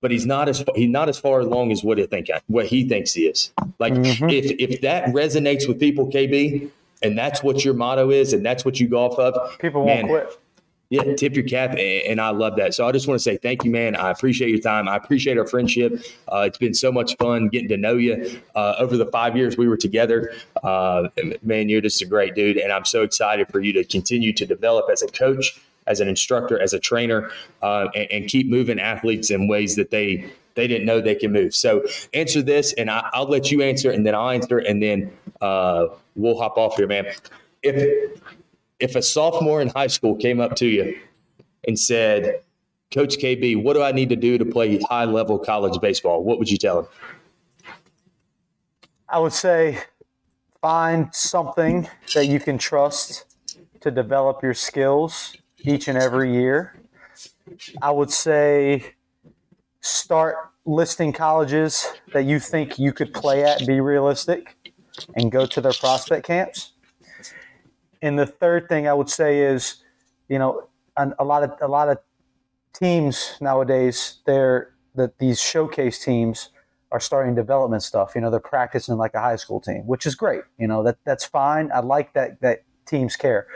but 0.00 0.10
he's 0.10 0.26
not 0.26 0.48
as 0.48 0.64
he's 0.74 0.90
not 0.90 1.08
as 1.08 1.18
far 1.18 1.40
along 1.40 1.72
as 1.72 1.82
what 1.82 1.98
he 1.98 2.06
think 2.06 2.28
what 2.46 2.66
he 2.66 2.88
thinks 2.88 3.12
he 3.12 3.26
is. 3.26 3.52
Like 3.78 3.94
mm-hmm. 3.94 4.30
if 4.30 4.52
if 4.58 4.80
that 4.82 5.06
resonates 5.06 5.66
with 5.66 5.80
people, 5.80 6.06
KB, 6.10 6.70
and 7.02 7.18
that's 7.18 7.42
what 7.42 7.64
your 7.64 7.74
motto 7.74 8.10
is, 8.10 8.32
and 8.32 8.46
that's 8.46 8.64
what 8.64 8.78
you 8.78 8.88
go 8.88 9.04
off 9.06 9.18
of, 9.18 9.58
people 9.58 9.84
won't 9.84 10.06
quit. 10.06 10.38
Yeah, 10.88 11.14
tip 11.16 11.34
your 11.34 11.44
cap, 11.44 11.74
and 11.76 12.20
I 12.20 12.30
love 12.30 12.56
that. 12.56 12.72
So 12.72 12.86
I 12.86 12.92
just 12.92 13.08
want 13.08 13.18
to 13.18 13.22
say 13.22 13.36
thank 13.36 13.64
you, 13.64 13.72
man. 13.72 13.96
I 13.96 14.10
appreciate 14.10 14.50
your 14.50 14.60
time. 14.60 14.88
I 14.88 14.94
appreciate 14.94 15.36
our 15.36 15.46
friendship. 15.46 16.00
Uh, 16.32 16.42
it's 16.42 16.58
been 16.58 16.74
so 16.74 16.92
much 16.92 17.16
fun 17.16 17.48
getting 17.48 17.68
to 17.70 17.76
know 17.76 17.94
you 17.94 18.40
uh, 18.54 18.76
over 18.78 18.96
the 18.96 19.06
five 19.06 19.36
years 19.36 19.56
we 19.56 19.66
were 19.66 19.76
together. 19.76 20.32
Uh, 20.62 21.08
man, 21.42 21.68
you're 21.68 21.80
just 21.80 22.00
a 22.02 22.06
great 22.06 22.36
dude, 22.36 22.56
and 22.56 22.72
I'm 22.72 22.84
so 22.84 23.02
excited 23.02 23.48
for 23.48 23.58
you 23.58 23.72
to 23.72 23.84
continue 23.84 24.32
to 24.34 24.46
develop 24.46 24.86
as 24.88 25.02
a 25.02 25.08
coach, 25.08 25.60
as 25.88 25.98
an 25.98 26.06
instructor, 26.06 26.60
as 26.60 26.72
a 26.72 26.78
trainer, 26.78 27.30
uh, 27.62 27.88
and, 27.96 28.12
and, 28.12 28.28
keep 28.28 28.48
moving 28.48 28.78
athletes 28.78 29.30
in 29.30 29.48
ways 29.48 29.74
that 29.74 29.90
they 29.90 30.30
they 30.54 30.68
didn't 30.68 30.86
know 30.86 31.00
they 31.00 31.16
can 31.16 31.32
move. 31.32 31.52
So 31.52 31.84
answer 32.14 32.42
this, 32.42 32.72
and 32.74 32.90
I, 32.90 33.10
will 33.14 33.26
let 33.26 33.50
you 33.50 33.60
answer, 33.60 33.90
and 33.90 34.06
then 34.06 34.14
I'll 34.14 34.30
answer, 34.30 34.58
and 34.58 34.80
then 34.80 35.10
uh, 35.40 35.88
we'll 36.14 36.38
hop 36.38 36.56
off 36.58 36.76
here, 36.76 36.86
man. 36.86 37.06
If 37.62 38.20
if 38.80 38.94
a 38.94 39.02
sophomore 39.02 39.60
in 39.60 39.68
high 39.68 39.86
school 39.86 40.16
came 40.16 40.40
up 40.40 40.56
to 40.56 40.66
you 40.66 40.98
and 41.66 41.78
said, 41.78 42.40
Coach 42.92 43.16
KB, 43.18 43.62
what 43.62 43.74
do 43.74 43.82
I 43.82 43.92
need 43.92 44.08
to 44.10 44.16
do 44.16 44.38
to 44.38 44.44
play 44.44 44.78
high 44.88 45.04
level 45.04 45.38
college 45.38 45.80
baseball? 45.80 46.22
What 46.22 46.38
would 46.38 46.50
you 46.50 46.58
tell 46.58 46.80
him? 46.80 46.86
I 49.08 49.18
would 49.18 49.32
say 49.32 49.78
find 50.60 51.14
something 51.14 51.88
that 52.14 52.26
you 52.26 52.40
can 52.40 52.58
trust 52.58 53.36
to 53.80 53.90
develop 53.90 54.42
your 54.42 54.54
skills 54.54 55.36
each 55.58 55.88
and 55.88 55.98
every 55.98 56.32
year. 56.32 56.80
I 57.80 57.90
would 57.90 58.10
say 58.10 58.94
start 59.80 60.36
listing 60.64 61.12
colleges 61.12 61.86
that 62.12 62.24
you 62.24 62.40
think 62.40 62.78
you 62.78 62.92
could 62.92 63.14
play 63.14 63.44
at, 63.44 63.66
be 63.66 63.80
realistic, 63.80 64.56
and 65.14 65.30
go 65.30 65.46
to 65.46 65.60
their 65.60 65.72
prospect 65.72 66.26
camps. 66.26 66.72
And 68.02 68.18
the 68.18 68.26
third 68.26 68.68
thing 68.68 68.86
I 68.86 68.92
would 68.92 69.10
say 69.10 69.40
is, 69.40 69.82
you 70.28 70.38
know, 70.38 70.68
a 70.96 71.24
lot 71.24 71.42
of 71.42 71.52
a 71.60 71.68
lot 71.68 71.88
of 71.88 71.98
teams 72.72 73.36
nowadays, 73.40 74.18
they're 74.26 74.74
that 74.94 75.18
these 75.18 75.40
showcase 75.40 76.02
teams 76.02 76.50
are 76.92 77.00
starting 77.00 77.34
development 77.34 77.82
stuff. 77.82 78.12
You 78.14 78.20
know, 78.20 78.30
they're 78.30 78.40
practicing 78.40 78.96
like 78.96 79.14
a 79.14 79.20
high 79.20 79.36
school 79.36 79.60
team, 79.60 79.86
which 79.86 80.06
is 80.06 80.14
great. 80.14 80.42
You 80.58 80.66
know, 80.66 80.82
that 80.84 80.98
that's 81.04 81.24
fine. 81.24 81.70
I 81.74 81.80
like 81.80 82.12
that 82.14 82.40
that 82.40 82.64
teams 82.86 83.16
care. 83.16 83.46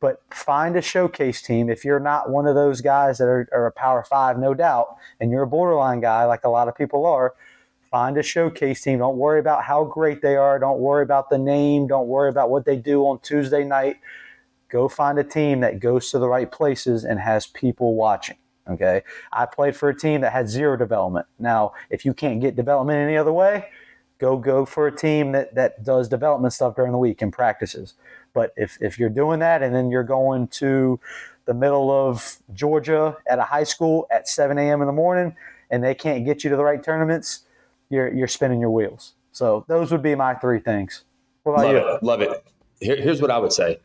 But 0.00 0.22
find 0.30 0.76
a 0.76 0.82
showcase 0.82 1.42
team. 1.42 1.68
If 1.68 1.84
you're 1.84 1.98
not 1.98 2.30
one 2.30 2.46
of 2.46 2.54
those 2.54 2.80
guys 2.80 3.18
that 3.18 3.24
are, 3.24 3.48
are 3.52 3.66
a 3.66 3.72
power 3.72 4.04
five, 4.04 4.38
no 4.38 4.54
doubt, 4.54 4.96
and 5.20 5.30
you're 5.30 5.42
a 5.42 5.46
borderline 5.48 6.00
guy 6.00 6.24
like 6.24 6.44
a 6.44 6.48
lot 6.48 6.68
of 6.68 6.76
people 6.76 7.04
are, 7.04 7.34
Find 7.90 8.18
a 8.18 8.22
showcase 8.22 8.82
team. 8.82 8.98
Don't 8.98 9.16
worry 9.16 9.40
about 9.40 9.64
how 9.64 9.84
great 9.84 10.20
they 10.20 10.36
are. 10.36 10.58
Don't 10.58 10.78
worry 10.78 11.02
about 11.02 11.30
the 11.30 11.38
name. 11.38 11.86
Don't 11.86 12.08
worry 12.08 12.28
about 12.28 12.50
what 12.50 12.66
they 12.66 12.76
do 12.76 13.02
on 13.02 13.18
Tuesday 13.20 13.64
night. 13.64 13.96
Go 14.68 14.88
find 14.88 15.18
a 15.18 15.24
team 15.24 15.60
that 15.60 15.80
goes 15.80 16.10
to 16.10 16.18
the 16.18 16.28
right 16.28 16.50
places 16.50 17.04
and 17.04 17.18
has 17.18 17.46
people 17.46 17.94
watching. 17.94 18.36
Okay. 18.68 19.02
I 19.32 19.46
played 19.46 19.74
for 19.74 19.88
a 19.88 19.98
team 19.98 20.20
that 20.20 20.32
had 20.32 20.48
zero 20.48 20.76
development. 20.76 21.26
Now, 21.38 21.72
if 21.88 22.04
you 22.04 22.12
can't 22.12 22.40
get 22.40 22.54
development 22.54 22.98
any 22.98 23.16
other 23.16 23.32
way, 23.32 23.68
go 24.18 24.36
go 24.36 24.66
for 24.66 24.86
a 24.86 24.94
team 24.94 25.32
that, 25.32 25.54
that 25.54 25.84
does 25.84 26.08
development 26.08 26.52
stuff 26.52 26.76
during 26.76 26.92
the 26.92 26.98
week 26.98 27.22
and 27.22 27.32
practices. 27.32 27.94
But 28.34 28.52
if, 28.56 28.76
if 28.82 28.98
you're 28.98 29.08
doing 29.08 29.38
that 29.40 29.62
and 29.62 29.74
then 29.74 29.90
you're 29.90 30.04
going 30.04 30.48
to 30.48 31.00
the 31.46 31.54
middle 31.54 31.90
of 31.90 32.36
Georgia 32.52 33.16
at 33.26 33.38
a 33.38 33.44
high 33.44 33.64
school 33.64 34.06
at 34.10 34.28
7 34.28 34.58
a.m. 34.58 34.82
in 34.82 34.86
the 34.86 34.92
morning 34.92 35.34
and 35.70 35.82
they 35.82 35.94
can't 35.94 36.26
get 36.26 36.44
you 36.44 36.50
to 36.50 36.56
the 36.56 36.64
right 36.64 36.82
tournaments, 36.82 37.46
you're 37.90 38.12
you're 38.12 38.28
spinning 38.28 38.60
your 38.60 38.70
wheels. 38.70 39.14
So 39.32 39.64
those 39.68 39.90
would 39.92 40.02
be 40.02 40.14
my 40.14 40.34
three 40.34 40.60
things. 40.60 41.04
What 41.42 41.54
about 41.54 41.66
love 41.66 41.74
you? 41.74 41.94
It, 41.94 42.02
love 42.02 42.20
it. 42.22 42.44
Here, 42.80 42.96
here's 42.96 43.20
what 43.20 43.30
I 43.30 43.38
would 43.38 43.52
say. 43.52 43.78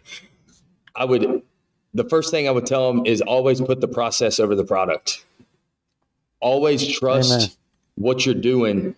I 0.95 1.05
would 1.05 1.43
the 1.93 2.03
first 2.05 2.31
thing 2.31 2.47
I 2.47 2.51
would 2.51 2.65
tell 2.65 2.91
them 2.91 3.05
is 3.05 3.21
always 3.21 3.61
put 3.61 3.81
the 3.81 3.87
process 3.87 4.39
over 4.39 4.55
the 4.55 4.63
product. 4.65 5.25
Always 6.39 6.85
trust 6.87 7.31
Amen. 7.31 7.49
what 7.95 8.25
you're 8.25 8.35
doing 8.35 8.95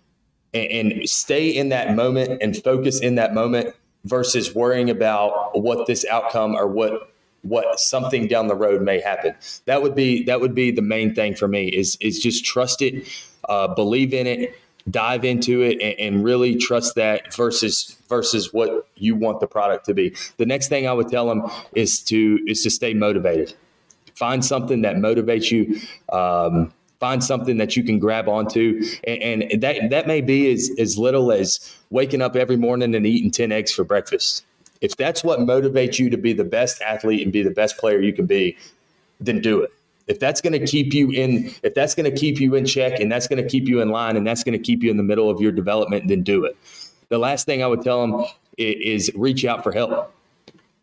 and, 0.54 0.92
and 0.92 1.10
stay 1.10 1.50
in 1.50 1.70
that 1.70 1.96
moment 1.96 2.42
and 2.42 2.56
focus 2.56 3.02
in 3.02 3.16
that 3.16 3.34
moment 3.34 3.76
versus 4.06 4.56
worrying 4.56 4.90
about 4.90 5.60
what 5.62 5.88
this 5.88 6.06
outcome 6.06 6.56
or 6.56 6.68
what 6.68 7.12
what 7.42 7.80
something 7.80 8.28
down 8.28 8.48
the 8.48 8.56
road 8.56 8.82
may 8.82 9.00
happen. 9.00 9.36
That 9.66 9.84
would 9.84 9.94
be 9.94 10.24
that 10.24 10.42
would 10.42 10.56
be 10.56 10.72
the 10.72 10.82
main 10.82 11.14
thing 11.14 11.36
for 11.36 11.48
me 11.48 11.68
is 11.68 11.98
is 12.02 12.20
just 12.20 12.46
trust 12.46 12.82
it, 12.82 13.08
uh, 13.50 13.68
believe 13.68 14.14
in 14.14 14.26
it, 14.26 14.56
dive 14.90 15.26
into 15.26 15.62
it 15.62 15.82
and, 15.82 16.00
and, 16.00 16.24
really 16.24 16.56
trust 16.56 16.96
that 16.96 17.34
versus 17.34 17.98
versus 18.08 18.54
what 18.54 18.88
you 18.96 19.16
want 19.16 19.40
the 19.40 19.48
product 19.48 19.86
to 19.86 19.94
be. 19.94 20.16
The 20.38 20.46
next 20.46 20.68
thing 20.68 20.88
I 20.88 20.94
would 20.94 21.10
tell 21.10 21.28
them 21.28 21.44
is 21.74 22.02
to 22.04 22.40
is 22.48 22.62
to 22.64 22.70
stay 22.70 22.94
motivated. 22.94 23.54
Find 24.14 24.46
something 24.46 24.82
that 24.84 24.96
motivates 24.98 25.52
you. 25.52 25.82
Um, 26.16 26.72
find 27.00 27.24
something 27.24 27.58
that 27.58 27.76
you 27.76 27.84
can 27.84 28.00
grab 28.00 28.30
onto, 28.30 28.82
and, 29.06 29.44
and 29.44 29.62
that 29.62 29.90
that 29.90 30.08
may 30.08 30.22
be 30.22 30.52
as 30.52 30.72
as 30.78 30.98
little 30.98 31.32
as 31.32 31.76
waking 31.90 32.22
up 32.22 32.36
every 32.36 32.58
morning 32.58 32.96
and 32.96 33.06
eating 33.06 33.32
ten 33.32 33.52
eggs 33.52 33.72
for 33.72 33.84
breakfast. 33.84 34.46
If 34.82 34.96
that's 34.98 35.24
what 35.24 35.40
motivates 35.40 35.98
you 35.98 36.10
to 36.10 36.18
be 36.18 36.34
the 36.34 36.44
best 36.44 36.82
athlete 36.82 37.24
and 37.24 37.32
be 37.32 37.42
the 37.42 37.50
best 37.50 37.78
player 37.78 38.00
you 38.00 38.14
can 38.14 38.26
be, 38.26 38.58
then 39.20 39.42
do 39.42 39.62
it 39.62 39.72
if 40.08 40.20
that's 40.20 40.42
going 40.42 40.54
to 40.54 40.66
keep 40.66 40.94
you 40.94 41.12
in 41.12 41.54
if 41.64 41.74
that's 41.74 41.96
going 41.96 42.10
to 42.10 42.18
keep 42.18 42.40
you 42.40 42.56
in 42.56 42.66
check 42.66 43.00
and 43.00 43.12
that's 43.12 43.28
going 43.28 43.42
to 43.42 43.50
keep 43.50 43.68
you 43.68 43.82
in 43.82 43.90
line 43.90 44.16
and 44.18 44.26
that's 44.26 44.44
going 44.44 44.58
to 44.58 44.64
keep 44.64 44.84
you 44.84 44.92
in 44.92 44.98
the 44.98 45.04
middle 45.04 45.30
of 45.30 45.42
your 45.42 45.52
development 45.52 46.08
then 46.08 46.24
do 46.24 46.46
it. 46.46 46.58
The 47.10 47.18
last 47.18 47.46
thing 47.46 47.64
i 47.64 47.68
would 47.68 47.82
tell 47.82 48.02
them 48.02 48.26
is 48.58 49.12
reach 49.16 49.46
out 49.46 49.64
for 49.64 49.72
help. 49.72 50.14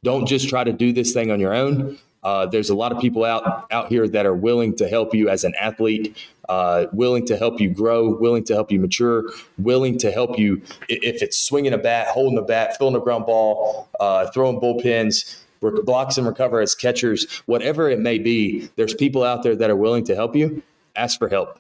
Don't 0.05 0.27
just 0.27 0.49
try 0.49 0.64
to 0.64 0.73
do 0.73 0.93
this 0.93 1.12
thing 1.12 1.31
on 1.31 1.41
your 1.41 1.55
own. 1.55 1.99
Uh, 2.23 2.47
there's 2.47 2.70
a 2.70 2.75
lot 2.75 2.93
of 2.93 3.01
people 3.01 3.25
out 3.25 3.66
out 3.73 3.89
here 3.89 4.07
that 4.07 4.27
are 4.27 4.35
willing 4.35 4.75
to 4.77 4.89
help 4.89 5.14
you 5.14 5.29
as 5.29 5.43
an 5.43 5.53
athlete, 5.61 6.16
uh, 6.49 6.87
willing 6.93 7.27
to 7.27 7.37
help 7.37 7.61
you 7.61 7.68
grow, 7.68 8.14
willing 8.14 8.45
to 8.45 8.55
help 8.55 8.70
you 8.70 8.79
mature, 8.79 9.25
willing 9.59 9.99
to 9.99 10.12
help 10.12 10.39
you 10.39 10.62
if 10.89 11.20
it's 11.20 11.37
swinging 11.37 11.73
a 11.73 11.79
bat, 11.79 12.07
holding 12.09 12.39
a 12.39 12.43
bat, 12.43 12.77
filling 12.79 12.95
a 12.95 13.01
ground 13.01 13.27
ball, 13.27 13.89
uh, 13.99 14.31
throwing 14.31 14.61
bullpens 14.61 15.41
blocks 15.71 16.19
and 16.19 16.27
recover 16.27 16.61
as 16.61 16.75
catchers, 16.75 17.43
whatever 17.47 17.89
it 17.89 18.01
may 18.01 18.19
be, 18.19 18.69
there's 18.77 18.95
people 18.95 19.23
out 19.23 19.43
there 19.43 19.55
that 19.55 19.71
are 19.71 19.77
willing 19.77 20.05
to 20.05 20.15
help 20.15 20.35
you. 20.35 20.63
Ask 20.97 21.19
for 21.19 21.29
help. 21.29 21.59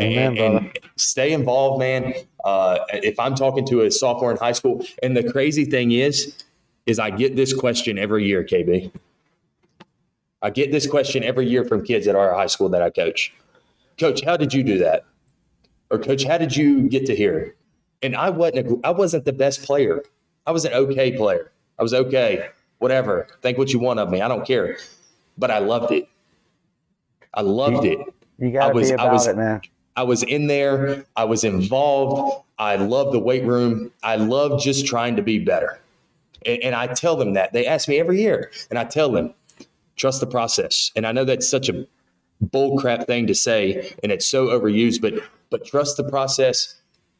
Amen, 0.00 0.38
and, 0.38 0.56
and, 0.56 0.78
stay 0.96 1.32
involved, 1.32 1.80
man. 1.80 2.14
Uh, 2.44 2.78
if 2.92 3.18
I'm 3.18 3.34
talking 3.34 3.66
to 3.66 3.82
a 3.82 3.90
sophomore 3.90 4.30
in 4.30 4.36
high 4.36 4.52
school, 4.52 4.84
and 5.02 5.16
the 5.16 5.28
crazy 5.28 5.64
thing 5.64 5.90
is, 5.90 6.34
is 6.86 7.00
I 7.00 7.10
get 7.10 7.34
this 7.34 7.52
question 7.52 7.98
every 7.98 8.24
year, 8.24 8.44
KB. 8.44 8.92
I 10.40 10.50
get 10.50 10.70
this 10.70 10.86
question 10.86 11.24
every 11.24 11.48
year 11.48 11.64
from 11.64 11.84
kids 11.84 12.06
at 12.06 12.14
our 12.14 12.32
high 12.32 12.46
school 12.46 12.68
that 12.68 12.80
I 12.80 12.90
coach. 12.90 13.34
Coach, 13.98 14.22
how 14.22 14.36
did 14.36 14.54
you 14.54 14.62
do 14.62 14.78
that? 14.78 15.04
Or 15.90 15.98
coach, 15.98 16.22
how 16.22 16.38
did 16.38 16.54
you 16.54 16.88
get 16.88 17.06
to 17.06 17.16
here? 17.16 17.56
And 18.00 18.14
I 18.14 18.30
wasn't 18.30 18.68
a, 18.68 18.80
I 18.84 18.90
wasn't 18.90 19.24
the 19.24 19.32
best 19.32 19.64
player. 19.64 20.04
I 20.46 20.52
was 20.52 20.64
an 20.64 20.72
okay 20.74 21.16
player. 21.16 21.50
I 21.78 21.82
was 21.82 21.92
okay 21.92 22.48
whatever. 22.78 23.26
Think 23.42 23.58
what 23.58 23.72
you 23.72 23.78
want 23.78 24.00
of 24.00 24.10
me. 24.10 24.20
I 24.20 24.28
don't 24.28 24.46
care. 24.46 24.78
But 25.36 25.50
I 25.50 25.58
loved 25.58 25.92
it. 25.92 26.08
I 27.34 27.42
loved 27.42 27.84
it. 27.84 27.98
You 28.38 28.50
got 28.50 28.68
to 28.68 28.74
be 28.74 28.90
about 28.90 29.08
I 29.08 29.12
was, 29.12 29.26
it, 29.26 29.36
man. 29.36 29.60
I 29.96 30.02
was 30.02 30.22
in 30.22 30.46
there. 30.46 31.04
I 31.16 31.24
was 31.24 31.44
involved. 31.44 32.44
I 32.58 32.76
love 32.76 33.12
the 33.12 33.18
weight 33.18 33.44
room. 33.44 33.92
I 34.02 34.16
love 34.16 34.60
just 34.60 34.86
trying 34.86 35.16
to 35.16 35.22
be 35.22 35.38
better. 35.38 35.78
And, 36.46 36.62
and 36.62 36.74
I 36.74 36.86
tell 36.88 37.16
them 37.16 37.34
that. 37.34 37.52
They 37.52 37.66
ask 37.66 37.88
me 37.88 37.98
every 37.98 38.20
year, 38.20 38.50
and 38.70 38.78
I 38.78 38.84
tell 38.84 39.10
them, 39.10 39.34
trust 39.96 40.20
the 40.20 40.26
process. 40.26 40.90
And 40.96 41.06
I 41.06 41.12
know 41.12 41.24
that's 41.24 41.48
such 41.48 41.68
a 41.68 41.86
bull 42.40 42.78
crap 42.78 43.06
thing 43.06 43.26
to 43.26 43.34
say, 43.34 43.92
and 44.02 44.12
it's 44.12 44.26
so 44.26 44.46
overused, 44.46 45.00
but 45.00 45.14
but 45.50 45.64
trust 45.64 45.96
the 45.96 46.04
process, 46.04 46.74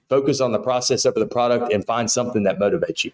focus 0.08 0.40
on 0.40 0.52
the 0.52 0.58
process 0.58 1.06
over 1.06 1.18
the 1.18 1.26
product, 1.26 1.72
and 1.72 1.84
find 1.84 2.10
something 2.10 2.42
that 2.44 2.58
motivates 2.58 3.04
you. 3.04 3.12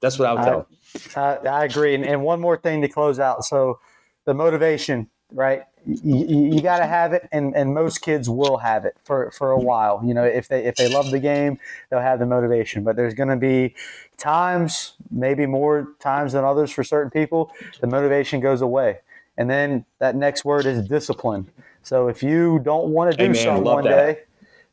That's 0.00 0.18
what 0.18 0.28
I 0.28 0.34
would 0.34 0.44
tell. 0.44 0.68
I, 1.16 1.20
I, 1.20 1.60
I 1.60 1.64
agree. 1.64 1.94
And, 1.94 2.04
and 2.04 2.22
one 2.22 2.40
more 2.40 2.56
thing 2.56 2.82
to 2.82 2.88
close 2.88 3.18
out. 3.18 3.44
So 3.44 3.80
the 4.24 4.34
motivation, 4.34 5.08
right? 5.32 5.62
You, 5.86 6.26
you 6.26 6.60
got 6.60 6.78
to 6.78 6.86
have 6.86 7.12
it, 7.14 7.28
and, 7.32 7.56
and 7.56 7.72
most 7.72 8.02
kids 8.02 8.28
will 8.28 8.58
have 8.58 8.84
it 8.84 8.96
for, 9.04 9.30
for 9.30 9.52
a 9.52 9.58
while. 9.58 10.02
You 10.04 10.12
know, 10.12 10.24
if 10.24 10.48
they 10.48 10.64
if 10.64 10.76
they 10.76 10.86
love 10.86 11.10
the 11.10 11.18
game, 11.18 11.58
they'll 11.88 12.00
have 12.00 12.18
the 12.18 12.26
motivation. 12.26 12.84
But 12.84 12.96
there's 12.96 13.14
going 13.14 13.30
to 13.30 13.36
be 13.36 13.74
times, 14.18 14.94
maybe 15.10 15.46
more 15.46 15.94
times 15.98 16.32
than 16.32 16.44
others 16.44 16.70
for 16.70 16.84
certain 16.84 17.10
people, 17.10 17.52
the 17.80 17.86
motivation 17.86 18.40
goes 18.40 18.60
away. 18.60 18.98
And 19.38 19.48
then 19.48 19.86
that 19.98 20.14
next 20.14 20.44
word 20.44 20.66
is 20.66 20.82
discipline. 20.82 21.48
So 21.82 22.08
if 22.08 22.22
you 22.22 22.58
don't 22.58 22.88
want 22.88 23.10
to 23.12 23.16
do 23.16 23.24
Amen. 23.24 23.44
something 23.44 23.64
one 23.64 23.84
that. 23.84 23.90
day, 23.90 24.22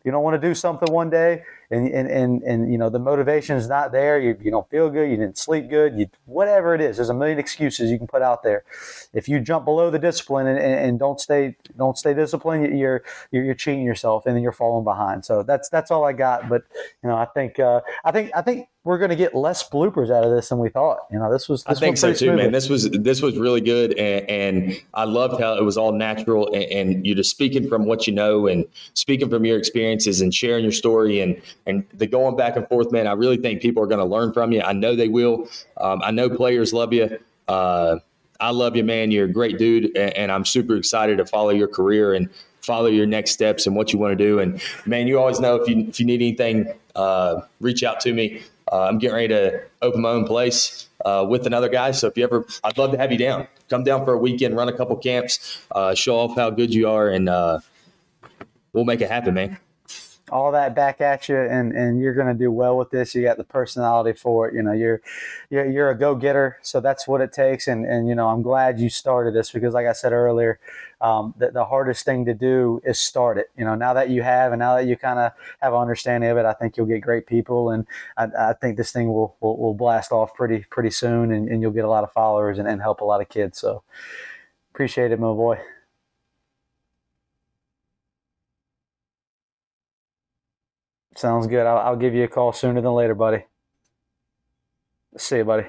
you 0.04 0.12
don't 0.12 0.24
want 0.24 0.40
to 0.40 0.48
do 0.48 0.54
something 0.54 0.92
one 0.92 1.10
day, 1.10 1.44
and 1.72 1.88
and 1.90 2.10
and, 2.10 2.44
and 2.44 2.72
you 2.72 2.78
know 2.78 2.90
the 2.90 3.00
motivation 3.00 3.58
is 3.58 3.68
not 3.68 3.92
there. 3.92 4.20
You, 4.20 4.38
you 4.42 4.52
don't 4.52 4.70
feel 4.70 4.90
good. 4.90 5.10
You 5.10 5.18
didn't 5.18 5.38
sleep 5.38 5.70
good. 5.70 5.98
You 5.98 6.08
whatever 6.26 6.76
it 6.76 6.82
is. 6.82 6.98
There's 6.98 7.10
a 7.10 7.14
million 7.14 7.40
excuses 7.40 7.92
you 7.92 7.98
can 7.98 8.08
put 8.08 8.22
out 8.22 8.44
there. 8.44 8.64
If 9.14 9.28
you 9.28 9.40
jump 9.40 9.66
below 9.66 9.90
the 9.90 10.00
discipline 10.00 10.48
and, 10.48 10.60
and, 10.60 10.74
and 10.74 11.00
don't 11.00 11.20
stay 11.20 11.56
don't 11.78 11.98
stay 11.98 12.14
disciplined, 12.14 12.78
you're, 12.78 13.04
you're 13.32 13.44
you're 13.44 13.56
cheating 13.56 13.84
yourself, 13.84 14.26
and 14.26 14.36
then 14.36 14.44
you're 14.44 14.52
falling 14.52 14.84
behind. 14.84 15.26
So 15.26 15.44
that's 15.44 15.70
that's 15.70 15.92
all 15.92 16.04
I 16.06 16.14
got. 16.14 16.50
But 16.50 16.64
you 17.04 17.10
know 17.10 17.16
I 17.16 17.26
think 17.26 17.60
uh, 17.60 17.82
I 18.04 18.12
think 18.12 18.32
I 18.36 18.42
think 18.42 18.68
we're 18.86 19.00
going 19.00 19.10
to 19.10 19.16
get 19.16 19.34
less 19.34 19.68
bloopers 19.68 20.12
out 20.16 20.24
of 20.24 20.30
this 20.30 20.50
than 20.50 20.60
we 20.60 20.70
thought. 20.70 21.00
You 21.12 21.18
know 21.18 21.32
this 21.32 21.50
was 21.50 21.66
I 21.66 21.74
think 21.74 21.98
so 21.98 22.12
too, 22.12 22.18
smoothly. 22.18 22.44
man. 22.44 22.52
This 22.52 22.70
was 22.70 22.90
this 22.92 23.20
was 23.20 23.36
really 23.36 23.60
good, 23.60 23.98
and, 23.98 24.30
and 24.30 24.84
I 24.94 25.06
loved 25.06 25.42
how 25.42 25.56
it 25.56 25.64
was 25.64 25.76
all 25.76 25.92
natural, 25.92 26.54
and, 26.54 26.64
and 26.66 27.06
you're 27.06 27.16
just 27.16 27.32
speaking 27.32 27.68
from 27.68 27.86
what 27.86 28.06
you 28.06 28.14
know, 28.14 28.46
and 28.46 28.64
speaking 28.94 29.28
from 29.28 29.44
your 29.44 29.58
experiences, 29.58 30.22
and 30.22 30.34
sharing 30.34 30.64
your 30.64 30.72
story, 30.72 31.20
and 31.20 31.42
and 31.66 31.84
the 31.96 32.06
going 32.06 32.38
back 32.38 32.56
and 32.56 32.68
forth, 32.70 32.92
man. 32.92 33.08
I 33.08 33.14
really 33.14 33.38
think 33.38 33.60
people 33.60 33.84
are 33.84 33.88
going 33.88 34.00
to 34.00 34.06
learn 34.06 34.32
from 34.34 34.52
you. 34.52 34.62
I 34.62 34.74
know 34.74 34.96
they 34.96 35.10
will. 35.10 35.50
Um, 35.78 36.02
I 36.04 36.12
know 36.12 36.30
players 36.30 36.72
love 36.72 36.94
you. 36.94 37.18
Uh, 37.48 37.98
I 38.40 38.52
love 38.52 38.76
you, 38.76 38.84
man. 38.84 39.10
You're 39.10 39.26
a 39.26 39.32
great 39.32 39.58
dude, 39.58 39.86
and, 39.98 40.16
and 40.16 40.32
I'm 40.32 40.46
super 40.46 40.76
excited 40.76 41.18
to 41.18 41.26
follow 41.26 41.50
your 41.50 41.68
career 41.68 42.14
and 42.14 42.30
follow 42.62 42.88
your 42.88 43.08
next 43.08 43.32
steps 43.32 43.66
and 43.66 43.76
what 43.76 43.94
you 43.94 43.98
want 44.00 44.16
to 44.16 44.24
do. 44.24 44.40
And 44.40 44.62
man, 44.86 45.08
you 45.08 45.18
always 45.18 45.40
know 45.40 45.56
if 45.56 45.68
you 45.68 45.88
if 45.88 46.00
you 46.00 46.06
need 46.06 46.22
anything, 46.22 46.72
uh, 46.96 47.42
reach 47.60 47.84
out 47.84 48.00
to 48.02 48.14
me. 48.14 48.44
Uh, 48.72 48.84
I'm 48.84 48.98
getting 48.98 49.16
ready 49.16 49.28
to 49.30 49.62
open 49.82 50.02
my 50.02 50.10
own 50.10 50.26
place 50.26 50.90
uh, 51.06 51.26
with 51.28 51.46
another 51.46 51.70
guy. 51.70 51.92
So 51.92 52.08
if 52.08 52.18
you 52.18 52.24
ever, 52.24 52.46
I'd 52.64 52.78
love 52.78 52.92
to 52.92 52.98
have 52.98 53.12
you 53.12 53.18
down. 53.18 53.48
Come 53.70 53.84
down 53.84 54.06
for 54.06 54.14
a 54.14 54.18
weekend, 54.18 54.56
run 54.56 54.70
a 54.70 54.74
couple 54.74 54.96
camps, 54.98 55.60
uh, 55.72 55.94
show 55.94 56.18
off 56.18 56.36
how 56.36 56.50
good 56.50 56.74
you 56.74 56.90
are, 56.90 57.10
and 57.10 57.30
uh, 57.30 57.60
we'll 58.74 58.86
make 58.86 59.02
it 59.02 59.10
happen, 59.10 59.34
man. 59.34 59.60
All 60.32 60.52
that 60.52 60.74
back 60.76 61.02
at 61.02 61.30
you 61.30 61.38
and 61.38 61.72
and 61.72 62.00
you're 62.00 62.14
going 62.14 62.28
to 62.28 62.34
do 62.34 62.52
well 62.52 62.78
with 62.78 62.90
this. 62.90 63.14
You 63.14 63.22
got 63.22 63.38
the 63.38 63.44
personality 63.44 64.18
for 64.18 64.48
it. 64.48 64.56
You 64.56 64.64
know 64.64 64.72
you're 64.72 65.02
you're, 65.50 65.70
you're 65.70 65.90
a 65.92 65.98
go-getter 65.98 66.58
so 66.64 66.80
that's 66.80 67.08
what 67.08 67.22
it 67.22 67.32
takes. 67.32 67.68
And 67.68 67.86
and 67.86 68.08
you 68.08 68.16
know 68.16 68.28
i'm 68.28 68.42
glad 68.42 68.80
you 68.80 68.90
started 68.90 69.34
this 69.34 69.52
because 69.52 69.74
like 69.74 69.86
i 69.86 69.94
said 69.94 70.14
earlier 70.14 70.60
um, 71.02 71.36
the, 71.38 71.52
the 71.52 71.66
hardest 71.66 72.06
thing 72.06 72.26
to 72.26 72.34
do 72.34 72.82
is 72.84 73.00
start 73.00 73.38
it. 73.38 73.52
You 73.58 73.66
know 73.66 73.76
now 73.76 73.94
that 73.94 74.10
you 74.10 74.24
have 74.24 74.52
and 74.52 74.60
now 74.60 74.76
that 74.76 74.88
you 74.88 74.98
kind 74.98 75.20
of 75.20 75.32
have 75.62 75.74
an 75.74 75.80
understanding 75.80 76.30
of 76.30 76.38
it 76.38 76.46
i 76.46 76.54
think 76.54 76.78
you'll 76.78 76.88
get 76.88 77.02
great 77.02 77.28
people. 77.28 77.70
And 77.70 77.86
i, 78.18 78.28
I 78.50 78.54
think 78.54 78.78
this 78.78 78.92
thing 78.92 79.10
will, 79.10 79.36
will 79.42 79.58
will 79.58 79.76
blast 79.76 80.12
off 80.12 80.34
pretty 80.34 80.66
pretty 80.72 80.92
soon 80.92 81.32
and, 81.32 81.48
and 81.50 81.62
you'll 81.62 81.72
get 81.72 81.86
a 81.86 81.90
lot 81.90 82.04
of 82.04 82.12
followers 82.12 82.58
and, 82.58 82.68
and 82.68 82.82
help 82.82 83.02
a 83.02 83.06
lot 83.06 83.22
of 83.22 83.30
kids. 83.30 83.60
So 83.60 83.84
appreciate 84.74 85.12
it 85.12 85.20
my 85.20 85.28
boy 85.28 85.60
Sounds 91.16 91.48
good. 91.48 91.66
I'll, 91.66 91.78
I'll 91.78 91.96
give 91.96 92.14
you 92.14 92.24
a 92.24 92.28
call 92.28 92.52
sooner 92.54 92.82
than 92.82 92.92
later, 92.94 93.16
buddy. 93.16 93.46
See 95.18 95.38
you, 95.38 95.46
buddy. 95.46 95.68